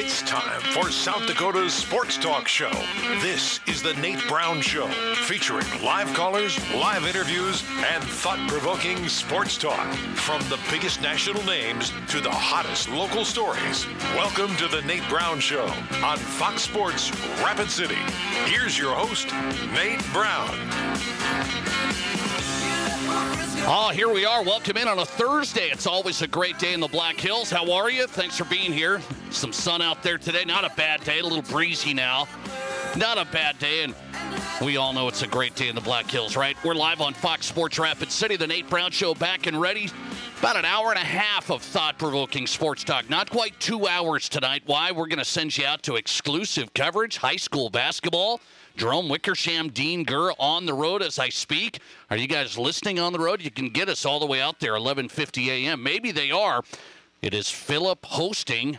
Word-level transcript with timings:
It's 0.00 0.22
time 0.22 0.60
for 0.60 0.92
South 0.92 1.26
Dakota's 1.26 1.74
Sports 1.74 2.16
Talk 2.18 2.46
Show. 2.46 2.70
This 3.20 3.58
is 3.66 3.82
the 3.82 3.94
Nate 3.94 4.24
Brown 4.28 4.60
Show, 4.60 4.86
featuring 5.26 5.66
live 5.82 6.14
callers, 6.14 6.56
live 6.72 7.04
interviews, 7.04 7.64
and 7.84 8.04
thought 8.04 8.38
provoking 8.48 9.08
sports 9.08 9.58
talk. 9.58 9.92
From 10.14 10.40
the 10.50 10.58
biggest 10.70 11.02
national 11.02 11.42
names 11.42 11.92
to 12.10 12.20
the 12.20 12.30
hottest 12.30 12.88
local 12.88 13.24
stories. 13.24 13.88
Welcome 14.14 14.54
to 14.58 14.68
the 14.68 14.82
Nate 14.82 15.06
Brown 15.08 15.40
Show 15.40 15.66
on 16.04 16.16
Fox 16.16 16.62
Sports 16.62 17.10
Rapid 17.42 17.68
City. 17.68 17.98
Here's 18.46 18.78
your 18.78 18.94
host, 18.94 19.32
Nate 19.74 20.04
Brown. 20.12 20.54
Oh, 23.20 23.90
here 23.92 24.08
we 24.08 24.24
are. 24.24 24.44
Welcome 24.44 24.76
in 24.76 24.86
on 24.86 25.00
a 25.00 25.04
Thursday. 25.04 25.70
It's 25.70 25.88
always 25.88 26.22
a 26.22 26.28
great 26.28 26.56
day 26.60 26.72
in 26.72 26.78
the 26.78 26.86
Black 26.86 27.18
Hills. 27.18 27.50
How 27.50 27.70
are 27.72 27.90
you? 27.90 28.06
Thanks 28.06 28.36
for 28.36 28.44
being 28.44 28.72
here. 28.72 29.00
Some 29.30 29.52
sun 29.52 29.82
out 29.82 30.04
there 30.04 30.18
today. 30.18 30.44
Not 30.44 30.64
a 30.64 30.72
bad 30.76 31.02
day. 31.02 31.18
A 31.18 31.22
little 31.24 31.42
breezy 31.42 31.92
now. 31.92 32.28
Not 32.96 33.18
a 33.18 33.24
bad 33.24 33.58
day. 33.58 33.82
And 33.82 33.94
we 34.62 34.76
all 34.76 34.92
know 34.92 35.08
it's 35.08 35.22
a 35.22 35.26
great 35.26 35.56
day 35.56 35.68
in 35.68 35.74
the 35.74 35.80
Black 35.80 36.08
Hills, 36.08 36.36
right? 36.36 36.56
We're 36.64 36.74
live 36.74 37.00
on 37.00 37.12
Fox 37.12 37.46
Sports 37.46 37.78
Rapid 37.78 38.12
City. 38.12 38.36
The 38.36 38.46
Nate 38.46 38.70
Brown 38.70 38.92
Show 38.92 39.14
back 39.14 39.48
and 39.48 39.60
ready. 39.60 39.90
About 40.38 40.56
an 40.56 40.64
hour 40.64 40.90
and 40.90 40.98
a 40.98 41.04
half 41.04 41.50
of 41.50 41.60
thought 41.60 41.98
provoking 41.98 42.46
sports 42.46 42.84
talk. 42.84 43.10
Not 43.10 43.28
quite 43.28 43.58
two 43.58 43.88
hours 43.88 44.28
tonight. 44.28 44.62
Why? 44.66 44.92
We're 44.92 45.08
going 45.08 45.18
to 45.18 45.24
send 45.24 45.58
you 45.58 45.66
out 45.66 45.82
to 45.82 45.96
exclusive 45.96 46.72
coverage, 46.72 47.16
high 47.16 47.36
school 47.36 47.68
basketball. 47.70 48.40
Jerome 48.78 49.08
Wickersham, 49.08 49.70
Dean 49.70 50.04
Gurr 50.04 50.30
on 50.38 50.64
the 50.64 50.72
road 50.72 51.02
as 51.02 51.18
I 51.18 51.30
speak. 51.30 51.80
Are 52.10 52.16
you 52.16 52.28
guys 52.28 52.56
listening 52.56 53.00
on 53.00 53.12
the 53.12 53.18
road? 53.18 53.42
You 53.42 53.50
can 53.50 53.70
get 53.70 53.88
us 53.88 54.06
all 54.06 54.20
the 54.20 54.26
way 54.26 54.40
out 54.40 54.60
there, 54.60 54.74
11:50 54.74 55.48
a.m. 55.48 55.82
Maybe 55.82 56.12
they 56.12 56.30
are. 56.30 56.62
It 57.20 57.34
is 57.34 57.50
Philip 57.50 58.06
hosting 58.06 58.78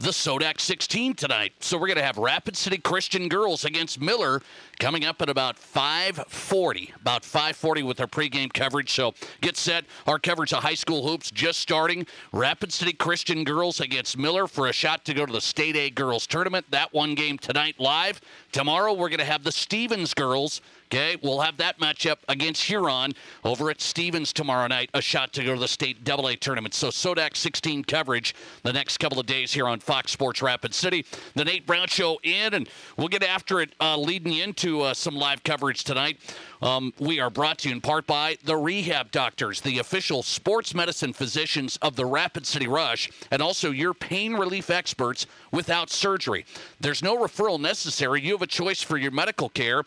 the 0.00 0.10
Sodak 0.10 0.60
16 0.60 1.14
tonight. 1.14 1.52
So 1.58 1.76
we're 1.76 1.88
going 1.88 1.98
to 1.98 2.04
have 2.04 2.18
Rapid 2.18 2.56
City 2.56 2.78
Christian 2.78 3.28
girls 3.28 3.64
against 3.64 4.00
Miller 4.00 4.40
coming 4.78 5.04
up 5.04 5.20
at 5.20 5.28
about 5.28 5.56
5:40. 5.56 6.94
About 7.00 7.22
5:40 7.22 7.82
with 7.82 8.00
our 8.00 8.06
pregame 8.06 8.52
coverage. 8.52 8.92
So 8.92 9.14
get 9.40 9.56
set. 9.56 9.84
Our 10.06 10.20
coverage 10.20 10.52
of 10.52 10.62
high 10.62 10.74
school 10.74 11.06
hoops 11.08 11.32
just 11.32 11.58
starting. 11.58 12.06
Rapid 12.32 12.72
City 12.72 12.92
Christian 12.92 13.42
girls 13.42 13.80
against 13.80 14.16
Miller 14.16 14.46
for 14.46 14.68
a 14.68 14.72
shot 14.72 15.04
to 15.06 15.14
go 15.14 15.26
to 15.26 15.32
the 15.32 15.40
State 15.40 15.74
A 15.74 15.90
girls 15.90 16.28
tournament. 16.28 16.66
That 16.70 16.92
one 16.92 17.16
game 17.16 17.36
tonight 17.36 17.74
live. 17.80 18.20
Tomorrow 18.52 18.92
we're 18.92 19.08
going 19.08 19.18
to 19.18 19.24
have 19.24 19.42
the 19.42 19.52
Stevens 19.52 20.14
girls 20.14 20.60
Okay, 20.90 21.18
we'll 21.22 21.40
have 21.40 21.58
that 21.58 21.78
matchup 21.78 22.16
against 22.30 22.64
Huron 22.64 23.12
over 23.44 23.68
at 23.68 23.78
Stevens 23.78 24.32
tomorrow 24.32 24.66
night. 24.68 24.88
A 24.94 25.02
shot 25.02 25.34
to 25.34 25.44
go 25.44 25.52
to 25.52 25.60
the 25.60 25.68
state 25.68 26.08
AA 26.08 26.32
tournament. 26.40 26.72
So 26.72 26.88
Sodak 26.88 27.36
16 27.36 27.84
coverage 27.84 28.34
the 28.62 28.72
next 28.72 28.96
couple 28.96 29.20
of 29.20 29.26
days 29.26 29.52
here 29.52 29.68
on 29.68 29.80
Fox 29.80 30.12
Sports 30.12 30.40
Rapid 30.40 30.72
City. 30.72 31.04
The 31.34 31.44
Nate 31.44 31.66
Brown 31.66 31.88
Show 31.88 32.18
in, 32.22 32.54
and 32.54 32.70
we'll 32.96 33.08
get 33.08 33.22
after 33.22 33.60
it, 33.60 33.74
uh, 33.82 33.98
leading 33.98 34.32
into 34.32 34.80
uh, 34.80 34.94
some 34.94 35.14
live 35.14 35.44
coverage 35.44 35.84
tonight. 35.84 36.20
Um, 36.62 36.94
we 36.98 37.20
are 37.20 37.28
brought 37.28 37.58
to 37.58 37.68
you 37.68 37.74
in 37.74 37.82
part 37.82 38.06
by 38.06 38.38
the 38.44 38.56
Rehab 38.56 39.10
Doctors, 39.10 39.60
the 39.60 39.80
official 39.80 40.22
sports 40.22 40.74
medicine 40.74 41.12
physicians 41.12 41.76
of 41.82 41.96
the 41.96 42.06
Rapid 42.06 42.46
City 42.46 42.66
Rush, 42.66 43.10
and 43.30 43.42
also 43.42 43.70
your 43.70 43.92
pain 43.92 44.32
relief 44.32 44.70
experts 44.70 45.26
without 45.52 45.90
surgery. 45.90 46.46
There's 46.80 47.02
no 47.02 47.18
referral 47.18 47.60
necessary. 47.60 48.22
You 48.22 48.32
have 48.32 48.42
a 48.42 48.46
choice 48.46 48.82
for 48.82 48.96
your 48.96 49.10
medical 49.10 49.50
care 49.50 49.84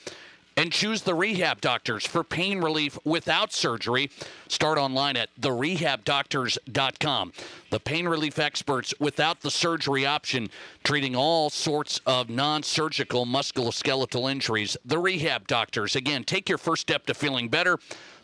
and 0.57 0.71
choose 0.71 1.01
the 1.01 1.13
rehab 1.13 1.61
doctors 1.61 2.05
for 2.05 2.23
pain 2.23 2.59
relief 2.59 2.97
without 3.03 3.53
surgery. 3.53 4.09
Start 4.47 4.77
online 4.77 5.17
at 5.17 5.29
therehabdoctors.com. 5.39 7.33
The 7.69 7.79
pain 7.79 8.07
relief 8.07 8.37
experts 8.37 8.93
without 8.99 9.41
the 9.41 9.51
surgery 9.51 10.05
option, 10.05 10.49
treating 10.83 11.15
all 11.15 11.49
sorts 11.49 12.01
of 12.05 12.29
non 12.29 12.63
surgical 12.63 13.25
musculoskeletal 13.25 14.29
injuries. 14.29 14.75
The 14.83 14.99
rehab 14.99 15.47
doctors. 15.47 15.95
Again, 15.95 16.23
take 16.23 16.49
your 16.49 16.57
first 16.57 16.81
step 16.81 17.05
to 17.05 17.13
feeling 17.13 17.47
better 17.49 17.79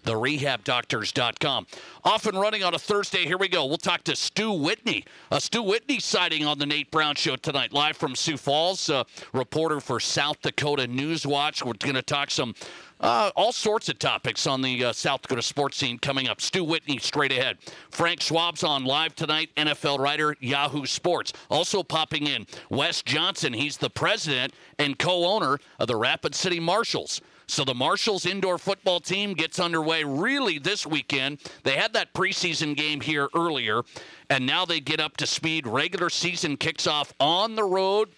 therehabdoctors.com. 0.07 1.67
Off 2.05 2.25
and 2.25 2.39
running 2.39 2.63
on 2.63 2.73
a 2.73 2.79
Thursday. 2.79 3.25
Here 3.25 3.37
we 3.37 3.49
go. 3.49 3.65
We'll 3.65 3.77
talk 3.77 4.03
to 4.05 4.15
Stu 4.15 4.53
Whitney. 4.53 5.03
A 5.31 5.41
Stu 5.41 5.61
Whitney 5.61 5.99
sighting 5.99 6.45
on 6.45 6.57
the 6.57 6.65
Nate 6.65 6.89
Brown 6.89 7.15
Show 7.15 7.35
tonight, 7.35 7.73
live 7.73 7.97
from 7.97 8.15
Sioux 8.15 8.37
Falls. 8.37 8.89
Uh, 8.89 9.03
reporter 9.33 9.81
for 9.81 9.99
South 9.99 10.41
Dakota 10.41 10.87
News 10.87 11.27
Watch. 11.27 11.63
We're 11.63 11.73
going 11.73 11.95
to 11.95 12.01
talk 12.01 12.31
some 12.31 12.55
uh, 12.99 13.31
all 13.35 13.51
sorts 13.51 13.89
of 13.89 13.99
topics 13.99 14.47
on 14.47 14.61
the 14.61 14.85
uh, 14.85 14.93
South 14.93 15.21
Dakota 15.21 15.41
sports 15.41 15.77
scene 15.77 15.99
coming 15.99 16.27
up. 16.27 16.41
Stu 16.41 16.63
Whitney 16.63 16.97
straight 16.97 17.31
ahead. 17.31 17.57
Frank 17.91 18.21
Schwab's 18.21 18.63
on 18.63 18.85
live 18.85 19.13
tonight, 19.15 19.49
NFL 19.57 19.99
writer, 19.99 20.35
Yahoo 20.39 20.85
Sports. 20.85 21.33
Also 21.49 21.83
popping 21.83 22.27
in, 22.27 22.47
Wes 22.69 23.03
Johnson. 23.03 23.53
He's 23.53 23.77
the 23.77 23.89
president 23.89 24.53
and 24.79 24.97
co 24.97 25.25
owner 25.25 25.59
of 25.79 25.87
the 25.87 25.95
Rapid 25.95 26.33
City 26.33 26.59
Marshals. 26.59 27.21
So 27.49 27.63
the 27.63 27.73
Marshals 27.73 28.25
indoor 28.25 28.57
football 28.57 28.99
team 28.99 29.33
gets 29.33 29.57
underway 29.57 30.03
really 30.03 30.59
this 30.59 30.85
weekend. 30.85 31.39
They 31.63 31.75
had 31.75 31.93
that 31.93 32.13
preseason 32.13 32.75
game 32.75 32.99
here 32.99 33.29
earlier, 33.33 33.83
and 34.29 34.45
now 34.45 34.65
they 34.65 34.81
get 34.81 34.99
up 34.99 35.15
to 35.17 35.27
speed. 35.27 35.65
Regular 35.65 36.09
season 36.09 36.57
kicks 36.57 36.87
off 36.87 37.13
on 37.21 37.55
the 37.55 37.63
road 37.63 38.09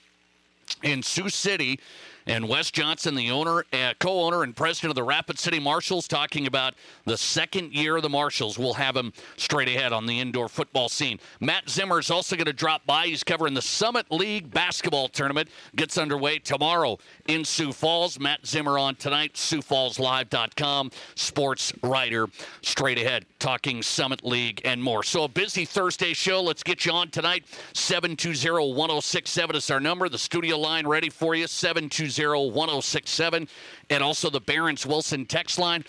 in 0.82 1.04
Sioux 1.04 1.30
City. 1.30 1.80
And 2.28 2.48
Wes 2.48 2.72
Johnson, 2.72 3.16
the 3.16 3.32
owner, 3.32 3.66
uh, 3.74 3.94
co-owner, 4.00 4.44
and 4.44 4.56
president 4.56 4.92
of 4.92 4.96
the 4.96 5.04
Rapid 5.04 5.40
City 5.40 5.60
Marshals, 5.60 6.08
talking 6.08 6.48
about 6.48 6.76
the 7.06 7.18
second 7.18 7.74
year 7.74 7.98
of 7.98 8.04
the 8.04 8.10
Marshals. 8.10 8.60
We'll 8.60 8.74
have 8.74 8.96
him 8.96 9.14
straight 9.38 9.68
ahead 9.68 9.94
on 9.94 10.06
the 10.06 10.20
indoor 10.20 10.50
football 10.50 10.90
scene. 10.90 11.20
Matt 11.40 11.70
Zimmer 11.70 12.00
is 12.00 12.12
also 12.12 12.36
going 12.36 12.46
to 12.46 12.54
drop 12.54 12.86
by. 12.86 13.08
He's 13.08 13.24
covering 13.24 13.54
the 13.54 13.62
Summit 13.62 14.12
League 14.12 14.52
basketball 14.52 15.08
tournament. 15.08 15.50
Gets 15.76 15.98
underway 15.98 16.40
tomorrow 16.40 16.98
in 17.28 17.46
Sioux 17.46 17.72
Falls. 17.72 18.20
Matt 18.20 18.46
Zimmer 18.46 18.78
on 18.78 18.96
tonight. 18.96 19.34
SiouxFallsLive.com. 19.34 20.92
Sports 21.16 21.74
writer, 21.82 22.28
straight 22.62 22.98
ahead, 22.98 23.26
talking 23.40 23.82
Summit 23.82 24.24
League 24.24 24.62
and 24.66 24.84
more. 24.84 25.04
So 25.04 25.24
a 25.24 25.28
busy 25.28 25.66
Thursday 25.66 26.14
show. 26.14 26.42
Let's 26.42 26.64
get 26.64 26.86
you 26.86 26.92
on 26.92 27.10
tonight. 27.10 27.46
720-1067 27.74 29.56
is 29.56 29.72
our 29.72 29.80
number. 29.80 30.10
The 30.10 30.18
studio 30.18 30.58
line 30.58 30.86
ready 30.88 31.10
for 31.10 31.36
you. 31.36 31.48
720 31.48 32.09
1067 32.18 33.48
and 33.90 34.04
also 34.04 34.30
the 34.30 34.42
Behrens 34.42 34.86
Wilson 34.86 35.26
text 35.26 35.60
line. 35.60 35.84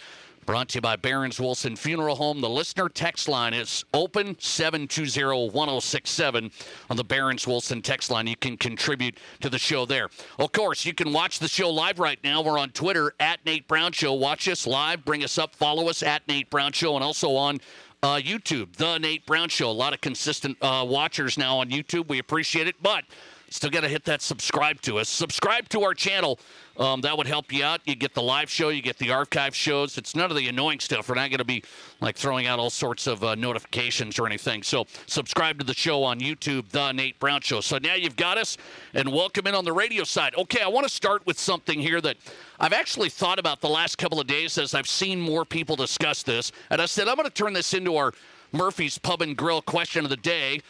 Brought 0.47 0.71
to 0.71 0.79
you 0.79 0.81
by 0.81 0.97
Behrens 0.97 1.39
Wilson 1.39 1.77
Funeral 1.77 2.17
Home. 2.17 2.41
The 2.41 2.49
listener 2.49 2.89
text 2.89 3.29
line 3.29 3.53
is 3.55 3.85
open 3.95 4.35
720-1067 4.37 6.51
on 6.89 6.97
the 6.97 7.05
Behrens 7.05 7.47
Wilson 7.47 7.83
text 7.83 8.11
line. 8.11 8.27
You 8.27 8.37
can 8.37 8.57
contribute 8.57 9.19
to 9.43 9.51
the 9.51 9.59
show 9.59 9.85
there. 9.85 10.09
Of 10.39 10.53
course, 10.53 10.85
you 10.85 10.95
can 10.95 11.13
watch 11.13 11.39
the 11.39 11.47
show 11.47 11.71
live 11.71 11.99
right 11.99 12.19
now. 12.25 12.43
We're 12.43 12.59
on 12.59 12.71
Twitter 12.71 13.13
at 13.21 13.45
Nate 13.45 13.69
Brown 13.69 13.93
Show. 13.93 14.15
Watch 14.15 14.49
us 14.49 14.67
live. 14.67 15.05
Bring 15.05 15.23
us 15.23 15.37
up. 15.39 15.55
Follow 15.55 15.89
us 15.89 16.03
at 16.03 16.27
Nate 16.27 16.51
Brown 16.51 16.73
Show 16.73 16.97
and 16.97 17.05
also 17.05 17.37
on 17.37 17.61
uh, 18.03 18.17
YouTube, 18.17 18.75
The 18.77 18.99
Nate 18.99 19.27
Brown 19.27 19.51
Show. 19.51 19.71
A 19.71 19.73
lot 19.73 19.93
of 19.93 20.01
consistent 20.01 20.57
uh, 20.63 20.87
watchers 20.89 21.37
now 21.37 21.59
on 21.59 21.69
YouTube. 21.71 22.09
We 22.09 22.19
appreciate 22.19 22.67
it. 22.67 22.77
But 22.83 23.05
Still 23.53 23.71
got 23.71 23.81
to 23.81 23.89
hit 23.89 24.05
that 24.05 24.23
subscribe 24.23 24.81
to 24.83 24.99
us. 24.99 25.09
Subscribe 25.09 25.69
to 25.71 25.83
our 25.83 25.93
channel. 25.93 26.39
Um, 26.77 27.01
that 27.01 27.19
would 27.19 27.27
help 27.27 27.53
you 27.53 27.65
out. 27.65 27.81
You 27.85 27.97
get 27.97 28.15
the 28.15 28.23
live 28.23 28.49
show, 28.49 28.69
you 28.69 28.81
get 28.81 28.97
the 28.99 29.11
archive 29.11 29.57
shows. 29.57 29.99
It's 29.99 30.15
none 30.15 30.31
of 30.31 30.37
the 30.37 30.47
annoying 30.47 30.79
stuff. 30.79 31.09
We're 31.09 31.17
not 31.17 31.31
going 31.31 31.39
to 31.39 31.45
be 31.45 31.65
like 32.01 32.17
throwing 32.17 32.47
out 32.47 32.61
all 32.61 32.71
sorts 32.71 33.09
of 33.09 33.25
uh, 33.25 33.35
notifications 33.35 34.21
or 34.21 34.27
anything. 34.27 34.63
So 34.63 34.87
subscribe 35.07 35.59
to 35.59 35.65
the 35.65 35.75
show 35.75 36.05
on 36.05 36.21
YouTube, 36.21 36.69
The 36.69 36.93
Nate 36.93 37.19
Brown 37.19 37.41
Show. 37.41 37.61
So 37.61 37.79
now 37.79 37.95
you've 37.95 38.15
got 38.15 38.39
us, 38.39 38.57
and 38.95 39.13
welcome 39.13 39.49
in 39.49 39.57
on 39.57 39.65
the 39.65 39.73
radio 39.73 40.05
side. 40.05 40.33
Okay, 40.39 40.63
I 40.63 40.69
want 40.69 40.87
to 40.87 40.93
start 40.93 41.27
with 41.27 41.39
something 41.39 41.81
here 41.81 42.01
that 42.03 42.19
I've 42.61 42.73
actually 42.73 43.09
thought 43.09 43.41
about 43.41 43.61
the 43.61 43.69
last 43.69 43.99
couple 43.99 44.21
of 44.21 44.29
days 44.29 44.59
as 44.59 44.75
I've 44.75 44.89
seen 44.89 45.21
more 45.21 45.45
people 45.45 45.75
discuss 45.75 46.23
this. 46.23 46.53
And 46.71 46.81
I 46.81 46.87
said, 46.87 47.09
I'm 47.09 47.17
going 47.17 47.27
to 47.27 47.35
turn 47.35 47.53
this 47.53 47.75
into 47.75 47.97
our 47.97 48.13
Murphy's 48.53 48.97
Pub 48.97 49.23
and 49.23 49.37
Grill 49.37 49.61
question 49.61 50.05
of 50.05 50.11
the 50.11 50.17
day. 50.17 50.61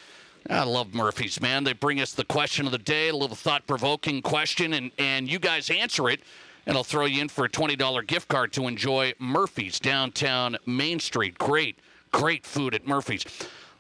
I 0.49 0.65
love 0.65 0.95
Murphy's, 0.95 1.41
man. 1.41 1.65
They 1.65 1.75
bring 1.75 2.01
us 2.01 2.13
the 2.13 2.25
question 2.25 2.67
of 2.67 2.73
the 2.73 2.79
day, 2.79 3.09
a 3.09 3.17
little 3.17 3.37
thought 3.37 3.67
provoking 3.67 4.23
question, 4.23 4.73
and, 4.73 4.91
and 4.99 5.31
you 5.31 5.39
guys 5.39 5.69
answer 5.71 6.09
it. 6.09 6.21
And 6.67 6.77
I'll 6.77 6.85
throw 6.85 7.05
you 7.05 7.21
in 7.21 7.29
for 7.29 7.45
a 7.45 7.49
$20 7.49 8.07
gift 8.07 8.29
card 8.29 8.53
to 8.53 8.67
enjoy 8.67 9.13
Murphy's 9.19 9.81
downtown 9.81 10.57
Main 10.67 11.01
Street. 11.01 11.37
Great, 11.39 11.79
great 12.13 12.47
food 12.47 12.75
at 12.75 12.87
Murphy's. 12.87 13.25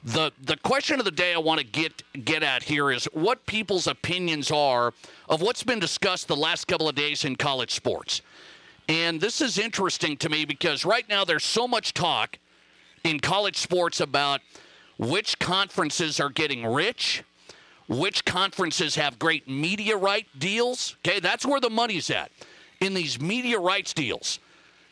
The 0.02 0.32
the 0.42 0.56
question 0.56 0.98
of 0.98 1.04
the 1.04 1.10
day 1.10 1.34
I 1.34 1.38
want 1.38 1.60
to 1.60 1.66
get 1.66 2.02
get 2.24 2.42
at 2.42 2.62
here 2.62 2.90
is 2.90 3.04
what 3.12 3.44
people's 3.44 3.86
opinions 3.86 4.50
are 4.50 4.94
of 5.28 5.42
what's 5.42 5.62
been 5.62 5.78
discussed 5.78 6.26
the 6.26 6.36
last 6.36 6.66
couple 6.66 6.88
of 6.88 6.94
days 6.94 7.26
in 7.26 7.36
college 7.36 7.70
sports. 7.70 8.22
And 8.88 9.20
this 9.20 9.42
is 9.42 9.58
interesting 9.58 10.16
to 10.16 10.30
me 10.30 10.46
because 10.46 10.86
right 10.86 11.06
now 11.06 11.26
there's 11.26 11.44
so 11.44 11.68
much 11.68 11.92
talk 11.92 12.38
in 13.04 13.20
college 13.20 13.58
sports 13.58 14.00
about 14.00 14.40
which 15.00 15.38
conferences 15.38 16.20
are 16.20 16.28
getting 16.28 16.66
rich, 16.66 17.24
which 17.88 18.22
conferences 18.26 18.96
have 18.96 19.18
great 19.18 19.48
media 19.48 19.96
right 19.96 20.26
deals. 20.38 20.94
Okay, 21.06 21.20
that's 21.20 21.46
where 21.46 21.58
the 21.58 21.70
money's 21.70 22.10
at 22.10 22.30
in 22.80 22.92
these 22.92 23.18
media 23.18 23.58
rights 23.58 23.94
deals. 23.94 24.38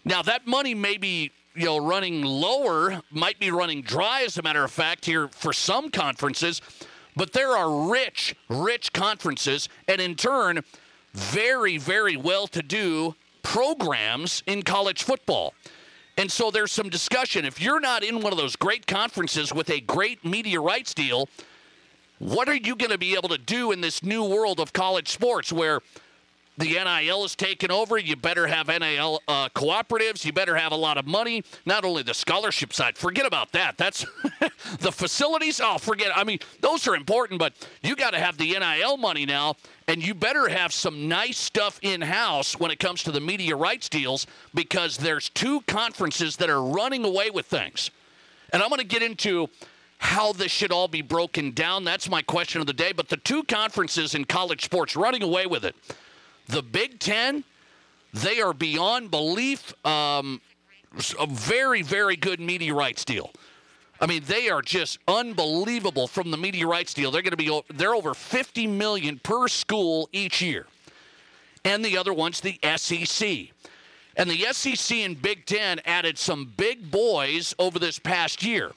Now 0.06 0.22
that 0.22 0.46
money 0.46 0.74
may 0.74 0.96
be 0.96 1.30
you 1.54 1.66
know 1.66 1.76
running 1.76 2.22
lower, 2.22 3.02
might 3.10 3.38
be 3.38 3.50
running 3.50 3.82
dry 3.82 4.22
as 4.22 4.38
a 4.38 4.42
matter 4.42 4.64
of 4.64 4.70
fact 4.70 5.04
here 5.04 5.28
for 5.28 5.52
some 5.52 5.90
conferences. 5.90 6.62
But 7.14 7.34
there 7.34 7.54
are 7.54 7.90
rich, 7.90 8.34
rich 8.48 8.92
conferences, 8.94 9.68
and 9.88 10.00
in 10.00 10.14
turn, 10.14 10.60
very, 11.12 11.76
very 11.76 12.16
well 12.16 12.46
to 12.46 12.62
do 12.62 13.14
programs 13.42 14.42
in 14.46 14.62
college 14.62 15.02
football. 15.02 15.52
And 16.18 16.32
so 16.32 16.50
there's 16.50 16.72
some 16.72 16.90
discussion. 16.90 17.44
If 17.44 17.62
you're 17.62 17.78
not 17.78 18.02
in 18.02 18.20
one 18.20 18.32
of 18.32 18.38
those 18.38 18.56
great 18.56 18.88
conferences 18.88 19.54
with 19.54 19.70
a 19.70 19.80
great 19.80 20.24
media 20.24 20.60
rights 20.60 20.92
deal, 20.92 21.28
what 22.18 22.48
are 22.48 22.56
you 22.56 22.74
going 22.74 22.90
to 22.90 22.98
be 22.98 23.14
able 23.14 23.28
to 23.28 23.38
do 23.38 23.70
in 23.70 23.80
this 23.80 24.02
new 24.02 24.24
world 24.24 24.58
of 24.58 24.72
college 24.72 25.06
sports 25.06 25.52
where 25.52 25.80
the 26.58 26.70
NIL 26.72 27.24
is 27.24 27.36
taken 27.36 27.70
over. 27.70 27.98
You 27.98 28.16
better 28.16 28.46
have 28.48 28.66
NIL 28.66 29.22
uh, 29.28 29.48
cooperatives. 29.50 30.24
You 30.24 30.32
better 30.32 30.56
have 30.56 30.72
a 30.72 30.76
lot 30.76 30.98
of 30.98 31.06
money. 31.06 31.44
Not 31.64 31.84
only 31.84 32.02
the 32.02 32.14
scholarship 32.14 32.72
side, 32.72 32.98
forget 32.98 33.26
about 33.26 33.52
that. 33.52 33.78
That's 33.78 34.04
the 34.80 34.90
facilities. 34.90 35.60
Oh, 35.62 35.78
forget. 35.78 36.10
I 36.16 36.24
mean, 36.24 36.40
those 36.60 36.88
are 36.88 36.96
important, 36.96 37.38
but 37.38 37.54
you 37.82 37.94
got 37.94 38.10
to 38.10 38.18
have 38.18 38.36
the 38.38 38.58
NIL 38.58 38.96
money 38.96 39.24
now, 39.24 39.54
and 39.86 40.04
you 40.04 40.14
better 40.14 40.48
have 40.48 40.72
some 40.72 41.08
nice 41.08 41.38
stuff 41.38 41.78
in 41.82 42.00
house 42.00 42.58
when 42.58 42.72
it 42.72 42.80
comes 42.80 43.04
to 43.04 43.12
the 43.12 43.20
media 43.20 43.54
rights 43.54 43.88
deals 43.88 44.26
because 44.52 44.96
there's 44.96 45.28
two 45.28 45.60
conferences 45.62 46.36
that 46.36 46.50
are 46.50 46.62
running 46.62 47.04
away 47.04 47.30
with 47.30 47.46
things. 47.46 47.92
And 48.52 48.62
I'm 48.62 48.68
going 48.68 48.80
to 48.80 48.86
get 48.86 49.02
into 49.02 49.48
how 49.98 50.32
this 50.32 50.50
should 50.50 50.72
all 50.72 50.88
be 50.88 51.02
broken 51.02 51.52
down. 51.52 51.84
That's 51.84 52.08
my 52.08 52.22
question 52.22 52.60
of 52.60 52.66
the 52.66 52.72
day. 52.72 52.92
But 52.92 53.08
the 53.08 53.16
two 53.16 53.44
conferences 53.44 54.14
in 54.14 54.24
college 54.24 54.64
sports 54.64 54.96
running 54.96 55.22
away 55.22 55.46
with 55.46 55.64
it. 55.64 55.76
The 56.48 56.62
Big 56.62 56.98
Ten, 56.98 57.44
they 58.12 58.40
are 58.40 58.54
beyond 58.54 59.10
belief 59.10 59.74
um, 59.86 60.40
a 61.18 61.26
very, 61.26 61.82
very 61.82 62.16
good 62.16 62.40
rights 62.72 63.04
deal. 63.04 63.30
I 64.00 64.06
mean, 64.06 64.22
they 64.26 64.48
are 64.48 64.62
just 64.62 64.98
unbelievable 65.08 66.06
from 66.06 66.30
the 66.30 66.36
rights 66.64 66.94
deal. 66.94 67.10
They're 67.10 67.22
going 67.22 67.32
to 67.32 67.36
be 67.36 67.60
they're 67.74 67.94
over 67.94 68.14
50 68.14 68.66
million 68.66 69.18
per 69.18 69.48
school 69.48 70.08
each 70.12 70.40
year. 70.40 70.66
And 71.64 71.84
the 71.84 71.98
other 71.98 72.14
one's 72.14 72.40
the 72.40 72.58
SEC. 72.76 73.48
And 74.16 74.30
the 74.30 74.46
SEC 74.52 74.98
and 74.98 75.20
Big 75.20 75.46
10 75.46 75.80
added 75.84 76.16
some 76.16 76.52
big 76.56 76.90
boys 76.90 77.54
over 77.58 77.78
this 77.78 77.98
past 77.98 78.42
year. 78.42 78.72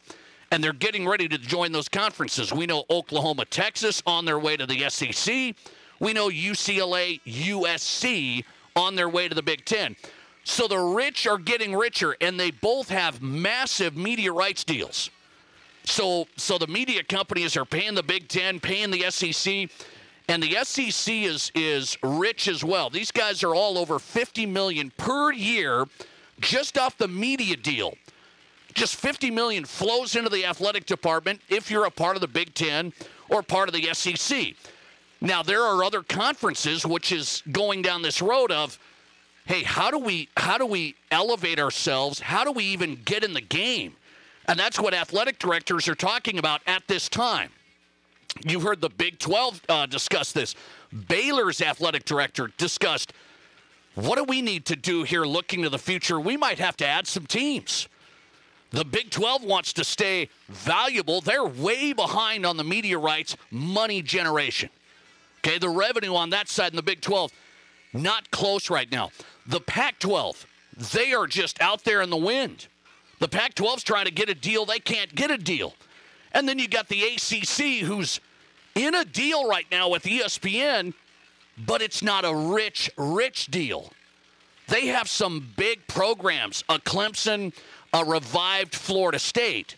And 0.52 0.64
they're 0.64 0.74
getting 0.74 1.08
ready 1.08 1.28
to 1.30 1.38
join 1.38 1.72
those 1.72 1.88
conferences. 1.88 2.52
We 2.52 2.66
know 2.66 2.84
Oklahoma, 2.90 3.46
Texas 3.46 4.04
on 4.06 4.26
their 4.26 4.40
way 4.40 4.58
to 4.58 4.66
the 4.66 4.90
SEC. 4.90 5.56
We 6.01 6.13
know 6.13 6.30
UCLA, 6.30 7.21
USC 7.25 8.44
on 8.75 8.95
their 8.95 9.07
way 9.07 9.30
to 9.30 9.36
the 9.36 9.44
Big 9.44 9.63
Ten. 9.63 9.95
So 10.44 10.68
the 10.68 10.80
rich 10.80 11.27
are 11.27 11.38
getting 11.38 11.75
richer, 11.75 12.18
and 12.19 12.39
they 12.39 12.50
both 12.50 12.89
have 12.89 13.21
massive 13.21 13.95
media 13.95 14.31
rights 14.31 14.63
deals. 14.63 15.12
So, 15.83 16.27
so 16.38 16.57
the 16.57 16.65
media 16.65 17.03
companies 17.03 17.56
are 17.56 17.65
paying 17.65 17.94
the 17.94 18.01
Big 18.01 18.27
Ten, 18.27 18.59
paying 18.59 18.89
the 18.89 19.12
SEC, 19.12 19.69
and 20.27 20.42
the 20.42 20.57
SEC 20.63 21.13
is 21.13 21.51
is 21.53 21.95
rich 22.01 22.48
as 22.48 22.63
well. 22.63 22.89
These 22.89 23.12
guys 23.12 23.44
are 23.44 23.53
all 23.53 23.77
over 23.77 24.00
50 24.00 24.48
million 24.48 24.92
per 24.98 25.31
year, 25.31 25.86
just 26.39 26.80
off 26.80 26.98
the 26.98 27.07
media 27.07 27.56
deal. 27.56 27.94
Just 28.74 28.95
50 28.95 29.30
million 29.30 29.65
flows 29.65 30.15
into 30.15 30.30
the 30.30 30.45
athletic 30.45 30.86
department 30.88 31.42
if 31.50 31.69
you're 31.69 31.86
a 31.86 31.92
part 31.92 32.15
of 32.15 32.21
the 32.21 32.27
Big 32.27 32.56
Ten 32.56 32.94
or 33.30 33.44
part 33.44 33.69
of 33.69 33.75
the 33.75 33.94
SEC. 33.94 34.56
Now 35.22 35.44
there 35.44 35.64
are 35.64 35.84
other 35.84 36.02
conferences 36.02 36.86
which 36.86 37.12
is 37.12 37.44
going 37.52 37.84
down 37.84 38.02
this 38.02 38.22
road 38.22 38.52
of 38.52 38.80
hey, 39.46 39.64
how 39.64 39.92
do 39.92 40.00
we 40.00 40.30
how 40.36 40.58
do 40.58 40.66
we 40.66 40.96
elevate 41.12 41.60
ourselves? 41.60 42.20
How 42.20 42.44
do 42.44 42.52
we 42.52 42.66
even 42.66 43.00
get 43.06 43.24
in 43.24 43.34
the 43.34 43.42
game? 43.42 43.96
And 44.48 44.60
that's 44.60 44.80
what 44.80 44.94
athletic 44.94 45.38
directors 45.40 45.88
are 45.88 45.96
talking 45.96 46.40
about 46.40 46.62
at 46.66 46.88
this 46.88 47.08
time. 47.08 47.52
You 48.44 48.60
heard 48.62 48.82
the 48.82 48.90
Big 48.90 49.20
12 49.20 49.62
uh, 49.70 49.86
discuss 49.86 50.32
this. 50.32 50.56
Baylor's 51.08 51.62
athletic 51.62 52.06
director 52.06 52.50
discussed 52.58 53.14
what 53.96 54.18
do 54.18 54.24
we 54.24 54.42
need 54.42 54.66
to 54.66 54.76
do 54.76 55.04
here 55.04 55.26
looking 55.26 55.64
to 55.64 55.70
the 55.70 55.78
future? 55.78 56.20
We 56.20 56.38
might 56.38 56.60
have 56.60 56.78
to 56.78 56.88
add 56.88 57.08
some 57.08 57.26
teams. 57.26 57.88
The 58.72 58.86
Big 58.86 59.10
12 59.10 59.44
wants 59.44 59.74
to 59.74 59.84
stay 59.84 60.30
valuable. 60.48 61.20
They're 61.20 61.46
way 61.46 61.92
behind 61.92 62.46
on 62.46 62.56
the 62.56 62.64
media 62.64 62.98
rights 62.98 63.36
money 63.52 64.02
generation. 64.02 64.70
Okay, 65.44 65.58
the 65.58 65.70
revenue 65.70 66.16
on 66.16 66.30
that 66.30 66.48
side 66.48 66.72
in 66.72 66.76
the 66.76 66.84
Big 66.84 67.02
12, 67.02 67.32
not 67.94 68.30
close 68.32 68.70
right 68.70 68.92
now. 68.92 69.10
The 69.48 69.60
Pac 69.60 70.00
12, 70.00 70.46
they 70.94 71.14
are 71.14 71.26
just 71.26 71.60
out 71.62 71.84
there 71.84 72.02
in 72.02 72.12
the 72.12 72.18
wind. 72.18 72.68
The 73.20 73.28
Pac 73.28 73.56
12's 73.56 73.84
trying 73.84 74.06
to 74.06 74.12
get 74.12 74.30
a 74.30 74.36
deal, 74.36 74.66
they 74.66 74.80
can't 74.80 75.14
get 75.16 75.32
a 75.32 75.38
deal. 75.38 75.74
And 76.32 76.48
then 76.48 76.60
you 76.60 76.68
got 76.68 76.90
the 76.90 77.04
ACC, 77.04 77.86
who's 77.86 78.20
in 78.76 78.94
a 78.96 79.04
deal 79.04 79.48
right 79.48 79.66
now 79.72 79.90
with 79.90 80.04
ESPN, 80.04 80.94
but 81.58 81.82
it's 81.82 82.02
not 82.02 82.24
a 82.24 82.34
rich, 82.34 82.90
rich 82.98 83.48
deal. 83.48 83.92
They 84.68 84.88
have 84.88 85.10
some 85.10 85.50
big 85.58 85.88
programs, 85.88 86.64
a 86.70 86.78
Clemson, 86.78 87.54
a 87.94 88.06
revived 88.06 88.76
Florida 88.76 89.20
State. 89.20 89.76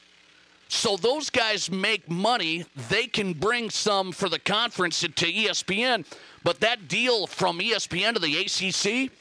So 0.73 0.97
those 0.97 1.29
guys 1.29 1.69
make 1.69 2.09
money. 2.09 2.65
They 2.89 3.05
can 3.05 3.33
bring 3.33 3.69
some 3.69 4.11
for 4.11 4.27
the 4.27 4.39
conference 4.39 5.01
to 5.01 5.07
ESPN, 5.09 6.03
but 6.43 6.61
that 6.61 6.87
deal 6.87 7.27
from 7.27 7.59
ESPN 7.59 8.15
to 8.15 8.19
the 8.19 8.37
ACC, 8.37 9.11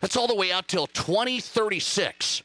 that's 0.00 0.14
all 0.14 0.28
the 0.28 0.34
way 0.34 0.52
out 0.52 0.68
till 0.68 0.86
2036. 0.88 2.42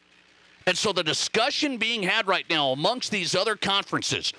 And 0.66 0.78
so 0.78 0.94
the 0.94 1.04
discussion 1.04 1.78
being 1.78 2.02
had 2.02 2.30
right 2.30 2.50
now 2.50 2.70
amongst 2.70 3.12
these 3.12 3.36
other 3.36 3.58
conferences, 3.58 4.32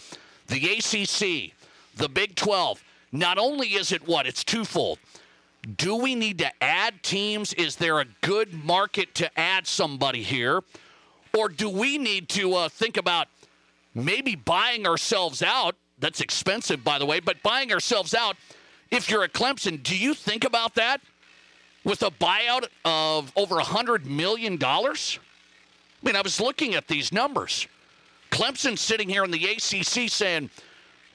the 0.46 0.64
ACC, 0.64 1.52
the 1.96 2.08
Big 2.08 2.36
12, 2.36 2.82
not 3.12 3.36
only 3.36 3.74
is 3.74 3.92
it 3.92 4.08
what? 4.08 4.26
It's 4.26 4.42
twofold. 4.42 4.98
Do 5.76 5.94
we 5.94 6.14
need 6.14 6.38
to 6.38 6.50
add 6.64 7.02
teams? 7.02 7.52
Is 7.52 7.76
there 7.76 8.00
a 8.00 8.06
good 8.22 8.54
market 8.64 9.14
to 9.16 9.38
add 9.38 9.66
somebody 9.66 10.22
here? 10.22 10.62
Or 11.36 11.50
do 11.50 11.68
we 11.68 11.98
need 11.98 12.30
to 12.30 12.54
uh, 12.54 12.68
think 12.70 12.96
about 12.96 13.28
maybe 13.96 14.34
buying 14.34 14.86
ourselves 14.86 15.42
out. 15.42 15.74
That's 15.98 16.20
expensive, 16.20 16.84
by 16.84 16.98
the 16.98 17.06
way, 17.06 17.20
but 17.20 17.42
buying 17.42 17.72
ourselves 17.72 18.14
out. 18.14 18.36
If 18.90 19.10
you're 19.10 19.24
at 19.24 19.32
Clemson, 19.32 19.82
do 19.82 19.96
you 19.96 20.14
think 20.14 20.44
about 20.44 20.74
that 20.74 21.00
with 21.84 22.02
a 22.02 22.10
buyout 22.10 22.66
of 22.84 23.32
over 23.34 23.56
$100 23.56 24.04
million? 24.04 24.62
I 24.62 24.96
mean, 26.02 26.14
I 26.14 26.20
was 26.20 26.40
looking 26.40 26.74
at 26.74 26.86
these 26.86 27.12
numbers. 27.12 27.66
Clemson 28.30 28.78
sitting 28.78 29.08
here 29.08 29.24
in 29.24 29.30
the 29.30 29.44
ACC 29.46 30.10
saying, 30.10 30.50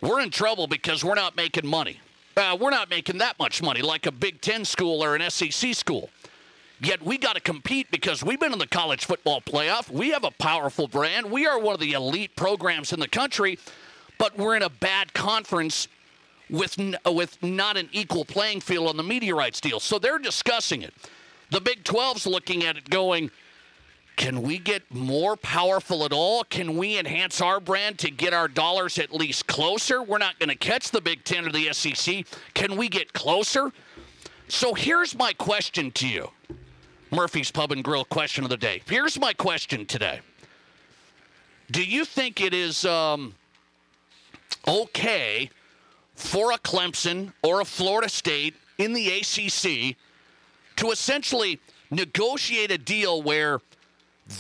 we're 0.02 0.22
in 0.22 0.32
trouble 0.32 0.66
because 0.66 1.06
we're 1.06 1.16
not 1.16 1.38
making 1.38 1.68
money. 1.68 2.00
Uh, 2.36 2.58
we're 2.60 2.72
not 2.72 2.90
making 2.90 3.20
that 3.20 3.38
much 3.38 3.62
money 3.62 3.82
like 3.82 4.08
a 4.08 4.12
Big 4.12 4.42
Ten 4.42 4.66
school 4.66 5.04
or 5.04 5.16
an 5.16 5.30
SEC 5.30 5.76
school. 5.76 6.10
Yet 6.82 7.04
we 7.04 7.20
got 7.20 7.36
to 7.36 7.42
compete 7.42 7.92
because 7.92 8.24
we've 8.24 8.40
been 8.40 8.54
in 8.54 8.60
the 8.60 8.66
college 8.66 9.06
football 9.06 9.40
playoff. 9.40 9.92
We 9.92 10.10
have 10.10 10.24
a 10.24 10.32
powerful 10.32 10.88
brand. 10.88 11.30
We 11.30 11.46
are 11.46 11.60
one 11.60 11.76
of 11.76 11.80
the 11.80 11.94
elite 11.94 12.36
programs 12.36 12.92
in 12.92 13.00
the 13.00 13.08
country, 13.08 13.60
but 14.18 14.36
we're 14.36 14.56
in 14.56 14.64
a 14.64 14.70
bad 14.70 15.14
conference 15.14 15.88
with 16.50 16.80
uh, 16.80 17.12
with 17.12 17.42
not 17.44 17.78
an 17.78 17.88
equal 17.92 18.26
playing 18.26 18.62
field 18.62 18.88
on 18.88 18.98
the 18.98 19.32
rights 19.32 19.62
deal. 19.62 19.80
So 19.80 20.00
they're 20.00 20.18
discussing 20.18 20.82
it. 20.82 20.94
The 21.52 21.62
Big 21.62 21.84
12's 21.84 22.26
looking 22.26 22.64
at 22.64 22.78
it 22.78 22.90
going, 22.90 23.30
can 24.16 24.42
we 24.42 24.58
get 24.58 24.84
more 24.92 25.38
powerful 25.38 26.04
at 26.04 26.12
all? 26.12 26.44
Can 26.46 26.78
we 26.78 26.98
enhance 26.98 27.42
our 27.42 27.60
brand 27.60 28.00
to 28.00 28.10
get 28.10 28.34
our 28.34 28.48
dollars 28.48 28.98
at 28.98 29.14
least 29.14 29.46
closer? 29.46 30.02
We're 30.02 30.18
not 30.18 30.40
going 30.40 30.50
to 30.50 30.56
catch 30.56 30.90
the 30.90 31.02
Big 31.02 31.24
10 31.26 31.48
or 31.48 31.52
the 31.52 31.72
SEC. 31.74 32.26
Can 32.56 32.76
we 32.76 32.90
get 32.90 33.14
closer? 33.14 33.72
So 34.48 34.74
here's 34.74 35.16
my 35.16 35.34
question 35.34 35.92
to 35.92 36.08
you. 36.08 36.30
Murphy's 37.12 37.52
Pub 37.52 37.74
and 37.74 37.84
Grill 37.84 38.06
question 38.06 38.46
of 38.46 38.50
the 38.50 38.58
day. 38.58 38.82
Here's 38.88 39.20
my 39.20 39.34
question 39.34 39.86
today 39.86 40.22
Do 41.70 41.84
you 41.84 42.06
think 42.06 42.40
it 42.40 42.54
is 42.54 42.86
um, 42.86 43.36
okay 44.68 45.50
for 46.16 46.54
a 46.54 46.58
Clemson 46.58 47.34
or 47.44 47.60
a 47.60 47.66
Florida 47.66 48.08
State 48.08 48.56
in 48.78 48.94
the 48.94 49.10
ACC 49.10 49.98
to 50.78 50.92
essentially 50.92 51.60
negotiate 51.90 52.72
a 52.72 52.78
deal 52.78 53.22
where 53.22 53.60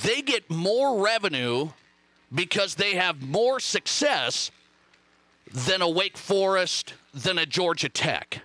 they 0.04 0.22
get 0.22 0.50
more 0.50 1.04
revenue 1.04 1.70
because 2.34 2.76
they 2.76 2.96
have 2.96 3.22
more 3.22 3.60
success 3.60 4.52
than 5.52 5.82
a 5.82 5.90
Wake 5.90 6.18
Forest, 6.18 6.94
than 7.14 7.38
a 7.38 7.46
Georgia 7.46 7.90
Tech? 7.90 8.42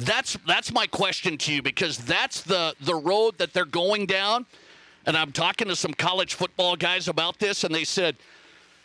That's 0.00 0.38
that's 0.46 0.72
my 0.72 0.86
question 0.86 1.36
to 1.38 1.52
you 1.52 1.62
because 1.62 1.98
that's 1.98 2.40
the 2.40 2.74
the 2.80 2.94
road 2.94 3.36
that 3.38 3.52
they're 3.52 3.64
going 3.64 4.06
down. 4.06 4.46
And 5.06 5.16
I'm 5.16 5.32
talking 5.32 5.68
to 5.68 5.76
some 5.76 5.92
college 5.92 6.34
football 6.34 6.76
guys 6.76 7.08
about 7.08 7.38
this, 7.38 7.64
and 7.64 7.74
they 7.74 7.84
said 7.84 8.16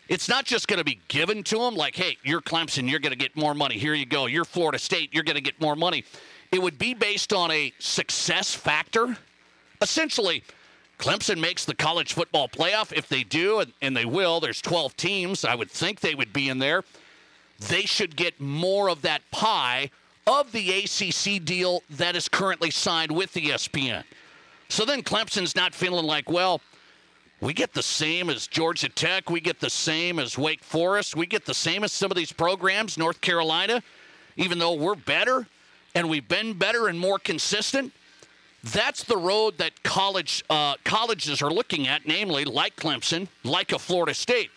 it's 0.08 0.28
not 0.28 0.44
just 0.44 0.68
going 0.68 0.78
to 0.78 0.84
be 0.84 1.00
given 1.08 1.42
to 1.44 1.58
them 1.58 1.74
like, 1.74 1.96
hey, 1.96 2.16
you're 2.22 2.40
Clemson, 2.40 2.88
you're 2.88 3.00
going 3.00 3.12
to 3.12 3.18
get 3.18 3.36
more 3.36 3.54
money. 3.54 3.76
Here 3.76 3.94
you 3.94 4.06
go. 4.06 4.26
You're 4.26 4.44
Florida 4.44 4.78
State, 4.78 5.12
you're 5.12 5.24
going 5.24 5.36
to 5.36 5.42
get 5.42 5.60
more 5.60 5.76
money. 5.76 6.04
It 6.52 6.62
would 6.62 6.78
be 6.78 6.94
based 6.94 7.32
on 7.32 7.50
a 7.50 7.72
success 7.78 8.54
factor. 8.54 9.16
Essentially, 9.82 10.44
Clemson 10.98 11.38
makes 11.38 11.64
the 11.64 11.74
college 11.74 12.14
football 12.14 12.48
playoff. 12.48 12.92
If 12.92 13.08
they 13.08 13.24
do, 13.24 13.60
and, 13.60 13.72
and 13.82 13.96
they 13.96 14.04
will, 14.04 14.40
there's 14.40 14.62
12 14.62 14.96
teams. 14.96 15.44
I 15.44 15.54
would 15.54 15.70
think 15.70 16.00
they 16.00 16.14
would 16.14 16.32
be 16.32 16.48
in 16.48 16.58
there 16.60 16.84
they 17.58 17.82
should 17.82 18.16
get 18.16 18.40
more 18.40 18.88
of 18.88 19.02
that 19.02 19.22
pie 19.30 19.90
of 20.26 20.52
the 20.52 20.70
ACC 20.70 21.44
deal 21.44 21.82
that 21.90 22.16
is 22.16 22.28
currently 22.28 22.70
signed 22.70 23.12
with 23.12 23.32
the 23.32 23.46
ESPN. 23.46 24.04
So 24.68 24.84
then 24.84 25.02
Clemson's 25.02 25.54
not 25.54 25.74
feeling 25.74 26.06
like, 26.06 26.30
well, 26.30 26.60
we 27.40 27.52
get 27.52 27.74
the 27.74 27.82
same 27.82 28.30
as 28.30 28.46
Georgia 28.46 28.88
Tech, 28.88 29.30
we 29.30 29.40
get 29.40 29.60
the 29.60 29.70
same 29.70 30.18
as 30.18 30.38
Wake 30.38 30.64
Forest, 30.64 31.16
we 31.16 31.26
get 31.26 31.44
the 31.44 31.54
same 31.54 31.84
as 31.84 31.92
some 31.92 32.10
of 32.10 32.16
these 32.16 32.32
programs, 32.32 32.96
North 32.96 33.20
Carolina, 33.20 33.82
even 34.36 34.58
though 34.58 34.72
we're 34.72 34.94
better 34.94 35.46
and 35.94 36.08
we've 36.08 36.28
been 36.28 36.54
better 36.54 36.88
and 36.88 36.98
more 36.98 37.18
consistent. 37.18 37.92
That's 38.64 39.04
the 39.04 39.16
road 39.16 39.58
that 39.58 39.82
college 39.82 40.44
uh, 40.50 40.74
colleges 40.84 41.40
are 41.40 41.50
looking 41.50 41.86
at, 41.86 42.06
namely 42.06 42.44
like 42.44 42.74
Clemson, 42.76 43.28
like 43.44 43.72
a 43.72 43.78
Florida 43.78 44.12
State. 44.12 44.50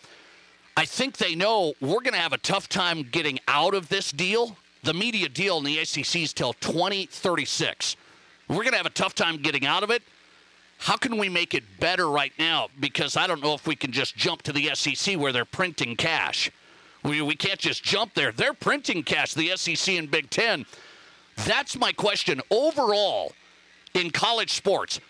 I 0.76 0.86
think 0.86 1.18
they 1.18 1.36
know 1.36 1.74
we're 1.82 2.02
going 2.02 2.14
to 2.14 2.20
have 2.20 2.34
a 2.34 2.38
tough 2.38 2.70
time 2.70 3.04
getting 3.04 3.40
out 3.48 3.74
of 3.74 3.90
this 3.90 4.12
deal. 4.12 4.58
The 4.84 4.94
media 4.94 5.28
deal 5.28 5.58
in 5.58 5.66
the 5.66 5.80
ACC 5.80 6.16
is 6.18 6.34
till 6.34 6.54
2036. 6.54 7.96
We're 8.48 8.56
going 8.56 8.72
to 8.72 8.78
have 8.78 8.86
a 8.86 8.92
tough 8.92 9.14
time 9.14 9.38
getting 9.38 9.66
out 9.66 9.84
of 9.84 9.92
it. 9.92 10.02
How 10.80 10.96
can 10.96 11.18
we 11.18 11.28
make 11.28 11.54
it 11.54 11.64
better 11.80 12.10
right 12.10 12.32
now? 12.40 12.70
Because 12.80 13.18
I 13.18 13.28
don't 13.28 13.44
know 13.44 13.54
if 13.54 13.68
we 13.68 13.76
can 13.76 13.92
just 13.92 14.16
jump 14.16 14.42
to 14.44 14.54
the 14.54 14.74
SEC 14.74 15.18
where 15.18 15.34
they're 15.34 15.44
printing 15.44 15.98
cash. 15.98 16.50
We, 17.04 17.22
we 17.22 17.36
can't 17.36 17.60
just 17.60 17.84
jump 17.84 18.14
there. 18.14 18.32
They're 18.32 18.54
printing 18.54 19.04
cash, 19.04 19.34
the 19.34 19.56
SEC 19.56 19.96
and 19.96 20.10
Big 20.10 20.30
Ten. 20.30 20.66
That's 21.46 21.78
my 21.78 21.92
question. 21.92 22.42
Overall, 22.50 23.34
in 23.94 24.12
college 24.12 24.54
sports, 24.54 25.02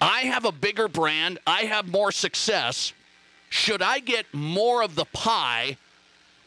I 0.00 0.20
have 0.22 0.44
a 0.44 0.52
bigger 0.52 0.88
brand, 0.88 1.38
I 1.46 1.62
have 1.62 1.88
more 1.88 2.12
success. 2.12 2.92
Should 3.48 3.80
I 3.80 4.00
get 4.00 4.26
more 4.34 4.82
of 4.82 4.94
the 4.94 5.06
pie 5.06 5.78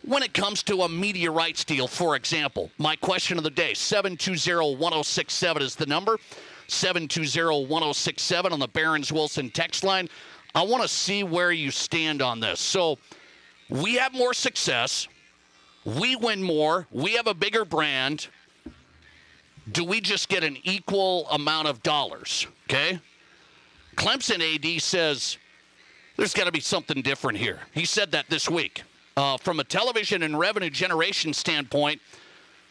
when 0.10 0.24
it 0.24 0.34
comes 0.34 0.64
to 0.64 0.82
a 0.82 0.90
media 0.90 1.30
rights 1.30 1.64
deal, 1.64 1.88
for 1.88 2.16
example? 2.16 2.72
My 2.80 2.96
question 2.96 3.38
of 3.38 3.44
the 3.44 3.52
day 3.52 3.76
720 3.76 4.76
1067 4.76 5.62
is 5.62 5.76
the 5.76 5.86
number. 5.86 6.18
720 6.68 7.68
1067 7.68 8.52
on 8.52 8.60
the 8.60 8.68
Behrens 8.68 9.12
Wilson 9.14 9.52
text 9.52 9.84
line. 9.84 10.10
I 10.56 10.64
want 10.64 10.82
to 10.82 10.90
see 10.90 11.22
where 11.24 11.52
you 11.52 11.70
stand 11.70 12.24
on 12.24 12.40
this. 12.40 12.60
So, 12.60 12.98
we 13.70 13.96
have 13.96 14.16
more 14.16 14.34
success. 14.34 15.08
We 15.86 16.16
win 16.16 16.42
more. 16.42 16.88
We 16.92 17.14
have 17.14 17.28
a 17.28 17.36
bigger 17.36 17.64
brand. 17.64 18.30
Do 19.72 19.84
we 19.84 20.02
just 20.02 20.28
get 20.28 20.44
an 20.44 20.58
equal 20.64 21.30
amount 21.30 21.68
of 21.68 21.84
dollars? 21.84 22.48
Okay. 22.68 23.00
Clemson 23.96 24.42
AD 24.42 24.82
says 24.82 25.38
there's 26.18 26.34
got 26.34 26.46
to 26.46 26.52
be 26.52 26.62
something 26.62 27.04
different 27.04 27.38
here. 27.38 27.60
He 27.76 27.86
said 27.86 28.12
that 28.14 28.28
this 28.28 28.50
week. 28.50 28.82
Uh, 29.20 29.36
from 29.36 29.60
a 29.60 29.64
television 29.66 30.24
and 30.24 30.40
revenue 30.40 30.70
generation 30.70 31.34
standpoint, 31.34 32.00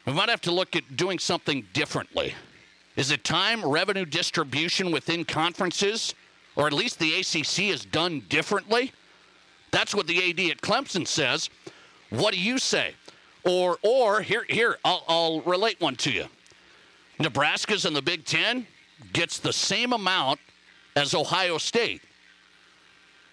we 0.07 0.15
might 0.15 0.31
have 0.31 0.41
to 0.41 0.51
look 0.51 0.75
at 0.75 0.97
doing 0.97 1.19
something 1.19 1.63
differently. 1.75 2.35
Is 2.97 3.11
it 3.11 3.23
time 3.23 3.63
revenue 3.63 4.07
distribution 4.07 4.91
within 4.91 5.27
conferences, 5.27 6.15
or 6.57 6.67
at 6.67 6.73
least 6.73 6.99
the 7.01 7.21
ACC, 7.21 7.65
is 7.65 7.85
done 7.85 8.23
differently? 8.31 8.93
That's 9.73 9.95
what 9.95 10.07
the 10.07 10.31
AD 10.31 10.41
at 10.51 10.63
Clemson 10.63 11.07
says. 11.07 11.51
What 12.09 12.33
do 12.33 12.41
you 12.41 12.57
say? 12.57 12.95
Or, 13.45 13.77
or 13.83 14.23
here, 14.23 14.47
here, 14.49 14.79
I'll, 14.87 15.05
I'll 15.07 15.41
relate 15.43 15.79
one 15.83 15.97
to 15.97 16.11
you. 16.11 16.25
Nebraska's 17.19 17.85
in 17.85 17.93
the 17.93 18.01
Big 18.01 18.25
Ten 18.25 18.67
gets 19.13 19.39
the 19.39 19.53
same 19.53 19.93
amount 19.93 20.41
as 20.97 21.13
Ohio 21.13 21.59
State. 21.59 22.01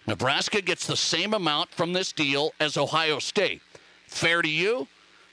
Nebraska 0.08 0.62
gets 0.62 0.86
the 0.86 0.98
same 0.98 1.34
amount 1.34 1.72
from 1.72 1.94
this 1.94 2.12
deal 2.12 2.54
as 2.60 2.78
Ohio 2.78 3.20
State. 3.20 3.62
Fair 4.08 4.42
to 4.42 4.50
you? 4.50 4.88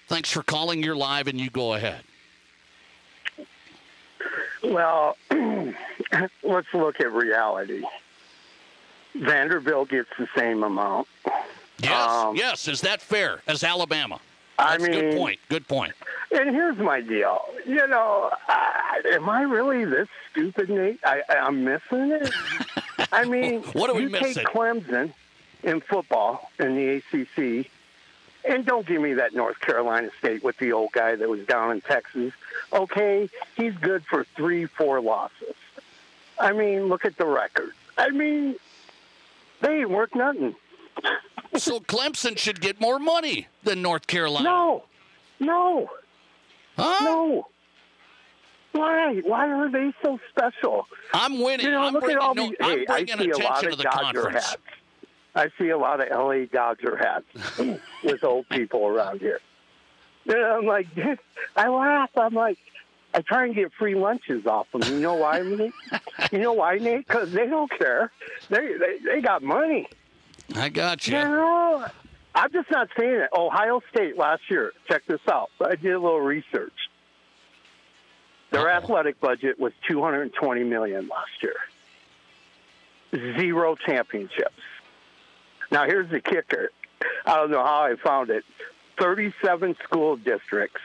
Thanks 0.09 0.31
for 0.31 0.43
calling. 0.43 0.83
You're 0.83 0.97
live, 0.97 1.27
and 1.29 1.41
you 1.41 1.51
go 1.51 1.75
ahead. 1.75 2.03
Well, 4.63 5.17
let's 6.43 6.73
look 6.73 7.01
at 7.01 7.13
reality. 7.13 7.83
Vanderbilt 9.15 9.91
gets 9.91 10.09
the 10.19 10.29
same 10.37 10.63
amount. 10.63 11.09
Yes, 11.79 12.09
um, 12.09 12.37
yes. 12.37 12.69
Is 12.69 12.81
that 12.83 13.03
fair 13.03 13.43
as 13.47 13.65
Alabama? 13.65 14.21
That's 14.59 14.85
I 14.85 14.87
mean, 14.87 15.01
good 15.01 15.17
point. 15.17 15.41
Good 15.49 15.69
point. 15.69 15.93
And 16.31 16.51
here's 16.51 16.79
my 16.79 17.01
deal. 17.01 17.43
You 17.67 17.87
know, 17.89 18.31
I, 18.49 19.03
am 19.13 19.29
I 19.29 19.43
really 19.43 19.85
this 19.85 20.09
stupid, 20.31 20.71
Nate? 20.71 21.01
I, 21.05 21.23
I'm 21.29 21.65
missing 21.65 22.13
it. 22.13 22.31
I 23.13 23.25
mean, 23.25 23.63
what 23.73 23.91
are 23.91 23.95
we 23.95 24.03
you 24.03 24.11
missing? 24.11 24.35
take 24.35 24.47
Clemson 24.47 25.13
in 25.63 25.81
football 25.81 26.51
in 26.59 26.75
the 26.75 26.97
ACC, 26.97 27.71
and 28.45 28.67
don't 28.67 28.87
give 28.87 29.01
me 29.01 29.15
that 29.15 29.35
North 29.35 29.61
Carolina 29.61 30.11
State 30.19 30.43
with 30.43 30.57
the 30.59 30.73
old 30.73 30.93
guy 30.93 31.15
that 31.15 31.29
was 31.29 31.45
down 31.47 31.73
in 31.73 31.81
Texas. 31.81 32.33
Okay, 32.73 33.29
he's 33.57 33.75
good 33.77 34.05
for 34.05 34.25
three, 34.37 34.67
four 34.67 35.01
losses. 35.01 35.55
I 36.39 36.53
mean, 36.53 36.87
look 36.89 37.05
at 37.05 37.17
the 37.17 37.27
record. 37.27 37.73
I 37.97 38.11
mean, 38.11 38.57
they 39.61 39.81
ain't 39.81 39.91
worth 39.91 40.15
nothing. 40.15 40.55
so 41.57 41.81
Clemson 41.81 42.37
should 42.37 42.61
get 42.61 42.81
more 42.81 42.99
money 42.99 43.47
than 43.63 43.83
North 43.83 44.07
Carolina. 44.07 44.45
No, 44.45 44.85
no, 45.39 45.91
huh? 46.77 47.05
no. 47.05 47.47
Why? 48.73 49.21
Why 49.25 49.49
are 49.51 49.71
they 49.71 49.93
so 50.03 50.19
special? 50.31 50.87
I'm 51.13 51.41
winning. 51.41 51.67
You 51.67 51.73
know, 51.73 51.83
I'm 51.83 51.93
look 51.93 52.05
bringing, 52.05 52.19
at 52.19 52.23
all 52.23 52.35
no, 52.35 52.49
these. 52.49 52.57
I'm 52.61 52.79
hey, 52.79 52.85
bringing 52.85 53.15
I 53.15 53.17
see 53.19 53.31
attention 53.31 53.43
a 53.43 53.45
lot 53.45 53.61
to 53.61 53.69
of 53.69 53.77
the 53.77 53.83
Dodger 53.83 54.23
conference. 54.23 54.47
hats. 54.47 54.63
I 55.35 55.49
see 55.59 55.69
a 55.71 55.79
lot 55.79 56.01
of 56.01 56.09
LA 56.11 56.45
Dodger 56.45 56.97
hats 56.97 57.59
with 58.05 58.23
old 58.25 58.49
people 58.49 58.87
around 58.87 59.21
here. 59.21 59.41
And 60.27 60.39
I'm 60.39 60.67
like, 60.67 60.87
I 61.57 61.69
laugh. 61.69 62.11
I'm 62.17 62.35
like, 62.35 62.59
I 63.15 63.21
try 63.21 63.45
and 63.47 63.55
get 63.55 63.73
free 63.79 63.95
lunches 63.95 64.47
off 64.47 64.71
them. 64.73 64.83
You 64.83 65.01
know 65.01 65.15
why, 65.15 65.41
Nate? 65.41 65.73
you 66.33 66.39
know 66.39 66.53
why, 66.53 66.79
Nate? 66.79 67.07
Because 67.07 67.33
they 67.33 67.47
don't 67.47 67.71
care. 67.71 68.11
They, 68.49 68.75
they 68.79 68.99
they 69.05 69.21
got 69.21 69.43
money. 69.43 69.89
I 70.55 70.69
got 70.69 71.07
you. 71.07 71.17
You 71.19 71.25
know, 71.25 71.87
I'm 72.35 72.53
just 72.53 72.71
not 72.71 72.89
saying 72.99 73.21
it. 73.21 73.31
Ohio 73.37 73.83
State 73.91 74.17
last 74.17 74.43
year. 74.51 74.73
Check 74.89 75.03
this 75.07 75.21
out. 75.31 75.51
I 75.61 75.77
did 75.77 75.93
a 75.93 75.99
little 75.99 76.21
research. 76.21 76.73
Their 78.53 78.69
Uh-oh. 78.69 78.77
athletic 78.77 79.19
budget 79.21 79.59
was 79.59 79.73
220 79.89 80.63
million 80.65 81.09
last 81.09 81.43
year. 81.43 81.57
Zero 83.39 83.75
championships. 83.77 84.55
Now 85.71 85.85
here's 85.87 86.09
the 86.11 86.21
kicker. 86.21 86.71
I 87.27 87.37
don't 87.37 87.51
know 87.51 87.65
how 87.65 87.85
I 87.85 87.97
found 87.97 88.31
it. 88.31 88.45
37 88.99 89.77
school 89.83 90.17
districts 90.17 90.81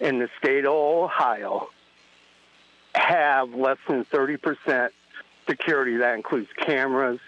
in 0.00 0.18
the 0.18 0.28
state 0.38 0.64
of 0.64 0.72
Ohio 0.72 1.68
have 2.94 3.54
less 3.54 3.78
than 3.86 4.04
30% 4.06 4.90
security. 5.48 5.98
That 5.98 6.14
includes 6.14 6.48
cameras, 6.56 7.20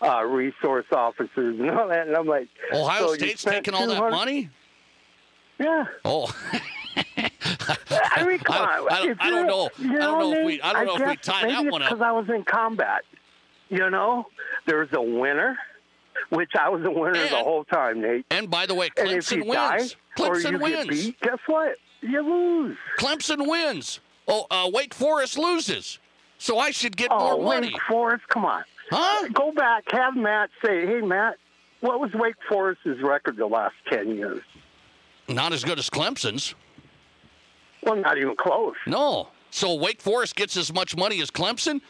uh, 0.00 0.24
resource 0.24 0.86
officers, 0.92 1.58
and 1.58 1.70
all 1.70 1.88
that. 1.88 2.06
And 2.06 2.16
I'm 2.16 2.26
like, 2.26 2.48
Ohio 2.72 3.08
so 3.08 3.14
State's 3.14 3.42
taking 3.42 3.74
all 3.74 3.86
that 3.88 4.10
money? 4.10 4.48
Yeah. 5.58 5.86
Oh. 6.04 6.32
I 7.90 8.24
mean, 8.26 8.38
come 8.40 8.56
I- 8.56 8.78
on. 8.78 8.88
I 8.92 9.06
don't- 9.06 9.22
I 9.22 9.30
don't 9.30 9.46
know. 9.46 9.70
I 9.78 9.82
don't 9.98 9.98
know 10.20 10.32
if 10.34 10.46
we- 10.46 10.62
I 10.62 10.72
don't 10.72 10.86
know 10.86 10.94
if 11.04 11.08
we 11.10 11.16
tie 11.16 11.40
that 11.46 11.46
maybe 11.58 11.70
one 11.70 11.82
it's 11.82 11.90
up. 11.90 11.98
Because 11.98 12.02
I 12.06 12.12
was 12.12 12.28
in 12.28 12.44
combat. 12.44 13.02
You 13.68 13.88
know, 13.90 14.26
there's 14.66 14.88
a 14.92 15.00
winner, 15.00 15.56
which 16.30 16.50
I 16.58 16.68
was 16.70 16.84
a 16.84 16.90
winner 16.90 17.12
the 17.28 17.36
whole 17.36 17.64
time, 17.64 18.00
Nate. 18.00 18.26
And 18.30 18.50
by 18.50 18.66
the 18.66 18.74
way, 18.74 18.90
And 18.96 19.08
Clemson 19.08 19.46
wins. 19.46 19.52
die 19.54 19.88
Clemson 20.16 20.60
wins. 20.60 20.88
beat, 20.88 21.20
guess 21.20 21.38
what? 21.46 21.76
You 22.00 22.20
lose. 22.22 22.76
Clemson 22.98 23.46
wins. 23.48 24.00
Oh, 24.26 24.46
uh, 24.50 24.68
Wake 24.72 24.92
Forest 24.94 25.38
loses. 25.38 25.98
So 26.38 26.58
I 26.58 26.70
should 26.72 26.96
get 26.96 27.08
Oh, 27.10 27.36
more 27.38 27.54
money. 27.54 27.68
Wake 27.68 27.82
Forest, 27.88 28.26
come 28.28 28.44
on. 28.44 28.64
Huh? 28.90 29.28
Go 29.32 29.52
back, 29.52 29.84
have 29.92 30.16
Matt 30.16 30.50
say, 30.64 30.84
hey, 30.86 31.00
Matt, 31.00 31.36
what 31.80 32.00
was 32.00 32.12
Wake 32.14 32.34
Forest's 32.48 33.00
record 33.02 33.36
the 33.36 33.46
last 33.46 33.74
10 33.88 34.16
years? 34.16 34.42
Not 35.28 35.52
as 35.52 35.62
good 35.62 35.78
as 35.78 35.88
Clemson's. 35.88 36.54
Well, 37.82 37.96
not 37.96 38.18
even 38.18 38.36
close. 38.36 38.74
No. 38.86 39.28
So 39.50 39.74
Wake 39.74 40.00
Forest 40.00 40.36
gets 40.36 40.56
as 40.56 40.72
much 40.72 40.96
money 40.96 41.20
as 41.20 41.30
Clemson? 41.30 41.80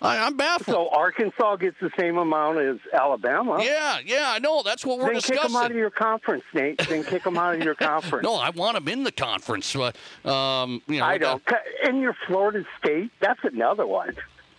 I, 0.00 0.18
I'm 0.18 0.36
baffled. 0.36 0.74
So 0.76 0.88
Arkansas 0.90 1.56
gets 1.56 1.76
the 1.80 1.90
same 1.98 2.18
amount 2.18 2.58
as 2.58 2.76
Alabama. 2.92 3.58
yeah, 3.64 3.98
yeah, 4.04 4.26
I 4.28 4.38
know. 4.38 4.62
That's 4.62 4.86
what 4.86 5.00
we're 5.00 5.12
Then 5.12 5.20
kick 5.20 5.42
them 5.42 5.56
out 5.56 5.72
of 5.72 5.76
your 5.76 5.90
conference, 5.90 6.44
Nate. 6.54 6.78
Then 6.88 7.02
kick 7.02 7.24
them 7.24 7.36
out 7.36 7.56
of 7.56 7.64
your 7.64 7.74
conference. 7.74 8.22
No, 8.22 8.36
I 8.36 8.50
want 8.50 8.76
them 8.76 8.86
in 8.86 9.02
the 9.02 9.10
conference. 9.10 9.74
But, 9.74 9.96
um, 10.24 10.82
you 10.86 10.98
know, 11.00 11.04
I 11.04 11.18
don't. 11.18 11.42
In 11.82 12.00
your 12.00 12.14
Florida 12.28 12.64
State, 12.78 13.10
that's 13.18 13.40
another 13.42 13.86
one. 13.86 14.14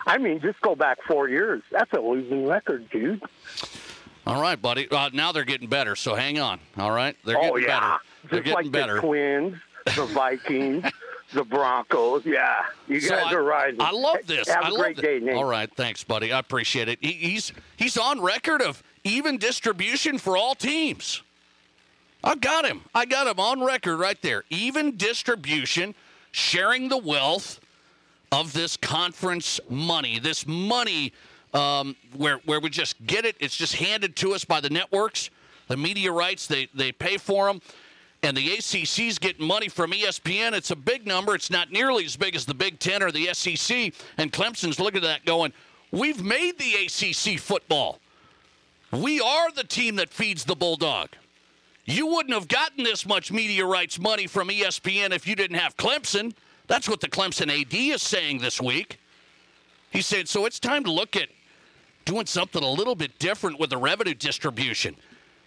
I 0.05 0.17
mean, 0.17 0.41
just 0.41 0.59
go 0.59 0.75
back 0.75 0.97
four 1.07 1.29
years. 1.29 1.61
That's 1.71 1.93
a 1.93 2.01
losing 2.01 2.45
record, 2.45 2.89
dude. 2.89 3.21
All 4.27 4.41
right, 4.41 4.61
buddy. 4.61 4.89
Uh, 4.89 5.09
now 5.13 5.31
they're 5.31 5.45
getting 5.45 5.69
better, 5.69 5.95
so 5.95 6.15
hang 6.15 6.39
on. 6.39 6.59
All 6.77 6.91
right, 6.91 7.15
they're 7.25 7.37
oh 7.37 7.53
getting 7.53 7.63
yeah, 7.63 7.79
better. 7.79 8.03
They're 8.29 8.41
getting 8.41 8.65
like 8.65 8.71
better. 8.71 8.95
the 8.95 9.01
Twins, 9.01 9.55
the 9.95 10.05
Vikings, 10.05 10.85
the 11.33 11.43
Broncos. 11.43 12.25
Yeah, 12.25 12.65
you 12.87 12.99
So 13.01 13.15
guys 13.15 13.33
I, 13.33 13.35
are 13.35 13.43
rising. 13.43 13.81
I 13.81 13.91
love 13.91 14.17
this. 14.25 14.47
Have 14.47 14.65
I 14.65 14.67
a 14.69 14.71
love 14.71 14.81
great 14.81 14.99
it. 14.99 15.01
day, 15.01 15.19
Nate. 15.19 15.35
All 15.35 15.45
right, 15.45 15.69
thanks, 15.75 16.03
buddy. 16.03 16.31
I 16.31 16.39
appreciate 16.39 16.87
it. 16.89 16.99
He, 17.01 17.13
he's 17.13 17.53
he's 17.77 17.97
on 17.97 18.21
record 18.21 18.61
of 18.61 18.81
even 19.03 19.37
distribution 19.37 20.17
for 20.17 20.35
all 20.37 20.55
teams. 20.55 21.21
I 22.23 22.35
got 22.35 22.65
him. 22.65 22.81
I 22.93 23.05
got 23.05 23.27
him 23.27 23.39
on 23.39 23.63
record 23.63 23.97
right 23.97 24.21
there. 24.21 24.43
Even 24.49 24.97
distribution, 24.97 25.95
sharing 26.31 26.89
the 26.89 26.97
wealth 26.97 27.61
of 28.31 28.51
this 28.53 28.75
conference 28.77 29.59
money. 29.69 30.19
This 30.19 30.45
money 30.45 31.13
um, 31.53 31.95
where 32.17 32.37
where 32.45 32.59
we 32.59 32.69
just 32.69 33.03
get 33.07 33.25
it. 33.25 33.35
It's 33.39 33.55
just 33.55 33.75
handed 33.75 34.15
to 34.17 34.33
us 34.33 34.43
by 34.45 34.59
the 34.59 34.69
networks, 34.69 35.29
the 35.67 35.77
media 35.77 36.11
rights. 36.11 36.45
They 36.45 36.67
they 36.73 36.91
pay 36.91 37.17
for 37.17 37.47
them, 37.47 37.61
and 38.21 38.35
the 38.35 38.57
ACC's 38.57 39.17
getting 39.17 39.45
money 39.45 39.69
from 39.69 39.91
ESPN. 39.91 40.53
It's 40.53 40.71
a 40.71 40.75
big 40.75 41.07
number. 41.07 41.35
It's 41.35 41.49
not 41.49 41.71
nearly 41.71 42.05
as 42.05 42.15
big 42.15 42.35
as 42.35 42.45
the 42.45 42.53
Big 42.53 42.79
Ten 42.79 43.01
or 43.01 43.11
the 43.11 43.33
SEC. 43.33 43.93
And 44.17 44.31
Clemson's 44.31 44.79
looking 44.79 45.03
at 45.03 45.03
that, 45.03 45.25
going, 45.25 45.53
"We've 45.91 46.21
made 46.21 46.57
the 46.57 46.75
ACC 46.75 47.37
football. 47.37 47.99
We 48.91 49.21
are 49.21 49.51
the 49.51 49.63
team 49.63 49.95
that 49.97 50.09
feeds 50.09 50.43
the 50.43 50.55
bulldog." 50.55 51.09
You 51.85 52.05
wouldn't 52.05 52.35
have 52.35 52.47
gotten 52.47 52.83
this 52.83 53.05
much 53.05 53.31
media 53.31 53.65
rights 53.65 53.97
money 53.97 54.27
from 54.27 54.49
ESPN 54.49 55.11
if 55.11 55.25
you 55.25 55.35
didn't 55.35 55.57
have 55.57 55.75
Clemson. 55.75 56.33
That's 56.67 56.87
what 56.87 57.01
the 57.01 57.09
Clemson 57.09 57.49
AD 57.49 57.73
is 57.73 58.03
saying 58.03 58.39
this 58.39 58.61
week. 58.61 58.99
He 59.89 60.03
said, 60.03 60.29
so 60.29 60.45
it's 60.45 60.59
time 60.59 60.83
to 60.83 60.91
look 60.91 61.15
at 61.15 61.29
doing 62.05 62.27
something 62.27 62.63
a 62.63 62.69
little 62.69 62.93
bit 62.93 63.17
different 63.17 63.59
with 63.59 63.71
the 63.71 63.77
revenue 63.77 64.13
distribution. 64.13 64.95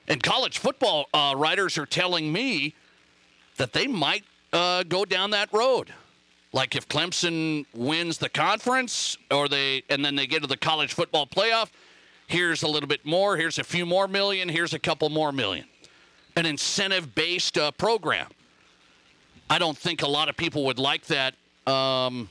And 0.09 0.23
college 0.23 0.59
football 0.59 1.06
uh, 1.14 1.35
writers 1.37 1.78
are 1.78 1.87
telling 1.87 2.32
me 2.32 2.75
that 3.56 3.73
they 3.73 3.87
might 3.87 4.25
uh, 4.52 4.82
go 4.82 5.04
down 5.04 5.30
that 5.30 5.52
road. 5.52 5.92
Like 6.52 6.76
if 6.76 6.88
Clemson 6.88 7.64
wins 7.75 8.18
the 8.18 8.28
conference, 8.28 9.16
or 9.30 9.49
they 9.49 9.85
and 9.88 10.04
then 10.04 10.16
they 10.16 10.26
get 10.26 10.42
to 10.42 10.49
the 10.49 10.56
college 10.56 10.92
football 10.92 11.26
playoff, 11.26 11.71
here's 12.26 12.62
a 12.62 12.68
little 12.68 12.88
bit 12.88 13.06
more. 13.06 13.37
Here's 13.37 13.59
a 13.59 13.64
few 13.64 13.87
more 13.87 14.06
million. 14.06 14.49
Here's 14.49 14.75
a 14.75 14.78
couple 14.78 15.09
more 15.09 15.32
million 15.32 15.66
an 16.37 16.47
incentive 16.47 17.14
based 17.14 17.59
uh, 17.59 17.71
program. 17.73 18.28
I 19.50 19.59
don't 19.59 19.76
think 19.76 20.02
a 20.02 20.09
lot 20.09 20.28
of 20.28 20.37
people 20.37 20.64
would 20.64 20.78
like 20.78 21.04
that 21.06 21.35
um, 21.66 22.28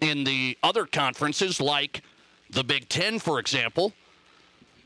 in 0.00 0.24
the 0.24 0.56
other 0.62 0.86
conferences, 0.86 1.60
like 1.60 2.02
the 2.50 2.62
Big 2.62 2.88
Ten, 2.88 3.18
for 3.18 3.38
example. 3.40 3.92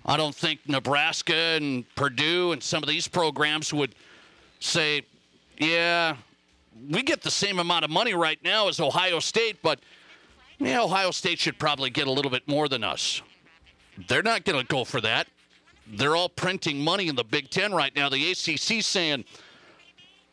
I 0.07 0.17
don't 0.17 0.35
think 0.35 0.61
Nebraska 0.69 1.35
and 1.35 1.85
Purdue 1.95 2.53
and 2.53 2.63
some 2.63 2.83
of 2.83 2.89
these 2.89 3.09
programs 3.09 3.75
would 3.75 3.95
say, 4.61 5.03
yeah, 5.59 6.17
we 6.91 7.03
get 7.03 7.23
the 7.23 7.31
same 7.31 7.59
amount 7.59 7.85
of 7.85 7.91
money 7.91 8.15
right 8.15 8.39
now 8.45 8.69
as 8.69 8.81
Ohio 8.81 9.19
State, 9.19 9.59
but 9.63 9.81
yeah, 10.59 10.81
Ohio 10.81 11.11
State 11.11 11.39
should 11.39 11.59
probably 11.59 11.91
get 11.91 12.07
a 12.07 12.13
little 12.13 12.31
bit 12.31 12.47
more 12.47 12.69
than 12.69 12.85
us. 12.85 13.21
They're 14.09 14.23
not 14.23 14.45
going 14.45 14.61
to 14.61 14.67
go 14.67 14.85
for 14.85 15.01
that 15.01 15.27
they're 15.87 16.17
all 16.17 16.29
printing 16.29 16.83
money 16.83 17.09
in 17.09 17.15
the 17.15 17.25
Big 17.25 17.51
Ten 17.51 17.73
right 17.73 17.95
now. 17.95 18.09
The 18.09 18.31
ACC 18.33 18.83
saying 18.83 19.25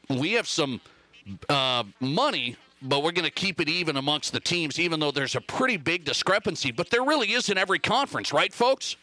we 0.10 0.34
have 0.34 0.48
some 0.48 0.82
uh, 1.50 1.84
money, 2.00 2.56
but 2.82 3.04
we're 3.04 3.12
going 3.12 3.26
to 3.26 3.32
keep 3.32 3.62
it 3.62 3.70
even 3.70 3.98
amongst 3.98 4.34
the 4.34 4.40
teams, 4.40 4.80
even 4.80 5.00
though 5.00 5.12
there's 5.12 5.36
a 5.36 5.42
pretty 5.42 5.78
big 5.78 6.06
discrepancy. 6.06 6.72
But 6.72 6.90
there 6.90 7.04
really 7.04 7.32
is 7.34 7.50
in 7.50 7.58
every 7.58 7.80
conference, 7.80 8.34
right, 8.34 8.54
folks? 8.54 8.98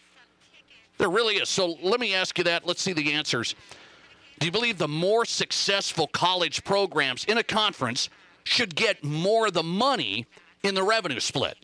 There 1.00 1.08
really 1.08 1.36
is. 1.36 1.48
So 1.48 1.78
let 1.82 1.98
me 1.98 2.14
ask 2.14 2.36
you 2.36 2.44
that. 2.44 2.66
Let's 2.66 2.82
see 2.82 2.92
the 2.92 3.14
answers. 3.14 3.54
Do 4.38 4.44
you 4.44 4.52
believe 4.52 4.76
the 4.76 4.86
more 4.86 5.24
successful 5.24 6.06
college 6.06 6.62
programs 6.62 7.24
in 7.24 7.38
a 7.38 7.42
conference 7.42 8.10
should 8.44 8.74
get 8.74 9.02
more 9.02 9.46
of 9.46 9.54
the 9.54 9.62
money 9.62 10.26
in 10.62 10.74
the 10.74 10.82
revenue 10.82 11.18
split? 11.18 11.56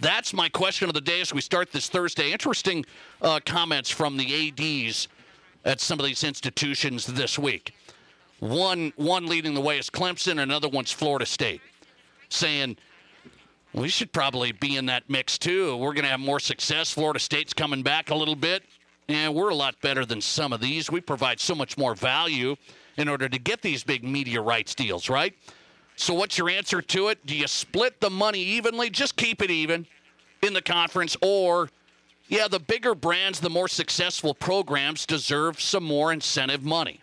That's 0.00 0.34
my 0.34 0.50
question 0.50 0.86
of 0.86 0.94
the 0.94 1.00
day 1.00 1.22
as 1.22 1.32
we 1.32 1.40
start 1.40 1.72
this 1.72 1.88
Thursday. 1.88 2.30
Interesting 2.30 2.84
uh, 3.22 3.40
comments 3.46 3.88
from 3.88 4.18
the 4.18 4.50
ADs 4.50 5.08
at 5.64 5.80
some 5.80 5.98
of 5.98 6.04
these 6.04 6.22
institutions 6.22 7.06
this 7.06 7.38
week. 7.38 7.74
One, 8.40 8.92
one 8.96 9.24
leading 9.24 9.54
the 9.54 9.62
way 9.62 9.78
is 9.78 9.88
Clemson, 9.88 10.42
another 10.42 10.68
one's 10.68 10.92
Florida 10.92 11.24
State, 11.24 11.62
saying 12.28 12.76
we 13.76 13.88
should 13.88 14.10
probably 14.10 14.52
be 14.52 14.76
in 14.76 14.86
that 14.86 15.08
mix 15.08 15.36
too. 15.36 15.76
We're 15.76 15.92
going 15.92 16.04
to 16.04 16.10
have 16.10 16.20
more 16.20 16.40
success. 16.40 16.90
Florida 16.90 17.20
State's 17.20 17.52
coming 17.52 17.82
back 17.82 18.10
a 18.10 18.14
little 18.14 18.34
bit. 18.34 18.64
And 19.08 19.34
we're 19.34 19.50
a 19.50 19.54
lot 19.54 19.80
better 19.82 20.04
than 20.04 20.20
some 20.20 20.52
of 20.52 20.60
these. 20.60 20.90
We 20.90 21.00
provide 21.00 21.38
so 21.38 21.54
much 21.54 21.78
more 21.78 21.94
value 21.94 22.56
in 22.96 23.08
order 23.08 23.28
to 23.28 23.38
get 23.38 23.62
these 23.62 23.84
big 23.84 24.02
media 24.02 24.40
rights 24.40 24.74
deals, 24.74 25.08
right? 25.08 25.34
So, 25.94 26.12
what's 26.12 26.36
your 26.36 26.50
answer 26.50 26.82
to 26.82 27.08
it? 27.08 27.24
Do 27.24 27.36
you 27.36 27.46
split 27.46 28.00
the 28.00 28.10
money 28.10 28.40
evenly? 28.40 28.90
Just 28.90 29.16
keep 29.16 29.42
it 29.42 29.50
even 29.50 29.86
in 30.42 30.54
the 30.54 30.62
conference, 30.62 31.16
or 31.22 31.70
yeah, 32.28 32.48
the 32.48 32.58
bigger 32.58 32.94
brands, 32.94 33.38
the 33.38 33.48
more 33.48 33.68
successful 33.68 34.34
programs 34.34 35.06
deserve 35.06 35.60
some 35.60 35.84
more 35.84 36.12
incentive 36.12 36.64
money. 36.64 37.00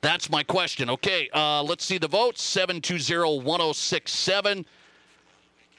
That's 0.00 0.30
my 0.30 0.42
question. 0.42 0.88
Okay, 0.90 1.28
uh, 1.34 1.62
let's 1.62 1.84
see 1.84 1.98
the 1.98 2.08
votes 2.08 2.42
720 2.42 3.42
1067. 3.42 4.66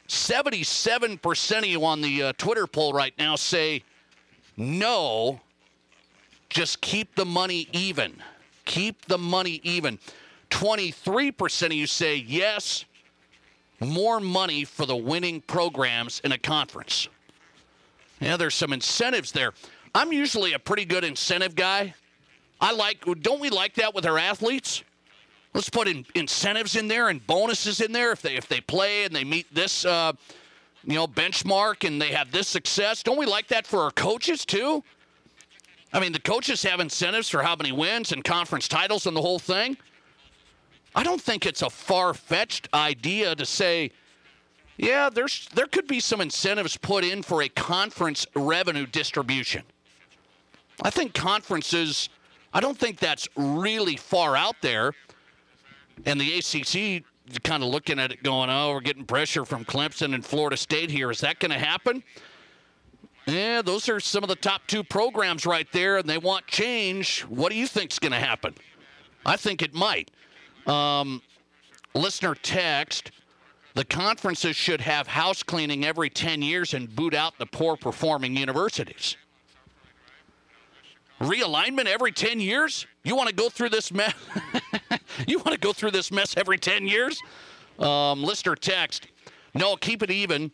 77% 0.07 1.57
of 1.57 1.65
you 1.65 1.83
on 1.85 2.01
the 2.01 2.23
uh, 2.23 2.33
Twitter 2.37 2.67
poll 2.67 2.93
right 2.93 3.13
now 3.17 3.35
say 3.35 3.83
no, 4.57 5.41
just 6.49 6.81
keep 6.81 7.15
the 7.15 7.25
money 7.25 7.67
even. 7.73 8.21
Keep 8.65 9.05
the 9.05 9.17
money 9.17 9.59
even. 9.63 9.99
23% 10.49 11.65
of 11.65 11.73
you 11.73 11.87
say 11.87 12.15
yes, 12.15 12.85
more 13.79 14.19
money 14.19 14.63
for 14.63 14.85
the 14.85 14.95
winning 14.95 15.41
programs 15.41 16.21
in 16.23 16.31
a 16.31 16.37
conference. 16.37 17.09
Yeah, 18.21 18.37
there's 18.37 18.55
some 18.55 18.71
incentives 18.71 19.33
there. 19.33 19.53
I'm 19.93 20.13
usually 20.13 20.53
a 20.53 20.59
pretty 20.59 20.85
good 20.85 21.03
incentive 21.03 21.55
guy. 21.55 21.93
I 22.61 22.71
like, 22.71 23.03
don't 23.21 23.41
we 23.41 23.49
like 23.49 23.75
that 23.75 23.93
with 23.93 24.05
our 24.05 24.17
athletes? 24.17 24.83
Let's 25.55 25.69
put 25.69 25.87
in 25.87 26.05
incentives 26.15 26.75
in 26.75 26.89
there 26.89 27.07
and 27.07 27.25
bonuses 27.25 27.79
in 27.79 27.93
there 27.93 28.11
if 28.11 28.21
they 28.21 28.35
if 28.35 28.45
they 28.49 28.59
play 28.59 29.05
and 29.05 29.15
they 29.15 29.23
meet 29.23 29.47
this 29.55 29.85
uh, 29.85 30.11
you 30.83 30.95
know 30.95 31.07
benchmark 31.07 31.87
and 31.87 31.99
they 32.01 32.09
have 32.09 32.29
this 32.29 32.49
success. 32.49 33.01
Don't 33.01 33.17
we 33.17 33.25
like 33.25 33.47
that 33.47 33.65
for 33.65 33.79
our 33.83 33.91
coaches 33.91 34.43
too? 34.43 34.83
I 35.93 36.01
mean, 36.01 36.11
the 36.11 36.19
coaches 36.19 36.61
have 36.63 36.81
incentives 36.81 37.29
for 37.29 37.41
how 37.41 37.55
many 37.55 37.71
wins 37.71 38.11
and 38.11 38.21
conference 38.21 38.67
titles 38.67 39.07
and 39.07 39.15
the 39.15 39.21
whole 39.21 39.39
thing. 39.39 39.77
I 40.93 41.03
don't 41.03 41.21
think 41.21 41.45
it's 41.45 41.61
a 41.61 41.69
far 41.69 42.13
fetched 42.13 42.67
idea 42.73 43.33
to 43.33 43.45
say, 43.45 43.91
yeah, 44.75 45.09
there's 45.09 45.47
there 45.55 45.67
could 45.67 45.87
be 45.87 46.01
some 46.01 46.19
incentives 46.19 46.75
put 46.75 47.05
in 47.05 47.23
for 47.23 47.41
a 47.43 47.47
conference 47.47 48.27
revenue 48.35 48.85
distribution. 48.85 49.63
I 50.81 50.89
think 50.89 51.13
conferences, 51.13 52.09
I 52.53 52.59
don't 52.59 52.77
think 52.77 52.99
that's 52.99 53.29
really 53.37 53.95
far 53.95 54.35
out 54.35 54.55
there. 54.61 54.91
And 56.05 56.19
the 56.19 56.37
ACC 56.37 57.03
kind 57.43 57.63
of 57.63 57.69
looking 57.69 57.99
at 57.99 58.11
it 58.11 58.21
going, 58.23 58.49
oh, 58.49 58.73
we're 58.73 58.81
getting 58.81 59.05
pressure 59.05 59.45
from 59.45 59.65
Clemson 59.65 60.13
and 60.13 60.25
Florida 60.25 60.57
State 60.57 60.91
here. 60.91 61.09
Is 61.09 61.21
that 61.21 61.39
going 61.39 61.51
to 61.51 61.57
happen? 61.57 62.03
Yeah, 63.25 63.61
those 63.63 63.89
are 63.89 63.99
some 63.99 64.23
of 64.23 64.29
the 64.29 64.35
top 64.35 64.61
two 64.67 64.83
programs 64.83 65.45
right 65.45 65.67
there, 65.71 65.97
and 65.97 66.07
they 66.07 66.19
want 66.19 66.45
change. 66.45 67.21
What 67.21 67.51
do 67.51 67.57
you 67.57 67.65
think 67.65 67.91
is 67.91 67.99
going 67.99 68.11
to 68.11 68.19
happen? 68.19 68.53
I 69.25 69.35
think 69.35 69.63
it 69.63 69.73
might. 69.73 70.11
Um, 70.67 71.23
listener 71.95 72.35
text 72.35 73.11
the 73.75 73.83
conferences 73.83 74.55
should 74.55 74.79
have 74.79 75.05
house 75.05 75.43
cleaning 75.43 75.85
every 75.85 76.09
10 76.09 76.41
years 76.41 76.73
and 76.73 76.93
boot 76.95 77.13
out 77.13 77.37
the 77.37 77.45
poor 77.45 77.75
performing 77.75 78.37
universities. 78.37 79.17
Realignment 81.21 81.85
every 81.85 82.11
10 82.11 82.39
years? 82.39 82.85
You 83.03 83.15
want 83.15 83.29
to 83.29 83.35
go 83.35 83.49
through 83.49 83.69
this 83.69 83.91
mess? 83.91 84.13
you 85.27 85.37
want 85.37 85.51
to 85.51 85.59
go 85.59 85.73
through 85.73 85.91
this 85.91 86.11
mess 86.11 86.35
every 86.37 86.57
10 86.57 86.87
years? 86.87 87.21
Um, 87.79 88.23
listener 88.23 88.55
text 88.55 89.07
no, 89.55 89.77
keep 89.77 90.03
it 90.03 90.11
even. 90.11 90.51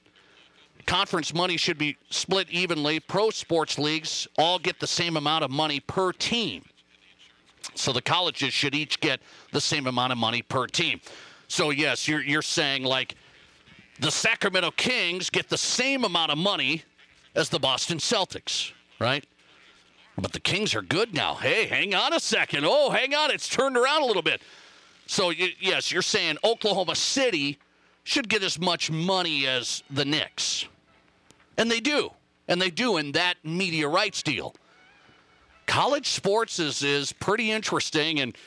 Conference 0.86 1.34
money 1.34 1.58
should 1.58 1.78
be 1.78 1.98
split 2.10 2.50
evenly. 2.50 3.00
Pro 3.00 3.32
sports 3.32 3.78
leagues 3.78 4.28
all 4.38 4.60
get 4.60 4.80
the 4.80 4.88
same 4.88 5.18
amount 5.18 5.44
of 5.44 5.52
money 5.52 5.80
per 5.80 6.14
team. 6.14 6.64
So 7.74 7.92
the 7.92 8.02
colleges 8.02 8.54
should 8.54 8.76
each 8.76 9.00
get 9.00 9.20
the 9.52 9.62
same 9.62 9.88
amount 9.88 10.12
of 10.12 10.18
money 10.18 10.42
per 10.42 10.68
team. 10.68 11.02
So 11.48 11.72
yes, 11.72 12.08
you're 12.08 12.22
you're 12.22 12.42
saying 12.42 12.84
like 12.84 13.16
the 14.00 14.12
Sacramento 14.12 14.72
Kings 14.72 15.30
get 15.30 15.50
the 15.50 15.58
same 15.58 16.04
amount 16.04 16.32
of 16.32 16.38
money 16.38 16.84
as 17.36 17.50
the 17.50 17.60
Boston 17.60 17.98
Celtics, 17.98 18.72
right? 19.00 19.26
But 20.18 20.34
the 20.34 20.40
Kings 20.40 20.76
are 20.76 20.82
good 20.82 21.14
now. 21.14 21.36
Hey, 21.36 21.66
hang 21.66 21.96
on 21.96 22.14
a 22.14 22.20
second. 22.20 22.66
Oh, 22.66 22.90
hang 22.90 23.16
on, 23.16 23.32
it's 23.32 23.48
turned 23.48 23.78
around 23.78 24.04
a 24.04 24.06
little 24.06 24.22
bit. 24.22 24.42
So 25.08 25.30
yes, 25.30 25.92
you're 25.92 26.02
saying 26.02 26.38
Oklahoma 26.44 26.96
City 26.96 27.58
should 28.04 28.30
get 28.30 28.44
as 28.44 28.60
much 28.60 28.92
money 28.92 29.48
as 29.48 29.84
the 29.90 30.06
Knicks. 30.06 30.66
And 31.58 31.70
they 31.70 31.80
do. 31.80 32.12
And 32.48 32.62
they 32.62 32.70
do 32.70 32.98
in 32.98 33.14
that 33.14 33.36
media 33.44 33.88
rights 33.88 34.24
deal 34.24 34.56
college 35.72 36.08
sports 36.08 36.60
is 36.60 36.84
is 36.84 37.14
pretty 37.14 37.50
interesting, 37.50 38.20
and 38.20 38.38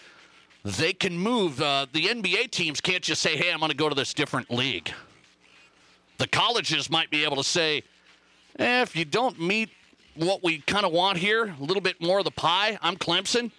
they 0.63 0.93
can 0.93 1.19
move. 1.19 1.61
Uh, 1.61 1.87
the 1.91 2.07
NBA 2.07 2.51
teams 2.51 2.83
can't 2.83 3.03
just 3.03 3.23
say, 3.23 3.35
"Hey, 3.37 3.51
I'm 3.51 3.59
going 3.59 3.71
to 3.71 3.77
go 3.77 3.89
to 3.89 3.95
this 3.95 4.13
different 4.13 4.51
league." 4.51 4.93
The 6.19 6.29
colleges 6.29 6.91
might 6.91 7.11
be 7.11 7.25
able 7.25 7.37
to 7.37 7.45
say, 7.45 7.83
eh, 8.59 8.83
"If 8.83 8.95
you 8.95 9.07
don't 9.07 9.41
meet 9.41 9.71
what 10.17 10.43
we 10.43 10.59
kind 10.61 10.87
of 10.87 10.93
want 10.93 11.19
here, 11.19 11.55
a 11.59 11.63
little 11.63 11.81
bit 11.81 12.01
more 12.01 12.19
of 12.19 12.25
the 12.25 12.31
pie. 12.31 12.79
I'm 12.83 12.97
Clemson. 12.97 13.51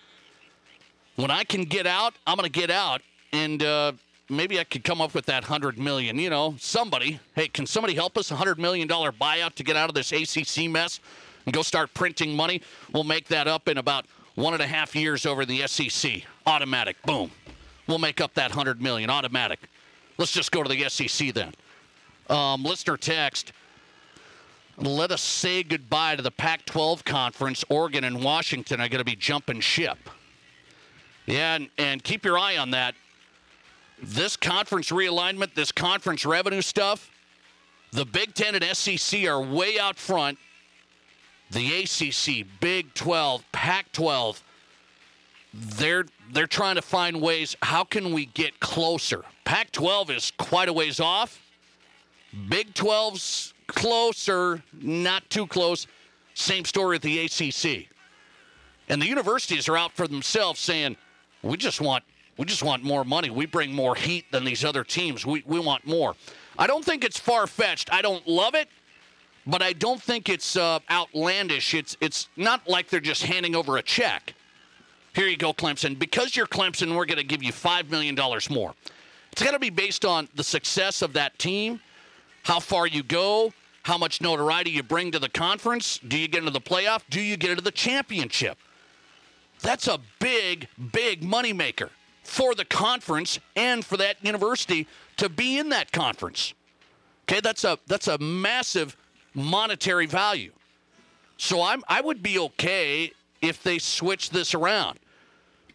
when 1.15 1.31
I 1.31 1.43
can 1.43 1.63
get 1.63 1.85
out, 1.85 2.13
I'm 2.25 2.37
going 2.37 2.49
to 2.49 2.59
get 2.59 2.69
out, 2.69 3.01
and 3.31 3.61
uh, 3.63 3.93
maybe 4.29 4.59
I 4.59 4.63
could 4.63 4.83
come 4.83 5.01
up 5.01 5.13
with 5.13 5.25
that 5.25 5.43
hundred 5.43 5.77
million. 5.77 6.17
You 6.17 6.29
know, 6.29 6.55
somebody. 6.59 7.19
Hey, 7.35 7.47
can 7.47 7.65
somebody 7.65 7.93
help 7.93 8.17
us? 8.17 8.31
A 8.31 8.35
hundred 8.35 8.59
million 8.59 8.87
dollar 8.87 9.11
buyout 9.11 9.55
to 9.55 9.63
get 9.63 9.75
out 9.75 9.89
of 9.89 9.95
this 9.95 10.11
ACC 10.11 10.69
mess 10.69 10.99
and 11.45 11.53
go 11.53 11.61
start 11.61 11.93
printing 11.93 12.35
money. 12.35 12.61
We'll 12.93 13.03
make 13.03 13.27
that 13.27 13.47
up 13.47 13.67
in 13.67 13.77
about 13.77 14.05
one 14.35 14.53
and 14.53 14.61
a 14.61 14.67
half 14.67 14.95
years 14.95 15.25
over 15.25 15.45
the 15.45 15.67
SEC. 15.67 16.23
Automatic. 16.45 17.01
Boom. 17.03 17.31
We'll 17.87 17.99
make 17.99 18.19
up 18.21 18.33
that 18.35 18.51
hundred 18.51 18.81
million. 18.81 19.09
Automatic. 19.09 19.59
Let's 20.17 20.31
just 20.31 20.51
go 20.51 20.63
to 20.63 20.69
the 20.69 20.87
SEC 20.89 21.33
then. 21.33 21.53
Um, 22.29 22.63
listener 22.63 22.97
text. 22.97 23.51
Let 24.77 25.11
us 25.11 25.21
say 25.21 25.63
goodbye 25.63 26.17
to 26.17 26.21
the 26.21 26.31
Pac 26.31 26.65
12 26.65 27.05
conference. 27.05 27.63
Oregon 27.69 28.03
and 28.03 28.21
Washington 28.21 28.81
are 28.81 28.89
going 28.89 28.99
to 28.99 29.05
be 29.05 29.15
jumping 29.15 29.61
ship. 29.61 29.97
Yeah, 31.25 31.55
and, 31.55 31.69
and 31.77 32.03
keep 32.03 32.25
your 32.25 32.37
eye 32.37 32.57
on 32.57 32.71
that. 32.71 32.93
This 34.01 34.35
conference 34.35 34.91
realignment, 34.91 35.55
this 35.55 35.71
conference 35.71 36.25
revenue 36.25 36.61
stuff, 36.61 37.09
the 37.91 38.05
Big 38.05 38.33
Ten 38.33 38.55
and 38.55 38.63
SEC 38.75 39.23
are 39.25 39.41
way 39.41 39.79
out 39.79 39.97
front. 39.97 40.37
The 41.51 41.83
ACC, 41.83 42.45
Big 42.59 42.93
12, 42.95 43.45
Pac 43.53 43.91
12, 43.93 44.43
they're, 45.53 46.05
they're 46.33 46.47
trying 46.47 46.75
to 46.75 46.81
find 46.81 47.21
ways. 47.21 47.55
How 47.61 47.85
can 47.85 48.13
we 48.13 48.25
get 48.25 48.59
closer? 48.59 49.23
Pac 49.45 49.71
12 49.71 50.09
is 50.09 50.33
quite 50.37 50.67
a 50.67 50.73
ways 50.73 50.99
off. 50.99 51.39
Big 52.49 52.73
12's 52.73 53.53
closer, 53.67 54.63
not 54.73 55.29
too 55.29 55.47
close. 55.47 55.87
Same 56.33 56.65
story 56.65 56.97
at 56.97 57.01
the 57.01 57.25
ACC. 57.25 57.87
And 58.89 59.01
the 59.01 59.07
universities 59.07 59.67
are 59.67 59.77
out 59.77 59.93
for 59.93 60.07
themselves 60.07 60.59
saying, 60.59 60.97
we 61.41 61.57
just 61.57 61.81
want 61.81 62.03
we 62.37 62.45
just 62.45 62.63
want 62.63 62.83
more 62.83 63.05
money. 63.05 63.29
We 63.29 63.45
bring 63.45 63.73
more 63.73 63.95
heat 63.95 64.25
than 64.29 64.43
these 64.43 64.65
other 64.65 64.83
teams. 64.83 65.25
We, 65.25 65.41
we 65.45 65.57
want 65.57 65.87
more. 65.87 66.15
I 66.57 66.67
don't 66.67 66.83
think 66.83 67.05
it's 67.05 67.17
far 67.17 67.47
fetched. 67.47 67.93
I 67.93 68.01
don't 68.01 68.27
love 68.27 68.55
it, 68.55 68.67
but 69.47 69.61
I 69.61 69.71
don't 69.71 70.01
think 70.01 70.27
it's 70.27 70.57
uh, 70.57 70.79
outlandish. 70.91 71.73
It's 71.73 71.95
it's 72.01 72.27
not 72.35 72.67
like 72.67 72.89
they're 72.89 72.99
just 72.99 73.23
handing 73.23 73.55
over 73.55 73.77
a 73.77 73.81
check. 73.81 74.33
Here 75.13 75.27
you 75.27 75.37
go, 75.37 75.53
Clemson. 75.53 75.97
Because 75.97 76.35
you're 76.35 76.45
Clemson, 76.45 76.93
we're 76.93 77.05
going 77.05 77.17
to 77.17 77.23
give 77.23 77.41
you 77.41 77.53
$5 77.53 77.89
million 77.89 78.17
more. 78.49 78.73
It's 79.31 79.41
got 79.41 79.51
to 79.51 79.59
be 79.59 79.69
based 79.69 80.03
on 80.03 80.27
the 80.35 80.43
success 80.43 81.01
of 81.01 81.13
that 81.13 81.39
team 81.39 81.79
how 82.45 82.59
far 82.59 82.85
you 82.85 83.01
go, 83.01 83.51
how 83.81 83.97
much 83.97 84.21
notoriety 84.21 84.69
you 84.69 84.83
bring 84.83 85.11
to 85.11 85.17
the 85.19 85.29
conference. 85.29 85.99
Do 86.07 86.15
you 86.15 86.27
get 86.27 86.39
into 86.39 86.51
the 86.51 86.61
playoff? 86.61 87.01
Do 87.09 87.19
you 87.19 87.37
get 87.37 87.49
into 87.49 87.63
the 87.63 87.71
championship? 87.71 88.59
That's 89.61 89.87
a 89.87 89.99
big, 90.19 90.67
big 90.91 91.21
moneymaker 91.21 91.89
for 92.23 92.53
the 92.53 92.65
conference 92.65 93.39
and 93.55 93.83
for 93.83 93.97
that 93.97 94.23
university 94.23 94.87
to 95.17 95.27
be 95.27 95.57
in 95.57 95.69
that 95.69 95.91
conference. 95.91 96.53
Okay, 97.27 97.39
that's 97.41 97.63
a 97.63 97.79
that's 97.87 98.07
a 98.07 98.19
massive 98.19 98.95
monetary 99.33 100.05
value. 100.05 100.51
So 101.37 101.63
I'm 101.63 101.83
I 101.87 102.01
would 102.01 102.21
be 102.21 102.37
okay 102.37 103.11
if 103.41 103.63
they 103.63 103.79
switch 103.79 104.29
this 104.29 104.53
around. 104.53 104.99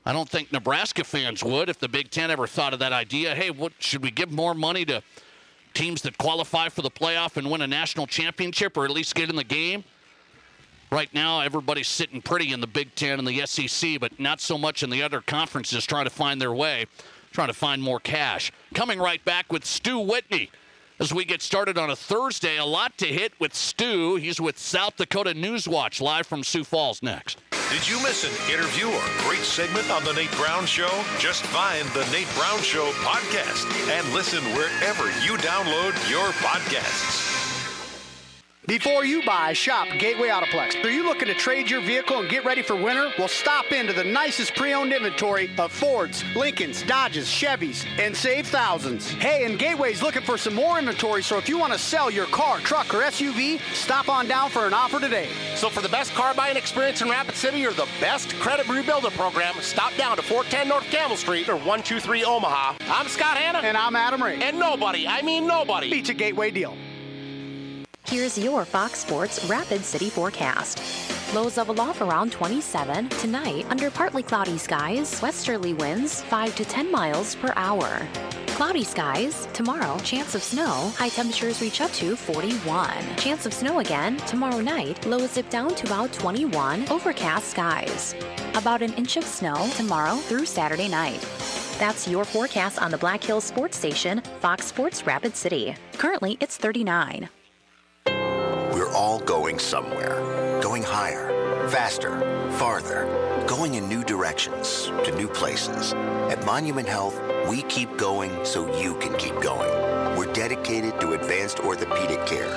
I 0.06 0.12
don't 0.12 0.28
think 0.28 0.52
Nebraska 0.52 1.02
fans 1.02 1.42
would 1.42 1.68
if 1.68 1.80
the 1.80 1.88
Big 1.88 2.12
Ten 2.12 2.30
ever 2.30 2.46
thought 2.46 2.72
of 2.72 2.78
that 2.78 2.92
idea. 2.92 3.34
Hey, 3.34 3.50
what 3.50 3.72
should 3.80 4.04
we 4.04 4.12
give 4.12 4.30
more 4.30 4.54
money 4.54 4.84
to 4.84 5.02
teams 5.74 6.02
that 6.02 6.18
qualify 6.18 6.68
for 6.68 6.82
the 6.82 6.90
playoff 6.90 7.36
and 7.36 7.50
win 7.50 7.62
a 7.62 7.66
national 7.66 8.06
championship 8.06 8.76
or 8.76 8.84
at 8.84 8.90
least 8.90 9.14
get 9.14 9.30
in 9.30 9.36
the 9.36 9.44
game. 9.44 9.84
Right 10.92 11.12
now, 11.14 11.40
everybody's 11.40 11.86
sitting 11.86 12.20
pretty 12.20 12.52
in 12.52 12.60
the 12.60 12.66
Big 12.66 12.94
Ten 12.96 13.20
and 13.20 13.28
the 13.28 13.46
SEC, 13.46 14.00
but 14.00 14.18
not 14.18 14.40
so 14.40 14.58
much 14.58 14.82
in 14.82 14.90
the 14.90 15.02
other 15.02 15.20
conferences 15.20 15.84
trying 15.84 16.04
to 16.04 16.10
find 16.10 16.40
their 16.40 16.52
way, 16.52 16.86
trying 17.30 17.46
to 17.46 17.54
find 17.54 17.80
more 17.80 18.00
cash. 18.00 18.50
Coming 18.74 18.98
right 18.98 19.24
back 19.24 19.52
with 19.52 19.64
Stu 19.64 20.00
Whitney 20.00 20.50
as 21.00 21.12
we 21.14 21.24
get 21.24 21.42
started 21.42 21.78
on 21.78 21.90
a 21.90 21.96
Thursday. 21.96 22.58
A 22.58 22.64
lot 22.64 22.96
to 22.98 23.06
hit 23.06 23.32
with 23.40 23.54
Stu. 23.54 24.16
He's 24.16 24.40
with 24.40 24.58
South 24.58 24.96
Dakota 24.96 25.34
News 25.34 25.66
Watch 25.66 26.00
live 26.00 26.26
from 26.26 26.44
Sioux 26.44 26.62
Falls 26.62 27.02
next. 27.02 27.38
Did 27.70 27.88
you 27.88 27.96
miss 28.02 28.24
an 28.24 28.52
interview 28.52 28.86
or 28.86 29.28
great 29.28 29.40
segment 29.42 29.90
on 29.90 30.04
The 30.04 30.12
Nate 30.12 30.32
Brown 30.32 30.66
Show? 30.66 30.90
Just 31.18 31.44
find 31.46 31.88
The 31.88 32.06
Nate 32.12 32.28
Brown 32.36 32.60
Show 32.60 32.90
podcast 32.98 33.66
and 33.90 34.12
listen 34.12 34.42
wherever 34.54 35.06
you 35.24 35.38
download 35.38 36.10
your 36.10 36.28
podcasts. 36.42 37.29
Before 38.70 39.04
you 39.04 39.20
buy, 39.26 39.52
shop 39.52 39.88
Gateway 39.98 40.28
Autoplex. 40.28 40.84
Are 40.84 40.90
you 40.90 41.02
looking 41.02 41.26
to 41.26 41.34
trade 41.34 41.68
your 41.68 41.80
vehicle 41.80 42.20
and 42.20 42.28
get 42.28 42.44
ready 42.44 42.62
for 42.62 42.76
winter? 42.76 43.10
Well, 43.18 43.26
stop 43.26 43.72
into 43.72 43.92
the 43.92 44.04
nicest 44.04 44.54
pre-owned 44.54 44.92
inventory 44.92 45.50
of 45.58 45.72
Fords, 45.72 46.22
Lincolns, 46.36 46.84
Dodges, 46.84 47.26
Chevys, 47.26 47.84
and 47.98 48.16
save 48.16 48.46
thousands. 48.46 49.10
Hey, 49.10 49.44
and 49.44 49.58
Gateway's 49.58 50.02
looking 50.02 50.22
for 50.22 50.38
some 50.38 50.54
more 50.54 50.78
inventory, 50.78 51.20
so 51.20 51.36
if 51.36 51.48
you 51.48 51.58
want 51.58 51.72
to 51.72 51.80
sell 51.80 52.12
your 52.12 52.26
car, 52.26 52.60
truck, 52.60 52.94
or 52.94 52.98
SUV, 52.98 53.58
stop 53.74 54.08
on 54.08 54.28
down 54.28 54.50
for 54.50 54.68
an 54.68 54.72
offer 54.72 55.00
today. 55.00 55.28
So 55.56 55.68
for 55.68 55.80
the 55.80 55.88
best 55.88 56.14
car 56.14 56.32
buying 56.32 56.56
experience 56.56 57.02
in 57.02 57.08
Rapid 57.08 57.34
City 57.34 57.66
or 57.66 57.72
the 57.72 57.88
best 58.00 58.36
credit 58.36 58.66
rebuilder 58.66 59.10
program, 59.16 59.56
stop 59.62 59.96
down 59.96 60.16
to 60.16 60.22
410 60.22 60.68
North 60.68 60.88
Campbell 60.92 61.16
Street 61.16 61.48
or 61.48 61.56
123 61.56 62.22
Omaha. 62.22 62.76
I'm 62.82 63.08
Scott 63.08 63.36
Hanna. 63.36 63.66
And 63.66 63.76
I'm 63.76 63.96
Adam 63.96 64.22
Ray. 64.22 64.40
And 64.40 64.60
nobody, 64.60 65.08
I 65.08 65.22
mean 65.22 65.48
nobody, 65.48 65.90
beats 65.90 66.10
a 66.10 66.14
Gateway 66.14 66.52
deal. 66.52 66.76
Here's 68.06 68.36
your 68.36 68.64
Fox 68.64 68.98
Sports 68.98 69.44
Rapid 69.44 69.84
City 69.84 70.10
forecast. 70.10 70.82
Lows 71.32 71.56
level 71.56 71.80
off 71.80 72.00
around 72.00 72.32
27 72.32 73.08
tonight 73.08 73.64
under 73.70 73.88
partly 73.88 74.22
cloudy 74.22 74.58
skies, 74.58 75.22
westerly 75.22 75.74
winds 75.74 76.22
5 76.22 76.56
to 76.56 76.64
10 76.64 76.90
miles 76.90 77.36
per 77.36 77.52
hour. 77.54 78.08
Cloudy 78.48 78.82
skies 78.82 79.46
tomorrow, 79.52 79.96
chance 79.98 80.34
of 80.34 80.42
snow, 80.42 80.92
high 80.96 81.08
temperatures 81.08 81.62
reach 81.62 81.80
up 81.80 81.92
to 81.92 82.16
41. 82.16 82.90
Chance 83.16 83.46
of 83.46 83.54
snow 83.54 83.78
again 83.78 84.16
tomorrow 84.26 84.60
night, 84.60 85.06
lows 85.06 85.34
dip 85.34 85.48
down 85.48 85.74
to 85.76 85.86
about 85.86 86.12
21, 86.12 86.88
overcast 86.90 87.50
skies. 87.50 88.16
About 88.54 88.82
an 88.82 88.92
inch 88.94 89.16
of 89.16 89.24
snow 89.24 89.70
tomorrow 89.76 90.16
through 90.16 90.46
Saturday 90.46 90.88
night. 90.88 91.20
That's 91.78 92.08
your 92.08 92.24
forecast 92.24 92.82
on 92.82 92.90
the 92.90 92.98
Black 92.98 93.22
Hills 93.22 93.44
Sports 93.44 93.78
Station, 93.78 94.20
Fox 94.40 94.66
Sports 94.66 95.06
Rapid 95.06 95.36
City. 95.36 95.76
Currently, 95.92 96.36
it's 96.40 96.56
39. 96.56 97.28
All 99.00 99.18
going 99.20 99.58
somewhere. 99.58 100.60
Going 100.60 100.82
higher, 100.82 101.30
faster, 101.70 102.20
farther. 102.58 103.06
Going 103.48 103.76
in 103.76 103.88
new 103.88 104.04
directions, 104.04 104.92
to 105.04 105.16
new 105.16 105.26
places. 105.26 105.94
At 106.28 106.44
Monument 106.44 106.86
Health, 106.86 107.18
we 107.48 107.62
keep 107.62 107.96
going 107.96 108.44
so 108.44 108.68
you 108.78 108.94
can 108.96 109.16
keep 109.16 109.40
going. 109.40 109.70
We're 110.18 110.30
dedicated 110.34 111.00
to 111.00 111.12
advanced 111.12 111.60
orthopedic 111.60 112.26
care 112.26 112.50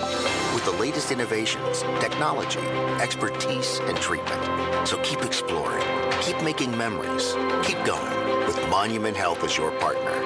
with 0.54 0.66
the 0.66 0.74
latest 0.74 1.14
innovations, 1.14 1.80
technology, 2.02 2.60
expertise, 3.00 3.80
and 3.84 3.98
treatment. 4.00 4.44
So 4.86 4.98
keep 5.02 5.22
exploring, 5.22 5.88
keep 6.20 6.44
making 6.44 6.78
memories, 6.78 7.36
keep 7.64 7.82
going 7.86 8.46
with 8.48 8.60
Monument 8.68 9.16
Health 9.16 9.46
as 9.46 9.58
your 9.58 9.72
partner. 9.80 10.20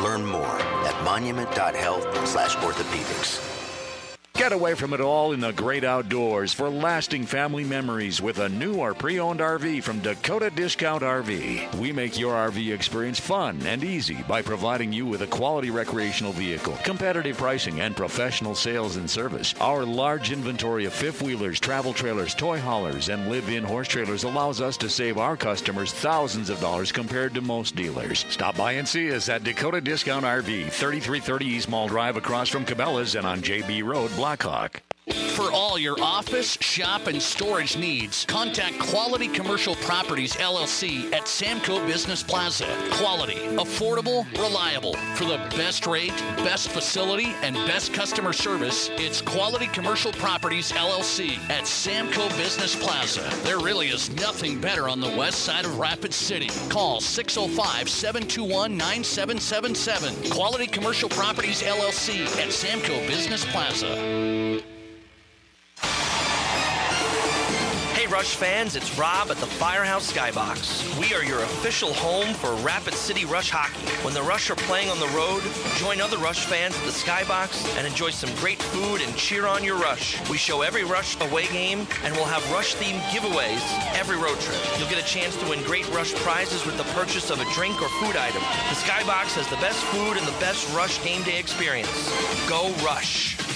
Learn 0.00 0.24
more 0.24 0.60
at 0.88 1.04
monument.health 1.04 2.26
slash 2.26 2.56
orthopedics. 2.56 3.57
Get 4.38 4.52
away 4.52 4.74
from 4.76 4.92
it 4.92 5.00
all 5.00 5.32
in 5.32 5.40
the 5.40 5.50
great 5.50 5.82
outdoors 5.82 6.52
for 6.52 6.70
lasting 6.70 7.26
family 7.26 7.64
memories 7.64 8.22
with 8.22 8.38
a 8.38 8.48
new 8.48 8.76
or 8.76 8.94
pre 8.94 9.18
owned 9.18 9.40
RV 9.40 9.82
from 9.82 9.98
Dakota 9.98 10.48
Discount 10.48 11.02
RV. 11.02 11.74
We 11.74 11.90
make 11.90 12.16
your 12.16 12.36
RV 12.36 12.72
experience 12.72 13.18
fun 13.18 13.60
and 13.66 13.82
easy 13.82 14.22
by 14.28 14.42
providing 14.42 14.92
you 14.92 15.06
with 15.06 15.22
a 15.22 15.26
quality 15.26 15.70
recreational 15.70 16.32
vehicle, 16.32 16.78
competitive 16.84 17.36
pricing, 17.36 17.80
and 17.80 17.96
professional 17.96 18.54
sales 18.54 18.94
and 18.94 19.10
service. 19.10 19.56
Our 19.60 19.84
large 19.84 20.30
inventory 20.30 20.84
of 20.84 20.92
fifth 20.92 21.20
wheelers, 21.20 21.58
travel 21.58 21.92
trailers, 21.92 22.32
toy 22.32 22.60
haulers, 22.60 23.08
and 23.08 23.28
live 23.28 23.48
in 23.48 23.64
horse 23.64 23.88
trailers 23.88 24.22
allows 24.22 24.60
us 24.60 24.76
to 24.76 24.88
save 24.88 25.18
our 25.18 25.36
customers 25.36 25.92
thousands 25.92 26.48
of 26.48 26.60
dollars 26.60 26.92
compared 26.92 27.34
to 27.34 27.40
most 27.40 27.74
dealers. 27.74 28.24
Stop 28.30 28.56
by 28.56 28.74
and 28.74 28.86
see 28.86 29.12
us 29.12 29.28
at 29.28 29.42
Dakota 29.42 29.80
Discount 29.80 30.24
RV, 30.24 30.70
3330 30.70 31.44
East 31.44 31.68
Mall 31.68 31.88
Drive 31.88 32.16
across 32.16 32.48
from 32.48 32.64
Cabela's 32.64 33.16
and 33.16 33.26
on 33.26 33.40
JB 33.40 33.82
Road, 33.82 34.12
Blackhawk. 34.28 34.87
For 35.12 35.52
all 35.52 35.78
your 35.78 35.96
office, 36.02 36.58
shop, 36.60 37.06
and 37.06 37.22
storage 37.22 37.76
needs, 37.76 38.24
contact 38.24 38.78
Quality 38.78 39.28
Commercial 39.28 39.76
Properties 39.76 40.34
LLC 40.34 41.12
at 41.12 41.26
Samco 41.26 41.86
Business 41.86 42.22
Plaza. 42.22 42.66
Quality, 42.92 43.36
affordable, 43.56 44.26
reliable. 44.32 44.94
For 45.14 45.24
the 45.24 45.38
best 45.56 45.86
rate, 45.86 46.16
best 46.38 46.70
facility, 46.70 47.34
and 47.42 47.54
best 47.68 47.94
customer 47.94 48.32
service, 48.32 48.90
it's 48.94 49.20
Quality 49.20 49.68
Commercial 49.68 50.12
Properties 50.12 50.72
LLC 50.72 51.38
at 51.50 51.64
Samco 51.64 52.28
Business 52.36 52.74
Plaza. 52.74 53.30
There 53.44 53.58
really 53.60 53.88
is 53.88 54.10
nothing 54.10 54.60
better 54.60 54.88
on 54.88 55.00
the 55.00 55.14
west 55.16 55.40
side 55.40 55.64
of 55.64 55.78
Rapid 55.78 56.12
City. 56.12 56.48
Call 56.68 57.00
605 57.00 57.88
721 57.88 58.76
9777. 58.76 60.30
Quality 60.30 60.66
Commercial 60.66 61.08
Properties 61.08 61.62
LLC 61.62 62.24
at 62.42 62.48
Samco 62.48 63.06
Business 63.06 63.44
Plaza. 63.44 64.62
Rush 68.18 68.34
fans, 68.34 68.74
it's 68.74 68.98
Rob 68.98 69.30
at 69.30 69.36
the 69.36 69.46
Firehouse 69.46 70.12
Skybox. 70.12 70.98
We 70.98 71.14
are 71.14 71.22
your 71.22 71.40
official 71.40 71.92
home 71.92 72.34
for 72.34 72.52
Rapid 72.64 72.94
City 72.94 73.24
Rush 73.24 73.48
hockey. 73.48 73.86
When 74.02 74.12
the 74.12 74.22
Rush 74.22 74.50
are 74.50 74.56
playing 74.56 74.88
on 74.88 74.98
the 74.98 75.06
road, 75.16 75.40
join 75.76 76.00
other 76.00 76.18
Rush 76.18 76.44
fans 76.46 76.76
at 76.76 76.84
the 76.84 76.90
Skybox 76.90 77.76
and 77.78 77.86
enjoy 77.86 78.10
some 78.10 78.34
great 78.40 78.60
food 78.60 79.02
and 79.02 79.14
cheer 79.16 79.46
on 79.46 79.62
your 79.62 79.76
Rush. 79.76 80.18
We 80.28 80.36
show 80.36 80.62
every 80.62 80.82
Rush 80.82 81.16
away 81.20 81.46
game 81.52 81.86
and 82.02 82.12
we'll 82.16 82.24
have 82.24 82.42
Rush 82.50 82.74
themed 82.74 82.98
giveaways 83.12 83.62
every 83.94 84.16
road 84.16 84.40
trip. 84.40 84.58
You'll 84.78 84.88
get 84.88 84.98
a 84.98 85.06
chance 85.06 85.36
to 85.36 85.48
win 85.48 85.62
great 85.62 85.88
Rush 85.90 86.12
prizes 86.16 86.66
with 86.66 86.76
the 86.76 86.90
purchase 86.98 87.30
of 87.30 87.40
a 87.40 87.54
drink 87.54 87.80
or 87.80 87.88
food 88.00 88.16
item. 88.16 88.42
The 88.42 88.80
Skybox 88.82 89.38
has 89.38 89.46
the 89.46 89.62
best 89.62 89.78
food 89.94 90.16
and 90.16 90.26
the 90.26 90.40
best 90.40 90.68
Rush 90.74 91.00
game 91.04 91.22
day 91.22 91.38
experience. 91.38 92.10
Go 92.48 92.72
Rush! 92.84 93.47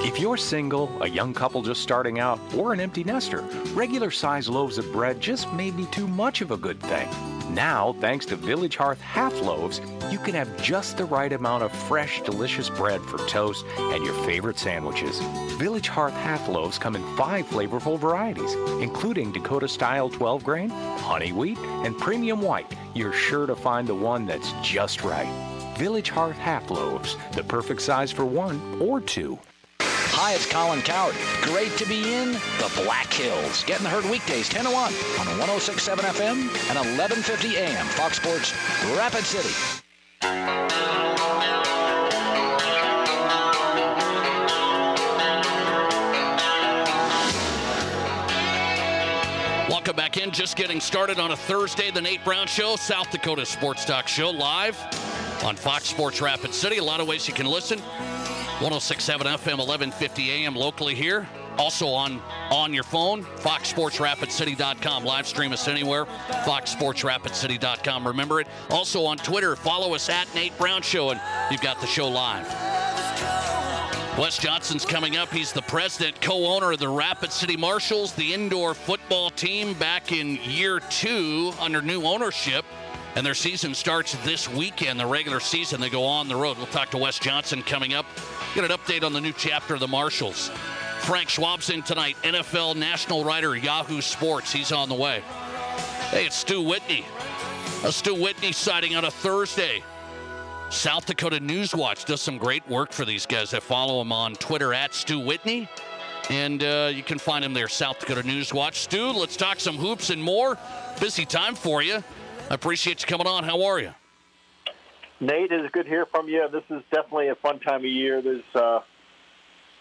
If 0.00 0.18
you're 0.18 0.36
single, 0.36 0.90
a 1.02 1.08
young 1.08 1.34
couple 1.34 1.62
just 1.62 1.82
starting 1.82 2.18
out, 2.18 2.40
or 2.56 2.72
an 2.72 2.80
empty 2.80 3.04
nester, 3.04 3.42
regular 3.74 4.10
size 4.10 4.48
loaves 4.48 4.78
of 4.78 4.90
bread 4.92 5.20
just 5.20 5.52
may 5.52 5.70
be 5.70 5.86
too 5.86 6.08
much 6.08 6.40
of 6.40 6.50
a 6.50 6.56
good 6.56 6.80
thing. 6.80 7.08
Now, 7.54 7.94
thanks 8.00 8.24
to 8.26 8.36
Village 8.36 8.76
Hearth 8.76 9.00
half 9.00 9.32
loaves, 9.40 9.80
you 10.10 10.18
can 10.18 10.34
have 10.34 10.62
just 10.62 10.96
the 10.96 11.04
right 11.04 11.32
amount 11.32 11.62
of 11.62 11.72
fresh, 11.72 12.22
delicious 12.22 12.70
bread 12.70 13.02
for 13.02 13.18
toast 13.28 13.64
and 13.76 14.02
your 14.04 14.14
favorite 14.24 14.58
sandwiches. 14.58 15.20
Village 15.58 15.88
Hearth 15.88 16.14
half 16.14 16.48
loaves 16.48 16.78
come 16.78 16.96
in 16.96 17.16
five 17.16 17.46
flavorful 17.46 17.98
varieties, 17.98 18.54
including 18.82 19.32
Dakota 19.32 19.68
style 19.68 20.08
12 20.08 20.42
grain, 20.42 20.70
honey 20.70 21.32
wheat, 21.32 21.58
and 21.58 21.96
premium 21.98 22.40
white. 22.40 22.74
You're 22.94 23.12
sure 23.12 23.46
to 23.46 23.54
find 23.54 23.86
the 23.86 23.94
one 23.94 24.24
that's 24.26 24.52
just 24.62 25.04
right. 25.04 25.28
Village 25.76 26.10
Hearth 26.10 26.36
half 26.36 26.70
loaves, 26.70 27.16
the 27.32 27.44
perfect 27.44 27.82
size 27.82 28.10
for 28.10 28.24
one 28.24 28.60
or 28.80 29.00
two. 29.00 29.38
Hi, 30.24 30.34
it's 30.34 30.46
Colin 30.46 30.82
Cowherd. 30.82 31.16
Great 31.42 31.76
to 31.78 31.84
be 31.84 32.14
in 32.14 32.30
the 32.30 32.72
Black 32.84 33.12
Hills. 33.12 33.64
Getting 33.64 33.82
the 33.82 33.90
herd 33.90 34.04
weekdays 34.04 34.48
10 34.48 34.66
to 34.66 34.70
1 34.70 34.76
on 34.76 34.92
106.7 34.92 35.98
FM 35.98 36.38
and 36.70 36.78
1150 36.78 37.56
AM. 37.56 37.84
Fox 37.86 38.18
Sports 38.18 38.54
Rapid 38.96 39.24
City. 39.24 39.52
Welcome 49.68 49.96
back 49.96 50.18
in. 50.18 50.30
Just 50.30 50.54
getting 50.54 50.78
started 50.78 51.18
on 51.18 51.32
a 51.32 51.36
Thursday, 51.36 51.90
the 51.90 52.00
Nate 52.00 52.24
Brown 52.24 52.46
Show, 52.46 52.76
South 52.76 53.10
Dakota 53.10 53.44
Sports 53.44 53.84
Talk 53.84 54.06
Show, 54.06 54.30
live 54.30 54.78
on 55.42 55.56
Fox 55.56 55.86
Sports 55.86 56.20
Rapid 56.20 56.54
City. 56.54 56.78
A 56.78 56.84
lot 56.84 57.00
of 57.00 57.08
ways 57.08 57.26
you 57.26 57.34
can 57.34 57.46
listen. 57.46 57.80
1067 58.62 59.26
FM, 59.26 59.58
1150 59.58 60.30
AM 60.30 60.54
locally 60.54 60.94
here. 60.94 61.28
Also 61.58 61.88
on 61.88 62.22
on 62.50 62.72
your 62.72 62.84
phone, 62.84 63.24
foxsportsrapidcity.com. 63.24 65.04
Live 65.04 65.26
stream 65.26 65.52
us 65.52 65.66
anywhere, 65.66 66.04
foxsportsrapidcity.com. 66.44 68.06
Remember 68.06 68.40
it. 68.40 68.46
Also 68.70 69.04
on 69.04 69.16
Twitter, 69.16 69.56
follow 69.56 69.94
us 69.94 70.08
at 70.08 70.32
Nate 70.32 70.56
Brown 70.58 70.80
Show, 70.80 71.10
and 71.10 71.20
you've 71.50 71.60
got 71.60 71.80
the 71.80 71.88
show 71.88 72.08
live. 72.08 72.46
Wes 74.16 74.38
Johnson's 74.38 74.86
coming 74.86 75.16
up. 75.16 75.30
He's 75.30 75.52
the 75.52 75.62
president, 75.62 76.20
co-owner 76.20 76.70
of 76.70 76.78
the 76.78 76.88
Rapid 76.88 77.32
City 77.32 77.56
Marshals, 77.56 78.12
the 78.12 78.32
indoor 78.32 78.74
football 78.74 79.30
team 79.30 79.74
back 79.74 80.12
in 80.12 80.36
year 80.44 80.78
two 80.78 81.52
under 81.58 81.82
new 81.82 82.04
ownership. 82.04 82.64
And 83.14 83.26
their 83.26 83.34
season 83.34 83.74
starts 83.74 84.14
this 84.24 84.48
weekend, 84.48 85.00
the 85.00 85.06
regular 85.06 85.40
season. 85.40 85.80
They 85.80 85.90
go 85.90 86.04
on 86.04 86.28
the 86.28 86.36
road. 86.36 86.56
We'll 86.56 86.66
talk 86.66 86.90
to 86.92 86.98
Wes 86.98 87.18
Johnson 87.18 87.62
coming 87.62 87.92
up. 87.92 88.06
Get 88.54 88.70
an 88.70 88.70
update 88.70 89.02
on 89.02 89.14
the 89.14 89.20
new 89.20 89.32
chapter 89.32 89.72
of 89.72 89.80
the 89.80 89.88
Marshals. 89.88 90.50
Frank 91.00 91.30
Schwab's 91.30 91.70
in 91.70 91.82
tonight, 91.82 92.16
NFL 92.22 92.76
national 92.76 93.24
writer, 93.24 93.56
Yahoo 93.56 94.02
Sports. 94.02 94.52
He's 94.52 94.72
on 94.72 94.90
the 94.90 94.94
way. 94.94 95.22
Hey, 96.10 96.26
it's 96.26 96.36
Stu 96.36 96.60
Whitney. 96.60 97.06
A 97.82 97.90
Stu 97.90 98.14
Whitney 98.14 98.52
sighting 98.52 98.94
on 98.94 99.06
a 99.06 99.10
Thursday. 99.10 99.82
South 100.68 101.06
Dakota 101.06 101.38
Newswatch 101.38 102.04
does 102.04 102.20
some 102.20 102.36
great 102.36 102.66
work 102.68 102.92
for 102.92 103.06
these 103.06 103.24
guys. 103.24 103.54
I 103.54 103.60
follow 103.60 104.02
him 104.02 104.12
on 104.12 104.34
Twitter 104.34 104.74
at 104.74 104.92
Stu 104.92 105.18
Whitney. 105.18 105.66
And 106.28 106.62
uh, 106.62 106.90
you 106.94 107.02
can 107.02 107.18
find 107.18 107.42
him 107.42 107.54
there, 107.54 107.68
South 107.68 108.00
Dakota 108.00 108.22
Newswatch. 108.22 108.74
Stu, 108.74 109.12
let's 109.12 109.36
talk 109.36 109.60
some 109.60 109.76
hoops 109.76 110.10
and 110.10 110.22
more. 110.22 110.58
Busy 111.00 111.24
time 111.24 111.54
for 111.54 111.82
you. 111.82 112.04
I 112.50 112.54
appreciate 112.54 113.00
you 113.00 113.06
coming 113.06 113.26
on. 113.26 113.44
How 113.44 113.62
are 113.64 113.80
you? 113.80 113.94
Nate, 115.22 115.52
it's 115.52 115.70
good 115.70 115.84
to 115.84 115.88
hear 115.88 116.04
from 116.04 116.28
you. 116.28 116.48
This 116.50 116.64
is 116.68 116.82
definitely 116.90 117.28
a 117.28 117.36
fun 117.36 117.60
time 117.60 117.76
of 117.76 117.84
year. 117.84 118.20
There's 118.20 118.42
uh, 118.56 118.80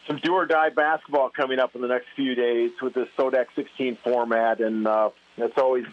some 0.05 0.19
do 0.21 0.33
or 0.33 0.45
die 0.45 0.69
basketball 0.69 1.31
coming 1.31 1.57
up 1.57 1.73
in 1.73 1.81
the 1.81 1.87
next 1.87 2.05
few 2.15 2.35
days 2.35 2.69
with 2.79 2.93
the 2.93 3.07
Sodak 3.17 3.47
16 3.55 3.97
format, 4.03 4.61
and 4.61 4.85
uh, 4.85 5.09
that's 5.39 5.57
always 5.57 5.85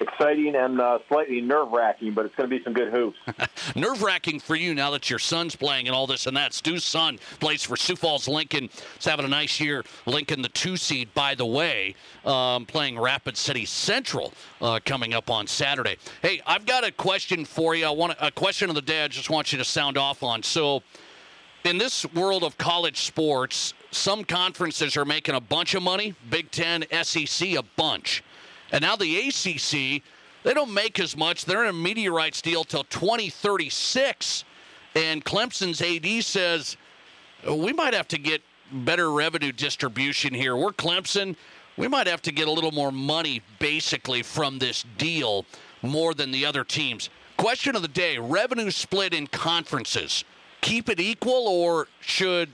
exciting 0.00 0.54
and 0.54 0.80
uh, 0.80 0.98
slightly 1.08 1.40
nerve 1.40 1.70
wracking, 1.70 2.12
but 2.12 2.26
it's 2.26 2.34
going 2.34 2.48
to 2.48 2.56
be 2.56 2.62
some 2.62 2.72
good 2.72 2.92
hoops. 2.92 3.18
nerve 3.76 4.02
wracking 4.02 4.40
for 4.40 4.54
you 4.54 4.74
now 4.74 4.90
that 4.90 5.10
your 5.10 5.18
son's 5.18 5.56
playing 5.56 5.86
and 5.86 5.94
all 5.94 6.06
this 6.06 6.26
and 6.26 6.36
that. 6.36 6.52
Stu's 6.52 6.84
son 6.84 7.18
plays 7.40 7.62
for 7.62 7.76
Sioux 7.76 7.96
Falls 7.96 8.28
Lincoln. 8.28 8.68
He's 8.96 9.04
having 9.04 9.24
a 9.24 9.28
nice 9.28 9.60
year. 9.60 9.84
Lincoln, 10.06 10.42
the 10.42 10.48
two 10.50 10.76
seed, 10.76 11.12
by 11.14 11.34
the 11.34 11.46
way, 11.46 11.94
um, 12.24 12.66
playing 12.66 12.98
Rapid 12.98 13.36
City 13.36 13.64
Central 13.64 14.32
uh, 14.60 14.80
coming 14.84 15.14
up 15.14 15.30
on 15.30 15.46
Saturday. 15.46 15.96
Hey, 16.22 16.40
I've 16.46 16.66
got 16.66 16.84
a 16.84 16.92
question 16.92 17.44
for 17.44 17.74
you. 17.74 17.86
I 17.86 17.90
want 17.90 18.16
a 18.20 18.30
question 18.30 18.68
of 18.68 18.74
the 18.74 18.82
day. 18.82 19.04
I 19.04 19.08
just 19.08 19.30
want 19.30 19.52
you 19.52 19.58
to 19.58 19.64
sound 19.64 19.98
off 19.98 20.22
on. 20.22 20.42
So, 20.42 20.82
in 21.64 21.78
this 21.78 22.04
world 22.12 22.44
of 22.44 22.58
college 22.58 23.00
sports, 23.00 23.72
some 23.90 24.22
conferences 24.22 24.98
are 24.98 25.06
making 25.06 25.34
a 25.34 25.40
bunch 25.40 25.74
of 25.74 25.82
money. 25.82 26.14
Big 26.28 26.50
Ten, 26.50 26.84
SEC, 27.02 27.54
a 27.54 27.62
bunch. 27.76 28.22
And 28.74 28.82
now 28.82 28.96
the 28.96 29.28
ACC, 29.28 30.02
they 30.42 30.52
don't 30.52 30.74
make 30.74 30.98
as 30.98 31.16
much. 31.16 31.44
They're 31.44 31.62
in 31.62 31.70
a 31.70 31.72
media 31.72 32.10
rights 32.10 32.42
deal 32.42 32.64
till 32.64 32.82
2036. 32.82 34.44
And 34.96 35.24
Clemson's 35.24 35.80
AD 35.80 36.24
says 36.24 36.76
we 37.48 37.72
might 37.72 37.94
have 37.94 38.08
to 38.08 38.18
get 38.18 38.42
better 38.72 39.12
revenue 39.12 39.52
distribution 39.52 40.34
here. 40.34 40.56
We're 40.56 40.72
Clemson. 40.72 41.36
We 41.76 41.86
might 41.86 42.08
have 42.08 42.20
to 42.22 42.32
get 42.32 42.48
a 42.48 42.50
little 42.50 42.72
more 42.72 42.90
money 42.90 43.42
basically 43.60 44.24
from 44.24 44.58
this 44.58 44.84
deal 44.98 45.46
more 45.82 46.12
than 46.12 46.32
the 46.32 46.44
other 46.44 46.64
teams. 46.64 47.10
Question 47.36 47.76
of 47.76 47.82
the 47.82 47.88
day 47.88 48.18
revenue 48.18 48.72
split 48.72 49.14
in 49.14 49.28
conferences. 49.28 50.24
Keep 50.62 50.88
it 50.88 50.98
equal, 50.98 51.46
or 51.46 51.86
should 52.00 52.48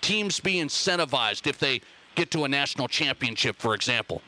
teams 0.00 0.40
be 0.40 0.54
incentivized 0.54 1.46
if 1.46 1.58
they 1.58 1.82
get 2.14 2.30
to 2.30 2.44
a 2.44 2.48
national 2.48 2.88
championship, 2.88 3.56
for 3.58 3.74
example? 3.74 4.22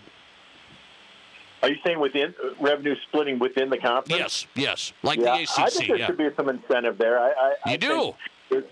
Are 1.63 1.69
you 1.69 1.77
saying 1.85 1.99
within 1.99 2.35
revenue 2.61 2.95
splitting 3.09 3.39
within 3.39 3.71
the 3.71 3.79
conference? 3.79 4.47
Yes, 4.55 4.93
yes, 4.93 4.93
like 5.03 5.19
yeah, 5.19 5.37
the 5.37 5.43
ACC. 5.43 5.59
I 5.59 5.71
think 5.71 5.89
there 5.89 5.97
yeah. 5.97 6.07
should 6.07 6.19
be 6.19 6.29
some 6.37 6.49
incentive 6.49 6.99
there. 6.99 7.19
I, 7.19 7.31
I, 7.31 7.71
you 7.71 7.73
I 7.73 7.77
do? 7.77 8.15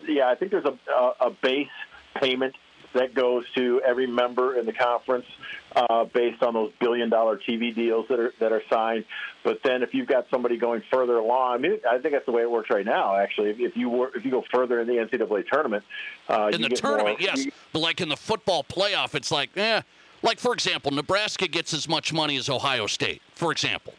yeah, 0.08 0.28
I 0.28 0.34
think 0.36 0.52
there's 0.52 0.64
a, 0.64 0.78
a, 0.90 1.26
a, 1.26 1.30
base 1.30 1.68
payment 2.14 2.54
that 2.94 3.12
goes 3.14 3.44
to 3.54 3.82
every 3.84 4.06
member 4.06 4.58
in 4.58 4.66
the 4.66 4.72
conference 4.72 5.26
uh, 5.74 6.04
based 6.04 6.42
on 6.42 6.54
those 6.54 6.72
billion 6.80 7.10
dollar 7.10 7.36
TV 7.36 7.74
deals 7.74 8.06
that 8.08 8.20
are 8.20 8.32
that 8.38 8.52
are 8.52 8.62
signed. 8.70 9.04
But 9.42 9.60
then 9.64 9.82
if 9.82 9.92
you've 9.92 10.08
got 10.08 10.26
somebody 10.30 10.56
going 10.56 10.82
further 10.90 11.16
along, 11.16 11.54
I 11.54 11.58
mean, 11.58 11.80
I 11.90 11.98
think 11.98 12.14
that's 12.14 12.26
the 12.26 12.32
way 12.32 12.42
it 12.42 12.50
works 12.50 12.70
right 12.70 12.86
now. 12.86 13.16
Actually, 13.16 13.50
if, 13.50 13.58
if 13.58 13.76
you 13.76 13.90
were 13.90 14.12
if 14.14 14.24
you 14.24 14.30
go 14.30 14.44
further 14.52 14.80
in 14.80 14.86
the 14.86 14.94
NCAA 14.94 15.48
tournament, 15.48 15.84
uh, 16.28 16.50
in 16.52 16.62
the 16.62 16.68
tournament, 16.68 17.20
more, 17.20 17.28
yes, 17.28 17.44
you, 17.44 17.52
but 17.72 17.80
like 17.80 18.00
in 18.00 18.08
the 18.08 18.16
football 18.16 18.62
playoff, 18.62 19.16
it's 19.16 19.32
like, 19.32 19.50
eh 19.56 19.82
like, 20.22 20.38
for 20.38 20.52
example, 20.52 20.90
Nebraska 20.90 21.48
gets 21.48 21.74
as 21.74 21.88
much 21.88 22.12
money 22.12 22.36
as 22.36 22.48
Ohio 22.48 22.86
State, 22.86 23.22
for 23.34 23.52
example. 23.52 23.94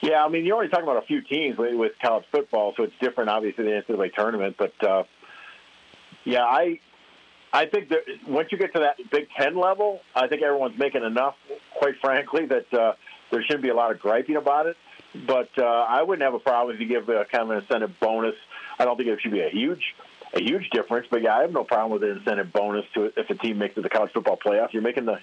Yeah, 0.00 0.24
I 0.24 0.28
mean, 0.28 0.44
you're 0.44 0.56
only 0.56 0.68
talking 0.68 0.84
about 0.84 1.02
a 1.02 1.06
few 1.06 1.20
teams 1.22 1.58
with, 1.58 1.92
college 2.00 2.24
football, 2.30 2.72
so 2.76 2.84
it's 2.84 2.94
different, 3.00 3.30
obviously, 3.30 3.64
than 3.64 3.82
the 3.88 3.94
NCAA 3.94 4.14
tournament. 4.14 4.56
But 4.56 4.72
uh, 4.82 5.04
yeah, 6.24 6.44
I 6.44 6.78
I 7.52 7.66
think 7.66 7.88
that 7.88 8.04
once 8.26 8.52
you 8.52 8.58
get 8.58 8.72
to 8.74 8.80
that 8.80 8.96
Big 9.10 9.28
Ten 9.36 9.56
level, 9.56 10.00
I 10.14 10.28
think 10.28 10.42
everyone's 10.42 10.78
making 10.78 11.02
enough, 11.02 11.34
quite 11.76 11.94
frankly, 12.00 12.46
that 12.46 12.72
uh, 12.72 12.92
there 13.30 13.42
shouldn't 13.42 13.62
be 13.62 13.70
a 13.70 13.74
lot 13.74 13.90
of 13.90 13.98
griping 13.98 14.36
about 14.36 14.66
it. 14.66 14.76
But 15.26 15.50
uh, 15.58 15.64
I 15.64 16.02
wouldn't 16.02 16.22
have 16.22 16.34
a 16.34 16.38
problem 16.38 16.74
if 16.74 16.80
you 16.80 16.86
give 16.86 17.08
a 17.08 17.24
kind 17.24 17.44
of 17.44 17.50
an 17.50 17.58
incentive 17.62 17.98
bonus. 17.98 18.34
I 18.78 18.84
don't 18.84 18.96
think 18.96 19.08
it 19.08 19.20
should 19.20 19.32
be 19.32 19.40
a 19.40 19.48
huge 19.48 19.94
a 20.34 20.42
huge 20.42 20.68
difference. 20.70 21.06
But 21.10 21.22
yeah, 21.22 21.36
I 21.36 21.42
have 21.42 21.52
no 21.52 21.64
problem 21.64 21.92
with 21.92 22.02
the 22.02 22.18
incentive 22.18 22.52
bonus 22.52 22.84
to 22.94 23.04
it 23.04 23.14
if 23.16 23.30
a 23.30 23.34
team 23.34 23.58
makes 23.58 23.72
it 23.72 23.76
to 23.76 23.80
the 23.82 23.88
college 23.88 24.12
football 24.12 24.36
playoff. 24.36 24.72
You're 24.72 24.82
making 24.82 25.06
the 25.06 25.18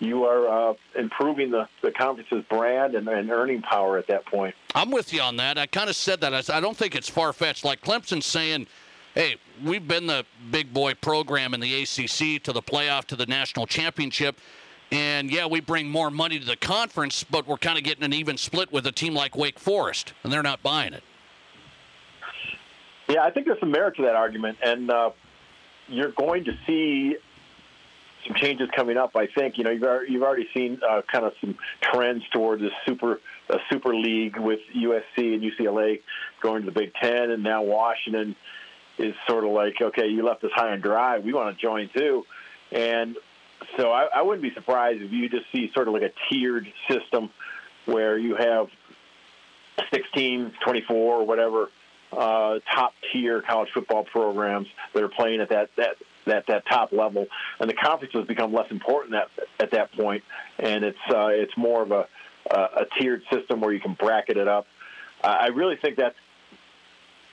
you 0.00 0.24
are 0.24 0.70
uh, 0.70 0.74
improving 0.96 1.50
the, 1.50 1.68
the 1.82 1.90
conference's 1.90 2.44
brand 2.48 2.94
and, 2.94 3.08
and, 3.08 3.30
earning 3.30 3.62
power 3.62 3.98
at 3.98 4.06
that 4.06 4.24
point. 4.26 4.54
I'm 4.74 4.90
with 4.90 5.12
you 5.12 5.20
on 5.20 5.36
that. 5.36 5.58
I 5.58 5.66
kind 5.66 5.90
of 5.90 5.96
said 5.96 6.20
that. 6.20 6.32
I, 6.32 6.56
I 6.56 6.60
don't 6.60 6.76
think 6.76 6.94
it's 6.94 7.08
far 7.08 7.32
fetched. 7.32 7.64
Like 7.64 7.80
Clemson 7.80 8.22
saying, 8.22 8.68
hey, 9.14 9.36
we've 9.64 9.86
been 9.86 10.06
the 10.06 10.24
big 10.52 10.72
boy 10.72 10.94
program 10.94 11.52
in 11.52 11.60
the 11.60 11.82
ACC 11.82 12.42
to 12.44 12.52
the 12.52 12.62
playoff 12.62 13.06
to 13.06 13.16
the 13.16 13.26
national 13.26 13.66
championship. 13.66 14.38
And 14.92 15.30
yeah, 15.30 15.46
we 15.46 15.60
bring 15.60 15.88
more 15.88 16.10
money 16.10 16.38
to 16.38 16.46
the 16.46 16.56
conference, 16.56 17.24
but 17.24 17.46
we're 17.46 17.58
kind 17.58 17.76
of 17.76 17.84
getting 17.84 18.04
an 18.04 18.12
even 18.12 18.38
split 18.38 18.72
with 18.72 18.86
a 18.86 18.92
team 18.92 19.14
like 19.14 19.36
Wake 19.36 19.58
Forest, 19.58 20.14
and 20.22 20.32
they're 20.32 20.42
not 20.42 20.62
buying 20.62 20.94
it. 20.94 21.02
Yeah, 23.08 23.24
I 23.24 23.30
think 23.30 23.46
there's 23.46 23.60
some 23.60 23.70
merit 23.70 23.96
to 23.96 24.02
that 24.02 24.14
argument, 24.14 24.58
and 24.62 24.90
uh, 24.90 25.10
you're 25.88 26.12
going 26.12 26.44
to 26.44 26.52
see 26.66 27.16
some 28.26 28.36
changes 28.36 28.68
coming 28.74 28.98
up. 28.98 29.16
I 29.16 29.26
think 29.26 29.56
you 29.56 29.64
know 29.64 29.70
you've 29.70 30.10
you've 30.10 30.22
already 30.22 30.48
seen 30.52 30.80
uh, 30.88 31.00
kind 31.10 31.24
of 31.24 31.32
some 31.40 31.56
trends 31.80 32.22
toward 32.30 32.60
the 32.60 32.70
super 32.86 33.20
a 33.48 33.58
super 33.70 33.94
league 33.94 34.38
with 34.38 34.60
USC 34.76 35.34
and 35.34 35.42
UCLA 35.42 36.02
going 36.42 36.62
to 36.62 36.66
the 36.66 36.78
Big 36.78 36.92
Ten, 36.94 37.30
and 37.30 37.42
now 37.42 37.62
Washington 37.62 38.36
is 38.98 39.14
sort 39.26 39.44
of 39.44 39.50
like, 39.50 39.80
okay, 39.80 40.08
you 40.08 40.22
left 40.24 40.44
us 40.44 40.50
high 40.54 40.74
and 40.74 40.82
dry. 40.82 41.18
We 41.18 41.32
want 41.32 41.56
to 41.56 41.62
join 41.62 41.88
too, 41.96 42.26
and 42.70 43.16
so 43.78 43.90
I, 43.90 44.08
I 44.14 44.22
wouldn't 44.22 44.42
be 44.42 44.52
surprised 44.52 45.00
if 45.00 45.12
you 45.12 45.30
just 45.30 45.46
see 45.50 45.70
sort 45.72 45.88
of 45.88 45.94
like 45.94 46.02
a 46.02 46.12
tiered 46.28 46.70
system 46.90 47.30
where 47.86 48.18
you 48.18 48.36
have 48.36 48.68
16, 49.90 50.52
24, 50.62 50.96
or 50.96 51.24
whatever 51.24 51.70
uh, 52.12 52.58
top 52.74 52.94
tier 53.12 53.42
college 53.42 53.70
football 53.72 54.04
programs 54.04 54.68
that 54.94 55.02
are 55.02 55.08
playing 55.08 55.40
at 55.40 55.50
that 55.50 55.70
that 55.76 55.96
that 56.26 56.46
that 56.46 56.66
top 56.66 56.92
level, 56.92 57.26
and 57.60 57.68
the 57.68 57.74
conference 57.74 58.12
has 58.14 58.26
become 58.26 58.52
less 58.52 58.70
important 58.70 59.14
at 59.14 59.28
at 59.60 59.70
that 59.72 59.92
point, 59.92 60.24
and 60.58 60.84
it's 60.84 60.98
uh, 61.10 61.28
it's 61.28 61.56
more 61.56 61.82
of 61.82 61.92
a 61.92 62.08
a 62.50 62.86
tiered 62.98 63.22
system 63.30 63.60
where 63.60 63.72
you 63.72 63.80
can 63.80 63.92
bracket 63.92 64.36
it 64.38 64.48
up. 64.48 64.66
I 65.22 65.48
really 65.48 65.76
think 65.76 65.96
that 65.96 66.14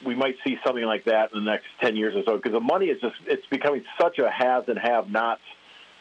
we 0.05 0.15
might 0.15 0.35
see 0.45 0.57
something 0.65 0.83
like 0.83 1.05
that 1.05 1.31
in 1.33 1.43
the 1.43 1.51
next 1.51 1.65
ten 1.79 1.95
years 1.95 2.15
or 2.15 2.23
so 2.25 2.35
because 2.35 2.51
the 2.51 2.59
money 2.59 2.87
is 2.87 2.99
just 2.99 3.15
it's 3.25 3.45
becoming 3.47 3.83
such 3.99 4.19
a 4.19 4.29
haves 4.29 4.67
and 4.67 4.77
have 4.77 5.09
nots 5.09 5.41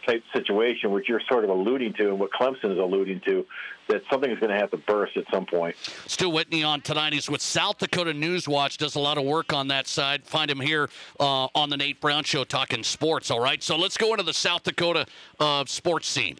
type 0.06 0.22
situation, 0.32 0.90
which 0.90 1.08
you're 1.08 1.22
sort 1.28 1.44
of 1.44 1.50
alluding 1.50 1.94
to, 1.94 2.08
and 2.08 2.18
what 2.18 2.30
Clemson 2.32 2.72
is 2.72 2.78
alluding 2.78 3.20
to, 3.26 3.46
that 3.88 4.02
something 4.10 4.30
is 4.30 4.38
going 4.38 4.50
to 4.50 4.58
have 4.58 4.70
to 4.70 4.76
burst 4.76 5.16
at 5.16 5.24
some 5.32 5.46
point. 5.46 5.76
Stu 6.06 6.28
Whitney 6.30 6.64
on 6.64 6.80
tonight. 6.80 7.12
He's 7.12 7.28
with 7.28 7.42
South 7.42 7.78
Dakota 7.78 8.14
News 8.14 8.48
Watch. 8.48 8.78
Does 8.78 8.94
a 8.94 9.00
lot 9.00 9.18
of 9.18 9.24
work 9.24 9.52
on 9.52 9.68
that 9.68 9.86
side. 9.86 10.24
Find 10.24 10.50
him 10.50 10.60
here 10.60 10.88
uh, 11.20 11.48
on 11.54 11.70
the 11.70 11.76
Nate 11.76 12.00
Brown 12.00 12.24
Show 12.24 12.44
talking 12.44 12.82
sports. 12.82 13.30
All 13.30 13.40
right. 13.40 13.62
So 13.62 13.76
let's 13.76 13.96
go 13.96 14.12
into 14.12 14.24
the 14.24 14.32
South 14.34 14.62
Dakota 14.62 15.06
uh, 15.38 15.64
sports 15.66 16.08
scene. 16.08 16.38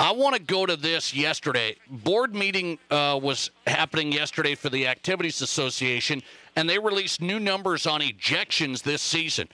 I 0.00 0.12
want 0.12 0.36
to 0.36 0.40
go 0.40 0.64
to 0.64 0.76
this 0.76 1.12
yesterday. 1.12 1.74
Board 1.90 2.32
meeting 2.32 2.78
uh, 2.88 3.18
was 3.20 3.50
happening 3.66 4.12
yesterday 4.12 4.54
for 4.54 4.68
the 4.68 4.86
Activities 4.86 5.42
Association, 5.42 6.22
and 6.54 6.70
they 6.70 6.78
released 6.78 7.20
new 7.20 7.40
numbers 7.40 7.84
on 7.84 8.00
ejections 8.00 8.82
this 8.82 9.02
season. 9.02 9.48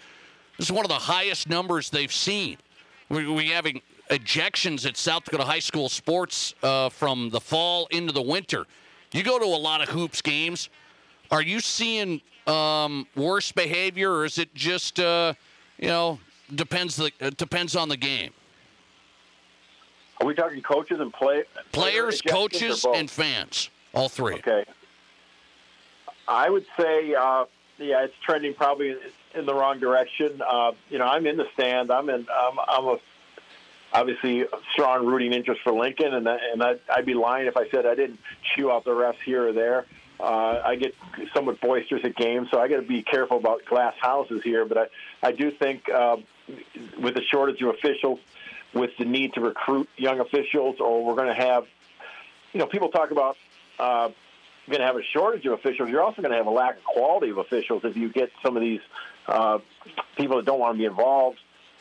This 0.59 0.67
is 0.67 0.73
one 0.73 0.85
of 0.85 0.91
the 0.91 0.95
highest 0.97 1.49
numbers 1.49 1.89
they've 1.89 2.13
seen. 2.13 2.59
We're, 3.09 3.33
we 3.33 3.49
having 3.49 3.83
ejections 4.11 4.87
at 4.87 4.97
South 4.97 5.25
Dakota 5.25 5.45
high 5.45 5.59
school 5.59 5.89
sports 5.89 6.55
uh, 6.63 6.89
from 6.89 7.31
the 7.31 7.41
fall 7.41 7.87
into 7.91 8.13
the 8.13 8.23
winter. 8.23 8.67
You 9.13 9.23
go 9.23 9.39
to 9.39 9.45
a 9.45 9.47
lot 9.47 9.83
of 9.83 9.89
hoops 9.89 10.21
games. 10.23 10.69
Are 11.31 11.43
you 11.43 11.61
seeing 11.61 12.21
um, 12.47 13.07
worse 13.15 13.53
behavior, 13.53 14.13
or 14.13 14.25
is 14.25 14.39
it 14.39 14.55
just 14.55 15.01
uh, 15.01 15.35
you 15.79 15.89
know 15.89 16.19
depends 16.55 16.97
the 16.97 17.11
depends 17.37 17.77
on 17.77 17.89
the 17.89 17.97
game? 17.97 18.33
Are 20.21 20.27
we 20.27 20.35
talking 20.35 20.63
coaches 20.63 21.01
and 21.01 21.13
play 21.13 21.45
players, 21.73 22.23
coaches, 22.23 22.85
and 22.95 23.11
fans? 23.11 23.71
All 23.95 24.09
three. 24.09 24.35
Okay. 24.35 24.65
I 26.27 26.49
would 26.49 26.65
say, 26.79 27.15
uh, 27.15 27.45
yeah, 27.79 28.05
it's 28.05 28.15
trending 28.25 28.55
probably 28.55 28.97
in 29.35 29.47
the 29.47 29.55
wrong 29.55 29.79
direction. 29.81 30.41
Uh, 30.47 30.73
you 30.89 30.99
know, 30.99 31.07
I'm 31.07 31.27
in 31.27 31.37
the 31.37 31.47
stand. 31.55 31.91
I'm 31.91 32.09
in. 32.09 32.27
I'm, 32.31 32.59
I'm 32.69 32.85
a 32.85 32.97
obviously 33.93 34.43
a 34.43 34.49
strong 34.73 35.07
rooting 35.07 35.33
interest 35.33 35.61
for 35.63 35.73
Lincoln, 35.73 36.13
and 36.15 36.27
and 36.27 36.63
I'd, 36.63 36.81
I'd 36.95 37.07
be 37.07 37.15
lying 37.15 37.47
if 37.47 37.57
I 37.57 37.69
said 37.71 37.87
I 37.87 37.95
didn't 37.95 38.19
chew 38.55 38.71
out 38.71 38.85
the 38.85 38.91
refs 38.91 39.23
here 39.25 39.49
or 39.49 39.53
there. 39.53 39.87
Uh, 40.21 40.61
I 40.65 40.77
get 40.77 40.95
somewhat 41.35 41.61
boisterous 41.61 42.05
at 42.05 42.15
games, 42.15 42.49
so 42.51 42.61
I 42.61 42.69
got 42.69 42.77
to 42.77 42.83
be 42.83 43.03
careful 43.03 43.37
about 43.37 43.65
glass 43.65 43.95
houses 44.01 44.43
here. 44.45 44.65
But 44.65 44.79
I, 44.79 45.29
I 45.29 45.33
do 45.33 45.51
think 45.51 45.89
uh, 45.89 46.19
with 47.01 47.15
the 47.15 47.23
shortage 47.23 47.61
of 47.63 47.71
officials, 47.71 48.21
with 48.73 48.91
the 48.99 49.05
need 49.05 49.35
to 49.35 49.41
recruit 49.41 49.89
young 49.97 50.21
officials, 50.21 50.77
or 50.81 51.05
we're 51.05 51.17
going 51.17 51.35
to 51.35 51.43
have, 51.43 51.67
you 52.53 52.61
know, 52.61 52.67
people 52.67 52.91
talk 52.91 53.11
about 53.11 53.37
uh, 53.79 54.11
going 54.69 54.81
to 54.81 54.87
have 54.87 54.97
a 54.97 55.03
shortage 55.03 55.45
of 55.47 55.53
officials. 55.53 55.91
You're 55.91 56.03
also 56.03 56.23
going 56.23 56.33
to 56.33 56.39
have 56.39 56.47
a 56.47 56.51
lack 56.51 56.79
of 56.79 56.85
quality 56.85 57.31
of 57.31 57.39
officials 57.39 57.85
if 57.85 57.97
you 57.97 58.09
get 58.09 58.31
some 58.43 58.57
of 58.57 58.63
these 58.63 58.81
uh, 59.27 59.59
people 60.17 60.37
that 60.37 60.45
don't 60.45 60.59
want 60.59 60.75
to 60.75 60.79
be 60.79 60.85
involved, 60.85 61.39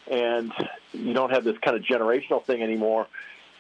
and 0.10 0.52
you 0.92 1.14
don't 1.14 1.32
have 1.32 1.44
this 1.44 1.58
kind 1.60 1.78
of 1.78 1.84
generational 1.84 2.44
thing 2.44 2.62
anymore. 2.62 3.08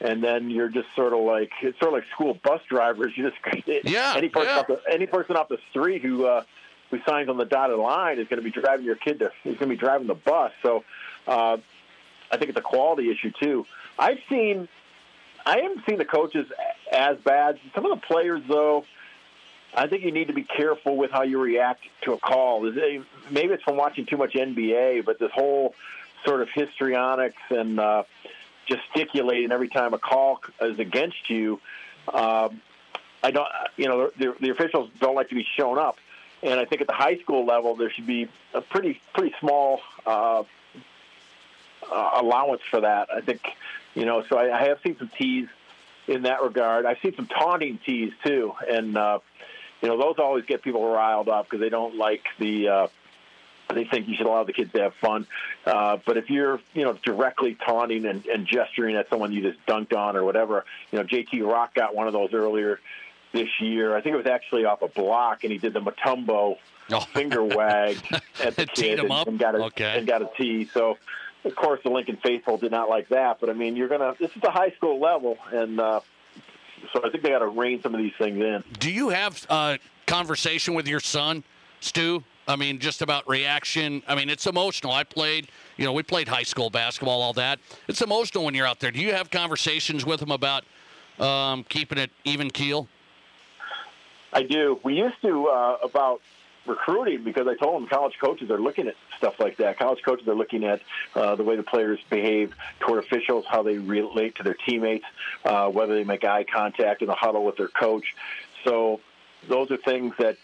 And 0.01 0.23
then 0.23 0.49
you're 0.49 0.69
just 0.69 0.87
sort 0.95 1.13
of 1.13 1.19
like 1.19 1.51
it's 1.61 1.79
sort 1.79 1.93
of 1.93 1.99
like 1.99 2.09
school 2.11 2.37
bus 2.43 2.61
drivers. 2.69 3.13
You 3.15 3.29
just 3.29 3.67
yeah, 3.85 4.13
any 4.17 4.29
person 4.29 4.49
yeah. 4.49 4.59
off 4.59 4.67
the, 4.67 4.81
any 4.91 5.05
person 5.05 5.37
off 5.37 5.47
the 5.47 5.59
street 5.69 6.01
who 6.01 6.25
uh, 6.25 6.43
who 6.89 6.99
signs 7.07 7.29
on 7.29 7.37
the 7.37 7.45
dotted 7.45 7.77
line 7.77 8.19
is 8.19 8.27
going 8.27 8.41
to 8.41 8.43
be 8.43 8.51
driving 8.51 8.85
your 8.85 8.95
kid 8.95 9.19
to 9.19 9.31
he's 9.43 9.53
going 9.53 9.69
to 9.69 9.75
be 9.75 9.77
driving 9.77 10.07
the 10.07 10.15
bus. 10.15 10.51
So 10.61 10.83
uh, 11.27 11.57
I 12.31 12.37
think 12.37 12.49
it's 12.49 12.59
a 12.59 12.61
quality 12.61 13.11
issue 13.11 13.31
too. 13.39 13.65
I've 13.97 14.19
seen 14.29 14.67
I 15.45 15.59
haven't 15.59 15.85
seen 15.87 15.97
the 15.97 16.05
coaches 16.05 16.47
as 16.91 17.17
bad. 17.17 17.59
Some 17.73 17.85
of 17.85 17.99
the 17.99 18.05
players 18.05 18.41
though 18.47 18.85
I 19.75 19.87
think 19.87 20.03
you 20.03 20.11
need 20.11 20.27
to 20.27 20.33
be 20.33 20.43
careful 20.43 20.95
with 20.95 21.11
how 21.11 21.23
you 21.23 21.39
react 21.39 21.83
to 22.03 22.13
a 22.13 22.17
call. 22.19 22.61
Maybe 22.61 23.53
it's 23.53 23.63
from 23.63 23.77
watching 23.77 24.05
too 24.05 24.17
much 24.17 24.33
NBA, 24.33 25.03
but 25.05 25.19
this 25.19 25.31
whole 25.31 25.73
sort 26.25 26.41
of 26.41 26.49
histrionics 26.49 27.41
and 27.49 27.79
uh, 27.79 28.03
gesticulating 28.67 29.51
every 29.51 29.69
time 29.69 29.93
a 29.93 29.99
call 29.99 30.41
is 30.61 30.79
against 30.79 31.29
you. 31.29 31.59
Um, 32.13 32.61
I 33.23 33.31
don't, 33.31 33.47
you 33.77 33.87
know, 33.87 34.11
the, 34.17 34.35
the 34.39 34.49
officials 34.49 34.89
don't 34.99 35.15
like 35.15 35.29
to 35.29 35.35
be 35.35 35.45
shown 35.57 35.77
up, 35.79 35.97
and 36.41 36.59
I 36.59 36.65
think 36.65 36.81
at 36.81 36.87
the 36.87 36.93
high 36.93 37.17
school 37.19 37.45
level 37.45 37.75
there 37.75 37.89
should 37.89 38.05
be 38.05 38.27
a 38.53 38.61
pretty 38.61 39.01
pretty 39.13 39.33
small 39.39 39.79
uh, 40.05 40.43
uh, 41.89 42.09
allowance 42.15 42.61
for 42.69 42.81
that. 42.81 43.07
I 43.13 43.21
think, 43.21 43.41
you 43.95 44.05
know, 44.05 44.23
so 44.29 44.37
I, 44.37 44.59
I 44.59 44.67
have 44.67 44.79
seen 44.83 44.97
some 44.97 45.09
teas 45.17 45.47
in 46.07 46.23
that 46.23 46.43
regard. 46.43 46.85
I've 46.85 46.99
seen 47.01 47.15
some 47.15 47.27
taunting 47.27 47.79
teas 47.85 48.11
too, 48.25 48.53
and 48.69 48.97
uh, 48.97 49.19
you 49.83 49.89
know, 49.89 49.97
those 49.97 50.15
always 50.17 50.45
get 50.45 50.63
people 50.63 50.89
riled 50.89 51.27
up 51.27 51.45
because 51.45 51.59
they 51.59 51.69
don't 51.69 51.97
like 51.97 52.23
the. 52.39 52.69
Uh, 52.69 52.87
they 53.73 53.85
think 53.85 54.07
you 54.07 54.15
should 54.15 54.27
allow 54.27 54.43
the 54.43 54.53
kids 54.53 54.71
to 54.71 54.81
have 54.81 54.93
fun. 54.95 55.25
Uh, 55.65 55.97
but 56.05 56.15
if 56.15 56.29
you're, 56.29 56.59
you 56.73 56.83
know, 56.83 56.93
directly 57.03 57.55
taunting 57.55 58.05
and, 58.05 58.25
and 58.27 58.45
gesturing 58.45 58.95
at 58.95 59.09
someone 59.09 59.31
you 59.33 59.41
just 59.41 59.65
dunked 59.65 59.95
on 59.95 60.15
or 60.15 60.23
whatever, 60.23 60.63
you 60.91 60.99
know, 60.99 61.05
JT 61.05 61.45
Rock 61.49 61.73
got 61.73 61.95
one 61.95 62.05
of 62.05 62.13
those 62.13 62.33
earlier 62.33 62.79
this 63.31 63.49
year. 63.59 63.95
I 63.95 64.01
think 64.01 64.13
it 64.13 64.17
was 64.17 64.27
actually 64.27 64.65
off 64.65 64.81
a 64.83 64.87
block, 64.87 65.43
and 65.43 65.51
he 65.51 65.57
did 65.57 65.73
the 65.73 65.81
Mutombo 65.81 66.57
oh. 66.91 66.99
finger 67.13 67.43
wag 67.43 67.97
at 68.43 68.55
the 68.55 68.65
kid 68.67 68.99
and, 68.99 69.11
and, 69.11 69.39
got 69.39 69.55
a 69.55 69.63
okay. 69.65 69.97
and 69.97 70.07
got 70.07 70.21
a 70.21 70.29
tee. 70.37 70.65
So, 70.65 70.97
of 71.43 71.55
course, 71.55 71.81
the 71.83 71.89
Lincoln 71.89 72.17
faithful 72.23 72.57
did 72.57 72.71
not 72.71 72.89
like 72.89 73.09
that. 73.09 73.39
But 73.41 73.49
I 73.49 73.53
mean, 73.53 73.75
you're 73.75 73.89
gonna. 73.89 74.15
This 74.19 74.31
is 74.35 74.41
the 74.41 74.51
high 74.51 74.71
school 74.71 74.99
level, 75.01 75.37
and 75.51 75.79
uh, 75.79 76.01
so 76.91 76.99
I 77.03 77.09
think 77.09 77.23
they 77.23 77.29
got 77.29 77.39
to 77.39 77.47
rein 77.47 77.81
some 77.81 77.93
of 77.93 78.01
these 78.01 78.13
things 78.17 78.37
in. 78.39 78.63
Do 78.79 78.91
you 78.91 79.09
have 79.09 79.45
a 79.49 79.79
conversation 80.05 80.73
with 80.73 80.87
your 80.87 80.99
son, 80.99 81.43
Stu? 81.79 82.23
I 82.47 82.55
mean, 82.57 82.79
just 82.79 83.01
about 83.01 83.27
reaction. 83.27 84.03
I 84.07 84.15
mean, 84.15 84.29
it's 84.29 84.47
emotional. 84.47 84.91
I 84.91 85.03
played, 85.03 85.47
you 85.77 85.85
know, 85.85 85.93
we 85.93 86.03
played 86.03 86.27
high 86.27 86.43
school 86.43 86.69
basketball, 86.69 87.21
all 87.21 87.33
that. 87.33 87.59
It's 87.87 88.01
emotional 88.01 88.43
when 88.43 88.53
you're 88.53 88.67
out 88.67 88.79
there. 88.79 88.91
Do 88.91 88.99
you 88.99 89.13
have 89.13 89.29
conversations 89.31 90.05
with 90.05 90.21
him 90.21 90.31
about 90.31 90.65
um, 91.19 91.63
keeping 91.69 91.97
it 91.97 92.11
even 92.25 92.49
keel? 92.49 92.87
I 94.33 94.43
do. 94.43 94.79
We 94.83 94.95
used 94.95 95.21
to 95.21 95.47
uh, 95.47 95.77
about 95.83 96.21
recruiting 96.65 97.23
because 97.23 97.47
I 97.47 97.55
told 97.55 97.81
them 97.81 97.89
college 97.89 98.13
coaches 98.19 98.49
are 98.49 98.59
looking 98.59 98.87
at 98.87 98.95
stuff 99.17 99.39
like 99.39 99.57
that. 99.57 99.77
College 99.77 100.01
coaches 100.03 100.27
are 100.27 100.35
looking 100.35 100.63
at 100.63 100.81
uh, 101.15 101.35
the 101.35 101.43
way 101.43 101.55
the 101.55 101.63
players 101.63 101.99
behave 102.09 102.53
toward 102.79 103.03
officials, 103.03 103.45
how 103.49 103.63
they 103.63 103.77
relate 103.77 104.35
to 104.35 104.43
their 104.43 104.55
teammates, 104.65 105.05
uh, 105.45 105.69
whether 105.69 105.95
they 105.95 106.03
make 106.03 106.23
eye 106.23 106.43
contact 106.43 107.01
in 107.01 107.07
the 107.07 107.15
huddle 107.15 107.43
with 107.43 107.57
their 107.57 107.67
coach. 107.67 108.15
So 108.63 109.01
those 109.47 109.71
are 109.71 109.77
things 109.77 110.13
that 110.19 110.37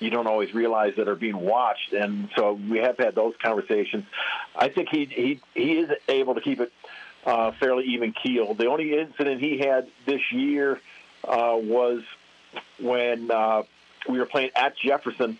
you 0.00 0.10
don't 0.10 0.26
always 0.26 0.54
realize 0.54 0.94
that 0.96 1.08
are 1.08 1.16
being 1.16 1.38
watched, 1.38 1.92
and 1.92 2.28
so 2.36 2.52
we 2.52 2.78
have 2.78 2.98
had 2.98 3.14
those 3.14 3.34
conversations. 3.42 4.04
I 4.54 4.68
think 4.68 4.88
he 4.90 5.06
he 5.06 5.40
he 5.54 5.78
is 5.78 5.90
able 6.08 6.34
to 6.34 6.40
keep 6.40 6.60
it 6.60 6.72
uh, 7.26 7.52
fairly 7.58 7.84
even 7.86 8.12
keel. 8.12 8.54
The 8.54 8.66
only 8.66 8.96
incident 8.96 9.40
he 9.40 9.58
had 9.58 9.88
this 10.06 10.20
year 10.30 10.80
uh, 11.24 11.56
was 11.56 12.02
when 12.80 13.30
uh, 13.30 13.62
we 14.08 14.18
were 14.18 14.26
playing 14.26 14.50
at 14.56 14.76
Jefferson, 14.76 15.38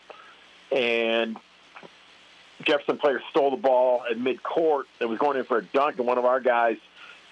and 0.71 1.37
Jefferson 2.63 2.99
player 2.99 3.23
stole 3.31 3.51
the 3.51 3.57
ball 3.57 4.05
at 4.11 4.19
midcourt 4.19 4.85
and 5.01 5.09
was 5.09 5.19
going 5.19 5.39
in 5.39 5.45
for 5.45 5.59
a 5.59 5.65
dunk, 5.65 5.99
and 5.99 6.07
one 6.07 6.19
of 6.19 6.25
our 6.25 6.41
guys, 6.41 6.77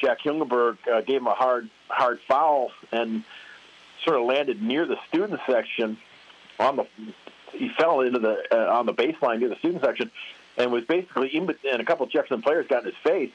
Jack 0.00 0.20
Hungenberg, 0.20 0.78
uh, 0.88 1.00
gave 1.02 1.20
him 1.20 1.26
a 1.26 1.34
hard 1.34 1.68
hard 1.88 2.20
foul 2.26 2.70
and 2.92 3.22
sort 4.04 4.16
of 4.18 4.24
landed 4.26 4.62
near 4.62 4.86
the 4.86 4.96
student 5.08 5.40
section 5.46 5.98
on 6.58 6.76
the. 6.76 6.86
He 7.52 7.70
fell 7.70 8.00
into 8.00 8.18
the 8.18 8.42
uh, 8.52 8.78
on 8.78 8.86
the 8.86 8.94
baseline 8.94 9.40
near 9.40 9.48
the 9.48 9.56
student 9.56 9.82
section, 9.82 10.10
and 10.56 10.72
was 10.72 10.84
basically 10.84 11.28
in. 11.34 11.54
And 11.70 11.80
a 11.80 11.84
couple 11.84 12.06
of 12.06 12.12
Jefferson 12.12 12.42
players 12.42 12.66
got 12.68 12.80
in 12.84 12.86
his 12.86 12.98
face, 13.02 13.32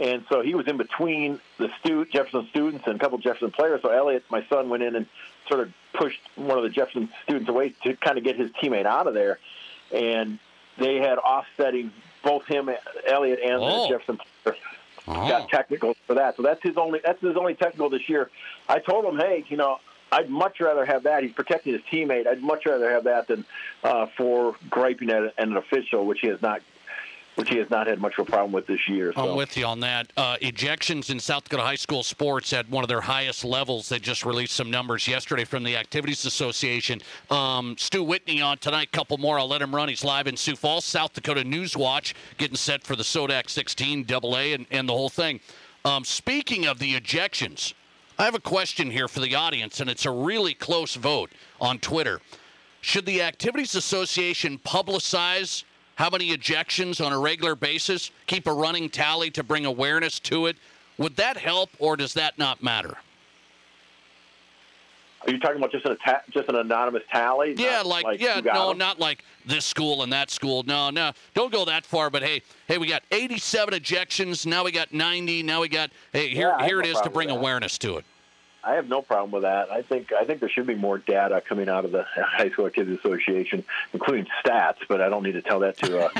and 0.00 0.24
so 0.28 0.42
he 0.42 0.54
was 0.54 0.66
in 0.66 0.76
between 0.76 1.40
the 1.58 1.70
stu- 1.80 2.06
Jefferson 2.06 2.46
students 2.50 2.86
and 2.86 2.96
a 2.96 2.98
couple 2.98 3.16
of 3.16 3.22
Jefferson 3.22 3.50
players. 3.50 3.82
So 3.82 3.90
Elliot, 3.90 4.24
my 4.30 4.44
son, 4.48 4.68
went 4.68 4.82
in 4.82 4.96
and 4.96 5.06
sort 5.48 5.60
of 5.60 5.72
pushed 5.94 6.20
one 6.36 6.56
of 6.56 6.62
the 6.62 6.70
Jefferson 6.70 7.08
students 7.24 7.48
away 7.48 7.70
to 7.84 7.96
kind 7.96 8.18
of 8.18 8.24
get 8.24 8.36
his 8.36 8.50
teammate 8.52 8.86
out 8.86 9.06
of 9.06 9.14
there. 9.14 9.38
And 9.92 10.38
they 10.78 10.96
had 10.96 11.18
offsetting 11.18 11.92
both 12.22 12.44
him, 12.46 12.70
Elliott, 13.06 13.40
and 13.42 13.54
Oh. 13.62 13.88
Jefferson 13.88 14.18
Oh. 15.10 15.26
got 15.28 15.48
technicals 15.48 15.96
for 16.06 16.14
that. 16.14 16.36
So 16.36 16.42
that's 16.42 16.62
his 16.62 16.76
only 16.76 17.00
that's 17.02 17.20
his 17.22 17.36
only 17.36 17.54
technical 17.54 17.88
this 17.88 18.08
year. 18.08 18.30
I 18.68 18.78
told 18.78 19.06
him, 19.06 19.18
hey, 19.18 19.42
you 19.48 19.56
know, 19.56 19.78
I'd 20.12 20.28
much 20.28 20.60
rather 20.60 20.84
have 20.84 21.04
that. 21.04 21.22
He's 21.22 21.32
protecting 21.32 21.72
his 21.72 21.82
teammate. 21.90 22.26
I'd 22.26 22.42
much 22.42 22.66
rather 22.66 22.90
have 22.90 23.04
that 23.04 23.26
than 23.26 23.44
uh, 23.82 24.06
for 24.18 24.54
griping 24.68 25.08
at 25.10 25.32
an 25.38 25.56
official, 25.56 26.04
which 26.04 26.20
he 26.20 26.26
has 26.28 26.42
not, 26.42 26.60
which 27.38 27.50
he 27.50 27.56
has 27.56 27.70
not 27.70 27.86
had 27.86 28.00
much 28.00 28.18
of 28.18 28.26
a 28.26 28.30
problem 28.30 28.50
with 28.50 28.66
this 28.66 28.88
year. 28.88 29.12
So. 29.14 29.30
I'm 29.30 29.36
with 29.36 29.56
you 29.56 29.64
on 29.64 29.78
that. 29.80 30.12
Uh, 30.16 30.36
ejections 30.42 31.08
in 31.08 31.20
South 31.20 31.44
Dakota 31.44 31.62
high 31.62 31.76
school 31.76 32.02
sports 32.02 32.52
at 32.52 32.68
one 32.68 32.82
of 32.82 32.88
their 32.88 33.00
highest 33.00 33.44
levels. 33.44 33.88
They 33.88 34.00
just 34.00 34.26
released 34.26 34.54
some 34.54 34.72
numbers 34.72 35.06
yesterday 35.06 35.44
from 35.44 35.62
the 35.62 35.76
Activities 35.76 36.26
Association. 36.26 37.00
Um, 37.30 37.76
Stu 37.78 38.02
Whitney 38.02 38.42
on 38.42 38.58
tonight. 38.58 38.90
Couple 38.90 39.18
more. 39.18 39.38
I'll 39.38 39.46
let 39.46 39.62
him 39.62 39.72
run. 39.72 39.88
He's 39.88 40.02
live 40.02 40.26
in 40.26 40.36
Sioux 40.36 40.56
Falls. 40.56 40.84
South 40.84 41.12
Dakota 41.12 41.44
News 41.44 41.76
Watch 41.76 42.16
getting 42.38 42.56
set 42.56 42.82
for 42.82 42.96
the 42.96 43.04
Sodak 43.04 43.48
16 43.48 44.04
AA 44.12 44.54
and, 44.54 44.66
and 44.72 44.88
the 44.88 44.92
whole 44.92 45.08
thing. 45.08 45.38
Um, 45.84 46.04
speaking 46.04 46.66
of 46.66 46.80
the 46.80 47.00
ejections, 47.00 47.72
I 48.18 48.24
have 48.24 48.34
a 48.34 48.40
question 48.40 48.90
here 48.90 49.06
for 49.06 49.20
the 49.20 49.36
audience, 49.36 49.78
and 49.78 49.88
it's 49.88 50.06
a 50.06 50.10
really 50.10 50.54
close 50.54 50.96
vote 50.96 51.30
on 51.60 51.78
Twitter. 51.78 52.20
Should 52.80 53.06
the 53.06 53.22
Activities 53.22 53.76
Association 53.76 54.58
publicize 54.58 55.62
how 55.98 56.08
many 56.08 56.30
ejections 56.30 57.04
on 57.04 57.12
a 57.12 57.18
regular 57.18 57.56
basis, 57.56 58.12
keep 58.28 58.46
a 58.46 58.52
running 58.52 58.88
tally 58.88 59.32
to 59.32 59.42
bring 59.42 59.66
awareness 59.66 60.20
to 60.20 60.46
it? 60.46 60.56
Would 60.96 61.16
that 61.16 61.36
help, 61.36 61.70
or 61.80 61.96
does 61.96 62.14
that 62.14 62.38
not 62.38 62.62
matter? 62.62 62.96
Are 65.26 65.32
you 65.32 65.40
talking 65.40 65.56
about 65.56 65.72
just 65.72 65.84
an 65.86 65.96
ta- 65.96 66.22
just 66.30 66.48
an 66.48 66.54
anonymous 66.54 67.02
tally? 67.10 67.54
Yeah, 67.58 67.82
Not 67.82 67.86
like, 67.86 68.20
yeah, 68.20 68.40
no, 68.44 68.68
them? 68.68 68.78
not 68.78 69.00
like 69.00 69.24
this 69.44 69.64
school 69.64 70.04
and 70.04 70.12
that 70.12 70.30
school. 70.30 70.62
No, 70.62 70.90
no, 70.90 71.10
don't 71.34 71.52
go 71.52 71.64
that 71.64 71.84
far. 71.84 72.10
But 72.10 72.22
hey, 72.22 72.42
hey, 72.68 72.78
we 72.78 72.86
got 72.86 73.02
87 73.10 73.74
ejections. 73.74 74.46
Now 74.46 74.62
we 74.62 74.70
got 74.70 74.94
90. 74.94 75.42
Now 75.42 75.62
we 75.62 75.68
got. 75.68 75.90
Hey, 76.12 76.28
here, 76.28 76.54
Yeah, 76.56 76.64
here 76.64 76.80
it 76.80 76.84
no 76.84 76.90
is 76.92 77.00
to 77.00 77.10
bring 77.10 77.30
awareness 77.30 77.76
to 77.78 77.96
it. 77.96 78.04
I 78.64 78.74
have 78.74 78.88
no 78.88 79.02
problem 79.02 79.30
with 79.30 79.42
that. 79.42 79.70
I 79.70 79.82
think 79.82 80.12
I 80.12 80.24
think 80.24 80.40
there 80.40 80.48
should 80.48 80.66
be 80.66 80.74
more 80.74 80.98
data 80.98 81.40
coming 81.40 81.68
out 81.68 81.84
of 81.84 81.92
the 81.92 82.02
High 82.16 82.50
School 82.50 82.66
Activities 82.66 82.98
Association, 83.04 83.64
including 83.92 84.26
stats. 84.44 84.78
But 84.88 85.00
I 85.00 85.08
don't 85.08 85.22
need 85.22 85.32
to 85.32 85.42
tell 85.42 85.60
that 85.60 85.76
to 85.78 86.06
a 86.06 86.10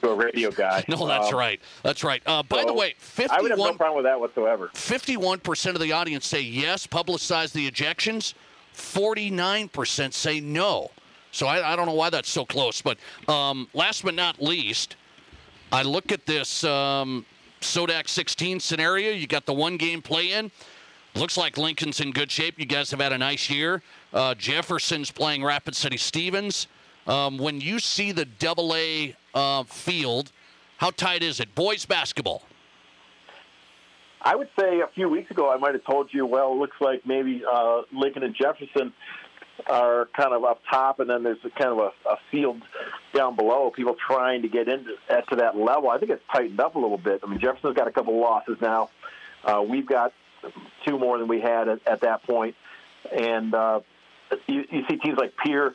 to 0.00 0.10
a 0.10 0.14
radio 0.14 0.50
guy. 0.50 0.84
No, 0.88 1.06
that's 1.06 1.32
Um, 1.32 1.38
right. 1.38 1.60
That's 1.82 2.02
right. 2.04 2.22
Uh, 2.26 2.42
by 2.42 2.62
the 2.62 2.68
so 2.68 2.74
way, 2.74 2.94
I 3.30 3.40
would 3.42 3.50
have 3.50 3.58
no 3.58 3.64
51 3.66 3.76
problem 3.76 3.96
with 3.96 4.04
that 4.06 4.20
whatsoever. 4.20 4.70
51% 4.74 5.74
of 5.74 5.80
the 5.80 5.92
audience 5.92 6.26
say 6.26 6.40
yes, 6.40 6.86
publicize 6.86 7.52
the 7.52 7.70
ejections. 7.70 8.34
49% 8.74 10.12
say 10.12 10.40
no. 10.40 10.90
So 11.32 11.46
I, 11.46 11.72
I 11.72 11.76
don't 11.76 11.86
know 11.86 11.94
why 11.94 12.10
that's 12.10 12.28
so 12.28 12.44
close. 12.44 12.82
But 12.82 12.98
um, 13.28 13.68
last 13.74 14.04
but 14.04 14.14
not 14.14 14.40
least, 14.42 14.96
I 15.72 15.82
look 15.82 16.12
at 16.12 16.26
this 16.26 16.64
um, 16.64 17.24
Sodak 17.60 18.08
16 18.08 18.60
scenario. 18.60 19.12
You 19.12 19.26
got 19.26 19.46
the 19.46 19.52
one 19.54 19.76
game 19.76 20.02
play 20.02 20.32
in. 20.32 20.50
Looks 21.14 21.36
like 21.36 21.58
Lincoln's 21.58 22.00
in 22.00 22.12
good 22.12 22.30
shape. 22.30 22.58
You 22.58 22.66
guys 22.66 22.90
have 22.92 23.00
had 23.00 23.12
a 23.12 23.18
nice 23.18 23.50
year. 23.50 23.82
Uh, 24.12 24.34
Jefferson's 24.34 25.10
playing 25.10 25.44
Rapid 25.44 25.74
City 25.74 25.96
Stevens. 25.96 26.68
Um, 27.06 27.38
when 27.38 27.60
you 27.60 27.78
see 27.78 28.12
the 28.12 28.24
double 28.24 28.74
A 28.74 29.16
uh, 29.34 29.64
field, 29.64 30.30
how 30.76 30.90
tight 30.90 31.22
is 31.22 31.40
it? 31.40 31.54
Boys 31.54 31.84
basketball. 31.84 32.44
I 34.22 34.36
would 34.36 34.48
say 34.58 34.80
a 34.80 34.86
few 34.94 35.08
weeks 35.08 35.30
ago 35.30 35.50
I 35.50 35.56
might 35.56 35.72
have 35.72 35.84
told 35.84 36.12
you, 36.12 36.26
well, 36.26 36.52
it 36.52 36.56
looks 36.56 36.76
like 36.80 37.06
maybe 37.06 37.42
uh, 37.50 37.82
Lincoln 37.92 38.22
and 38.22 38.34
Jefferson 38.34 38.92
are 39.66 40.08
kind 40.16 40.32
of 40.32 40.44
up 40.44 40.62
top, 40.70 41.00
and 41.00 41.10
then 41.10 41.22
there's 41.22 41.38
a 41.44 41.50
kind 41.50 41.70
of 41.70 41.78
a, 41.78 42.08
a 42.08 42.18
field 42.30 42.62
down 43.14 43.34
below. 43.34 43.70
People 43.70 43.96
trying 44.06 44.42
to 44.42 44.48
get 44.48 44.68
into 44.68 44.94
at, 45.08 45.28
to 45.30 45.36
that 45.36 45.56
level. 45.56 45.90
I 45.90 45.98
think 45.98 46.12
it's 46.12 46.22
tightened 46.32 46.60
up 46.60 46.76
a 46.76 46.78
little 46.78 46.98
bit. 46.98 47.20
I 47.22 47.26
mean, 47.26 47.40
Jefferson's 47.40 47.76
got 47.76 47.88
a 47.88 47.92
couple 47.92 48.18
losses 48.20 48.58
now. 48.60 48.90
Uh, 49.44 49.64
we've 49.66 49.86
got 49.86 50.12
two 50.84 50.98
more 50.98 51.18
than 51.18 51.28
we 51.28 51.40
had 51.40 51.68
at, 51.68 51.86
at 51.86 52.00
that 52.02 52.22
point, 52.24 52.54
and 53.12 53.54
uh, 53.54 53.80
you, 54.46 54.64
you 54.70 54.84
see 54.88 54.96
teams 54.96 55.18
like 55.18 55.34
Pierre 55.36 55.74